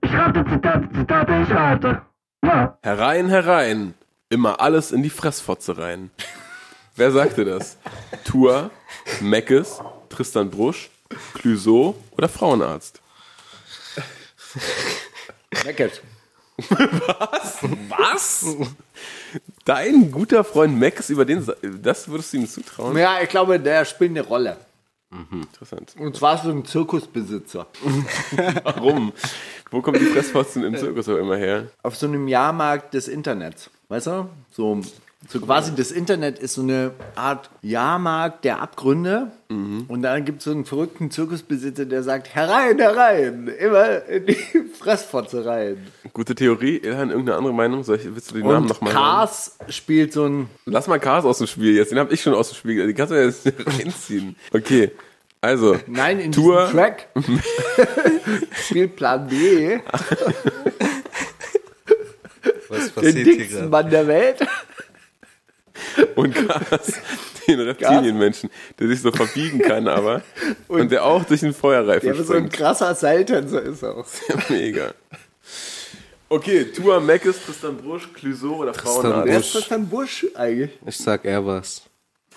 Ich 0.00 0.12
rate, 0.12 0.44
Zitate, 0.50 0.88
Zitate, 0.94 1.42
ich 1.42 1.50
rate. 1.50 2.02
Ja. 2.42 2.78
Herein, 2.82 3.28
herein. 3.28 3.94
Immer 4.30 4.60
alles 4.60 4.92
in 4.92 5.02
die 5.02 5.10
Fressfotze 5.10 5.76
rein. 5.76 6.10
Wer 6.96 7.10
sagte 7.10 7.44
das? 7.44 7.76
Tour, 8.24 8.70
Meckes, 9.20 9.82
Tristan 10.08 10.48
Brusch, 10.48 10.90
Clouseau 11.34 11.96
oder 12.16 12.28
Frauenarzt? 12.28 13.02
Meckert. 15.64 16.02
Was? 17.88 18.56
Dein 19.64 20.12
guter 20.12 20.44
Freund 20.44 20.78
Max, 20.78 21.10
über 21.10 21.24
den, 21.24 21.44
das 21.82 22.08
würdest 22.08 22.32
du 22.32 22.36
ihm 22.38 22.48
zutrauen? 22.48 22.96
Ja, 22.96 23.20
ich 23.22 23.28
glaube, 23.28 23.58
der 23.58 23.84
spielt 23.84 24.10
eine 24.10 24.22
Rolle. 24.22 24.56
Interessant. 25.30 25.94
Und 25.98 26.16
zwar 26.16 26.38
so 26.38 26.50
ein 26.50 26.64
Zirkusbesitzer. 26.64 27.66
Warum? 28.64 29.12
Wo 29.70 29.80
kommt 29.80 30.00
die 30.00 30.06
Fressfotzen 30.06 30.64
im 30.64 30.76
Zirkus 30.76 31.08
auch 31.08 31.16
immer 31.16 31.36
her? 31.36 31.68
Auf 31.82 31.96
so 31.96 32.06
einem 32.06 32.26
Jahrmarkt 32.26 32.94
des 32.94 33.06
Internets. 33.06 33.70
Weißt 33.88 34.08
du? 34.08 34.28
So, 34.50 34.80
so 35.28 35.40
quasi 35.40 35.74
das 35.74 35.90
Internet 35.90 36.38
ist 36.38 36.54
so 36.54 36.62
eine 36.62 36.92
Art 37.14 37.50
Jahrmarkt 37.62 38.44
der 38.44 38.60
Abgründe. 38.60 39.32
Und 39.48 40.02
dann 40.02 40.24
gibt 40.24 40.38
es 40.38 40.44
so 40.44 40.50
einen 40.50 40.64
verrückten 40.64 41.12
Zirkusbesitzer, 41.12 41.84
der 41.86 42.02
sagt, 42.02 42.34
herein, 42.34 42.78
herein, 42.78 43.46
immer 43.46 44.04
in 44.06 44.26
die 44.26 44.34
Fressfotze 44.78 45.44
rein. 45.46 45.76
Gute 46.12 46.34
Theorie. 46.34 46.78
Ilhan, 46.78 47.10
irgendeine 47.10 47.38
andere 47.38 47.54
Meinung? 47.54 47.84
Soll 47.84 47.96
ich, 47.96 48.04
willst 48.12 48.32
du 48.32 48.34
den 48.34 48.46
Namen 48.48 48.66
nochmal 48.66 48.92
sagen? 48.92 49.04
Cars 49.04 49.56
spielt 49.68 50.12
so 50.12 50.24
ein 50.26 50.48
Lass 50.66 50.88
mal 50.88 50.98
Cars 50.98 51.24
aus 51.24 51.38
dem 51.38 51.46
Spiel 51.46 51.76
jetzt. 51.76 51.92
Den 51.92 51.98
habe 52.00 52.12
ich 52.12 52.20
schon 52.20 52.34
aus 52.34 52.48
dem 52.50 52.56
Spiel. 52.56 52.84
Den 52.84 52.96
kannst 52.96 53.12
du 53.12 53.16
ja 53.16 53.26
jetzt 53.26 53.46
reinziehen. 53.78 54.34
Okay. 54.52 54.90
Also. 55.40 55.78
Nein, 55.86 56.18
in 56.20 56.32
Tour. 56.32 56.62
diesem 56.62 56.72
Track 56.76 57.08
spielt 58.66 58.96
Plan 58.96 59.28
B, 59.28 59.78
Was 62.68 62.94
den 62.94 63.24
dicksten 63.24 63.70
Mann 63.70 63.90
der 63.90 64.06
Welt. 64.06 64.38
Und 66.16 66.34
Cars, 66.34 66.92
den 67.46 67.60
Reptilienmenschen, 67.60 68.50
der 68.78 68.88
sich 68.88 69.02
so 69.02 69.12
verbiegen 69.12 69.60
kann, 69.60 69.88
aber. 69.88 70.22
Und, 70.68 70.90
der 70.90 71.04
auch 71.04 71.24
durch 71.24 71.40
den 71.40 71.54
Feuerreifen 71.54 72.06
Der 72.12 72.14
so 72.16 72.32
ein 72.32 72.38
springt. 72.38 72.52
krasser 72.52 72.94
Seiltänzer 72.94 73.62
ist 73.62 73.84
auch. 73.84 74.06
Mega. 74.48 74.92
Okay, 76.28 76.64
Tua, 76.64 77.00
Meckes, 77.00 77.36
Tristan 77.44 77.76
Brusch, 77.76 78.12
Clouseau 78.12 78.56
oder 78.56 78.72
Tristan 78.72 79.02
Frauenarzt? 79.02 79.26
Wer 79.26 79.34
Busch. 79.36 79.46
ist 79.46 79.52
Tristan 79.52 79.88
Busch 79.88 80.26
eigentlich? 80.34 80.70
Ich 80.86 80.96
sag 80.96 81.24
er 81.24 81.44
was. 81.46 81.82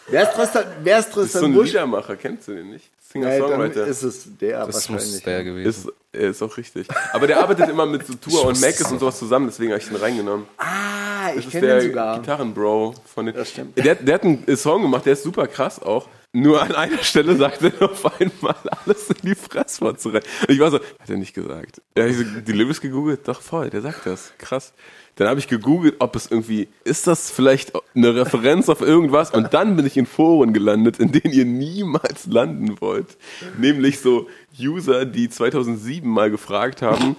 Wer 0.10 0.24
ist 0.24 0.34
Tristan, 0.36 0.66
wer 0.84 1.00
ist 1.00 1.08
Das 1.08 1.08
ist 1.08 1.14
so 1.14 1.22
Tristan 1.22 1.46
ein 1.46 1.54
Busch? 1.54 1.68
Liedermacher, 1.68 2.16
kennst 2.16 2.48
du 2.48 2.56
den 2.56 2.70
nicht? 2.72 2.86
Singer-Songwriter. 3.12 3.86
ist 3.88 4.04
es 4.04 4.38
der 4.38 4.66
Das 4.66 4.76
wahrscheinlich. 4.90 5.12
muss 5.14 5.22
der 5.24 5.44
gewesen 5.44 5.70
Ist, 5.70 5.88
er 6.12 6.30
ist 6.30 6.42
auch 6.42 6.58
richtig. 6.58 6.88
Aber 7.14 7.28
der 7.28 7.40
arbeitet 7.40 7.70
immer 7.70 7.86
mit 7.86 8.06
so 8.06 8.14
Tua 8.16 8.42
und 8.48 8.60
Meckes 8.60 8.92
und 8.92 9.00
sowas 9.00 9.18
zusammen, 9.20 9.48
deswegen 9.48 9.72
habe 9.72 9.82
ich 9.82 9.88
den 9.88 9.98
reingenommen. 9.98 10.46
ah, 10.58 11.32
ich 11.36 11.46
ist 11.46 11.52
kenne 11.52 11.68
der 11.68 11.80
den 11.80 11.90
sogar. 11.90 12.20
Gitarrenbro 12.20 12.94
von 13.14 13.26
den. 13.28 13.36
Das 13.36 13.50
stimmt. 13.50 13.78
Der, 13.78 13.96
der 13.96 14.16
hat 14.16 14.24
einen 14.24 14.58
Song 14.58 14.82
gemacht, 14.82 15.06
der 15.06 15.14
ist 15.14 15.24
super 15.24 15.48
krass 15.48 15.82
auch. 15.82 16.08
Nur 16.38 16.62
an 16.62 16.76
einer 16.76 17.04
Stelle 17.04 17.36
sagt 17.36 17.64
er 17.64 17.82
auf 17.82 18.20
einmal 18.22 18.56
alles 18.86 19.10
in 19.10 19.30
die 19.30 19.34
Fresswurzel 19.34 20.12
rein. 20.12 20.22
Und 20.42 20.54
ich 20.54 20.60
war 20.60 20.70
so, 20.70 20.78
hat 20.78 21.10
er 21.10 21.18
nicht 21.18 21.34
gesagt. 21.34 21.82
Ja, 21.98 22.06
ich 22.06 22.16
so, 22.16 22.24
die 22.24 22.52
Lyrics 22.52 22.80
gegoogelt, 22.80 23.28
doch 23.28 23.42
voll, 23.42 23.72
der 23.72 23.82
sagt 23.82 24.06
das. 24.06 24.34
Krass. 24.38 24.74
Dann 25.16 25.28
habe 25.30 25.40
ich 25.40 25.48
gegoogelt, 25.48 25.96
ob 25.98 26.16
es 26.16 26.30
irgendwie, 26.30 26.68
ist 26.84 27.08
das 27.08 27.32
vielleicht 27.32 27.74
eine 27.96 28.14
Referenz 28.14 28.70
auf 28.70 28.82
irgendwas? 28.82 29.32
Und 29.32 29.56
dann 29.56 29.76
bin 29.76 29.88
ich 29.88 29.98
in 29.98 30.06
Foren 30.06 30.54
gelandet, 30.54 31.00
in 31.00 31.12
denen 31.12 31.34
ihr 31.34 31.46
niemals 31.46 32.28
landen 32.28 32.80
wollt. 32.82 33.18
Nämlich 33.58 34.00
so 34.00 34.28
User, 34.60 35.06
die 35.06 35.30
2007 35.30 36.08
mal 36.08 36.30
gefragt 36.30 36.84
haben, 36.84 37.16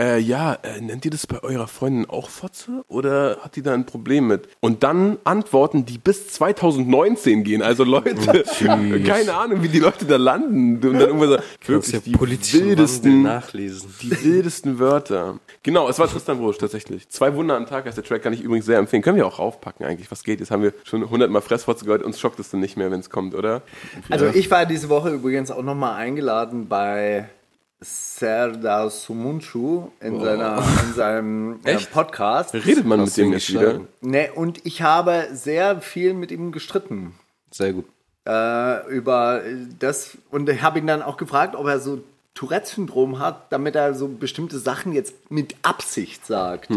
äh, 0.00 0.18
ja, 0.18 0.54
äh, 0.54 0.80
nennt 0.80 1.04
ihr 1.04 1.10
das 1.12 1.26
bei 1.26 1.40
eurer 1.44 1.68
Freundin 1.68 2.10
auch 2.10 2.28
Fotze 2.28 2.84
oder 2.88 3.38
hat 3.42 3.54
die 3.54 3.62
da 3.62 3.74
ein 3.74 3.86
Problem 3.86 4.26
mit? 4.26 4.48
Und 4.58 4.82
dann 4.82 5.18
Antworten, 5.22 5.84
die 5.84 5.98
bis 5.98 6.32
2019 6.32 7.44
gehen. 7.44 7.62
Also 7.62 7.84
Leute, 7.84 8.14
keine 9.06 9.34
Ahnung, 9.34 9.62
wie 9.62 9.68
die 9.68 9.78
Leute 9.78 10.04
da 10.04 10.16
landen. 10.16 10.74
Und 10.74 10.94
dann 10.94 11.00
irgendwann 11.00 11.28
so, 11.28 11.38
Kannst 11.60 11.92
ja 11.92 12.04
wirklich 12.04 12.40
die 12.40 12.52
wildesten, 12.54 13.22
nachlesen. 13.22 13.94
die 14.02 14.10
wildesten 14.24 14.80
Wörter. 14.80 15.38
Genau, 15.62 15.88
es 15.88 15.98
war 16.00 16.08
Tristan 16.08 16.38
Brusch 16.38 16.58
tatsächlich. 16.58 17.08
Zwei 17.08 17.34
Wunder 17.36 17.56
am 17.56 17.66
Tag 17.66 17.86
heißt 17.86 17.96
der 17.96 18.04
Track, 18.04 18.22
kann 18.22 18.32
ich 18.32 18.40
übrigens 18.40 18.66
sehr 18.66 18.78
empfehlen. 18.78 19.02
Können 19.02 19.16
wir 19.16 19.26
auch 19.26 19.38
raufpacken 19.38 19.86
eigentlich. 19.86 20.10
Was 20.10 20.24
geht? 20.24 20.40
Jetzt 20.40 20.50
haben 20.50 20.62
wir 20.64 20.72
schon 20.82 21.08
hundertmal 21.08 21.40
Fressfotze 21.42 21.84
gehört. 21.84 22.02
Uns 22.02 22.18
schockt 22.18 22.40
es 22.40 22.50
dann 22.50 22.58
nicht 22.58 22.76
mehr, 22.76 22.90
wenn 22.90 22.98
es 22.98 23.10
kommt, 23.10 23.34
oder? 23.34 23.62
Also 24.10 24.26
ich 24.26 24.50
war 24.50 24.66
diese 24.66 24.88
Woche 24.88 25.10
übrigens 25.10 25.52
auch 25.52 25.62
nochmal 25.62 25.94
eingeladen 25.94 26.66
bei 26.66 27.28
Serdar 27.84 28.90
Sumunchu 28.90 29.88
in, 30.00 30.20
seiner, 30.20 30.62
in 30.86 30.94
seinem 30.94 31.60
äh, 31.64 31.74
Echt? 31.74 31.92
Podcast. 31.92 32.54
Redet 32.54 32.84
man 32.84 33.00
Hast 33.00 33.16
mit 33.16 33.26
dem 33.26 33.32
jetzt 33.32 33.48
ihn 33.50 33.60
wieder? 33.60 33.80
Ne, 34.00 34.32
und 34.34 34.64
ich 34.66 34.82
habe 34.82 35.28
sehr 35.32 35.80
viel 35.80 36.14
mit 36.14 36.30
ihm 36.30 36.50
gestritten. 36.52 37.14
Sehr 37.50 37.72
gut. 37.72 37.86
äh, 38.26 38.88
über 38.88 39.42
das 39.78 40.16
und 40.30 40.48
ich 40.48 40.62
habe 40.62 40.78
ihn 40.78 40.86
dann 40.86 41.02
auch 41.02 41.16
gefragt, 41.18 41.54
ob 41.54 41.66
er 41.66 41.78
so 41.78 42.02
Tourette-Syndrom 42.34 43.18
hat, 43.20 43.52
damit 43.52 43.76
er 43.76 43.94
so 43.94 44.08
bestimmte 44.08 44.58
Sachen 44.58 44.92
jetzt 44.92 45.30
mit 45.30 45.54
Absicht 45.62 46.26
sagt. 46.26 46.68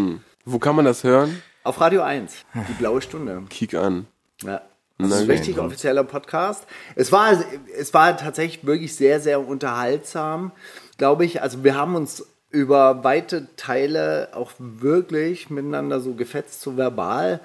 Wo 0.45 0.60
kann 0.60 0.76
man 0.76 0.86
das 0.86 1.03
hören? 1.03 1.41
Auf 1.64 1.82
Radio 1.82 2.01
1, 2.03 2.45
die 2.53 2.74
blaue 2.74 3.01
Stunde. 3.01 3.43
Kick 3.49 3.74
an. 3.74 4.05
Ja. 4.43 4.62
Das 4.99 5.12
ist 5.12 5.22
ein 5.22 5.30
richtig 5.30 5.60
offizieller 5.60 6.03
Podcast. 6.03 6.66
Es 6.95 7.12
war, 7.12 7.32
es 7.78 7.93
war 7.93 8.18
tatsächlich 8.18 8.66
wirklich 8.66 8.95
sehr, 8.95 9.20
sehr 9.20 9.47
unterhaltsam, 9.47 10.51
glaube 10.97 11.25
ich. 11.25 11.41
Also 11.41 11.63
wir 11.63 11.75
haben 11.75 11.95
uns 11.95 12.25
über 12.49 13.03
weite 13.03 13.47
Teile 13.57 14.29
auch 14.33 14.51
wirklich 14.57 15.49
miteinander 15.49 15.99
so 15.99 16.13
gefetzt, 16.13 16.61
so 16.61 16.77
verbal. 16.77 17.41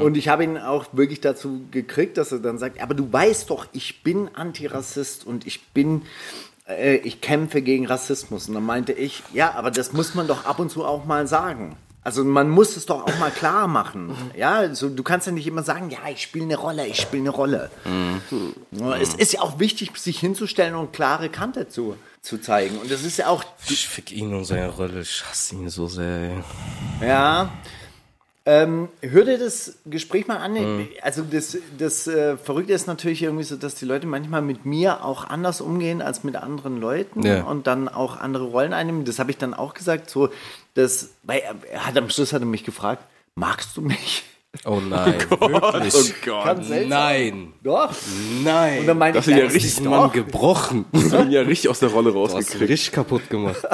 Und 0.00 0.16
ich 0.16 0.28
habe 0.28 0.44
ihn 0.44 0.58
auch 0.58 0.86
wirklich 0.92 1.20
dazu 1.20 1.62
gekriegt, 1.70 2.18
dass 2.18 2.30
er 2.30 2.40
dann 2.40 2.58
sagt, 2.58 2.80
aber 2.80 2.94
du 2.94 3.10
weißt 3.10 3.50
doch, 3.50 3.66
ich 3.72 4.02
bin 4.02 4.28
Antirassist 4.34 5.26
und 5.26 5.46
ich 5.46 5.68
bin, 5.68 6.02
äh, 6.68 6.96
ich 6.96 7.20
kämpfe 7.22 7.62
gegen 7.62 7.86
Rassismus. 7.86 8.48
Und 8.48 8.54
dann 8.54 8.66
meinte 8.66 8.92
ich, 8.92 9.22
ja, 9.32 9.52
aber 9.54 9.70
das 9.70 9.92
muss 9.92 10.14
man 10.14 10.26
doch 10.26 10.44
ab 10.44 10.58
und 10.58 10.70
zu 10.70 10.84
auch 10.84 11.06
mal 11.06 11.26
sagen. 11.26 11.76
Also 12.04 12.22
man 12.22 12.50
muss 12.50 12.76
es 12.76 12.84
doch 12.84 13.02
auch 13.06 13.18
mal 13.18 13.30
klar 13.30 13.66
machen. 13.66 14.14
Ja, 14.36 14.74
so, 14.74 14.90
du 14.90 15.02
kannst 15.02 15.26
ja 15.26 15.32
nicht 15.32 15.46
immer 15.46 15.62
sagen, 15.62 15.88
ja, 15.90 15.98
ich 16.12 16.20
spiele 16.22 16.44
eine 16.44 16.56
Rolle, 16.56 16.86
ich 16.86 17.00
spiele 17.00 17.22
eine 17.22 17.30
Rolle. 17.30 17.70
Ja, 18.70 18.96
Es 18.96 19.14
ist 19.14 19.32
ja 19.32 19.40
auch 19.40 19.58
wichtig, 19.58 19.96
sich 19.96 20.20
hinzustellen 20.20 20.74
und 20.74 20.92
klare 20.92 21.30
Kante 21.30 21.68
zu, 21.68 21.96
zu 22.20 22.36
zeigen. 22.38 22.76
Und 22.78 22.90
das 22.90 23.04
ist 23.04 23.16
ja 23.16 23.28
auch, 23.28 23.42
Ich 23.70 23.88
fick 23.88 24.12
ihn 24.12 24.34
und 24.34 24.44
seine 24.44 24.68
Rolle. 24.68 25.00
Ich 25.00 25.24
hasse 25.28 25.54
ihn 25.54 25.70
so 25.70 25.86
sehr. 25.88 26.44
ja. 27.00 27.48
Ähm, 28.46 28.90
hör 29.00 29.24
dir 29.24 29.38
das 29.38 29.76
Gespräch 29.86 30.26
mal 30.26 30.36
an. 30.36 30.86
Also 31.00 31.22
das, 31.22 31.56
das 31.78 32.06
äh, 32.06 32.36
Verrückte 32.36 32.74
ist 32.74 32.86
natürlich 32.86 33.22
irgendwie 33.22 33.44
so, 33.44 33.56
dass 33.56 33.74
die 33.76 33.86
Leute 33.86 34.06
manchmal 34.06 34.42
mit 34.42 34.66
mir 34.66 35.02
auch 35.02 35.24
anders 35.24 35.62
umgehen 35.62 36.02
als 36.02 36.24
mit 36.24 36.36
anderen 36.36 36.78
Leuten 36.78 37.22
Ja. 37.22 37.44
und 37.44 37.66
dann 37.66 37.88
auch 37.88 38.18
andere 38.20 38.44
Rollen 38.44 38.74
einnehmen. 38.74 39.06
Das 39.06 39.18
habe 39.18 39.30
ich 39.30 39.38
dann 39.38 39.54
auch 39.54 39.72
gesagt. 39.72 40.10
So, 40.10 40.28
dass, 40.74 41.10
weil 41.22 41.42
er, 41.72 41.86
hat 41.86 41.96
am 41.96 42.10
Schluss 42.10 42.32
hat 42.32 42.42
er 42.42 42.46
mich 42.46 42.64
gefragt, 42.64 43.04
magst 43.34 43.76
du 43.76 43.80
mich? 43.80 44.24
Oh 44.64 44.80
nein, 44.88 45.14
wirklich. 45.28 45.94
Oh 45.94 46.12
Gott. 46.24 46.44
Ganz 46.44 46.68
seltsam. 46.68 46.88
Nein, 46.88 47.52
Doch. 47.62 47.92
nein. 48.44 48.80
Und 48.80 48.86
dann 48.86 48.98
meinte 48.98 49.18
Das 49.18 49.26
ich, 49.26 49.36
ja 49.36 49.44
das 49.44 49.54
richtig. 49.54 49.80
Mann 49.84 50.12
gebrochen. 50.12 50.84
Ich 50.92 51.10
bin 51.10 51.30
ja 51.32 51.40
richtig 51.42 51.68
aus 51.70 51.80
der 51.80 51.88
Rolle 51.90 52.12
Du 52.12 52.22
hast 52.22 52.32
ihn 52.32 52.36
rausgekriegt. 52.38 52.70
richtig 52.70 52.92
kaputt 52.92 53.28
gemacht. 53.28 53.60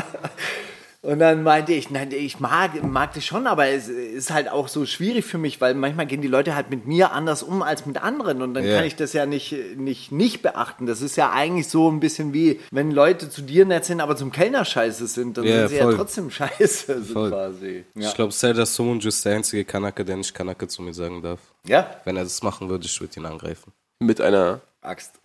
Und 1.03 1.18
dann 1.18 1.42
meinte 1.42 1.72
ich, 1.72 1.88
nein, 1.90 2.11
ich 2.12 2.40
mag, 2.40 2.82
mag 2.82 3.14
das 3.14 3.24
schon, 3.24 3.46
aber 3.46 3.68
es 3.68 3.88
ist 3.88 4.30
halt 4.30 4.51
auch 4.51 4.68
so 4.68 4.84
schwierig 4.84 5.24
für 5.24 5.38
mich, 5.38 5.59
weil 5.59 5.72
manchmal 5.74 6.05
gehen 6.07 6.20
die 6.20 6.28
Leute 6.28 6.55
halt 6.55 6.68
mit 6.68 6.86
mir 6.86 7.12
anders 7.12 7.42
um 7.42 7.62
als 7.62 7.86
mit 7.86 8.03
anderen 8.03 8.42
und 8.42 8.53
dann 8.53 8.64
Ja. 8.64 8.76
kann 8.76 8.84
ich 8.84 8.96
das 8.96 9.14
ja 9.14 9.24
nicht, 9.24 9.55
nicht, 9.78 10.12
nicht 10.12 10.42
beachten. 10.42 10.84
Das 10.84 11.01
ist 11.01 11.16
ja 11.16 11.30
eigentlich 11.32 11.68
so 11.68 11.90
ein 11.90 12.01
bisschen 12.01 12.34
wie, 12.34 12.61
wenn 12.70 12.90
Leute 12.90 13.30
zu 13.30 13.40
dir 13.40 13.64
nett 13.64 13.86
sind, 13.86 14.03
aber 14.03 14.14
zum 14.14 14.30
Kellner 14.30 14.66
scheiße 14.66 15.07
sind, 15.07 15.38
dann 15.38 15.44
Ja, 15.46 15.61
sind 15.61 15.68
sie 15.70 15.78
voll. 15.82 15.92
ja 15.92 15.96
trotzdem 15.96 16.30
scheiße, 16.30 17.03
so 17.03 17.12
Voll. 17.14 17.30
quasi. 17.30 17.84
Ja. 17.94 18.09
Ich 18.09 18.14
glaube, 18.14 18.32
Serdar 18.32 18.66
Somuncu 18.66 19.09
ist 19.09 19.24
der 19.24 19.36
einzige 19.36 19.64
Kanake, 19.64 20.05
der 20.05 20.18
nicht 20.18 20.34
Kanake 20.34 20.68
zu 20.68 20.82
mir 20.82 20.92
sagen 20.92 21.22
darf. 21.22 21.40
ja? 21.66 21.88
Wenn 22.05 22.18
er 22.18 22.24
das 22.24 22.42
machen 22.42 22.68
würde, 22.68 22.84
ich 22.84 23.01
würde 23.01 23.18
ihn 23.18 23.24
angreifen. 23.24 23.72
Mit 24.01 24.20
einer. 24.20 24.61
Axt. 24.82 25.12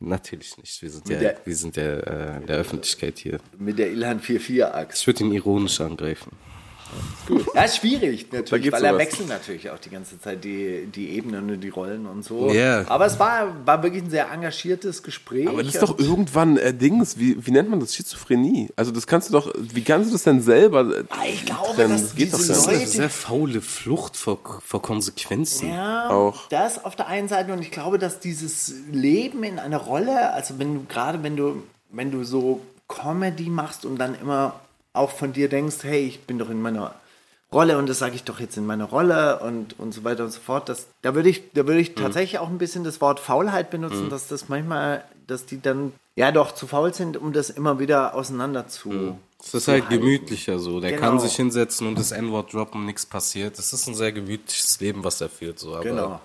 Natürlich 0.00 0.56
nicht. 0.56 0.80
Wir 0.80 0.90
sind 0.90 1.08
ja, 1.10 1.18
der- 1.18 1.36
wir 1.44 1.54
sind 1.56 1.76
ja 1.76 1.82
äh, 1.82 2.36
in 2.38 2.46
der 2.46 2.56
Öffentlichkeit 2.56 3.18
hier. 3.18 3.38
Mit 3.58 3.78
der 3.78 3.90
Ilhan 3.90 4.18
44 4.20 4.64
Axt. 4.64 5.00
Ich 5.02 5.06
würde 5.06 5.24
ihn 5.24 5.32
ironisch 5.32 5.80
angreifen. 5.80 6.32
Ja, 7.54 7.62
ist 7.64 7.76
schwierig 7.76 8.26
natürlich, 8.32 8.72
weil 8.72 8.84
er 8.84 8.90
sowas. 8.92 9.06
wechselt 9.06 9.28
natürlich 9.28 9.70
auch 9.70 9.78
die 9.78 9.90
ganze 9.90 10.20
Zeit 10.20 10.42
die, 10.42 10.86
die 10.86 11.10
Ebenen 11.10 11.48
und 11.50 11.60
die 11.60 11.68
Rollen 11.68 12.06
und 12.06 12.24
so. 12.24 12.50
Ja. 12.50 12.84
Aber 12.88 13.06
es 13.06 13.18
war, 13.20 13.54
war 13.64 13.82
wirklich 13.84 14.02
ein 14.02 14.10
sehr 14.10 14.30
engagiertes 14.32 15.02
Gespräch. 15.02 15.48
Aber 15.48 15.62
das 15.62 15.74
ist 15.74 15.82
doch 15.82 15.98
irgendwann 15.98 16.56
äh, 16.56 16.74
Dings, 16.74 17.18
wie, 17.18 17.44
wie 17.46 17.50
nennt 17.52 17.70
man 17.70 17.78
das? 17.78 17.94
Schizophrenie. 17.94 18.70
Also 18.74 18.90
das 18.90 19.06
kannst 19.06 19.28
du 19.28 19.32
doch, 19.32 19.52
wie 19.56 19.82
kannst 19.84 20.10
du 20.10 20.14
das 20.14 20.24
denn 20.24 20.40
selber? 20.42 20.80
äh, 20.98 21.04
Ich 21.32 21.46
glaube, 21.46 21.74
trennen? 21.74 21.92
das 21.92 22.14
geht 22.16 22.32
doch 22.32 22.38
nicht. 22.40 22.68
eine 22.68 22.86
sehr 22.86 23.10
faule 23.10 23.60
Flucht 23.60 24.16
vor, 24.16 24.38
vor 24.64 24.82
Konsequenzen. 24.82 25.68
Ja, 25.70 26.10
Auch. 26.10 26.48
das 26.48 26.84
auf 26.84 26.96
der 26.96 27.06
einen 27.06 27.28
Seite 27.28 27.52
und 27.52 27.62
ich 27.62 27.70
glaube, 27.70 27.98
dass 27.98 28.18
dieses 28.20 28.74
Leben 28.90 29.44
in 29.44 29.58
einer 29.60 29.78
Rolle, 29.78 30.32
also 30.32 30.58
wenn 30.58 30.74
du 30.74 30.84
gerade 30.88 31.22
wenn 31.22 31.36
du 31.36 31.62
wenn 31.92 32.10
du 32.10 32.24
so 32.24 32.60
Comedy 32.88 33.50
machst 33.50 33.84
und 33.84 33.98
dann 33.98 34.14
immer 34.20 34.54
auch 34.92 35.10
von 35.10 35.32
dir 35.32 35.48
denkst, 35.48 35.76
hey, 35.82 36.04
ich 36.06 36.20
bin 36.26 36.38
doch 36.38 36.50
in 36.50 36.60
meiner 36.62 36.94
Rolle 37.52 37.78
und 37.78 37.88
das 37.88 37.98
sage 37.98 38.14
ich 38.14 38.22
doch 38.24 38.38
jetzt 38.38 38.56
in 38.56 38.66
meiner 38.66 38.84
Rolle 38.84 39.40
und, 39.40 39.78
und 39.78 39.92
so 39.92 40.04
weiter 40.04 40.24
und 40.24 40.30
so 40.32 40.40
fort. 40.40 40.68
Das, 40.68 40.86
da 41.02 41.14
würde 41.14 41.28
ich, 41.28 41.50
da 41.52 41.66
würde 41.66 41.80
ich 41.80 41.94
tatsächlich 41.96 42.38
auch 42.38 42.48
ein 42.48 42.58
bisschen 42.58 42.84
das 42.84 43.00
Wort 43.00 43.18
Faulheit 43.18 43.70
benutzen, 43.70 44.08
dass 44.08 44.28
das 44.28 44.48
manchmal, 44.48 45.04
dass 45.26 45.46
die 45.46 45.60
dann 45.60 45.92
ja 46.14 46.30
doch 46.30 46.52
zu 46.52 46.66
faul 46.68 46.94
sind, 46.94 47.16
um 47.16 47.32
das 47.32 47.50
immer 47.50 47.78
wieder 47.80 48.14
auseinander 48.14 48.68
zu. 48.68 49.16
Es 49.42 49.54
ist 49.54 49.68
halt 49.68 49.84
halten. 49.88 50.00
gemütlicher 50.00 50.58
so. 50.58 50.80
Der 50.80 50.90
Genau. 50.92 51.02
kann 51.02 51.18
sich 51.18 51.34
hinsetzen 51.34 51.88
und 51.88 51.98
das 51.98 52.12
N-Wort 52.12 52.52
droppen, 52.52 52.84
nichts 52.86 53.06
passiert. 53.06 53.58
Das 53.58 53.72
ist 53.72 53.86
ein 53.88 53.94
sehr 53.94 54.12
gemütliches 54.12 54.78
Leben, 54.80 55.02
was 55.02 55.20
er 55.20 55.28
führt. 55.28 55.58
So. 55.58 55.74
Aber 55.74 55.82
Genau. 55.82 56.20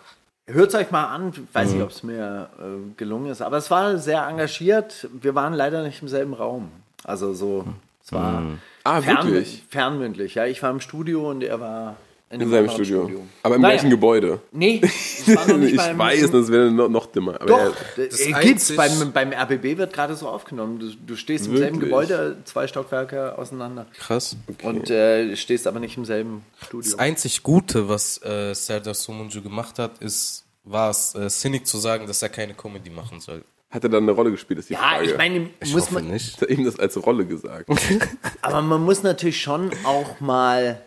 Hört 0.48 0.70
es 0.70 0.76
euch 0.76 0.92
mal 0.92 1.06
an. 1.06 1.30
Ich 1.34 1.56
weiß 1.56 1.72
nicht, 1.72 1.82
ob 1.82 1.90
es 1.90 2.04
mir 2.04 2.50
äh, 2.60 2.94
gelungen 2.98 3.32
ist. 3.32 3.42
Aber 3.42 3.58
es 3.58 3.72
war 3.72 3.98
sehr 3.98 4.28
engagiert. 4.28 5.08
Wir 5.12 5.34
waren 5.34 5.54
leider 5.54 5.82
nicht 5.82 6.04
im 6.04 6.08
selben 6.08 6.36
Raum. 6.36 6.70
Also 7.04 7.34
so, 7.34 7.66
es 8.06 8.12
war 8.12 8.44
Ah, 8.84 9.04
wirklich? 9.06 9.64
fernmündlich. 9.70 10.36
Ja, 10.36 10.46
ich 10.46 10.62
war 10.62 10.70
im 10.70 10.80
Studio 10.80 11.30
und 11.32 11.42
er 11.44 11.60
war 11.60 11.96
in, 12.30 12.36
In 12.36 12.42
einem 12.42 12.52
seinem 12.52 12.70
anderen 12.70 12.86
Studio. 12.86 13.22
Aber 13.44 13.56
im 13.56 13.62
Naja. 13.62 13.74
gleichen 13.76 13.90
Gebäude. 13.90 14.42
Nee, 14.52 14.80
es 14.84 15.36
war 15.36 15.48
noch 15.48 15.58
nicht 15.58 15.72
ich 15.72 15.78
beim, 15.78 15.98
weiß, 15.98 16.30
das 16.32 16.52
wäre 16.52 16.70
noch, 16.72 16.90
noch 16.90 17.06
dümmer. 17.08 17.36
Aber 17.36 17.46
Doch, 17.46 17.76
ja, 17.98 18.06
das 18.06 18.20
äh, 18.20 18.34
gibt's 18.42 18.76
beim, 18.76 19.12
beim 19.12 19.32
RBB 19.34 19.78
wird 19.78 19.94
gerade 19.94 20.16
so 20.16 20.28
aufgenommen. 20.28 20.78
Du, 20.80 20.92
du 20.94 21.16
stehst 21.16 21.48
im 21.48 21.58
selben 21.58 21.82
Wirklich? 21.82 21.90
Gebäude, 22.08 22.38
zwei 22.46 22.68
Stockwerke 22.68 23.38
auseinander. 23.38 23.88
Krass. 23.98 24.38
Und 24.64 24.90
äh, 24.92 25.36
stehst 25.36 25.66
aber 25.66 25.80
nicht 25.80 25.98
im 25.98 26.06
selben 26.06 26.44
Studio. 26.64 26.92
Das 26.92 27.00
einzig 27.00 27.42
Gute, 27.42 27.90
was 27.90 28.22
äh, 28.24 28.54
Serdar 28.54 28.94
Somuncu 28.94 29.42
gemacht 29.42 29.80
hat, 29.80 29.98
ist, 30.00 30.46
war 30.64 30.90
es, 30.92 31.16
äh, 31.16 31.30
sinnig 31.30 31.66
zu 31.66 31.78
sagen, 31.80 32.06
dass 32.08 32.22
er 32.22 32.30
keine 32.30 32.54
Comedy 32.54 32.90
machen 32.92 33.20
soll. 33.20 33.44
Hat 33.72 33.84
er 33.84 33.90
dann 33.90 34.04
eine 34.04 34.12
Rolle 34.14 34.32
gespielt, 34.32 34.60
ist 34.60 34.70
die 34.70 34.74
Ja, 34.74 34.80
Frage. 34.80 35.06
ich 35.06 35.18
meine, 35.18 35.50
Ich 35.62 35.74
muss 35.74 35.84
hoffe 35.84 35.96
man, 35.96 36.08
nicht. 36.08 36.40
Hat 36.42 36.50
ihm 36.50 36.64
das 36.66 36.80
als 36.80 37.04
Rolle 37.06 37.26
gesagt? 37.26 37.70
Aber 38.42 38.62
man 38.62 38.82
muss 38.84 39.04
natürlich 39.04 39.42
schon 39.42 39.72
auch 39.84 40.20
mal 40.20 40.82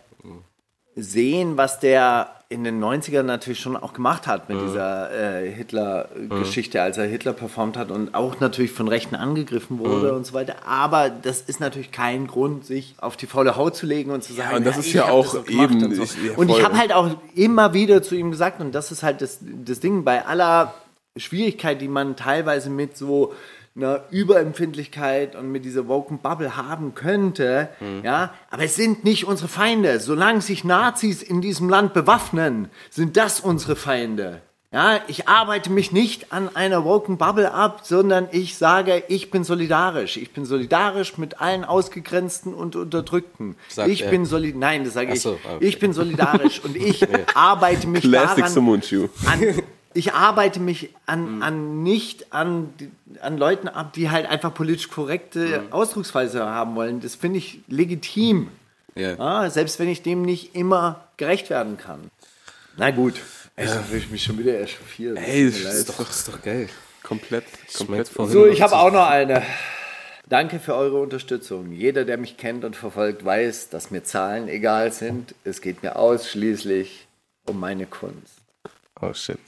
sehen, 0.97 1.57
was 1.57 1.81
der 1.81 2.31
in 2.51 2.65
den 2.65 2.83
90ern 2.83 3.25
natürlich 3.25 3.61
schon 3.61 3.77
auch 3.77 3.93
gemacht 3.93 4.27
hat 4.27 4.49
mit 4.49 4.59
dieser 4.63 5.43
äh, 5.43 5.51
Hitler-Geschichte, 5.53 6.81
als 6.81 6.97
er 6.97 7.05
Hitler 7.05 7.35
performt 7.35 7.77
hat 7.77 7.91
und 7.91 8.15
auch 8.15 8.41
natürlich 8.41 8.71
von 8.73 8.89
Rechten 8.89 9.15
angegriffen 9.17 9.79
wurde 9.79 10.15
und 10.15 10.25
so 10.25 10.33
weiter. 10.33 10.67
Aber 10.67 11.11
das 11.11 11.43
ist 11.43 11.61
natürlich 11.61 11.93
kein 11.93 12.27
Grund, 12.27 12.65
sich 12.65 12.95
auf 13.03 13.19
die 13.19 13.27
faule 13.27 13.57
Haut 13.57 13.77
zu 13.77 13.85
legen 13.85 14.11
und 14.11 14.25
zu 14.25 14.33
sagen, 14.33 14.57
und 14.57 14.65
das 14.67 14.77
ja, 14.77 14.81
ist 14.81 14.87
ich 14.87 14.95
ja 14.95 15.05
auch 15.11 15.45
gemacht 15.45 15.73
eben- 15.73 15.85
Und, 15.85 15.95
so. 15.95 16.03
ich- 16.05 16.25
ja, 16.25 16.33
und 16.37 16.49
ich 16.49 16.65
habe 16.65 16.79
halt 16.79 16.93
auch 16.95 17.11
immer 17.35 17.75
wieder 17.75 18.03
zu 18.03 18.15
ihm 18.17 18.31
gesagt, 18.31 18.61
und 18.63 18.75
das 18.75 18.93
ist 18.93 19.03
halt 19.03 19.21
das, 19.21 19.41
das 19.43 19.81
Ding, 19.81 20.05
bei 20.05 20.25
aller 20.25 20.73
Schwierigkeit, 21.21 21.81
die 21.81 21.89
man 21.89 22.17
teilweise 22.17 22.71
mit 22.71 22.97
so 22.97 23.35
einer 23.77 24.05
Überempfindlichkeit 24.11 25.37
und 25.37 25.53
mit 25.53 25.65
dieser 25.65 25.87
Woken 25.87 26.19
Bubble 26.19 26.57
haben 26.57 26.95
könnte, 26.95 27.69
ja, 28.03 28.35
aber 28.51 28.65
es 28.65 28.75
sind 28.75 29.05
nicht 29.05 29.25
unsere 29.25 29.49
Feinde. 29.49 30.01
Solange 30.01 30.41
sich 30.41 30.65
Nazis 30.65 31.23
in 31.23 31.41
diesem 31.41 31.69
Land 31.69 31.95
bewaffnen, 31.95 32.71
sind 32.91 33.17
das 33.17 33.39
unsere 33.39 33.77
Feinde. 33.77 34.43
Ja, 34.71 35.01
ich 35.09 35.29
arbeite 35.29 35.71
mich 35.71 35.93
nicht 35.93 36.31
an 36.31 36.55
einer 36.55 36.85
Woken 36.85 37.17
Bubble 37.17 37.55
ab, 37.55 37.81
sondern 37.85 38.29
ich 38.33 38.59
sage, 38.59 39.03
ich 39.09 39.31
bin 39.31 39.43
solidarisch. 39.43 40.19
Ich 40.19 40.33
bin 40.33 40.45
solidarisch 40.45 41.17
mit 41.17 41.41
allen 41.41 41.65
Ausgegrenzten 41.65 42.53
und 42.53 42.77
Unterdrückten. 42.77 43.57
Sagt 43.69 43.89
ich 43.89 44.03
er. 44.03 44.11
bin 44.11 44.27
solid, 44.27 44.57
nein, 44.57 44.85
das 44.85 44.93
sage 44.93 45.15
ich. 45.15 45.23
so, 45.23 45.39
ah, 45.49 45.55
okay. 45.57 45.65
Ich 45.65 45.79
bin 45.79 45.95
solidarisch 45.95 46.63
und 46.63 46.77
ich 46.77 47.07
arbeite 47.35 47.87
mich 47.87 48.03
Classic 48.03 48.45
daran, 48.45 48.83
an, 49.25 49.63
ich 49.99 50.13
arbeite 50.13 50.61
mich 50.61 50.95
an, 51.07 51.43
an 51.43 51.83
nicht 51.83 52.33
an, 52.33 52.73
an 53.21 53.37
Leuten 53.37 53.67
ab, 53.67 53.93
die 53.95 54.11
halt 54.11 54.27
einfach 54.27 54.55
politisch 54.55 54.91
korrekte 54.91 55.65
Ausdrucksweise 55.71 56.47
haben 56.47 56.77
wollen. 56.77 57.01
Das 57.01 57.17
finde 57.17 57.39
ich 57.39 57.61
legitim. 57.67 58.49
Ja. 58.95 59.15
Ja, 59.15 59.51
selbst 59.51 59.81
wenn 59.81 59.89
ich 59.89 60.03
dem 60.03 60.23
nicht 60.23 60.55
immer 60.55 61.09
gerecht 61.17 61.51
werden 61.51 61.79
kann. 61.79 62.11
Na 62.77 62.93
gut. 62.93 63.15
Echt, 63.57 63.75
da 63.75 63.83
fühle 63.83 63.99
ich 63.99 64.11
mich 64.11 64.23
schon 64.23 64.39
wieder 64.39 64.61
echauffiert. 64.61 65.19
Ey, 65.19 65.51
das 65.51 65.75
ist 65.75 65.89
Doch, 65.89 66.09
ist 66.09 66.29
doch 66.29 66.41
geil. 66.43 66.69
Komplett, 67.03 67.45
komplett. 67.77 68.09
Vorhin 68.09 68.33
So, 68.33 68.47
ich 68.47 68.63
habe 68.63 68.77
auch 68.77 68.93
noch 68.93 69.09
eine. 69.09 69.43
Danke 70.29 70.61
für 70.61 70.77
eure 70.77 71.01
Unterstützung. 71.01 71.73
Jeder, 71.73 72.05
der 72.05 72.19
mich 72.19 72.37
kennt 72.37 72.65
und 72.65 72.77
verfolgt, 72.77 73.25
weiß, 73.25 73.71
dass 73.71 73.91
mir 73.91 74.05
Zahlen 74.05 74.49
egal 74.49 74.93
sind. 74.93 75.35
Es 75.43 75.61
geht 75.61 75.83
mir 75.83 75.97
ausschließlich 75.97 77.09
um 77.47 77.59
meine 77.59 77.87
Kunst. 77.87 78.43
Oh 79.01 79.13
shit. 79.13 79.39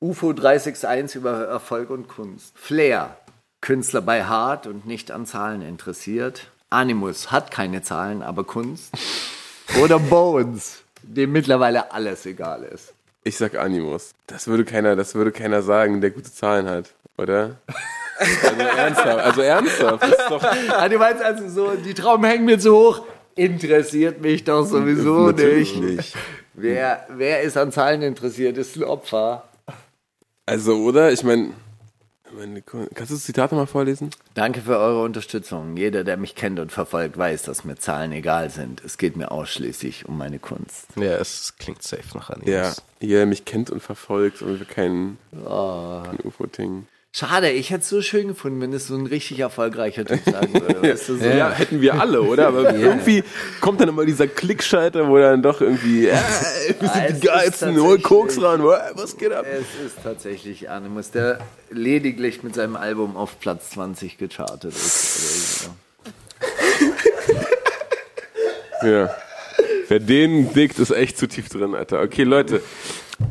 UFO 0.00 0.32
361 0.32 1.16
über 1.16 1.44
Erfolg 1.46 1.90
und 1.90 2.06
Kunst. 2.08 2.52
Flair, 2.56 3.16
Künstler 3.60 4.00
bei 4.00 4.24
Hart 4.24 4.66
und 4.68 4.86
nicht 4.86 5.10
an 5.10 5.26
Zahlen 5.26 5.60
interessiert. 5.62 6.50
Animus 6.70 7.32
hat 7.32 7.50
keine 7.50 7.82
Zahlen, 7.82 8.22
aber 8.22 8.44
Kunst. 8.44 8.92
Oder 9.82 9.98
Bones, 9.98 10.82
dem 11.02 11.32
mittlerweile 11.32 11.92
alles 11.92 12.24
egal 12.24 12.62
ist. 12.62 12.94
Ich 13.22 13.36
sag 13.36 13.54
Animus. 13.58 14.12
Das 14.26 14.46
würde 14.46 14.64
keiner, 14.64 14.96
das 14.96 15.14
würde 15.14 15.30
keiner 15.30 15.60
sagen, 15.60 16.00
der 16.00 16.10
gute 16.10 16.32
Zahlen 16.32 16.66
hat, 16.66 16.94
oder? 17.18 17.56
Also 18.18 18.46
ernsthaft, 18.62 19.18
also 19.18 19.40
ernsthaft. 19.42 20.02
Das 20.04 20.10
ist 20.10 20.30
doch, 20.30 20.42
Ah, 20.70 20.88
du 20.88 20.96
meinst 20.98 21.22
also 21.22 21.48
so, 21.50 21.72
die 21.74 21.92
Trauben 21.92 22.24
hängen 22.24 22.46
mir 22.46 22.58
zu 22.58 22.74
hoch? 22.74 23.02
Interessiert 23.34 24.22
mich 24.22 24.44
doch 24.44 24.64
sowieso 24.64 25.26
Natürlich 25.26 25.76
nicht. 25.76 25.96
nicht. 25.98 26.16
Wer, 26.54 27.06
wer 27.10 27.42
ist 27.42 27.58
an 27.58 27.70
Zahlen 27.70 28.00
interessiert, 28.00 28.56
ist 28.56 28.74
ein 28.76 28.84
Opfer. 28.84 29.47
Also, 30.48 30.76
oder? 30.82 31.12
Ich 31.12 31.22
meine, 31.22 31.52
meine, 32.36 32.62
kannst 32.62 33.10
du 33.10 33.14
das 33.14 33.24
Zitat 33.24 33.52
mal 33.52 33.66
vorlesen? 33.66 34.10
Danke 34.34 34.60
für 34.60 34.78
eure 34.78 35.02
Unterstützung. 35.02 35.76
Jeder, 35.76 36.04
der 36.04 36.16
mich 36.16 36.34
kennt 36.34 36.58
und 36.58 36.72
verfolgt, 36.72 37.16
weiß, 37.16 37.42
dass 37.42 37.64
mir 37.64 37.76
Zahlen 37.76 38.12
egal 38.12 38.50
sind. 38.50 38.82
Es 38.84 38.98
geht 38.98 39.16
mir 39.16 39.30
ausschließlich 39.30 40.06
um 40.06 40.18
meine 40.18 40.38
Kunst. 40.38 40.86
Ja, 40.96 41.16
es 41.16 41.54
klingt 41.58 41.82
safe 41.82 42.16
nach 42.16 42.30
Animus. 42.30 42.50
Ja, 42.50 42.72
jeder 43.00 43.26
mich 43.26 43.44
kennt 43.44 43.70
und 43.70 43.80
verfolgt 43.80 44.42
und 44.42 44.58
wir 44.58 44.66
kein, 44.66 45.18
kein 45.32 46.18
UFO-Ting. 46.24 46.86
Schade, 47.10 47.50
ich 47.50 47.70
hätte 47.70 47.80
es 47.80 47.88
so 47.88 48.02
schön 48.02 48.28
gefunden, 48.28 48.60
wenn 48.60 48.72
es 48.72 48.86
so 48.86 48.94
ein 48.94 49.06
richtig 49.06 49.38
erfolgreicher 49.40 50.04
Typ 50.04 50.22
sagen 50.24 50.52
würde. 50.52 50.82
Weißt 50.92 51.08
du, 51.08 51.16
so. 51.16 51.24
Ja, 51.24 51.50
hätten 51.50 51.80
wir 51.80 51.98
alle, 51.98 52.22
oder? 52.22 52.48
Aber 52.48 52.74
irgendwie 52.76 53.24
kommt 53.60 53.80
dann 53.80 53.88
immer 53.88 54.04
dieser 54.04 54.26
Klickschalter, 54.26 55.08
wo 55.08 55.18
dann 55.18 55.42
doch 55.42 55.60
irgendwie, 55.60 56.06
äh, 56.06 56.12
wir 56.80 56.88
sind 56.88 57.04
es 57.08 57.20
die 57.20 57.26
geilsten, 57.26 57.80
hol 57.80 57.98
Koks 57.98 58.40
ran, 58.40 58.60
äh, 58.60 58.64
was 58.94 59.16
geht 59.16 59.32
ab? 59.32 59.46
Es 59.50 59.86
ist 59.86 60.02
tatsächlich 60.02 60.68
Animus, 60.68 61.10
der 61.10 61.38
lediglich 61.70 62.42
mit 62.42 62.54
seinem 62.54 62.76
Album 62.76 63.16
auf 63.16 63.40
Platz 63.40 63.70
20 63.70 64.18
gechartet 64.18 64.74
ist. 64.74 65.62
So. 65.62 65.70
Ja. 68.86 69.14
Wer 69.88 70.00
den 70.00 70.52
dickt, 70.52 70.78
ist 70.78 70.90
echt 70.90 71.16
zu 71.16 71.26
tief 71.26 71.48
drin, 71.48 71.74
Alter. 71.74 72.02
Okay, 72.02 72.24
Leute, 72.24 72.62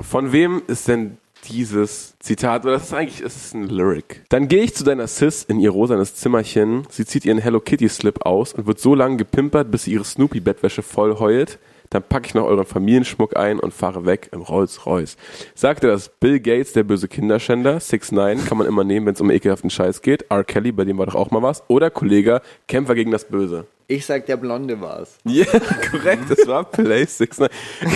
von 0.02 0.32
wem 0.32 0.64
ist 0.68 0.88
denn 0.88 1.18
dieses 1.50 2.18
Zitat? 2.20 2.64
Oder 2.64 2.74
das 2.74 2.86
ist 2.86 2.94
eigentlich, 2.94 3.22
es 3.22 3.36
ist 3.36 3.54
ein 3.54 3.68
Lyric. 3.68 4.24
Dann 4.30 4.48
gehe 4.48 4.64
ich 4.64 4.76
zu 4.76 4.84
deiner 4.84 5.08
Sis 5.08 5.44
in 5.44 5.60
ihr 5.60 5.72
rosanes 5.72 6.16
Zimmerchen. 6.16 6.86
Sie 6.90 7.06
zieht 7.06 7.26
ihren 7.26 7.38
Hello 7.38 7.60
Kitty 7.60 7.90
Slip 7.90 8.26
aus 8.26 8.54
und 8.54 8.68
wird 8.68 8.80
so 8.80 8.96
lange 8.96 9.18
gepimpert, 9.18 9.72
bis 9.72 9.84
sie 9.84 9.94
ihre 9.94 10.06
Snoopy 10.06 10.40
Bettwäsche 10.40 10.82
voll 10.82 11.20
heult. 11.20 11.60
Dann 11.90 12.04
packe 12.04 12.28
ich 12.28 12.34
noch 12.34 12.46
euren 12.46 12.66
Familienschmuck 12.66 13.36
ein 13.38 13.60
und 13.60 13.74
fahre 13.74 14.06
weg 14.06 14.30
im 14.32 14.42
Rolls 14.42 14.86
Royce. 14.86 15.18
Sagte 15.56 15.88
das 15.88 16.10
Bill 16.10 16.40
Gates, 16.40 16.74
der 16.74 16.84
böse 16.84 17.08
Kinderschänder. 17.08 17.80
6 17.80 18.12
9 18.12 18.46
kann 18.46 18.58
man 18.58 18.68
immer 18.68 18.84
nehmen, 18.84 19.06
wenn 19.06 19.14
es 19.14 19.22
um 19.22 19.32
ekelhaften 19.32 19.70
Scheiß 19.70 20.02
geht. 20.02 20.26
R. 20.30 20.44
Kelly, 20.44 20.72
bei 20.72 20.86
dem 20.86 20.98
war 20.98 21.06
doch 21.06 21.16
auch 21.16 21.32
mal 21.32 21.42
was. 21.42 21.64
Oder 21.68 21.90
Kollege, 21.90 22.42
Kämpfer 22.68 22.96
gegen 22.96 23.12
das 23.12 23.26
Böse. 23.26 23.66
Ich 23.90 24.06
sag, 24.06 24.26
der 24.26 24.36
Blonde 24.36 24.82
war's. 24.82 25.18
Ja, 25.24 25.46
korrekt, 25.92 26.24
das 26.30 26.46
war 26.46 26.66
Play 26.66 27.06
6. 27.06 27.38
Das 27.38 27.50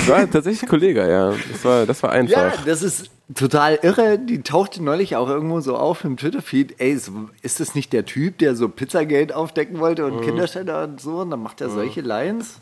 war 0.07 0.29
tatsächlich 0.29 0.69
Kollege, 0.69 1.01
ja. 1.09 1.33
Das 1.51 1.65
war, 1.65 1.85
das 1.85 2.01
war 2.01 2.11
Ja, 2.13 2.19
einfach. 2.45 2.63
das 2.63 2.81
ist 2.81 3.09
total 3.35 3.77
irre. 3.81 4.17
Die 4.17 4.41
tauchte 4.41 4.81
neulich 4.81 5.17
auch 5.17 5.27
irgendwo 5.27 5.59
so 5.59 5.75
auf 5.75 6.05
im 6.05 6.15
Twitter-Feed. 6.15 6.75
Ey, 6.79 6.93
ist- 6.93 7.11
ist 7.41 7.59
das 7.59 7.75
nicht 7.75 7.91
der 7.91 8.05
Typ, 8.05 8.37
der 8.37 8.55
so 8.55 8.69
Pizzagate 8.69 9.35
aufdecken 9.35 9.79
wollte 9.79 10.05
und 10.05 10.21
Kinderständer 10.21 10.83
und 10.85 11.01
so? 11.01 11.17
Und 11.17 11.31
dann 11.31 11.43
macht 11.43 11.59
er 11.59 11.69
solche 11.69 11.99
Lines? 11.99 12.61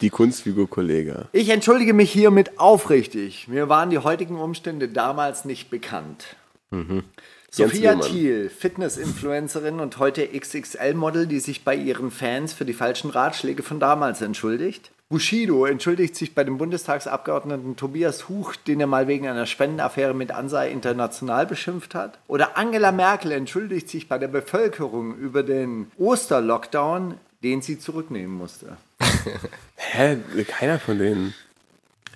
Die 0.00 0.10
Kunstfigur 0.10 0.68
Kollege. 0.68 1.26
Ich 1.32 1.48
entschuldige 1.50 1.94
mich 1.94 2.10
hiermit 2.10 2.58
aufrichtig. 2.58 3.48
Mir 3.48 3.68
waren 3.68 3.90
die 3.90 3.98
heutigen 3.98 4.38
Umstände 4.38 4.88
damals 4.88 5.44
nicht 5.44 5.70
bekannt. 5.70 6.36
Sophia 7.50 7.92
Lehmann. 7.92 8.06
Thiel, 8.06 8.50
Fitness-Influencerin 8.50 9.80
und 9.80 9.98
heute 9.98 10.28
XXL-Model, 10.28 11.26
die 11.26 11.40
sich 11.40 11.64
bei 11.64 11.74
ihren 11.74 12.10
Fans 12.10 12.52
für 12.52 12.66
die 12.66 12.74
falschen 12.74 13.10
Ratschläge 13.10 13.62
von 13.62 13.80
damals 13.80 14.20
entschuldigt. 14.20 14.90
Bushido 15.08 15.64
entschuldigt 15.64 16.14
sich 16.14 16.34
bei 16.34 16.44
dem 16.44 16.58
Bundestagsabgeordneten 16.58 17.76
Tobias 17.76 18.28
Huch, 18.28 18.54
den 18.56 18.80
er 18.80 18.86
mal 18.86 19.08
wegen 19.08 19.26
einer 19.26 19.46
Spendenaffäre 19.46 20.12
mit 20.12 20.32
Ansai 20.32 20.70
International 20.70 21.46
beschimpft 21.46 21.94
hat. 21.94 22.18
Oder 22.28 22.58
Angela 22.58 22.92
Merkel 22.92 23.32
entschuldigt 23.32 23.88
sich 23.88 24.06
bei 24.06 24.18
der 24.18 24.28
Bevölkerung 24.28 25.16
über 25.16 25.42
den 25.42 25.90
Osterlockdown, 25.96 27.14
den 27.42 27.62
sie 27.62 27.78
zurücknehmen 27.78 28.36
musste. 28.36 28.76
Hä? 29.76 30.16
Keiner 30.46 30.78
von 30.78 30.98
denen. 30.98 31.34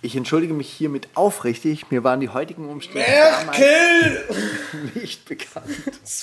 Ich 0.04 0.16
entschuldige 0.16 0.52
mich 0.52 0.68
hiermit 0.68 1.08
aufrichtig. 1.14 1.90
Mir 1.90 2.02
waren 2.02 2.18
die 2.20 2.28
heutigen 2.28 2.68
Umstände 2.68 3.06
damals 3.06 3.58
nicht 4.94 5.24
bekannt. 5.28 5.66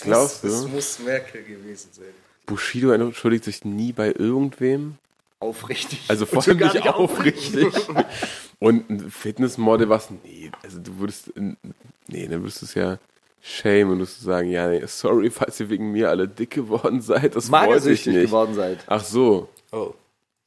Glaubst 0.02 0.44
Es 0.44 0.64
du? 0.64 0.68
muss 0.68 1.00
Merkel 1.00 1.44
gewesen 1.44 1.90
sein. 1.94 2.06
Bushido 2.46 2.92
entschuldigt 2.92 3.46
sich 3.46 3.64
nie 3.64 3.94
bei 3.94 4.08
irgendwem. 4.08 4.96
Aufrichtig. 5.40 6.02
Also 6.10 6.26
vor 6.26 6.46
allem 6.46 6.58
nicht 6.58 6.88
aufrichtig. 6.90 7.68
Und 8.60 8.90
ein 8.90 9.10
Fitnessmodel, 9.10 9.88
was? 9.88 10.10
Nee, 10.26 10.52
also 10.62 10.80
du 10.80 11.00
würdest, 11.00 11.32
nee, 11.38 12.28
dann 12.28 12.42
würdest 12.42 12.62
du 12.62 12.66
es 12.66 12.74
ja 12.74 12.98
shame 13.42 13.90
und 13.92 14.00
würdest 14.00 14.20
du 14.20 14.26
sagen, 14.26 14.50
ja, 14.50 14.68
nee, 14.68 14.84
sorry, 14.86 15.30
falls 15.30 15.58
ihr 15.62 15.70
wegen 15.70 15.94
mir 15.94 16.10
alle 16.10 16.28
dick 16.28 16.52
geworden 16.52 17.00
seid, 17.00 17.38
das 17.38 17.50
wollte 17.50 17.66
ich 17.66 17.70
Magersüchtig 17.70 18.14
nicht. 18.14 18.26
geworden 18.26 18.54
seid. 18.54 18.80
Ach 18.88 19.02
so. 19.02 19.48
Oh. 19.72 19.94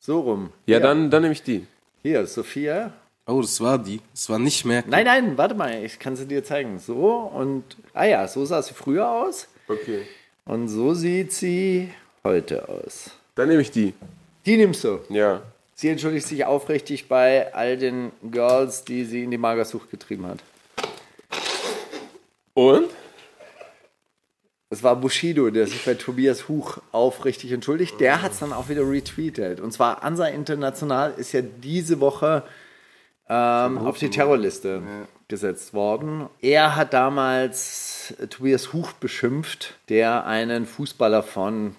So 0.04 0.18
rum. 0.18 0.50
Ja, 0.66 0.78
Hier. 0.78 0.80
dann, 0.80 1.10
dann 1.10 1.22
nehme 1.22 1.32
ich 1.32 1.44
die. 1.44 1.64
Hier, 2.02 2.26
Sophia. 2.26 2.92
Oh, 3.24 3.40
das 3.40 3.60
war 3.60 3.78
die. 3.78 4.00
Das 4.10 4.28
war 4.28 4.40
nicht 4.40 4.64
Merkel. 4.64 4.90
Nein, 4.90 5.04
nein, 5.04 5.38
warte 5.38 5.54
mal, 5.54 5.84
ich 5.84 5.96
kann 6.00 6.16
sie 6.16 6.26
dir 6.26 6.42
zeigen. 6.42 6.80
So 6.80 7.30
und. 7.32 7.62
Ah 7.94 8.06
ja, 8.06 8.26
so 8.26 8.44
sah 8.44 8.60
sie 8.60 8.74
früher 8.74 9.08
aus. 9.08 9.46
Okay. 9.68 10.02
Und 10.44 10.66
so 10.66 10.92
sieht 10.92 11.32
sie 11.32 11.88
heute 12.24 12.68
aus. 12.68 13.12
Dann 13.36 13.48
nehme 13.48 13.62
ich 13.62 13.70
die. 13.70 13.94
Die 14.44 14.56
nimmst 14.56 14.82
du. 14.82 14.98
Ja. 15.08 15.42
Sie 15.76 15.88
entschuldigt 15.88 16.26
sich 16.26 16.44
aufrichtig 16.44 17.06
bei 17.06 17.54
all 17.54 17.76
den 17.76 18.10
Girls, 18.28 18.82
die 18.82 19.04
sie 19.04 19.22
in 19.22 19.30
die 19.30 19.38
Magersucht 19.38 19.88
getrieben 19.88 20.26
hat. 20.26 20.38
Und? 22.54 22.90
Es 24.72 24.82
war 24.82 24.96
Bushido, 24.96 25.50
der 25.50 25.66
sich 25.66 25.84
bei 25.84 25.92
Tobias 25.94 26.48
Huch 26.48 26.78
aufrichtig 26.92 27.52
entschuldigt. 27.52 28.00
Der 28.00 28.22
hat 28.22 28.32
es 28.32 28.38
dann 28.38 28.54
auch 28.54 28.70
wieder 28.70 28.88
retweetet. 28.88 29.60
Und 29.60 29.70
zwar 29.70 30.02
Ansa 30.02 30.26
International 30.28 31.12
ist 31.18 31.32
ja 31.32 31.42
diese 31.42 32.00
Woche 32.00 32.42
ähm, 33.28 33.76
auf 33.76 33.98
die 33.98 34.08
Terrorliste 34.08 34.80
gesetzt 35.28 35.74
worden. 35.74 36.26
Er 36.40 36.74
hat 36.74 36.94
damals 36.94 38.14
äh, 38.18 38.26
Tobias 38.28 38.72
Huch 38.72 38.92
beschimpft, 38.92 39.74
der 39.90 40.24
einen 40.26 40.64
Fußballer 40.64 41.22
von 41.22 41.76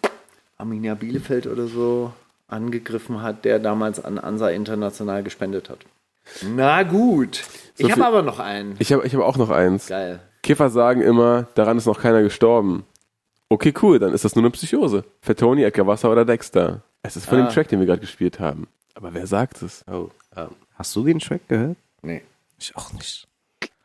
Arminia 0.60 0.94
Bielefeld 0.94 1.48
oder 1.48 1.66
so 1.66 2.14
angegriffen 2.48 3.24
hat, 3.24 3.44
der 3.44 3.58
damals 3.58 4.06
an 4.06 4.20
Ansa 4.20 4.50
International 4.50 5.24
gespendet 5.24 5.68
hat. 5.72 5.80
Na 6.56 6.84
gut. 6.84 7.44
ich 7.78 7.88
viel- 7.88 7.92
habe 7.94 8.06
aber 8.06 8.22
noch 8.22 8.38
einen. 8.38 8.76
Ich 8.78 8.94
habe 8.94 9.04
ich 9.06 9.16
hab 9.16 9.22
auch 9.24 9.38
noch 9.38 9.50
eins. 9.50 9.88
Geil. 9.88 10.20
Kiffer 10.44 10.70
sagen 10.70 11.02
immer, 11.02 11.48
daran 11.56 11.78
ist 11.78 11.86
noch 11.88 12.00
keiner 12.00 12.22
gestorben. 12.22 12.86
Okay, 13.50 13.74
cool, 13.82 13.98
dann 14.00 14.14
ist 14.14 14.26
das 14.26 14.36
nur 14.36 14.44
eine 14.44 14.52
Psychose. 14.52 15.04
Fettoni, 15.22 15.64
Edgar 15.64 15.88
Wasser 15.88 16.12
oder 16.12 16.26
Dexter. 16.26 16.82
Es 17.02 17.16
ist 17.16 17.26
von 17.26 17.40
Ah. 17.40 17.46
dem 17.48 17.54
Track, 17.54 17.68
den 17.70 17.80
wir 17.80 17.86
gerade 17.88 18.02
gespielt 18.02 18.40
haben. 18.40 18.68
Aber 18.96 19.14
wer 19.14 19.26
sagt 19.26 19.62
es? 19.62 19.84
Oh, 19.92 20.10
ähm, 20.36 20.50
hast 20.76 20.96
du 20.96 21.04
den 21.04 21.20
Track 21.20 21.48
gehört? 21.48 21.78
Nee. 22.02 22.22
Ich 22.60 22.76
auch 22.76 22.94
nicht. 22.94 23.28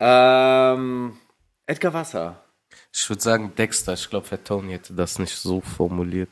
Ähm, 0.01 1.13
Edgar 1.67 1.93
Wasser. 1.95 2.37
Ich 2.93 3.09
würde 3.09 3.23
sagen 3.23 3.53
Dexter. 3.57 3.95
Ich 3.95 4.09
glaube, 4.09 4.27
Fat 4.27 4.45
Tony 4.45 4.73
hätte 4.73 4.95
das 4.95 5.19
nicht 5.19 5.35
so 5.37 5.61
formuliert. 5.61 6.31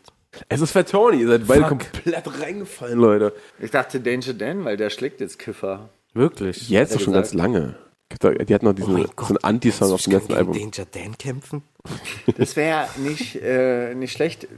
Es 0.49 0.61
ist 0.61 0.73
Fettoni, 0.73 1.23
ihr 1.23 1.29
seid 1.29 1.47
beide 1.47 1.61
Fuck. 1.67 1.69
komplett 1.93 2.41
reingefallen, 2.43 2.99
Leute. 2.99 3.33
Ich 3.59 3.71
dachte 3.71 4.01
Danger 4.01 4.35
Dan, 4.35 4.65
weil 4.65 4.77
der 4.77 4.91
schlägt 4.91 5.21
jetzt 5.21 5.39
Kiffer. 5.39 5.89
Wirklich? 6.15 6.69
Jetzt 6.69 6.95
doch 6.95 7.01
schon 7.01 7.15
gesagt. 7.15 7.33
ganz 7.33 7.35
lange. 7.35 7.77
Die 8.13 8.55
hat 8.55 8.63
noch 8.63 8.73
diesen, 8.73 8.97
so 8.97 9.27
einen 9.27 9.39
Anti-Song 9.39 9.93
auf 9.93 10.03
dem 10.03 10.13
letzten 10.13 10.35
Album. 10.35 10.55
Danger 10.55 10.87
Dan 10.91 11.19
kämpfen? 11.19 11.63
Das 12.39 12.57
wäre 12.57 12.89
nicht, 12.99 13.37
äh, 13.37 13.95
nicht 13.95 14.13
schlecht. 14.13 14.49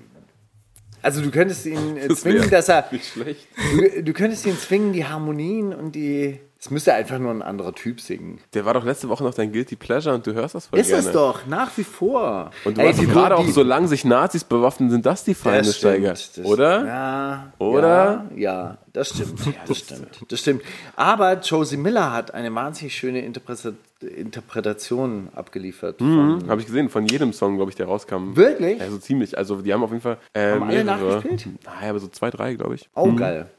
Also 1.02 1.22
du 1.22 1.30
könntest 1.30 1.64
ihn 1.66 1.96
äh, 1.96 2.08
Das 2.08 2.20
zwingen, 2.20 2.50
dass 2.50 2.68
er. 2.68 2.88
Nicht 2.90 3.06
schlecht. 3.06 3.46
Du, 3.72 4.02
du 4.02 4.12
könntest 4.12 4.44
ihn 4.46 4.56
zwingen, 4.58 4.92
die 4.92 5.04
Harmonien 5.06 5.72
und 5.74 5.94
die. 5.94 6.40
Es 6.60 6.70
müsste 6.70 6.92
einfach 6.92 7.20
nur 7.20 7.30
ein 7.30 7.40
anderer 7.42 7.72
Typ 7.72 8.00
singen. 8.00 8.40
Der 8.52 8.64
war 8.64 8.74
doch 8.74 8.84
letzte 8.84 9.08
Woche 9.08 9.22
noch 9.22 9.32
dein 9.32 9.52
Guilty 9.52 9.76
Pleasure 9.76 10.12
und 10.12 10.26
du 10.26 10.34
hörst 10.34 10.56
das 10.56 10.66
voll 10.66 10.80
Ist 10.80 10.88
gerne. 10.88 11.06
es 11.06 11.12
doch, 11.12 11.46
nach 11.46 11.70
wie 11.78 11.84
vor. 11.84 12.50
Und 12.64 12.76
du 12.76 12.82
Ey, 12.82 12.92
doch 12.92 13.02
gerade 13.04 13.36
auch, 13.36 13.46
solange 13.46 13.86
sich 13.86 14.04
Nazis 14.04 14.42
bewaffnen, 14.42 14.90
sind 14.90 15.06
das 15.06 15.22
die 15.22 15.34
Feinde, 15.34 15.72
Steiger. 15.72 16.14
Oder? 16.42 16.84
Ja. 16.84 17.52
Oder? 17.58 18.26
Ja, 18.34 18.36
ja 18.36 18.78
das 18.92 19.10
stimmt. 19.10 19.46
Ja, 19.46 19.52
das 19.68 19.78
stimmt. 19.78 20.08
Das 20.28 20.40
stimmt. 20.40 20.62
Aber 20.96 21.38
Josie 21.38 21.76
Miller 21.76 22.12
hat 22.12 22.34
eine 22.34 22.52
wahnsinnig 22.52 22.96
schöne 22.96 23.20
Interpreta 23.20 23.72
Interpretation 24.00 25.28
abgeliefert. 25.34 26.00
Mhm, 26.00 26.44
Habe 26.48 26.60
ich 26.60 26.68
gesehen, 26.68 26.88
von 26.88 27.06
jedem 27.06 27.32
Song, 27.32 27.56
glaube 27.56 27.72
ich, 27.72 27.76
der 27.76 27.86
rauskam. 27.86 28.36
Wirklich? 28.36 28.78
Ja, 28.78 28.88
so 28.90 28.98
ziemlich. 28.98 29.36
Also 29.36 29.60
die 29.60 29.72
haben 29.72 29.82
auf 29.82 29.90
jeden 29.90 30.02
Fall 30.02 30.18
äh, 30.34 30.52
Haben 30.52 30.62
alle 30.64 30.84
nachgespielt? 30.84 31.48
Naja, 31.64 31.90
aber 31.90 31.98
so 31.98 32.06
zwei, 32.06 32.30
drei, 32.30 32.54
glaube 32.54 32.76
ich. 32.76 32.88
Oh, 32.94 33.12
geil. 33.12 33.50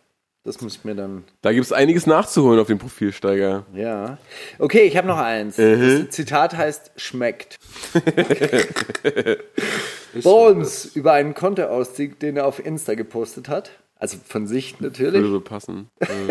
Das 0.45 0.61
muss 0.61 0.77
ich 0.77 0.85
mir 0.85 0.95
dann. 0.95 1.25
Da 1.41 1.51
gibt 1.51 1.65
es 1.65 1.73
einiges 1.73 2.07
nachzuholen 2.07 2.59
auf 2.59 2.67
dem 2.67 2.79
Profilsteiger. 2.79 3.65
Ja. 3.73 4.17
Okay, 4.57 4.83
ich 4.83 4.95
habe 4.95 5.07
noch 5.07 5.17
eins. 5.17 5.57
Das 5.57 6.09
Zitat 6.09 6.55
heißt 6.55 6.91
schmeckt. 6.95 7.57
Bones 10.23 10.95
über 10.95 11.13
einen 11.13 11.33
Kontoauszug, 11.33 12.19
den 12.19 12.37
er 12.37 12.47
auf 12.47 12.65
Insta 12.65 12.95
gepostet 12.95 13.49
hat. 13.49 13.71
Also 13.97 14.17
von 14.25 14.47
sich 14.47 14.79
natürlich. 14.79 15.21
Würde 15.21 15.29
so 15.29 15.41
passen. 15.41 15.89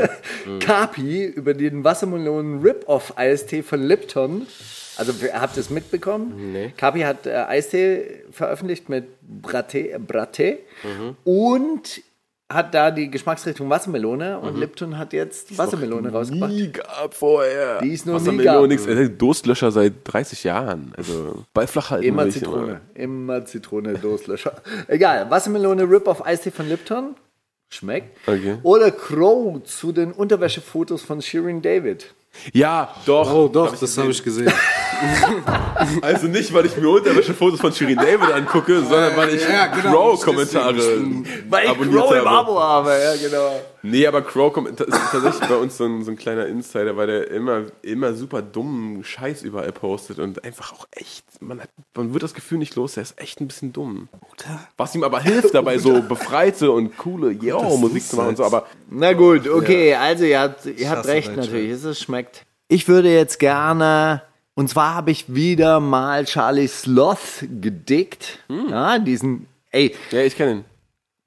Kapi 0.61 1.24
über 1.24 1.52
den 1.52 1.84
Wassermelonen 1.84 2.62
Rip-Off 2.62 3.18
Eistee 3.18 3.62
von 3.62 3.82
Lipton. 3.82 4.46
Also 4.96 5.12
habt 5.34 5.56
ihr 5.56 5.61
es 5.61 5.68
mitbekommen? 5.68 6.52
Nee. 6.52 6.72
Kapi 6.76 7.00
hat 7.00 7.26
äh, 7.26 7.44
Eistee 7.46 8.24
veröffentlicht 8.32 8.88
mit 8.88 9.04
Braté, 9.42 9.98
Braté 9.98 10.56
und 11.24 12.00
hat 12.51 12.72
da 12.72 12.90
die 12.90 13.11
Geschmacksrichtung 13.11 13.68
Wassermelone 13.68 14.38
und 14.38 14.57
Lipton 14.59 14.96
hat 14.96 15.12
jetzt 15.12 15.57
Wassermelone 15.59 16.11
rausgebracht. 16.11 16.51
Nie 16.51 16.68
gab 16.72 17.12
vorher. 17.12 17.80
Die 17.82 17.92
ist 17.92 18.07
nie 18.07 18.12
Wassermelone, 18.12 18.44
gab. 18.44 18.68
nix. 18.68 18.86
Äh, 18.86 19.11
Durstlöscher 19.11 19.70
seit 19.70 19.92
30 20.05 20.44
Jahren. 20.44 20.92
Also 20.96 21.44
bei 21.53 21.66
flach 21.66 21.90
halten. 21.90 22.07
Immer 22.07 22.30
Zitrone. 22.30 22.80
Immer 22.94 23.44
Zitrone, 23.44 23.94
Durstlöscher. 23.99 24.55
Egal. 24.86 25.30
Wassermelone 25.30 25.82
Rip-Off 25.82 26.24
Eistee 26.24 26.51
von 26.51 26.68
Lipton. 26.68 27.16
Schmeckt. 27.70 28.16
Okay. 28.26 28.58
Oder 28.62 28.90
Crow 28.90 29.62
zu 29.62 29.92
den 29.92 30.12
Unterwäschefotos 30.12 31.02
von 31.02 31.20
Shirin 31.20 31.60
David. 31.60 32.14
Ja, 32.52 32.94
doch. 33.04 33.32
Oh, 33.32 33.48
doch, 33.48 33.76
das 33.76 33.98
habe 33.98 34.10
ich 34.10 34.22
gesehen. 34.22 34.52
Also 36.02 36.26
nicht, 36.26 36.52
weil 36.52 36.66
ich 36.66 36.76
mir 36.76 36.88
Unterwäschefotos 36.88 37.60
von 37.60 37.72
Shirin 37.72 37.96
David 37.96 38.32
angucke, 38.32 38.80
sondern 38.80 39.16
weil 39.16 39.34
ich 39.34 39.48
Ja, 39.48 39.68
genau, 39.68 40.16
Crow-Kommentare 40.16 40.76
Weil 41.48 41.64
ich 41.64 41.70
abonniert 41.70 42.00
Crow 42.00 42.10
im 42.12 42.18
habe. 42.18 42.30
Abo 42.30 42.60
habe, 42.60 42.90
ja 42.90 43.28
genau. 43.28 43.60
Nee, 43.83 44.07
aber 44.07 44.22
Crow 44.22 44.53
kommt, 44.53 44.81
ist 44.81 44.91
tatsächlich 45.12 45.49
bei 45.49 45.57
uns 45.57 45.76
so 45.76 45.85
ein, 45.85 46.03
so 46.03 46.11
ein 46.11 46.16
kleiner 46.16 46.47
Insider, 46.47 46.97
weil 46.97 47.07
der 47.07 47.31
immer, 47.31 47.64
immer 47.83 48.14
super 48.14 48.43
dummen 48.43 49.05
Scheiß 49.05 49.43
überall 49.43 49.72
postet 49.72 50.18
und 50.18 50.45
einfach 50.45 50.72
auch 50.72 50.87
echt, 50.93 51.24
man, 51.41 51.61
hat, 51.61 51.68
man 51.95 52.12
wird 52.12 52.22
das 52.22 52.35
Gefühl 52.35 52.59
nicht 52.59 52.74
los, 52.74 52.95
der 52.95 53.03
ist 53.05 53.20
echt 53.20 53.41
ein 53.41 53.47
bisschen 53.47 53.72
dumm. 53.72 54.09
Was 54.76 54.95
ihm 54.95 55.05
aber 55.05 55.20
hilft, 55.20 55.55
dabei 55.55 55.79
so 55.79 56.03
befreite 56.09 56.70
und 56.72 56.97
coole 56.97 57.31
Yo-Musik 57.31 58.05
zu 58.05 58.16
machen 58.16 58.31
und 58.31 58.37
so, 58.37 58.45
aber 58.45 58.66
Na 58.91 59.12
gut, 59.12 59.49
okay, 59.49 59.95
also 59.95 60.24
ihr 60.24 60.41
habt, 60.41 60.66
ihr 60.66 60.91
habt 60.91 61.07
recht 61.07 61.37
natürlich, 61.37 61.70
es 61.70 62.01
schmeckt. 62.01 62.45
Ich 62.68 62.89
würde 62.89 63.12
jetzt 63.12 63.39
gerne, 63.39 64.22
und 64.55 64.68
zwar 64.68 64.95
habe 64.95 65.11
ich 65.11 65.35
wieder 65.35 65.81
mal 65.81 66.24
Charlie 66.24 66.68
Sloth 66.68 67.47
gedickt. 67.61 68.41
Ja, 68.49 68.99
diesen, 68.99 69.47
ey, 69.70 69.95
ja, 70.11 70.20
ich 70.20 70.37
kenne 70.37 70.53
ihn. 70.53 70.64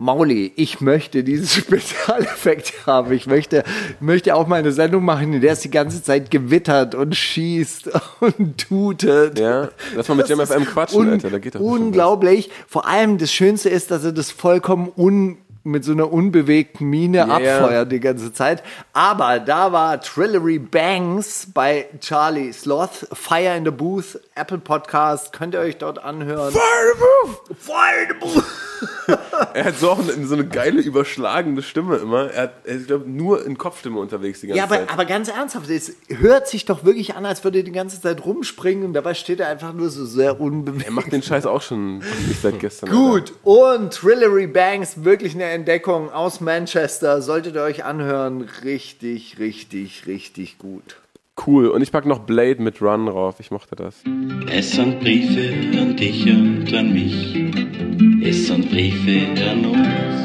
Mauli, 0.02 0.52
ich 0.56 0.82
möchte 0.82 1.24
diesen 1.24 1.47
Spezialeffekt 1.62 2.88
haben. 2.88 3.12
Ich 3.12 3.28
möchte, 3.28 3.64
möchte 3.99 4.34
auch 4.34 4.47
mal 4.47 4.56
eine 4.56 4.72
Sendung 4.72 5.06
machen, 5.06 5.32
in 5.34 5.41
der 5.41 5.54
es 5.54 5.60
die 5.60 5.70
ganze 5.70 6.02
Zeit 6.02 6.32
gewittert 6.32 6.95
und 6.95 7.16
schießt 7.16 7.88
und 8.20 8.58
tutet. 8.58 9.38
Ja, 9.38 9.70
lass 9.95 10.08
mal 10.10 10.16
mit 10.16 10.28
JamFM 10.28 10.66
quatschen, 10.66 11.08
Alter, 11.08 11.30
da 11.30 11.38
geht 11.38 11.54
doch 11.54 11.60
Unglaublich. 11.60 12.49
Vor 12.68 12.88
allem 12.88 13.20
das 13.20 13.32
Schönste 13.32 13.70
ist, 13.70 13.91
dass 13.91 14.04
er 14.04 14.12
das 14.12 14.32
vollkommen 14.32 14.91
un 14.97 15.38
mit 15.64 15.84
so 15.86 15.91
einer 15.91 16.12
unbewegten 16.12 16.88
Mine 16.89 17.18
Ja, 17.20 17.39
ja. 17.39 17.57
abfeuert 17.57 17.91
die 17.91 17.99
ganze 17.99 18.34
Zeit. 18.34 18.64
Aber 18.93 19.39
da 19.39 19.72
war 19.72 20.01
Trillery 20.01 20.59
Bangs 20.59 21.47
bei 21.53 21.88
Charlie 21.99 22.51
Sloth, 22.51 23.07
Fire 23.14 23.55
in 23.55 23.66
the 23.66 23.72
Booth, 23.72 24.20
Apple 24.36 24.57
Podcast, 24.59 25.34
könnt 25.34 25.53
ihr 25.53 25.59
euch 25.59 25.78
dort 25.78 26.03
anhören. 26.03 26.51
Fire 26.51 26.62
in 26.62 26.97
the 26.97 26.99
Booth! 26.99 27.57
Fire 27.59 28.01
in 28.03 28.09
the 28.09 28.20
Booth! 28.39 28.45
Er 29.53 29.66
hat 29.66 29.78
so 29.78 29.91
auch 29.91 29.99
eine, 29.99 30.26
so 30.26 30.34
eine 30.34 30.45
geile, 30.47 30.82
überschlagende 30.82 31.62
Stimme 31.62 31.97
immer. 31.97 32.32
Er, 32.32 32.43
hat, 32.43 32.53
er 32.64 32.76
ist, 32.76 32.88
glaube 32.88 33.07
nur 33.09 33.45
in 33.45 33.57
Kopfstimme 33.57 33.99
unterwegs 33.99 34.39
die 34.39 34.47
ganze 34.47 34.57
Ja, 34.57 34.64
aber, 34.64 34.76
Zeit. 34.78 34.91
aber 34.91 35.05
ganz 35.05 35.28
ernsthaft, 35.28 35.70
es 35.70 35.93
hört 36.07 36.47
sich 36.47 36.66
doch 36.66 36.84
wirklich 36.84 37.16
an, 37.16 37.26
als 37.26 37.43
würde 37.43 37.59
er 37.59 37.64
die 37.64 37.72
ganze 37.74 38.01
Zeit 38.01 38.26
rumspringen 38.26 38.86
und 38.86 38.93
dabei 38.93 39.14
steht 39.14 39.39
er 39.39 39.49
einfach 39.49 39.74
nur 39.74 39.89
so 39.89 40.05
sehr 40.05 40.39
unbewegt. 40.39 40.86
er 40.86 40.91
macht 40.91 41.12
den 41.12 41.22
Scheiß 41.22 41.45
auch 41.45 41.62
schon 41.62 41.97
nicht 42.28 42.41
seit 42.41 42.59
gestern. 42.59 42.89
Gut, 42.89 43.34
und 43.43 43.93
Trillery 43.93 44.47
Banks, 44.47 45.03
wirklich 45.03 45.36
eine 45.36 45.45
Entdeckung 45.52 46.10
aus 46.10 46.41
Manchester, 46.41 47.22
solltet 47.22 47.56
ihr 47.56 47.62
euch 47.62 47.84
anhören. 47.84 48.47
Richtig, 48.64 49.38
richtig, 49.39 50.08
richtig 50.08 50.58
gut. 50.58 50.97
Cool. 51.45 51.68
Und 51.68 51.82
ich 51.82 51.91
pack 51.91 52.06
noch 52.06 52.20
Blade 52.20 52.62
mit 52.62 52.82
Run 52.82 53.08
drauf. 53.08 53.36
Ich 53.39 53.52
mochte 53.52 53.76
das. 53.76 53.95
Es 54.52 54.72
sind 54.72 54.99
Briefe 54.99 55.80
an 55.80 55.95
dich 55.95 56.26
und 56.26 56.74
an 56.74 56.93
mich. 56.93 57.36
Es 58.24 58.47
sind 58.47 58.70
Briefe 58.70 59.41
an 59.49 59.66
uns. 59.66 60.20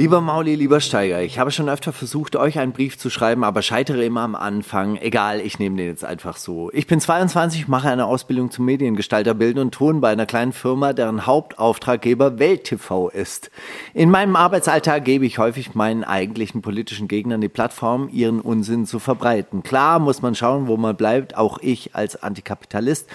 Lieber 0.00 0.22
Mauli, 0.22 0.54
lieber 0.54 0.80
Steiger, 0.80 1.20
ich 1.20 1.38
habe 1.38 1.50
schon 1.50 1.68
öfter 1.68 1.92
versucht, 1.92 2.34
euch 2.34 2.58
einen 2.58 2.72
Brief 2.72 2.96
zu 2.96 3.10
schreiben, 3.10 3.44
aber 3.44 3.60
scheitere 3.60 4.02
immer 4.06 4.22
am 4.22 4.34
Anfang. 4.34 4.96
Egal, 4.96 5.42
ich 5.42 5.58
nehme 5.58 5.76
den 5.76 5.88
jetzt 5.88 6.06
einfach 6.06 6.38
so. 6.38 6.70
Ich 6.72 6.86
bin 6.86 7.02
22, 7.02 7.68
mache 7.68 7.90
eine 7.90 8.06
Ausbildung 8.06 8.50
zum 8.50 8.64
Mediengestalter 8.64 9.34
Bilden 9.34 9.58
und 9.58 9.74
Ton 9.74 10.00
bei 10.00 10.08
einer 10.08 10.24
kleinen 10.24 10.54
Firma, 10.54 10.94
deren 10.94 11.26
Hauptauftraggeber 11.26 12.38
Welt 12.38 12.64
TV 12.64 13.10
ist. 13.10 13.50
In 13.92 14.08
meinem 14.08 14.36
Arbeitsalltag 14.36 15.04
gebe 15.04 15.26
ich 15.26 15.36
häufig 15.36 15.74
meinen 15.74 16.02
eigentlichen 16.02 16.62
politischen 16.62 17.06
Gegnern 17.06 17.42
die 17.42 17.50
Plattform, 17.50 18.08
ihren 18.10 18.40
Unsinn 18.40 18.86
zu 18.86 19.00
verbreiten. 19.00 19.62
Klar 19.62 19.98
muss 19.98 20.22
man 20.22 20.34
schauen, 20.34 20.66
wo 20.66 20.78
man 20.78 20.96
bleibt, 20.96 21.36
auch 21.36 21.58
ich 21.60 21.94
als 21.94 22.22
Antikapitalist 22.22 23.06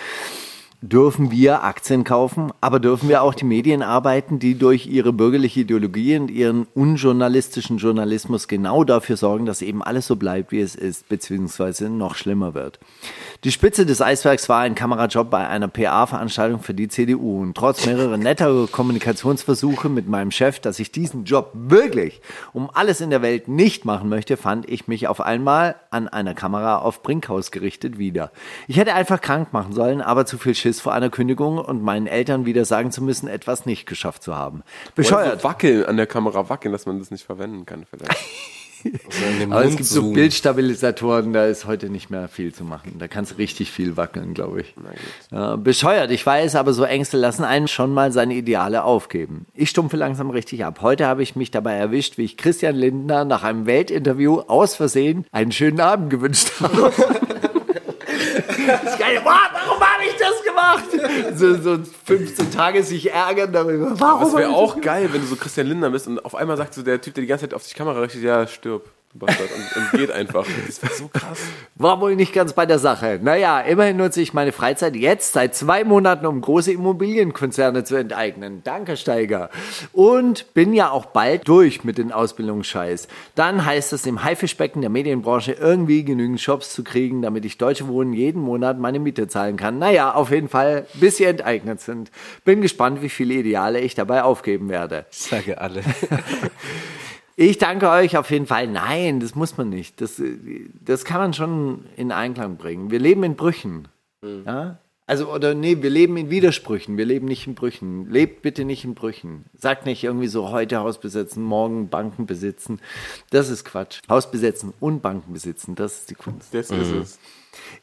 dürfen 0.90 1.32
wir 1.32 1.64
Aktien 1.64 2.04
kaufen, 2.04 2.52
aber 2.62 2.80
dürfen 2.80 3.10
wir 3.10 3.24
auch 3.24 3.34
die 3.34 3.46
Medien 3.46 3.82
arbeiten, 3.82 4.40
die 4.40 4.58
durch 4.58 4.86
ihre 4.88 5.14
bürgerliche 5.14 5.62
Ideologie 5.62 6.18
und 6.18 6.30
ihren 6.30 6.68
unjournalistischen 6.74 7.78
Journalismus 7.78 8.48
genau 8.48 8.84
dafür 8.84 9.18
sorgen, 9.18 9.46
dass 9.46 9.62
eben 9.62 9.82
alles 9.82 10.08
so 10.08 10.16
bleibt, 10.16 10.52
wie 10.52 10.60
es 10.60 10.76
ist, 10.76 11.10
beziehungsweise 11.10 11.90
noch 11.90 12.16
schlimmer 12.16 12.54
wird. 12.54 12.80
Die 13.44 13.52
Spitze 13.52 13.86
des 13.86 14.02
Eisbergs 14.02 14.48
war 14.48 14.62
ein 14.62 14.76
Kamerajob 14.76 15.30
bei 15.30 15.48
einer 15.48 15.68
PA-Veranstaltung 15.68 16.62
für 16.62 16.74
die 16.74 16.88
CDU 16.88 17.42
und 17.42 17.56
trotz 17.56 17.86
mehrerer 17.86 18.18
netter 18.18 18.68
Kommunikationsversuche 18.72 19.90
mit 19.90 20.08
meinem 20.08 20.32
Chef, 20.32 20.60
dass 20.60 20.80
ich 20.80 20.92
diesen 20.92 21.26
Job 21.26 21.52
wirklich 21.54 22.22
um 22.54 22.70
alles 22.74 23.02
in 23.02 23.10
der 23.10 23.22
Welt 23.22 23.48
nicht 23.48 23.86
machen 23.86 24.10
möchte, 24.10 24.38
fand 24.38 24.70
ich 24.70 24.88
mich 24.88 25.08
auf 25.08 25.22
einmal 25.22 25.76
an 25.90 26.08
einer 26.08 26.34
Kamera 26.34 26.78
auf 26.78 27.02
Brinkhaus 27.02 27.52
gerichtet 27.52 27.98
wieder. 27.98 28.32
Ich 28.68 28.78
hätte 28.78 28.94
einfach 28.94 29.22
krank 29.22 29.52
machen 29.52 29.74
sollen, 29.74 30.02
aber 30.02 30.26
zu 30.26 30.38
viel 30.38 30.54
Schiss 30.54 30.75
vor 30.82 30.94
einer 30.94 31.10
Kündigung 31.10 31.58
und 31.58 31.82
meinen 31.82 32.08
Eltern 32.08 32.46
wieder 32.46 32.66
sagen 32.66 32.92
zu 32.92 33.04
müssen, 33.04 33.28
etwas 33.28 33.66
nicht 33.66 33.86
geschafft 33.86 34.24
zu 34.24 34.36
haben. 34.36 34.64
Oder 34.86 34.96
Bescheuert. 34.96 35.42
So 35.42 35.48
wackeln, 35.48 35.86
an 35.86 35.98
der 35.98 36.08
Kamera 36.08 36.50
wackeln, 36.50 36.72
dass 36.72 36.86
man 36.86 37.00
das 37.00 37.12
nicht 37.12 37.26
verwenden 37.26 37.66
kann 37.66 37.86
vielleicht. 37.90 38.16
Aber 39.50 39.66
es 39.66 39.76
gibt 39.76 39.86
so. 39.86 40.12
Bildstabilisatoren, 40.12 41.34
da 41.34 41.46
ist 41.46 41.66
heute 41.66 41.90
nicht 41.90 42.10
mehr 42.10 42.28
viel 42.28 42.54
zu 42.54 42.64
machen. 42.64 42.98
Da 43.00 43.08
kannst 43.08 43.32
du 43.32 43.36
richtig 43.38 43.72
viel 43.72 43.98
wackeln, 43.98 44.34
glaube 44.34 44.62
ich. 44.62 44.76
Ja, 45.32 45.56
bescheuert, 45.56 46.12
ich 46.12 46.26
weiß, 46.26 46.56
aber 46.56 46.74
so 46.74 46.84
Ängste 46.84 47.18
lassen 47.18 47.44
einen 47.44 47.68
schon 47.68 47.94
mal 47.94 48.12
seine 48.12 48.36
Ideale 48.36 48.84
aufgeben. 48.84 49.46
Ich 49.54 49.70
stumpfe 49.70 49.98
langsam 49.98 50.30
richtig 50.30 50.66
ab. 50.66 50.80
Heute 50.82 51.08
habe 51.08 51.24
ich 51.24 51.36
mich 51.36 51.52
dabei 51.52 51.74
erwischt, 51.74 52.18
wie 52.18 52.26
ich 52.26 52.38
Christian 52.38 52.76
Lindner 52.76 53.26
nach 53.26 53.44
einem 53.44 53.66
Weltinterview 53.66 54.42
aus 54.42 54.76
Versehen 54.76 55.26
einen 55.32 55.52
schönen 55.52 55.80
Abend 55.80 56.10
gewünscht 56.10 56.52
habe. 56.60 56.92
Das 58.68 58.84
ist 58.84 59.00
geil. 59.00 59.22
Boah, 59.24 59.42
warum 59.54 59.80
habe 59.80 60.04
ich 60.10 60.15
gemacht? 60.56 61.36
So, 61.36 61.56
so 61.56 61.80
15 62.06 62.52
Tage 62.52 62.84
sich 62.84 63.12
ärgern 63.12 63.52
darüber. 63.52 64.00
Warum 64.00 64.22
Das 64.22 64.36
wäre 64.36 64.50
auch 64.50 64.80
geil, 64.80 65.10
wenn 65.12 65.22
du 65.22 65.28
so 65.28 65.36
Christian 65.36 65.68
Lindner 65.68 65.90
bist 65.90 66.08
und 66.08 66.24
auf 66.24 66.36
einmal 66.36 66.58
sagt 66.58 66.74
so 66.74 66.82
der 66.82 67.02
Typ, 67.02 67.14
der 67.14 67.22
die 67.22 67.28
ganze 67.28 67.46
Zeit 67.46 67.54
auf 67.54 67.66
die 67.66 67.74
Kamera 67.74 68.00
richtet, 68.00 68.24
ja, 68.24 68.48
stirb. 68.48 68.90
Und, 69.22 69.76
und 69.76 69.92
geht 69.92 70.12
einfach. 70.12 70.46
Das 70.66 70.82
wäre 70.82 70.94
so 70.94 71.08
krass. 71.08 71.40
War 71.76 72.02
wohl 72.02 72.16
nicht 72.16 72.34
ganz 72.34 72.54
bei 72.54 72.66
der 72.66 72.80
Sache. 72.80 73.20
Naja, 73.22 73.60
immerhin 73.62 73.98
nutze 73.98 74.22
ich 74.22 74.34
meine 74.34 74.52
Freizeit 74.52 74.96
jetzt 74.96 75.34
seit 75.34 75.56
zwei 75.56 75.84
Monaten, 75.84 76.26
um 76.26 76.42
große 76.42 76.72
Immobilienkonzerne 76.72 77.84
zu 77.84 77.96
enteignen. 77.96 78.62
Danke, 78.64 78.98
Steiger. 78.98 79.50
Und 79.94 80.54
bin 80.54 80.74
ja 80.74 80.90
auch 80.90 81.06
bald 81.06 81.48
durch 81.48 81.84
mit 81.84 81.98
den 81.98 82.12
Ausbildungsscheiß. 82.12 83.08
Dann 83.36 83.66
heißt 83.66 83.94
es 83.94 84.06
im 84.06 84.24
Haifischbecken 84.24 84.82
der 84.82 84.90
Medienbranche 84.90 85.54
irgendwie 85.54 86.04
genügend 86.04 86.42
Shops 86.42 86.74
zu 86.74 86.84
kriegen, 86.84 87.22
damit 87.22 87.46
ich 87.46 87.58
Deutsche 87.58 87.88
Wohnen 87.88 88.14
jeden 88.14 88.42
Monat 88.42 88.80
meine 88.80 89.00
Miete 89.00 89.28
zahlen 89.28 89.56
kann. 89.56 89.80
Naja, 89.80 90.14
auf 90.14 90.32
jeden 90.32 90.50
Fall, 90.50 90.88
bis 90.96 91.18
sie 91.18 91.26
enteignet 91.26 91.80
sind. 91.80 92.12
Bin 92.44 92.62
gespannt, 92.62 93.02
wie 93.02 93.10
viele 93.10 93.36
Ideale 93.36 93.80
ich 93.80 93.96
dabei 93.96 94.24
aufgeben 94.24 94.70
werde. 94.70 95.06
Sage 95.12 95.60
alle. 95.62 95.84
Ich 97.36 97.58
danke 97.58 97.90
euch 97.90 98.18
auf 98.18 98.32
jeden 98.32 98.46
Fall. 98.46 98.68
Nein, 98.68 99.20
das 99.20 99.36
muss 99.36 99.58
man 99.58 99.70
nicht. 99.70 100.00
Das, 100.00 100.22
das 100.86 101.04
kann 101.04 101.20
man 101.20 101.34
schon 101.34 101.86
in 101.98 102.12
Einklang 102.12 102.56
bringen. 102.58 102.92
Wir 102.92 103.00
leben 103.00 103.24
in 103.24 103.36
Brüchen. 103.36 103.88
Ja? 104.46 104.80
Also, 105.08 105.32
oder 105.32 105.54
nee, 105.54 105.82
wir 105.82 105.90
leben 105.90 106.18
in 106.18 106.30
Widersprüchen. 106.32 106.98
Wir 106.98 107.06
leben 107.06 107.28
nicht 107.28 107.46
in 107.46 107.54
Brüchen. 107.54 108.10
Lebt 108.10 108.42
bitte 108.42 108.66
nicht 108.66 108.86
in 108.86 108.96
Brüchen. 108.96 109.46
Sagt 109.56 109.86
nicht 109.86 110.04
irgendwie 110.04 110.28
so, 110.28 110.50
heute 110.50 110.80
Haus 110.80 111.00
besetzen, 111.00 111.44
morgen 111.44 111.90
Banken 111.90 112.26
besitzen. 112.26 112.80
Das 113.30 113.50
ist 113.50 113.66
Quatsch. 113.66 114.00
Haus 114.10 114.32
besetzen 114.32 114.74
und 114.80 115.02
Banken 115.02 115.34
besitzen, 115.34 115.76
das 115.76 116.00
ist 116.00 116.10
die 116.10 116.16
Kunst. 116.16 116.54
Das 116.54 116.72
ist 116.72 116.92
es. 116.92 117.20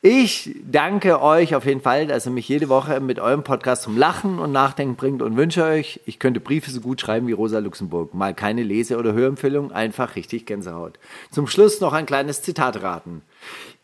Ich 0.00 0.56
danke 0.64 1.22
euch 1.22 1.54
auf 1.54 1.64
jeden 1.64 1.80
Fall, 1.80 2.06
dass 2.06 2.26
ihr 2.26 2.32
mich 2.32 2.48
jede 2.48 2.68
Woche 2.68 3.00
mit 3.00 3.20
eurem 3.20 3.44
Podcast 3.44 3.82
zum 3.82 3.96
Lachen 3.96 4.38
und 4.38 4.52
Nachdenken 4.52 4.96
bringt 4.96 5.22
und 5.22 5.36
wünsche 5.36 5.64
euch, 5.64 6.00
ich 6.06 6.18
könnte 6.18 6.40
Briefe 6.40 6.70
so 6.70 6.80
gut 6.80 7.00
schreiben 7.00 7.26
wie 7.26 7.32
Rosa 7.32 7.58
Luxemburg. 7.58 8.14
Mal 8.14 8.34
keine 8.34 8.62
Lese- 8.62 8.98
oder 8.98 9.12
Hörempfehlung, 9.12 9.72
einfach 9.72 10.16
richtig 10.16 10.46
Gänsehaut. 10.46 10.98
Zum 11.30 11.46
Schluss 11.46 11.80
noch 11.80 11.92
ein 11.92 12.06
kleines 12.06 12.42
Zitat 12.42 12.82
raten. 12.82 13.22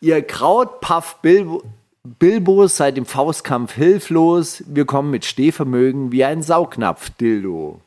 Ihr 0.01 0.21
Krautpuff 0.21 1.17
Bilbo, 1.21 1.63
Bilbos 2.03 2.77
seid 2.77 2.97
im 2.97 3.05
Faustkampf 3.05 3.73
hilflos. 3.73 4.63
Wir 4.67 4.85
kommen 4.85 5.11
mit 5.11 5.25
Stehvermögen 5.25 6.11
wie 6.11 6.23
ein 6.23 6.41
Saugnapf, 6.41 7.09
Dildo. 7.11 7.81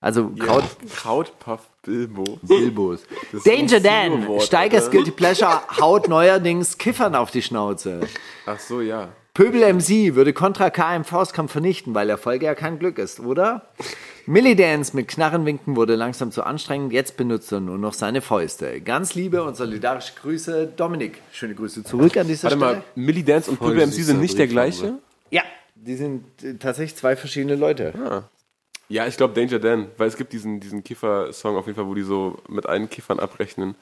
Also 0.00 0.30
Kraut, 0.38 0.64
Krautpuff 0.94 1.68
Bilbo. 1.86 2.38
Bilbos. 2.42 3.00
Danger 3.44 3.80
Dan, 3.80 4.40
Steigers. 4.40 4.90
Guilty 4.90 5.12
Pleasure 5.12 5.62
haut 5.80 6.08
neuerdings 6.08 6.76
Kiffern 6.78 7.14
auf 7.14 7.30
die 7.30 7.42
Schnauze. 7.42 8.00
Ach 8.44 8.58
so, 8.58 8.80
ja. 8.80 9.08
Pöbel 9.34 9.72
MC 9.72 10.14
würde 10.14 10.32
Contra 10.32 10.70
K 10.70 10.96
im 10.96 11.04
Faustkampf 11.04 11.52
vernichten, 11.52 11.94
weil 11.94 12.08
Erfolge 12.08 12.46
ja 12.46 12.54
kein 12.54 12.78
Glück 12.78 12.98
ist, 12.98 13.20
oder? 13.20 13.68
Millidance 14.24 14.96
mit 14.96 15.08
Knarrenwinken 15.08 15.76
wurde 15.76 15.94
langsam 15.94 16.32
zu 16.32 16.42
anstrengend, 16.42 16.92
jetzt 16.92 17.16
benutzt 17.16 17.52
er 17.52 17.60
nur 17.60 17.78
noch 17.78 17.92
seine 17.92 18.22
Fäuste. 18.22 18.80
Ganz 18.80 19.14
liebe 19.14 19.44
und 19.44 19.56
solidarische 19.56 20.14
Grüße, 20.20 20.72
Dominik. 20.76 21.20
Schöne 21.32 21.54
Grüße 21.54 21.84
zurück 21.84 22.16
an 22.16 22.26
dieser 22.26 22.50
Warte 22.50 22.56
Stelle. 22.56 22.76
mal, 22.76 22.82
Millie 22.96 23.22
Dance 23.22 23.50
und 23.50 23.60
Pöbel 23.60 23.86
MC 23.86 23.92
sind 23.92 24.20
nicht 24.20 24.38
der 24.38 24.48
gleiche? 24.48 24.94
Ja, 25.30 25.42
die 25.76 25.94
sind 25.94 26.24
äh, 26.42 26.54
tatsächlich 26.54 26.96
zwei 26.96 27.14
verschiedene 27.14 27.54
Leute. 27.54 27.92
Ja, 27.96 28.24
ich 28.88 29.16
glaube 29.16 29.34
Danger 29.34 29.58
Dan, 29.58 29.88
weil 29.96 30.08
es 30.08 30.16
gibt 30.16 30.32
diesen, 30.32 30.60
diesen 30.60 30.84
Kiffer-Song 30.84 31.56
auf 31.56 31.66
jeden 31.66 31.76
Fall, 31.76 31.86
wo 31.86 31.94
die 31.94 32.02
so 32.02 32.38
mit 32.48 32.66
allen 32.66 32.88
Kiffern 32.88 33.18
abrechnen. 33.20 33.74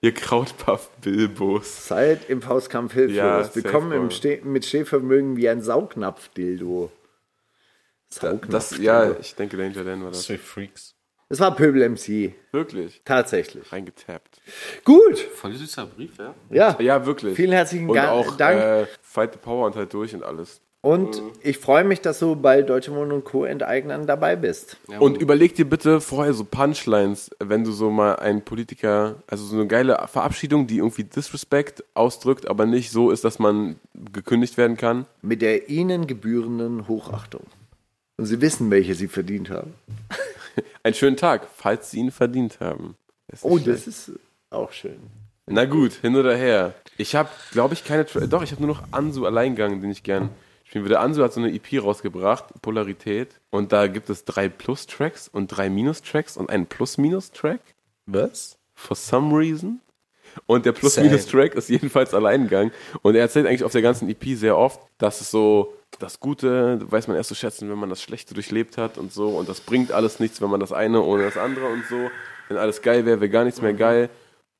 Ihr 0.00 0.12
Krautpuff 0.14 0.90
Bilbos. 1.00 1.86
Seid 1.86 2.28
im 2.28 2.42
Faustkampf 2.42 2.92
hilflos. 2.92 3.16
Ja, 3.16 3.38
Wir 3.38 3.44
safe 3.44 3.62
kommen 3.62 3.92
im. 3.92 4.10
Steh 4.10 4.40
mit 4.42 4.64
Stehvermögen 4.64 5.36
wie 5.36 5.48
ein 5.48 5.62
Saugnapf-Dildo. 5.62 6.90
Da, 8.20 8.34
das, 8.34 8.76
ja, 8.78 9.12
ich 9.18 9.34
denke 9.36 9.56
Danger 9.56 9.84
Dan 9.84 10.02
war 10.02 10.10
das. 10.10 10.22
Zwei 10.24 10.38
Freaks. 10.38 10.94
Das 11.28 11.40
war 11.40 11.54
Pöbel 11.56 11.88
MC. 11.88 12.34
Wirklich. 12.50 13.00
Tatsächlich. 13.06 13.72
Reingetappt. 13.72 14.42
Gut. 14.84 15.18
Voll 15.18 15.54
süßer 15.54 15.86
Brief, 15.86 16.18
ja? 16.18 16.34
Ja. 16.50 16.76
Ja, 16.78 17.06
wirklich. 17.06 17.34
Vielen 17.36 17.52
herzlichen 17.52 17.88
und 17.88 17.94
Ga- 17.94 18.10
auch, 18.10 18.36
Dank. 18.36 18.60
Äh, 18.60 18.86
Fight 19.00 19.32
the 19.32 19.38
Power 19.38 19.66
und 19.66 19.76
halt 19.76 19.94
durch 19.94 20.14
und 20.14 20.24
alles. 20.24 20.60
Und 20.84 21.22
ich 21.42 21.58
freue 21.58 21.84
mich, 21.84 22.00
dass 22.00 22.18
du 22.18 22.34
bei 22.34 22.62
Deutsche 22.62 22.92
Wohnen 22.92 23.12
und 23.12 23.24
Co. 23.24 23.44
Enteignern 23.44 24.04
dabei 24.08 24.34
bist. 24.34 24.78
Und 24.98 25.16
überleg 25.16 25.54
dir 25.54 25.64
bitte 25.64 26.00
vorher 26.00 26.34
so 26.34 26.42
Punchlines, 26.44 27.30
wenn 27.38 27.62
du 27.62 27.70
so 27.70 27.88
mal 27.90 28.16
einen 28.16 28.42
Politiker, 28.42 29.14
also 29.28 29.44
so 29.44 29.54
eine 29.54 29.68
geile 29.68 30.04
Verabschiedung, 30.08 30.66
die 30.66 30.78
irgendwie 30.78 31.04
Disrespect 31.04 31.84
ausdrückt, 31.94 32.48
aber 32.48 32.66
nicht 32.66 32.90
so 32.90 33.12
ist, 33.12 33.22
dass 33.24 33.38
man 33.38 33.76
gekündigt 34.12 34.56
werden 34.56 34.76
kann. 34.76 35.06
Mit 35.22 35.40
der 35.40 35.68
ihnen 35.68 36.08
gebührenden 36.08 36.88
Hochachtung. 36.88 37.42
Und 38.16 38.26
sie 38.26 38.40
wissen, 38.40 38.68
welche 38.72 38.96
sie 38.96 39.06
verdient 39.06 39.50
haben. 39.50 39.74
Einen 40.82 40.94
schönen 40.94 41.16
Tag, 41.16 41.46
falls 41.54 41.92
sie 41.92 42.00
ihn 42.00 42.10
verdient 42.10 42.58
haben. 42.58 42.96
ist 43.28 43.44
Oh, 43.44 43.56
das 43.56 43.84
schlecht. 43.84 43.86
ist 43.86 44.12
auch 44.50 44.72
schön. 44.72 44.98
Na 45.46 45.64
gut, 45.64 45.92
hin 45.92 46.16
oder 46.16 46.36
her. 46.36 46.74
Ich 46.98 47.14
habe, 47.14 47.28
glaube 47.52 47.74
ich, 47.74 47.84
keine. 47.84 48.04
Tra 48.04 48.26
Doch, 48.26 48.42
ich 48.42 48.50
habe 48.50 48.62
nur 48.62 48.74
noch 48.74 48.82
Ansu 48.90 49.26
Alleingang, 49.26 49.80
den 49.80 49.90
ich 49.90 50.02
gern 50.02 50.30
spielen 50.72 50.86
würde. 50.86 51.00
Ansu 51.00 51.22
hat 51.22 51.34
so 51.34 51.40
eine 51.40 51.52
EP 51.52 51.82
rausgebracht, 51.82 52.46
Polarität. 52.62 53.40
Und 53.50 53.72
da 53.72 53.88
gibt 53.88 54.08
es 54.08 54.24
drei 54.24 54.48
Plus-Tracks 54.48 55.28
und 55.28 55.48
drei 55.48 55.68
Minus-Tracks 55.68 56.38
und 56.38 56.48
einen 56.48 56.66
Plus-Minus-Track. 56.66 57.60
Was? 58.06 58.56
For 58.74 58.96
some 58.96 59.36
reason. 59.36 59.82
Und 60.46 60.64
der 60.64 60.72
Plus-Minus-Track 60.72 61.56
ist 61.56 61.68
jedenfalls 61.68 62.14
Alleingang. 62.14 62.70
Und 63.02 63.14
er 63.16 63.20
erzählt 63.20 63.46
eigentlich 63.46 63.64
auf 63.64 63.72
der 63.72 63.82
ganzen 63.82 64.08
EP 64.08 64.24
sehr 64.34 64.56
oft, 64.56 64.80
dass 64.96 65.20
es 65.20 65.30
so, 65.30 65.74
das 65.98 66.20
Gute 66.20 66.80
weiß 66.90 67.06
man 67.06 67.18
erst 67.18 67.28
zu 67.28 67.34
schätzen, 67.34 67.68
wenn 67.68 67.78
man 67.78 67.90
das 67.90 68.00
Schlechte 68.00 68.32
durchlebt 68.32 68.78
hat 68.78 68.96
und 68.96 69.12
so. 69.12 69.28
Und 69.28 69.50
das 69.50 69.60
bringt 69.60 69.92
alles 69.92 70.20
nichts, 70.20 70.40
wenn 70.40 70.48
man 70.48 70.60
das 70.60 70.72
eine 70.72 71.02
ohne 71.02 71.24
das 71.24 71.36
andere 71.36 71.66
und 71.66 71.84
so. 71.90 72.10
Wenn 72.48 72.56
alles 72.56 72.80
geil 72.80 73.04
wäre, 73.04 73.20
wäre 73.20 73.30
gar 73.30 73.44
nichts 73.44 73.60
mehr 73.60 73.74
geil. 73.74 74.08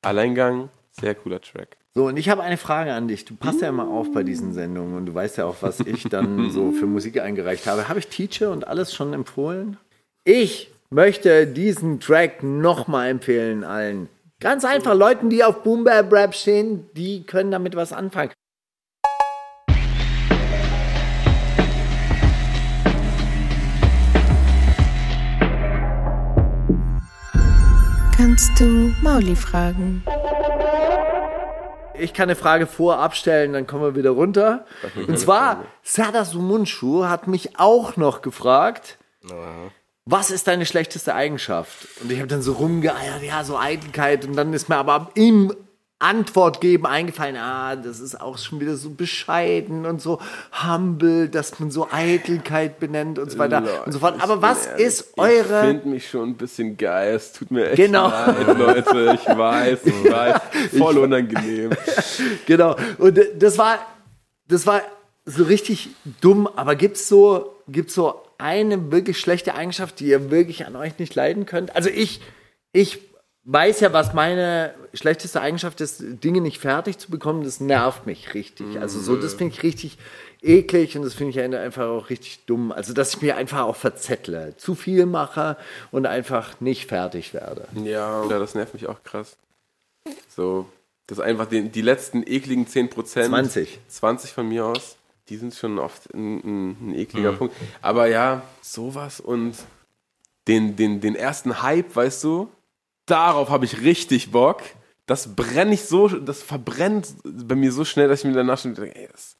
Alleingang, 0.03 0.69
sehr 0.99 1.15
cooler 1.15 1.41
Track. 1.41 1.77
So, 1.95 2.07
und 2.07 2.17
ich 2.17 2.29
habe 2.29 2.41
eine 2.41 2.57
Frage 2.57 2.93
an 2.93 3.07
dich. 3.07 3.25
Du 3.25 3.35
passt 3.35 3.61
ja 3.61 3.69
immer 3.69 3.87
auf 3.87 4.11
bei 4.11 4.23
diesen 4.23 4.53
Sendungen 4.53 4.95
und 4.95 5.05
du 5.05 5.13
weißt 5.13 5.37
ja 5.37 5.45
auch, 5.45 5.57
was 5.61 5.79
ich 5.81 6.03
dann 6.03 6.49
so 6.51 6.71
für 6.71 6.87
Musik 6.87 7.19
eingereicht 7.19 7.67
habe. 7.67 7.87
Habe 7.87 7.99
ich 7.99 8.07
Teacher 8.07 8.51
und 8.51 8.67
alles 8.67 8.93
schon 8.93 9.13
empfohlen? 9.13 9.77
Ich 10.23 10.71
möchte 10.89 11.47
diesen 11.47 11.99
Track 11.99 12.43
nochmal 12.43 13.09
empfehlen 13.09 13.63
allen. 13.63 14.09
Ganz 14.39 14.65
einfach, 14.65 14.95
Leuten, 14.95 15.29
die 15.29 15.43
auf 15.43 15.63
Boom 15.63 15.83
Bap 15.83 16.11
Rap 16.11 16.33
stehen, 16.35 16.89
die 16.93 17.23
können 17.23 17.51
damit 17.51 17.75
was 17.75 17.93
anfangen. 17.93 18.31
Kannst 28.17 28.59
du 28.59 28.93
Mauli 29.01 29.35
fragen? 29.35 30.03
Ich 31.97 32.13
kann 32.13 32.23
eine 32.23 32.35
Frage 32.35 32.67
vorab 32.67 33.15
stellen, 33.15 33.53
dann 33.53 33.67
kommen 33.67 33.83
wir 33.83 33.95
wieder 33.95 34.11
runter. 34.11 34.65
Und 35.07 35.19
zwar, 35.19 35.65
Sada 35.83 36.25
Sumunchu 36.25 37.05
hat 37.05 37.27
mich 37.27 37.59
auch 37.59 37.97
noch 37.97 38.21
gefragt, 38.21 38.97
was 40.05 40.31
ist 40.31 40.47
deine 40.47 40.65
schlechteste 40.65 41.15
Eigenschaft? 41.15 41.87
Und 42.01 42.11
ich 42.11 42.19
habe 42.19 42.27
dann 42.27 42.41
so 42.41 42.53
rumgeeiert, 42.53 43.23
ja, 43.23 43.43
so 43.43 43.57
Eitelkeit. 43.57 44.25
Und 44.25 44.35
dann 44.35 44.53
ist 44.53 44.69
mir 44.69 44.77
aber 44.77 45.11
im 45.15 45.53
Antwort 46.03 46.61
geben 46.61 46.85
eingefallen, 46.85 47.37
ah, 47.37 47.75
das 47.75 47.99
ist 47.99 48.19
auch 48.19 48.37
schon 48.37 48.59
wieder 48.59 48.75
so 48.75 48.89
bescheiden 48.91 49.85
und 49.85 50.01
so 50.01 50.19
humble, 50.51 51.29
dass 51.29 51.59
man 51.59 51.71
so 51.71 51.87
Eitelkeit 51.91 52.79
benennt 52.79 53.17
und 53.19 53.31
so 53.31 53.37
weiter 53.37 53.63
und 53.85 53.91
so 53.91 53.99
fort. 53.99 54.15
Aber 54.21 54.41
was 54.41 54.65
ist 54.67 55.11
Ich 55.15 55.17
eure... 55.17 55.61
finde 55.61 55.87
mich 55.87 56.09
schon 56.09 56.29
ein 56.31 56.35
bisschen 56.35 56.77
geil. 56.77 57.15
Es 57.15 57.31
tut 57.33 57.51
mir 57.51 57.67
echt 57.67 57.77
Genau. 57.77 58.09
leid, 58.09 58.57
Leute. 58.57 59.19
Ich 59.21 59.25
weiß, 59.37 59.79
ich 59.85 60.03
weiß. 60.11 60.41
Voll 60.77 60.97
unangenehm. 60.97 61.71
Genau. 62.45 62.75
Und 62.97 63.19
das 63.39 63.57
war, 63.57 63.79
das 64.47 64.67
war 64.67 64.81
so 65.25 65.43
richtig 65.45 65.89
dumm, 66.21 66.47
aber 66.47 66.75
gibt's 66.75 67.07
so, 67.07 67.55
gibt's 67.67 67.93
so 67.93 68.21
eine 68.37 68.91
wirklich 68.91 69.19
schlechte 69.19 69.55
Eigenschaft, 69.55 69.99
die 70.01 70.07
ihr 70.07 70.31
wirklich 70.31 70.65
an 70.65 70.75
euch 70.75 70.99
nicht 70.99 71.15
leiden 71.15 71.45
könnt? 71.45 71.75
Also 71.75 71.89
ich, 71.89 72.19
ich 72.73 72.99
weiß 73.45 73.81
ja, 73.81 73.91
was 73.91 74.13
meine 74.13 74.73
schlechteste 74.93 75.41
Eigenschaft 75.41 75.81
ist, 75.81 76.01
Dinge 76.01 76.41
nicht 76.41 76.59
fertig 76.59 76.97
zu 76.97 77.11
bekommen, 77.11 77.43
das 77.43 77.59
nervt 77.59 78.05
mich 78.05 78.33
richtig. 78.33 78.79
Also 78.79 78.99
so, 78.99 79.15
das 79.15 79.33
finde 79.33 79.53
ich 79.53 79.63
richtig 79.63 79.97
eklig 80.41 80.95
und 80.95 81.03
das 81.03 81.13
finde 81.13 81.31
ich 81.31 81.39
einfach 81.39 81.87
auch 81.87 82.09
richtig 82.09 82.45
dumm. 82.45 82.71
Also, 82.71 82.93
dass 82.93 83.15
ich 83.15 83.21
mir 83.21 83.35
einfach 83.35 83.61
auch 83.61 83.75
verzettle, 83.75 84.55
zu 84.57 84.75
viel 84.75 85.05
mache 85.05 85.57
und 85.91 86.05
einfach 86.05 86.59
nicht 86.61 86.87
fertig 86.87 87.33
werde. 87.33 87.67
Ja, 87.75 88.25
ja, 88.25 88.39
das 88.39 88.55
nervt 88.55 88.73
mich 88.73 88.87
auch 88.87 89.03
krass. 89.03 89.35
So, 90.29 90.67
das 91.07 91.19
einfach 91.19 91.47
den, 91.47 91.71
die 91.71 91.81
letzten 91.81 92.23
ekligen 92.25 92.65
10%. 92.65 93.25
20. 93.25 93.79
20 93.87 94.31
von 94.31 94.47
mir 94.47 94.65
aus. 94.65 94.97
Die 95.29 95.37
sind 95.37 95.53
schon 95.53 95.79
oft 95.79 96.13
ein, 96.13 96.39
ein, 96.39 96.69
ein 96.89 96.95
ekliger 96.95 97.33
Punkt. 97.33 97.55
Aber 97.81 98.07
ja, 98.07 98.41
sowas 98.61 99.21
und 99.21 99.55
den, 100.49 100.75
den, 100.75 100.99
den 100.99 101.15
ersten 101.15 101.61
Hype, 101.61 101.95
weißt 101.95 102.23
du, 102.25 102.49
darauf 103.05 103.49
habe 103.49 103.65
ich 103.65 103.81
richtig 103.81 104.31
Bock. 104.31 104.61
Das 105.05 105.35
brenne 105.35 105.73
ich 105.73 105.83
so, 105.83 106.07
das 106.07 106.41
verbrennt 106.41 107.07
bei 107.25 107.55
mir 107.55 107.71
so 107.71 107.83
schnell, 107.83 108.07
dass 108.07 108.19
ich 108.19 108.25
mir 108.25 108.33
danach 108.33 108.57
schon 108.59 108.73
denke, 108.73 108.95
ey, 108.95 109.09
das 109.11 109.35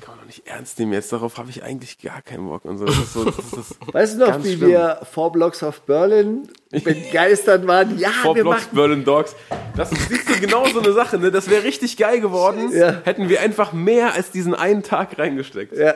kann 0.00 0.10
man 0.12 0.20
doch 0.20 0.26
nicht 0.26 0.46
ernst 0.46 0.78
nehmen 0.78 0.92
jetzt. 0.92 1.12
Darauf 1.12 1.36
habe 1.38 1.50
ich 1.50 1.62
eigentlich 1.62 1.98
gar 1.98 2.20
keinen 2.22 2.46
Bock 2.48 2.64
und 2.64 2.78
so. 2.78 2.84
Das 2.86 2.98
ist 2.98 3.12
so 3.12 3.24
das 3.24 3.38
ist 3.38 3.56
das 3.56 3.94
Weißt 3.94 4.14
du 4.14 4.18
noch, 4.20 4.44
wie 4.44 4.56
schlimm. 4.56 4.68
wir 4.70 5.00
Four 5.10 5.32
Blocks 5.32 5.62
of 5.62 5.80
Berlin 5.82 6.48
begeistert 6.70 7.66
waren? 7.66 7.98
Ja, 7.98 8.10
Four 8.10 8.36
wir 8.36 8.42
Blocks 8.42 8.62
machen 8.66 8.74
Berlin 8.76 9.04
Dogs. 9.04 9.34
Das 9.76 9.92
ist 9.92 10.08
siehst 10.08 10.28
du, 10.28 10.40
genau 10.40 10.66
so 10.68 10.80
eine 10.80 10.92
Sache, 10.92 11.18
ne? 11.18 11.30
Das 11.30 11.48
wäre 11.50 11.64
richtig 11.64 11.96
geil 11.96 12.20
geworden, 12.20 12.70
Ja. 12.72 13.00
hätten 13.04 13.28
wir 13.28 13.40
einfach 13.40 13.72
mehr 13.72 14.12
als 14.14 14.30
diesen 14.30 14.54
einen 14.54 14.82
Tag 14.82 15.18
reingesteckt. 15.18 15.76
Ja. 15.76 15.94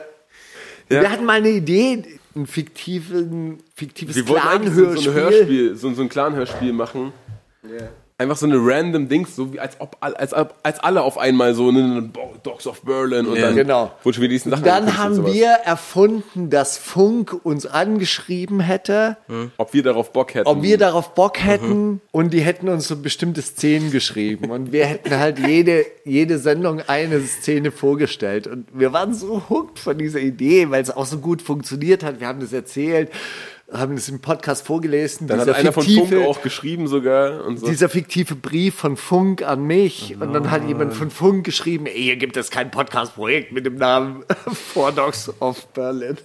Ja. 0.89 1.01
Wir 1.01 1.11
hatten 1.11 1.25
mal 1.25 1.33
eine 1.37 1.49
Idee, 1.49 2.19
ein 2.37 2.47
fiktiven, 2.47 3.57
fiktives 3.73 4.23
Clan-Hörspiel. 4.23 5.13
Hörspiel, 5.13 5.75
so, 5.75 5.93
so 5.93 6.01
ein 6.01 6.09
Clan-Hörspiel 6.09 6.73
machen. 6.73 7.11
Einfach 8.19 8.35
so 8.37 8.47
eine 8.47 8.55
random 8.59 9.09
Dings, 9.09 9.35
so 9.35 9.53
wie 9.53 9.59
als 9.59 9.79
ob 9.79 9.95
als, 9.99 10.33
als, 10.33 10.79
alle 10.79 11.03
auf 11.03 11.19
einmal 11.19 11.53
so 11.53 11.71
ne, 11.71 12.09
Dogs 12.41 12.65
of 12.65 12.81
Berlin 12.81 13.27
und 13.27 13.35
Ja. 13.35 13.43
dann 13.43 13.55
Genau. 13.55 13.91
wurden 14.01 14.15
schon 14.15 14.23
wieder 14.23 14.31
diesen 14.31 14.49
Sachen 14.49 14.63
Dann 14.63 14.97
haben 14.97 15.23
wir 15.27 15.49
erfunden, 15.49 16.49
dass 16.49 16.79
Funk 16.79 17.39
uns 17.45 17.67
angeschrieben 17.67 18.59
hätte, 18.59 19.17
ob 19.57 19.71
wir 19.75 19.83
darauf 19.83 20.13
Bock 20.13 20.33
hätten. 20.33 20.47
ob 20.47 20.63
wir 20.63 20.79
darauf 20.79 21.13
Bock 21.13 21.37
Mhm. 21.37 21.45
hätten 21.47 22.01
und 22.11 22.33
die 22.33 22.39
hätten 22.41 22.69
uns 22.69 22.87
so 22.87 22.95
bestimmte 22.95 23.43
Szenen 23.43 23.91
geschrieben 23.91 24.49
und 24.49 24.71
wir 24.71 24.87
hätten 24.87 25.15
halt 25.15 25.37
jede, 25.37 25.85
jede 26.03 26.39
Sendung 26.39 26.81
eine 26.87 27.21
Szene 27.21 27.69
vorgestellt 27.69 28.47
und 28.47 28.65
wir 28.73 28.93
waren 28.93 29.13
so 29.13 29.43
hooked 29.47 29.77
von 29.77 29.95
dieser 29.95 30.21
Idee, 30.21 30.71
weil 30.71 30.81
es 30.81 30.89
auch 30.89 31.05
so 31.05 31.19
gut 31.19 31.43
funktioniert 31.43 32.03
hat. 32.03 32.19
Wir 32.19 32.25
haben 32.25 32.39
das 32.39 32.51
erzählt, 32.51 33.11
haben 33.71 33.95
das 33.95 34.07
im 34.07 34.21
Podcast 34.21 34.65
vorgelesen. 34.65 35.27
dann 35.27 35.41
hat 35.41 35.49
einer 35.49 35.73
von 35.73 35.83
Funk 35.83 36.07
fiktive- 36.09 36.25
auch 36.27 36.41
geschrieben 36.41 36.87
sogar 36.87 37.43
so. 37.57 37.67
dieser 37.67 37.89
fiktive 37.89 38.35
Brief 38.35 38.75
von 38.75 38.95
Funk 38.95 39.41
an 39.43 39.63
mich 39.65 40.15
und 40.19 40.31
dann 40.33 40.49
hat 40.51 40.65
jemand 40.67 40.91
Ah. 40.91 40.95
von 40.95 41.09
Funk 41.11 41.45
geschrieben, 41.45 41.85
ey, 41.85 42.01
hier 42.03 42.15
gibt 42.15 42.37
es 42.37 42.49
kein 42.49 42.71
Podcast-Projekt 42.71 43.51
mit 43.51 43.65
dem 43.65 43.75
Namen 43.75 44.23
Four 44.73 44.93
Dogs 44.93 45.29
of 45.41 45.65
Berlin. 45.73 46.17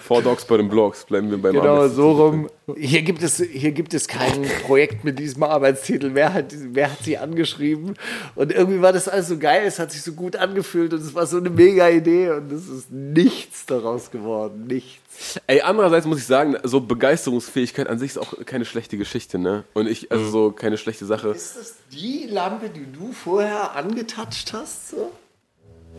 Four 0.00 0.22
Dogs 0.22 0.44
bei 0.44 0.58
den 0.58 0.68
Blogs, 0.68 1.04
bleiben 1.04 1.28
wir 1.30 1.38
beim 1.38 1.54
Genau, 1.54 1.64
Arbeitstitel. 1.74 1.96
so 1.96 2.12
rum. 2.12 2.50
Hier 2.76 3.02
gibt 3.02 3.22
es, 3.24 3.38
hier 3.42 3.72
gibt 3.72 3.92
es 3.94 4.06
kein 4.06 4.42
Projekt 4.64 5.02
mit 5.04 5.18
diesem 5.18 5.42
Arbeitstitel. 5.42 6.10
Wer 6.14 6.32
hat, 6.32 6.54
wer 6.72 6.92
hat 6.92 6.98
sie 7.02 7.18
angeschrieben? 7.18 7.94
Und 8.36 8.52
irgendwie 8.52 8.80
war 8.80 8.92
das 8.92 9.08
alles 9.08 9.26
so 9.26 9.38
geil, 9.38 9.62
es 9.66 9.80
hat 9.80 9.90
sich 9.90 10.02
so 10.02 10.12
gut 10.12 10.36
angefühlt 10.36 10.92
und 10.94 11.00
es 11.00 11.12
war 11.16 11.26
so 11.26 11.38
eine 11.38 11.50
mega 11.50 11.88
Idee 11.88 12.30
und 12.30 12.52
es 12.52 12.68
ist 12.68 12.92
nichts 12.92 13.66
daraus 13.66 14.12
geworden. 14.12 14.66
Nichts. 14.68 15.00
Ey, 15.46 15.60
andererseits 15.60 16.06
muss 16.06 16.18
ich 16.18 16.26
sagen, 16.26 16.56
so 16.62 16.80
Begeisterungsfähigkeit 16.80 17.88
an 17.88 17.98
sich 17.98 18.12
ist 18.12 18.18
auch 18.18 18.34
keine 18.46 18.64
schlechte 18.64 18.96
Geschichte, 18.96 19.38
ne? 19.38 19.64
Und 19.74 19.86
ich, 19.86 20.10
also 20.10 20.30
so 20.30 20.50
keine 20.50 20.78
schlechte 20.78 21.06
Sache. 21.06 21.28
Ist 21.28 21.56
das 21.56 21.74
die 21.92 22.26
Lampe, 22.26 22.70
die 22.70 22.90
du 22.90 23.12
vorher 23.12 23.76
angetatscht 23.76 24.52
hast? 24.52 24.90
So? 24.90 25.12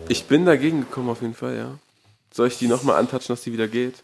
Ich 0.10 0.26
bin 0.26 0.46
dagegen 0.46 0.82
gekommen 0.82 1.10
auf 1.10 1.22
jeden 1.22 1.36
Fall, 1.36 1.56
ja. 1.56 1.78
Soll 2.34 2.48
ich 2.48 2.58
die 2.58 2.68
nochmal 2.68 2.98
antatschen, 2.98 3.34
dass 3.34 3.44
die 3.44 3.54
wieder 3.54 3.68
geht? 3.68 4.04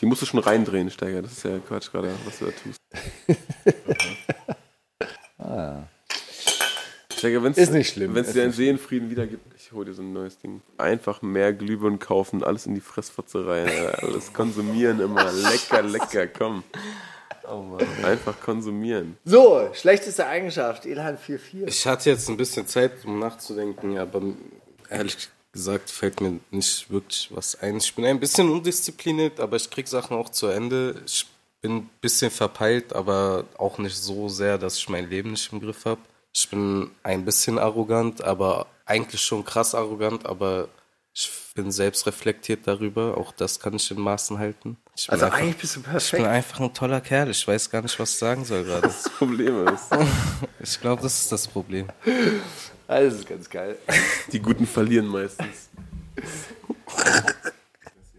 Die 0.00 0.06
musst 0.06 0.20
du 0.20 0.26
schon 0.26 0.40
reindrehen, 0.40 0.90
Steiger. 0.90 1.22
Das 1.22 1.32
ist 1.32 1.44
ja 1.44 1.58
Quatsch 1.58 1.90
gerade, 1.90 2.10
was 2.24 2.38
du 2.40 2.46
da 2.46 2.50
tust. 2.50 2.80
Steiger, 7.22 7.44
wenn's. 7.44 7.56
Ist 7.56 7.72
nicht 7.72 7.92
schlimm, 7.92 8.16
Wenn 8.16 8.24
es 8.24 8.32
dir 8.32 8.42
einen 8.42 8.52
Seelenfrieden 8.52 9.08
wieder 9.08 9.28
gibt, 9.28 9.54
ich 9.56 9.70
hol 9.70 9.84
dir 9.84 9.94
so 9.94 10.02
ein 10.02 10.12
neues 10.12 10.38
Ding. 10.38 10.60
Einfach 10.76 11.22
mehr 11.22 11.52
Glühbirnen 11.52 12.00
kaufen, 12.00 12.42
alles 12.42 12.66
in 12.66 12.74
die 12.74 12.80
Fressfotze 12.80 13.46
rein, 13.46 13.68
Alter. 13.68 14.02
alles 14.02 14.32
konsumieren 14.32 14.98
immer. 14.98 15.30
Lecker, 15.32 15.82
lecker, 15.82 16.26
komm. 16.26 16.64
Einfach 18.02 18.40
konsumieren. 18.40 19.18
So, 19.24 19.70
schlechteste 19.72 20.26
Eigenschaft, 20.26 20.84
Ilhan 20.84 21.16
44. 21.16 21.68
Ich 21.68 21.86
hatte 21.86 22.10
jetzt 22.10 22.28
ein 22.28 22.36
bisschen 22.36 22.66
Zeit, 22.66 23.04
um 23.04 23.20
nachzudenken, 23.20 23.98
aber 23.98 24.20
ehrlich 24.90 25.28
gesagt 25.52 25.90
fällt 25.90 26.20
mir 26.20 26.40
nicht 26.50 26.90
wirklich 26.90 27.30
was 27.32 27.54
ein. 27.60 27.76
Ich 27.76 27.94
bin 27.94 28.04
ein 28.04 28.18
bisschen 28.18 28.50
undiszipliniert, 28.50 29.38
aber 29.38 29.54
ich 29.54 29.70
krieg 29.70 29.86
Sachen 29.86 30.16
auch 30.16 30.30
zu 30.30 30.48
Ende. 30.48 31.00
Ich 31.06 31.24
bin 31.60 31.76
ein 31.76 31.90
bisschen 32.00 32.32
verpeilt, 32.32 32.92
aber 32.92 33.44
auch 33.58 33.78
nicht 33.78 33.96
so 33.96 34.28
sehr, 34.28 34.58
dass 34.58 34.76
ich 34.76 34.88
mein 34.88 35.08
Leben 35.08 35.30
nicht 35.30 35.52
im 35.52 35.60
Griff 35.60 35.84
habe. 35.84 36.00
Ich 36.34 36.48
bin 36.48 36.90
ein 37.02 37.24
bisschen 37.24 37.58
arrogant, 37.58 38.22
aber 38.24 38.66
eigentlich 38.86 39.20
schon 39.20 39.44
krass 39.44 39.74
arrogant, 39.74 40.26
aber 40.26 40.68
ich 41.14 41.30
bin 41.54 41.70
selbst 41.70 42.06
reflektiert 42.06 42.60
darüber. 42.66 43.18
Auch 43.18 43.32
das 43.32 43.60
kann 43.60 43.74
ich 43.74 43.90
in 43.90 44.00
Maßen 44.00 44.38
halten. 44.38 44.78
Ich 44.96 45.06
bin 45.06 45.12
Also 45.12 45.26
einfach, 45.26 45.38
eigentlich 45.38 45.56
bist 45.58 45.76
du 45.76 45.80
ich 45.80 45.84
bin 45.84 45.92
perfekt. 45.92 46.24
einfach 46.24 46.60
ein 46.60 46.72
toller 46.72 47.00
Kerl. 47.02 47.30
Ich 47.30 47.46
weiß 47.46 47.68
gar 47.68 47.82
nicht, 47.82 47.98
was 47.98 48.12
ich 48.12 48.16
sagen 48.18 48.44
soll 48.46 48.64
gerade. 48.64 48.82
Das 48.82 49.04
Problem 49.10 49.66
ist, 49.68 49.88
Ich 50.60 50.80
glaube, 50.80 51.02
das 51.02 51.20
ist 51.20 51.32
das 51.32 51.46
Problem. 51.46 51.88
Das 52.88 53.14
ist 53.14 53.28
ganz 53.28 53.48
geil. 53.50 53.76
die 54.32 54.40
Guten 54.40 54.66
verlieren 54.66 55.06
meistens. 55.06 55.68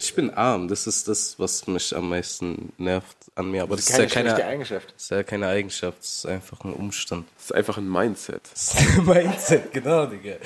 Ich 0.04 0.16
bin 0.16 0.32
arm, 0.32 0.68
das 0.68 0.86
ist 0.86 1.08
das, 1.08 1.40
was 1.40 1.66
mich 1.66 1.96
am 1.96 2.10
meisten 2.10 2.74
nervt 2.78 3.16
an 3.36 3.50
mir. 3.50 3.64
Aber 3.64 3.78
das, 3.78 3.86
Keine 3.86 4.04
ist 4.04 4.14
ja 4.14 4.22
keine, 4.22 4.46
Eigenschaft. 4.46 4.94
das 4.94 5.04
ist 5.04 5.12
ja 5.12 5.24
keine 5.24 5.48
Eigenschaft, 5.48 6.00
das 6.00 6.10
ist 6.10 6.26
einfach 6.26 6.62
ein 6.66 6.74
Umstand. 6.74 7.26
Das 7.38 7.46
ist 7.46 7.56
einfach 7.56 7.78
ein 7.78 7.90
Mindset. 7.90 8.42
Das 8.52 8.74
ist 8.74 8.98
Mindset, 9.06 9.72
genau, 9.72 10.06
Digga. 10.06 10.34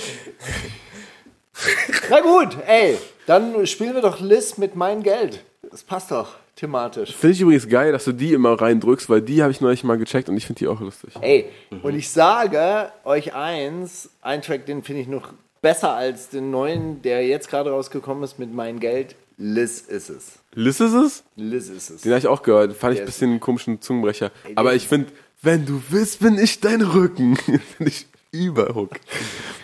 Na 2.11 2.19
gut, 2.19 2.55
ey, 2.67 2.99
dann 3.25 3.65
spielen 3.65 3.95
wir 3.95 4.03
doch 4.03 4.19
Liz 4.19 4.59
mit 4.59 4.75
mein 4.75 5.01
Geld. 5.01 5.43
Das 5.71 5.81
passt 5.81 6.11
doch 6.11 6.35
thematisch. 6.55 7.15
Finde 7.15 7.33
ich 7.33 7.41
übrigens 7.41 7.67
geil, 7.67 7.91
dass 7.91 8.05
du 8.05 8.11
die 8.11 8.33
immer 8.33 8.61
reindrückst, 8.61 9.09
weil 9.09 9.21
die 9.21 9.41
habe 9.41 9.51
ich 9.51 9.59
neulich 9.59 9.83
mal 9.83 9.97
gecheckt 9.97 10.29
und 10.29 10.37
ich 10.37 10.45
finde 10.45 10.59
die 10.59 10.67
auch 10.67 10.79
lustig. 10.79 11.13
Ey, 11.19 11.49
und 11.81 11.95
ich 11.95 12.11
sage 12.11 12.91
euch 13.03 13.33
eins, 13.33 14.11
ein 14.21 14.43
Track, 14.43 14.67
den 14.67 14.83
finde 14.83 15.01
ich 15.01 15.07
noch 15.07 15.33
besser 15.63 15.95
als 15.95 16.29
den 16.29 16.51
neuen, 16.51 17.01
der 17.01 17.25
jetzt 17.25 17.49
gerade 17.49 17.71
rausgekommen 17.71 18.23
ist 18.23 18.37
mit 18.37 18.53
mein 18.53 18.79
Geld. 18.79 19.15
Liz 19.37 19.81
ist 19.81 20.09
es. 20.09 20.39
Liz 20.53 20.79
ist 20.79 20.93
es? 20.93 21.23
Liz 21.35 21.69
ist 21.69 21.89
es. 21.91 22.01
Den 22.01 22.11
habe 22.11 22.19
ich 22.19 22.27
auch 22.27 22.41
gehört. 22.41 22.73
Fand 22.75 22.95
ich 22.95 23.01
ein 23.01 23.05
bisschen 23.05 23.29
einen 23.31 23.39
komischen 23.39 23.81
Zungenbrecher. 23.81 24.31
Aber 24.55 24.73
ich 24.73 24.87
finde, 24.87 25.07
wenn 25.41 25.65
du 25.65 25.81
willst, 25.89 26.19
bin 26.21 26.37
ich 26.39 26.59
dein 26.59 26.81
Rücken. 26.81 27.35
finde 27.77 27.91
ich 27.91 28.07
überhook. 28.31 28.91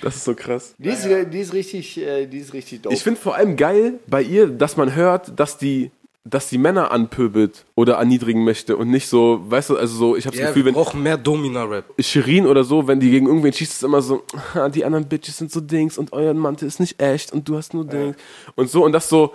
Das 0.02 0.16
ist 0.16 0.26
so 0.26 0.36
krass. 0.36 0.76
Die 0.78 0.90
ist, 0.90 1.06
die 1.06 1.40
ist 1.40 1.54
richtig, 1.54 1.98
äh, 2.00 2.28
die 2.28 2.38
ist 2.38 2.54
richtig 2.54 2.84
dope. 2.84 2.94
Ich 2.96 3.02
finde 3.04 3.20
vor 3.20 3.36
allem 3.36 3.58
geil 3.58 4.00
bei 4.08 4.22
ihr, 4.22 4.48
dass 4.48 4.78
man 4.78 4.94
hört, 4.96 5.38
dass 5.40 5.58
die, 5.58 5.92
dass 6.24 6.48
die 6.50 6.58
Männer 6.58 6.92
anpöbelt 6.92 7.66
oder 7.76 7.96
erniedrigen 7.96 8.44
möchte 8.46 8.78
und 8.78 8.90
nicht 8.90 9.08
so, 9.10 9.42
weißt 9.50 9.72
du, 9.72 9.78
also 9.78 9.96
so, 9.96 10.16
ich 10.16 10.26
habe 10.26 10.36
das 10.38 10.42
Ja, 10.42 10.48
Gefühl, 10.50 10.64
wir 10.64 10.68
wenn 10.68 10.74
brauchen 10.76 11.04
mehr 11.04 11.18
Domina-Rap. 11.18 11.86
Shirin 12.00 12.46
oder 12.48 12.64
so, 12.64 12.88
wenn 12.88 13.00
die 13.02 13.10
gegen 13.12 13.28
irgendwen 13.28 13.52
schießt, 13.52 13.74
ist 13.74 13.84
immer 13.84 14.02
so, 14.02 14.24
"Ha, 14.54 14.70
die 14.70 14.86
anderen 14.86 15.06
Bitches 15.08 15.38
sind 15.38 15.52
so 15.52 15.60
Dings 15.60 15.98
und 15.98 16.14
euer 16.14 16.34
Mantel 16.34 16.68
ist 16.68 16.80
nicht 16.80 17.02
echt 17.02 17.34
und 17.34 17.50
du 17.50 17.58
hast 17.58 17.74
nur 17.74 17.86
Dings 17.86 18.16
und 18.56 18.70
so 18.70 18.86
und 18.86 18.94
das 18.94 19.10
so. 19.10 19.34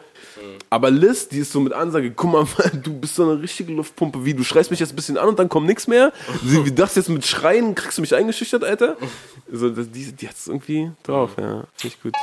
Aber 0.70 0.90
Liz, 0.90 1.28
die 1.28 1.38
ist 1.38 1.52
so 1.52 1.60
mit 1.60 1.72
Ansage, 1.72 2.10
guck 2.10 2.32
mal, 2.32 2.46
du 2.82 2.92
bist 2.92 3.14
so 3.14 3.30
eine 3.30 3.42
richtige 3.42 3.72
Luftpumpe, 3.72 4.24
wie 4.24 4.34
du 4.34 4.44
schreist 4.44 4.70
mich 4.70 4.80
jetzt 4.80 4.92
ein 4.92 4.96
bisschen 4.96 5.16
an 5.16 5.28
und 5.28 5.38
dann 5.38 5.48
kommt 5.48 5.66
nichts 5.66 5.86
mehr. 5.86 6.12
Sie, 6.44 6.64
wie 6.64 6.72
das 6.72 6.94
jetzt 6.96 7.08
mit 7.08 7.26
Schreien, 7.26 7.74
kriegst 7.74 7.98
du 7.98 8.02
mich 8.02 8.14
eingeschüchtert, 8.14 8.64
Alter? 8.64 8.96
So, 9.50 9.70
das, 9.70 9.90
die, 9.90 10.12
die 10.12 10.28
hat's 10.28 10.46
irgendwie 10.46 10.90
drauf, 11.02 11.30
ja, 11.38 11.64
finde 11.74 11.96
ich 11.96 12.02
gut. 12.02 12.14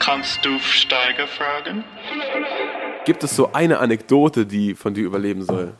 Kannst 0.00 0.44
du 0.44 0.58
Steiger 0.58 1.28
fragen? 1.28 1.84
Gibt 3.04 3.22
es 3.22 3.36
so 3.36 3.52
eine 3.52 3.78
Anekdote, 3.78 4.44
die 4.44 4.74
von 4.74 4.92
dir 4.92 5.04
überleben 5.04 5.44
soll? 5.44 5.74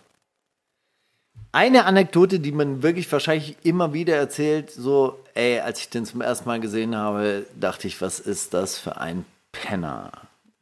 Eine 1.57 1.86
Anekdote, 1.86 2.38
die 2.38 2.52
man 2.52 2.82
wirklich 2.82 3.11
wahrscheinlich 3.11 3.57
immer 3.62 3.94
wieder 3.94 4.14
erzählt, 4.14 4.70
so, 4.70 5.18
ey, 5.32 5.61
als 5.61 5.80
ich 5.80 5.88
den 5.88 6.04
zum 6.04 6.20
ersten 6.20 6.46
Mal 6.46 6.61
gesehen 6.61 6.94
habe, 6.94 7.46
dachte 7.59 7.88
ich, 7.88 8.02
was 8.02 8.20
ist 8.20 8.52
das 8.52 8.78
für 8.78 9.00
ein 9.00 9.24
Penner? 9.52 10.12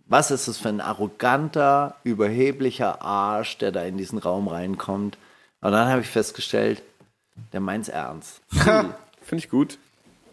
Was 0.07 0.31
ist 0.31 0.47
das 0.47 0.57
für 0.57 0.69
ein 0.69 0.81
arroganter, 0.81 1.97
überheblicher 2.05 3.03
Arsch, 3.03 3.59
der 3.59 3.73
da 3.73 3.83
in 3.83 3.99
diesen 3.99 4.21
Raum 4.21 4.47
reinkommt? 4.47 5.19
Und 5.63 5.73
dann 5.73 5.89
habe 5.89 6.03
ich 6.03 6.07
festgestellt, 6.07 6.81
der 7.53 7.59
meint's 7.59 7.89
ernst. 7.89 8.41
Finde 8.53 8.95
ich 9.33 9.51
gut. 9.51 9.79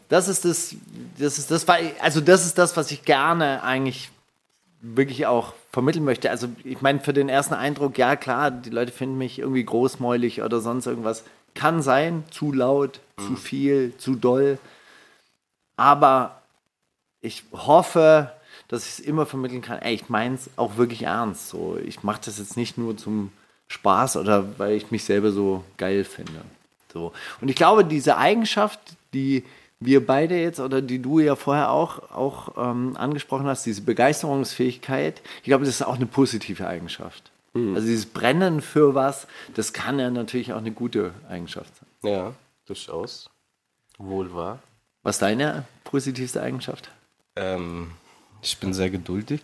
Das 0.10 0.28
ist 0.28 0.46
das, 0.46 0.76
das 1.18 1.40
ist 1.40 1.50
das, 1.50 1.66
also 2.00 2.22
das 2.22 2.46
ist 2.46 2.60
das, 2.60 2.78
was 2.78 2.92
ich 2.92 3.04
gerne 3.04 3.64
eigentlich 3.64 4.12
wirklich 4.82 5.28
auch 5.28 5.54
vermitteln 5.72 6.04
möchte. 6.04 6.30
Also 6.30 6.48
ich 6.64 6.82
meine, 6.82 7.00
für 7.00 7.14
den 7.14 7.30
ersten 7.30 7.54
Eindruck, 7.54 7.98
ja 7.98 8.16
klar, 8.16 8.52
die 8.52 8.70
Leute 8.70 8.92
finden 8.92 9.18
mich 9.18 9.40
irgendwie 9.40 9.64
großmäulig 9.64 10.42
oder 10.42 10.60
sonst 10.60 10.88
irgendwas. 10.88 11.24
Kann 11.54 11.82
sein, 11.82 12.24
zu 12.32 12.52
laut, 12.52 13.00
zu 13.18 13.36
viel, 13.36 13.94
zu 13.98 14.16
doll. 14.16 14.58
Aber 15.76 16.42
ich 17.22 17.44
hoffe, 17.52 18.32
dass 18.68 18.86
ich 18.86 18.92
es 18.92 19.00
immer 19.00 19.26
vermitteln 19.26 19.62
kann. 19.62 19.80
Ey, 19.80 19.94
ich 19.94 20.10
meine 20.10 20.36
es 20.36 20.50
auch 20.56 20.78
wirklich 20.78 21.04
ernst. 21.04 21.50
So, 21.50 21.78
ich 21.84 22.04
mache 22.04 22.22
das 22.26 22.40
jetzt 22.40 22.58
nicht 22.58 22.78
nur 22.78 22.98
zum 22.98 23.32
Spaß 23.68 24.18
oder 24.18 24.58
weil 24.58 24.74
ich 24.74 24.92
mich 24.92 25.04
selber 25.04 25.32
so 25.32 25.64
geil 25.78 26.04
finde. 26.04 26.42
So. 26.92 27.14
Und 27.40 27.50
ich 27.50 27.56
glaube, 27.56 27.86
diese 27.86 28.18
Eigenschaft, 28.18 28.80
die 29.14 29.44
wir 29.82 30.06
beide 30.06 30.40
jetzt 30.40 30.60
oder 30.60 30.82
die 30.82 31.02
du 31.02 31.20
ja 31.20 31.36
vorher 31.36 31.72
auch, 31.72 32.12
auch 32.12 32.56
ähm, 32.56 32.96
angesprochen 32.96 33.48
hast, 33.48 33.66
diese 33.66 33.82
Begeisterungsfähigkeit, 33.82 35.22
ich 35.38 35.44
glaube, 35.44 35.66
das 35.66 35.76
ist 35.76 35.82
auch 35.82 35.96
eine 35.96 36.06
positive 36.06 36.66
Eigenschaft. 36.68 37.32
Also 37.54 37.86
dieses 37.86 38.06
Brennen 38.06 38.62
für 38.62 38.96
was, 38.96 39.28
das 39.56 39.74
kann 39.74 40.00
ja 40.00 40.10
natürlich 40.10 40.54
auch 40.54 40.60
eine 40.60 40.72
gute 40.72 41.14
Eigenschaft 41.28 41.74
sein. 41.76 42.10
Ja, 42.10 42.34
durchaus. 42.66 43.30
Wohl 43.98 44.34
wahr. 44.34 44.60
Was 45.04 45.18
ist 45.18 45.22
deine 45.22 45.66
positivste 45.84 46.42
Eigenschaft? 46.42 46.90
Ähm, 47.36 47.92
ich 48.42 48.58
bin 48.58 48.74
sehr 48.74 48.90
geduldig. 48.90 49.42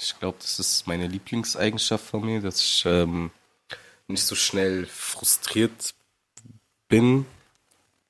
Ich 0.00 0.18
glaube, 0.18 0.38
das 0.40 0.58
ist 0.58 0.86
meine 0.86 1.06
Lieblingseigenschaft 1.06 2.06
von 2.06 2.24
mir, 2.24 2.40
dass 2.40 2.60
ich 2.60 2.84
ähm, 2.86 3.30
nicht 4.08 4.24
so 4.24 4.34
schnell 4.34 4.86
frustriert 4.86 5.94
bin, 6.88 7.26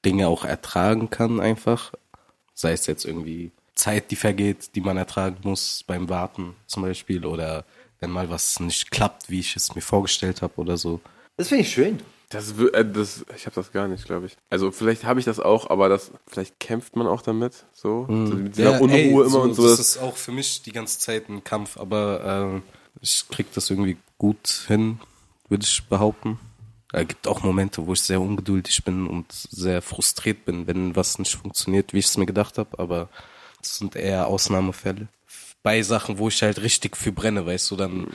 Dinge 0.04 0.28
auch 0.28 0.44
ertragen 0.44 1.10
kann 1.10 1.40
einfach. 1.40 1.92
Sei 2.54 2.72
es 2.72 2.86
jetzt 2.86 3.04
irgendwie 3.04 3.50
Zeit, 3.74 4.10
die 4.10 4.16
vergeht, 4.16 4.74
die 4.76 4.80
man 4.80 4.96
ertragen 4.96 5.38
muss 5.42 5.82
beim 5.86 6.08
Warten 6.08 6.54
zum 6.66 6.82
Beispiel 6.84 7.26
oder 7.26 7.64
wenn 8.00 8.10
mal 8.10 8.30
was 8.30 8.60
nicht 8.60 8.90
klappt, 8.90 9.30
wie 9.30 9.40
ich 9.40 9.56
es 9.56 9.74
mir 9.74 9.80
vorgestellt 9.80 10.42
habe 10.42 10.54
oder 10.60 10.76
so. 10.76 11.00
Das 11.36 11.48
finde 11.48 11.62
ich 11.62 11.70
schön. 11.72 12.00
Das, 12.30 12.54
wür- 12.56 12.72
äh, 12.72 12.84
das, 12.90 13.24
ich 13.36 13.46
habe 13.46 13.54
das 13.56 13.70
gar 13.72 13.86
nicht, 13.88 14.04
glaube 14.06 14.26
ich. 14.26 14.36
Also 14.50 14.70
vielleicht 14.70 15.04
habe 15.04 15.20
ich 15.20 15.26
das 15.26 15.40
auch, 15.40 15.70
aber 15.70 15.88
das, 15.88 16.10
vielleicht 16.26 16.58
kämpft 16.58 16.96
man 16.96 17.06
auch 17.06 17.22
damit, 17.22 17.64
so, 17.72 18.06
so 18.08 18.14
mit 18.34 18.56
dieser 18.56 18.80
Unruhe 18.80 18.96
ey, 18.98 19.08
immer 19.10 19.40
und 19.42 19.54
so. 19.54 19.62
Das 19.62 19.76
Das, 19.78 19.88
ist 19.96 19.98
auch 19.98 20.16
für 20.16 20.32
mich 20.32 20.62
die 20.62 20.72
ganze 20.72 20.98
Zeit 20.98 21.28
ein 21.28 21.44
Kampf, 21.44 21.76
aber 21.76 22.62
äh, 22.64 23.00
ich 23.02 23.24
krieg 23.30 23.46
das 23.54 23.70
irgendwie 23.70 23.96
gut 24.18 24.64
hin, 24.66 25.00
würde 25.48 25.64
ich 25.64 25.84
behaupten. 25.84 26.38
Es 26.94 27.08
gibt 27.08 27.26
auch 27.26 27.42
Momente, 27.42 27.86
wo 27.86 27.92
ich 27.92 28.02
sehr 28.02 28.20
ungeduldig 28.20 28.84
bin 28.84 29.06
und 29.06 29.26
sehr 29.32 29.82
frustriert 29.82 30.44
bin, 30.44 30.66
wenn 30.66 30.94
was 30.94 31.18
nicht 31.18 31.34
funktioniert, 31.34 31.92
wie 31.92 31.98
ich 31.98 32.06
es 32.06 32.16
mir 32.16 32.26
gedacht 32.26 32.58
habe, 32.58 32.78
aber 32.78 33.08
das 33.58 33.78
sind 33.78 33.96
eher 33.96 34.26
Ausnahmefälle. 34.28 35.08
Bei 35.62 35.82
Sachen, 35.82 36.18
wo 36.18 36.28
ich 36.28 36.42
halt 36.42 36.62
richtig 36.62 36.96
für 36.96 37.10
brenne, 37.12 37.46
weißt 37.46 37.70
du, 37.70 37.76
dann 37.76 38.08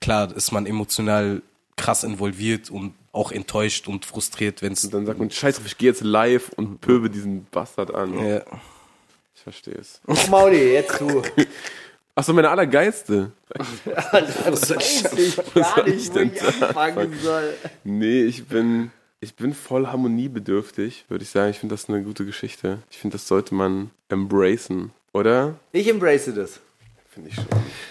klar 0.00 0.34
ist 0.34 0.52
man 0.52 0.66
emotional 0.66 1.42
krass 1.76 2.04
involviert 2.04 2.70
und 2.70 2.94
auch 3.12 3.32
enttäuscht 3.32 3.88
und 3.88 4.06
frustriert, 4.06 4.62
wenn 4.62 4.72
es 4.72 4.88
dann 4.88 5.04
sagt 5.04 5.18
man, 5.18 5.30
scheiß 5.30 5.56
drauf, 5.56 5.66
ich 5.66 5.76
gehe 5.76 5.90
jetzt 5.90 6.02
live 6.02 6.50
und 6.56 6.80
pöbe 6.80 7.10
diesen 7.10 7.46
Bastard 7.50 7.94
an. 7.94 8.18
ja, 8.18 8.42
Ich 9.34 9.42
verstehe 9.42 9.74
es. 9.74 10.00
Mauli, 10.30 10.72
jetzt 10.72 11.00
du. 11.00 11.22
Achso, 12.14 12.32
meine 12.32 12.50
allergeilste. 12.50 13.32
Das 14.44 14.70
weiß 14.70 15.12
ich 15.16 15.52
gar 15.54 15.84
nicht, 15.84 16.14
wo 16.14 16.20
ich 16.20 16.62
anfangen 16.62 17.18
soll. 17.20 17.54
Nee, 17.84 18.22
ich 18.24 18.46
bin, 18.46 18.90
ich 19.20 19.34
bin 19.34 19.54
voll 19.54 19.86
harmoniebedürftig, 19.86 21.06
würde 21.08 21.24
ich 21.24 21.30
sagen. 21.30 21.50
Ich 21.50 21.58
finde 21.58 21.74
das 21.74 21.88
eine 21.88 22.02
gute 22.02 22.24
Geschichte. 22.24 22.78
Ich 22.90 22.98
finde, 22.98 23.16
das 23.16 23.28
sollte 23.28 23.54
man 23.54 23.90
embracen, 24.08 24.90
oder? 25.12 25.54
Ich 25.72 25.88
embrace 25.88 26.32
das. 26.34 26.60
Finde 27.10 27.28
ich 27.28 27.34
schon. 27.34 27.46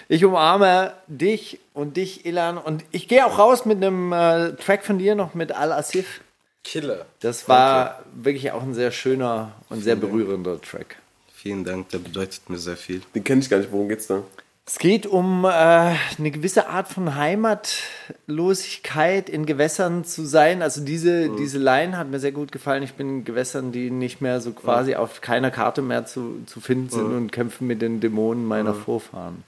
Ich 0.08 0.24
umarme 0.24 0.94
dich 1.06 1.60
und 1.74 1.96
dich, 1.96 2.26
Ilan. 2.26 2.58
Und 2.58 2.84
ich 2.90 3.06
gehe 3.06 3.24
auch 3.24 3.38
raus 3.38 3.64
mit 3.64 3.76
einem 3.76 4.12
äh, 4.12 4.52
Track 4.56 4.84
von 4.84 4.98
dir 4.98 5.14
noch 5.14 5.34
mit 5.34 5.52
Al-Asif. 5.52 6.20
Killer. 6.64 7.06
Das 7.20 7.48
war 7.48 8.04
wirklich 8.14 8.52
auch 8.52 8.62
ein 8.62 8.74
sehr 8.74 8.92
schöner 8.92 9.52
und 9.68 9.82
sehr 9.82 9.96
berührender 9.96 10.60
Track. 10.60 10.96
Vielen 11.42 11.64
Dank, 11.64 11.88
der 11.88 11.98
bedeutet 11.98 12.48
mir 12.48 12.58
sehr 12.58 12.76
viel. 12.76 13.02
Den 13.16 13.24
kenne 13.24 13.40
ich 13.40 13.50
gar 13.50 13.58
nicht. 13.58 13.72
Worum 13.72 13.88
geht's 13.88 14.06
da? 14.06 14.22
Es 14.64 14.78
geht 14.78 15.08
um 15.08 15.44
äh, 15.44 15.48
eine 15.48 16.30
gewisse 16.30 16.68
Art 16.68 16.86
von 16.86 17.16
Heimatlosigkeit 17.16 19.28
in 19.28 19.44
Gewässern 19.44 20.04
zu 20.04 20.24
sein. 20.24 20.62
Also 20.62 20.84
diese, 20.84 21.30
diese 21.30 21.58
Line 21.58 21.98
hat 21.98 22.08
mir 22.08 22.20
sehr 22.20 22.30
gut 22.30 22.52
gefallen. 22.52 22.84
Ich 22.84 22.94
bin 22.94 23.08
in 23.08 23.24
Gewässern, 23.24 23.72
die 23.72 23.90
nicht 23.90 24.20
mehr 24.20 24.40
so 24.40 24.52
quasi 24.52 24.94
auf 24.94 25.20
keiner 25.20 25.50
Karte 25.50 25.82
mehr 25.82 26.06
zu, 26.06 26.44
zu 26.46 26.60
finden 26.60 26.90
sind 26.90 27.06
und 27.06 27.32
kämpfen 27.32 27.66
mit 27.66 27.82
den 27.82 27.98
Dämonen 27.98 28.46
meiner 28.46 28.72
Vorfahren. 28.72 29.42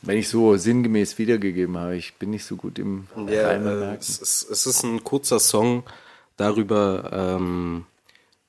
Wenn 0.00 0.16
ich 0.16 0.30
so 0.30 0.56
sinngemäß 0.56 1.18
wiedergegeben 1.18 1.76
habe, 1.76 1.96
ich 1.96 2.14
bin 2.14 2.30
nicht 2.30 2.46
so 2.46 2.56
gut 2.56 2.78
im 2.78 3.06
Ja, 3.28 3.52
äh, 3.52 3.98
es, 4.00 4.18
ist, 4.18 4.50
es 4.50 4.64
ist 4.64 4.82
ein 4.82 5.04
kurzer 5.04 5.38
Song 5.38 5.82
darüber, 6.38 7.10
ähm, 7.12 7.84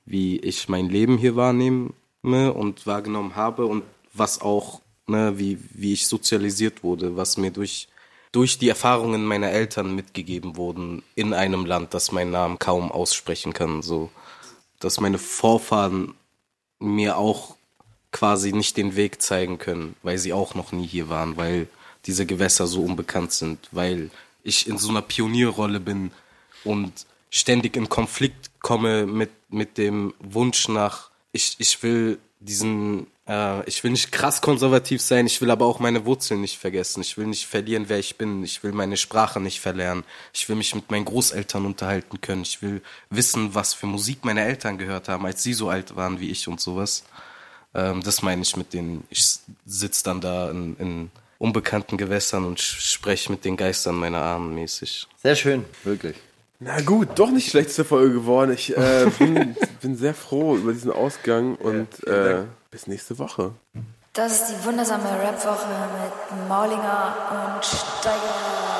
wie 0.06 0.38
ich 0.38 0.68
mein 0.68 0.88
Leben 0.88 1.18
hier 1.18 1.36
wahrnehme 1.36 1.92
und 2.22 2.86
wahrgenommen 2.86 3.36
habe 3.36 3.66
und 3.66 3.82
was 4.12 4.40
auch, 4.40 4.80
ne, 5.06 5.38
wie, 5.38 5.58
wie 5.72 5.92
ich 5.92 6.06
sozialisiert 6.06 6.82
wurde, 6.82 7.16
was 7.16 7.36
mir 7.36 7.50
durch, 7.50 7.88
durch 8.32 8.58
die 8.58 8.68
Erfahrungen 8.68 9.24
meiner 9.24 9.50
Eltern 9.50 9.94
mitgegeben 9.94 10.56
wurden 10.56 11.02
in 11.14 11.32
einem 11.32 11.66
Land, 11.66 11.94
das 11.94 12.12
meinen 12.12 12.30
Namen 12.30 12.58
kaum 12.58 12.90
aussprechen 12.92 13.52
kann, 13.52 13.82
so. 13.82 14.10
Dass 14.80 15.00
meine 15.00 15.18
Vorfahren 15.18 16.14
mir 16.78 17.16
auch 17.16 17.56
quasi 18.12 18.52
nicht 18.52 18.76
den 18.76 18.96
Weg 18.96 19.22
zeigen 19.22 19.58
können, 19.58 19.96
weil 20.02 20.18
sie 20.18 20.32
auch 20.32 20.54
noch 20.54 20.72
nie 20.72 20.86
hier 20.86 21.08
waren, 21.08 21.36
weil 21.36 21.68
diese 22.06 22.26
Gewässer 22.26 22.66
so 22.66 22.82
unbekannt 22.82 23.32
sind, 23.32 23.68
weil 23.72 24.10
ich 24.42 24.68
in 24.68 24.78
so 24.78 24.90
einer 24.90 25.02
Pionierrolle 25.02 25.80
bin 25.80 26.10
und 26.64 27.06
ständig 27.34 27.76
in 27.76 27.88
Konflikt 27.88 28.50
komme 28.60 29.06
mit, 29.06 29.30
mit 29.50 29.76
dem 29.76 30.14
Wunsch 30.20 30.68
nach, 30.68 31.10
ich, 31.32 31.56
ich 31.58 31.82
will 31.82 32.18
diesen, 32.38 33.08
äh, 33.26 33.68
ich 33.68 33.82
will 33.82 33.90
nicht 33.90 34.12
krass 34.12 34.40
konservativ 34.40 35.02
sein, 35.02 35.26
ich 35.26 35.40
will 35.40 35.50
aber 35.50 35.66
auch 35.66 35.80
meine 35.80 36.06
Wurzeln 36.06 36.42
nicht 36.42 36.58
vergessen, 36.58 37.00
ich 37.00 37.18
will 37.18 37.26
nicht 37.26 37.46
verlieren, 37.46 37.86
wer 37.88 37.98
ich 37.98 38.18
bin, 38.18 38.44
ich 38.44 38.62
will 38.62 38.70
meine 38.70 38.96
Sprache 38.96 39.40
nicht 39.40 39.60
verlernen, 39.60 40.04
ich 40.32 40.48
will 40.48 40.54
mich 40.54 40.76
mit 40.76 40.92
meinen 40.92 41.06
Großeltern 41.06 41.66
unterhalten 41.66 42.20
können, 42.20 42.42
ich 42.42 42.62
will 42.62 42.82
wissen, 43.10 43.52
was 43.52 43.74
für 43.74 43.86
Musik 43.86 44.24
meine 44.24 44.44
Eltern 44.44 44.78
gehört 44.78 45.08
haben, 45.08 45.26
als 45.26 45.42
sie 45.42 45.54
so 45.54 45.68
alt 45.68 45.96
waren 45.96 46.20
wie 46.20 46.30
ich 46.30 46.46
und 46.46 46.60
sowas. 46.60 47.02
Ähm, 47.74 48.00
das 48.04 48.22
meine 48.22 48.42
ich 48.42 48.56
mit 48.56 48.72
den, 48.72 49.02
ich 49.10 49.24
sitze 49.66 50.04
dann 50.04 50.20
da 50.20 50.52
in, 50.52 50.76
in 50.76 51.10
unbekannten 51.38 51.96
Gewässern 51.96 52.44
und 52.44 52.60
spreche 52.60 53.32
mit 53.32 53.44
den 53.44 53.56
Geistern 53.56 53.96
meiner 53.96 54.22
Ahnen 54.22 54.54
mäßig. 54.54 55.08
Sehr 55.20 55.34
schön, 55.34 55.64
wirklich. 55.82 56.14
Na 56.64 56.80
gut, 56.80 57.08
doch 57.16 57.30
nicht 57.30 57.50
schlechteste 57.50 57.84
Folge 57.84 58.14
geworden. 58.14 58.52
Ich 58.52 58.74
äh, 58.74 59.10
bin, 59.18 59.54
bin 59.82 59.96
sehr 59.96 60.14
froh 60.14 60.56
über 60.56 60.72
diesen 60.72 60.90
Ausgang 60.90 61.56
und 61.56 62.06
äh, 62.06 62.44
bis 62.70 62.86
nächste 62.86 63.18
Woche. 63.18 63.52
Das 64.14 64.32
ist 64.32 64.46
die 64.48 64.64
wundersame 64.64 65.04
Rapwoche 65.04 65.66
mit 65.68 66.48
Maulinger 66.48 67.56
und 67.56 67.64
Steiger. 67.64 68.73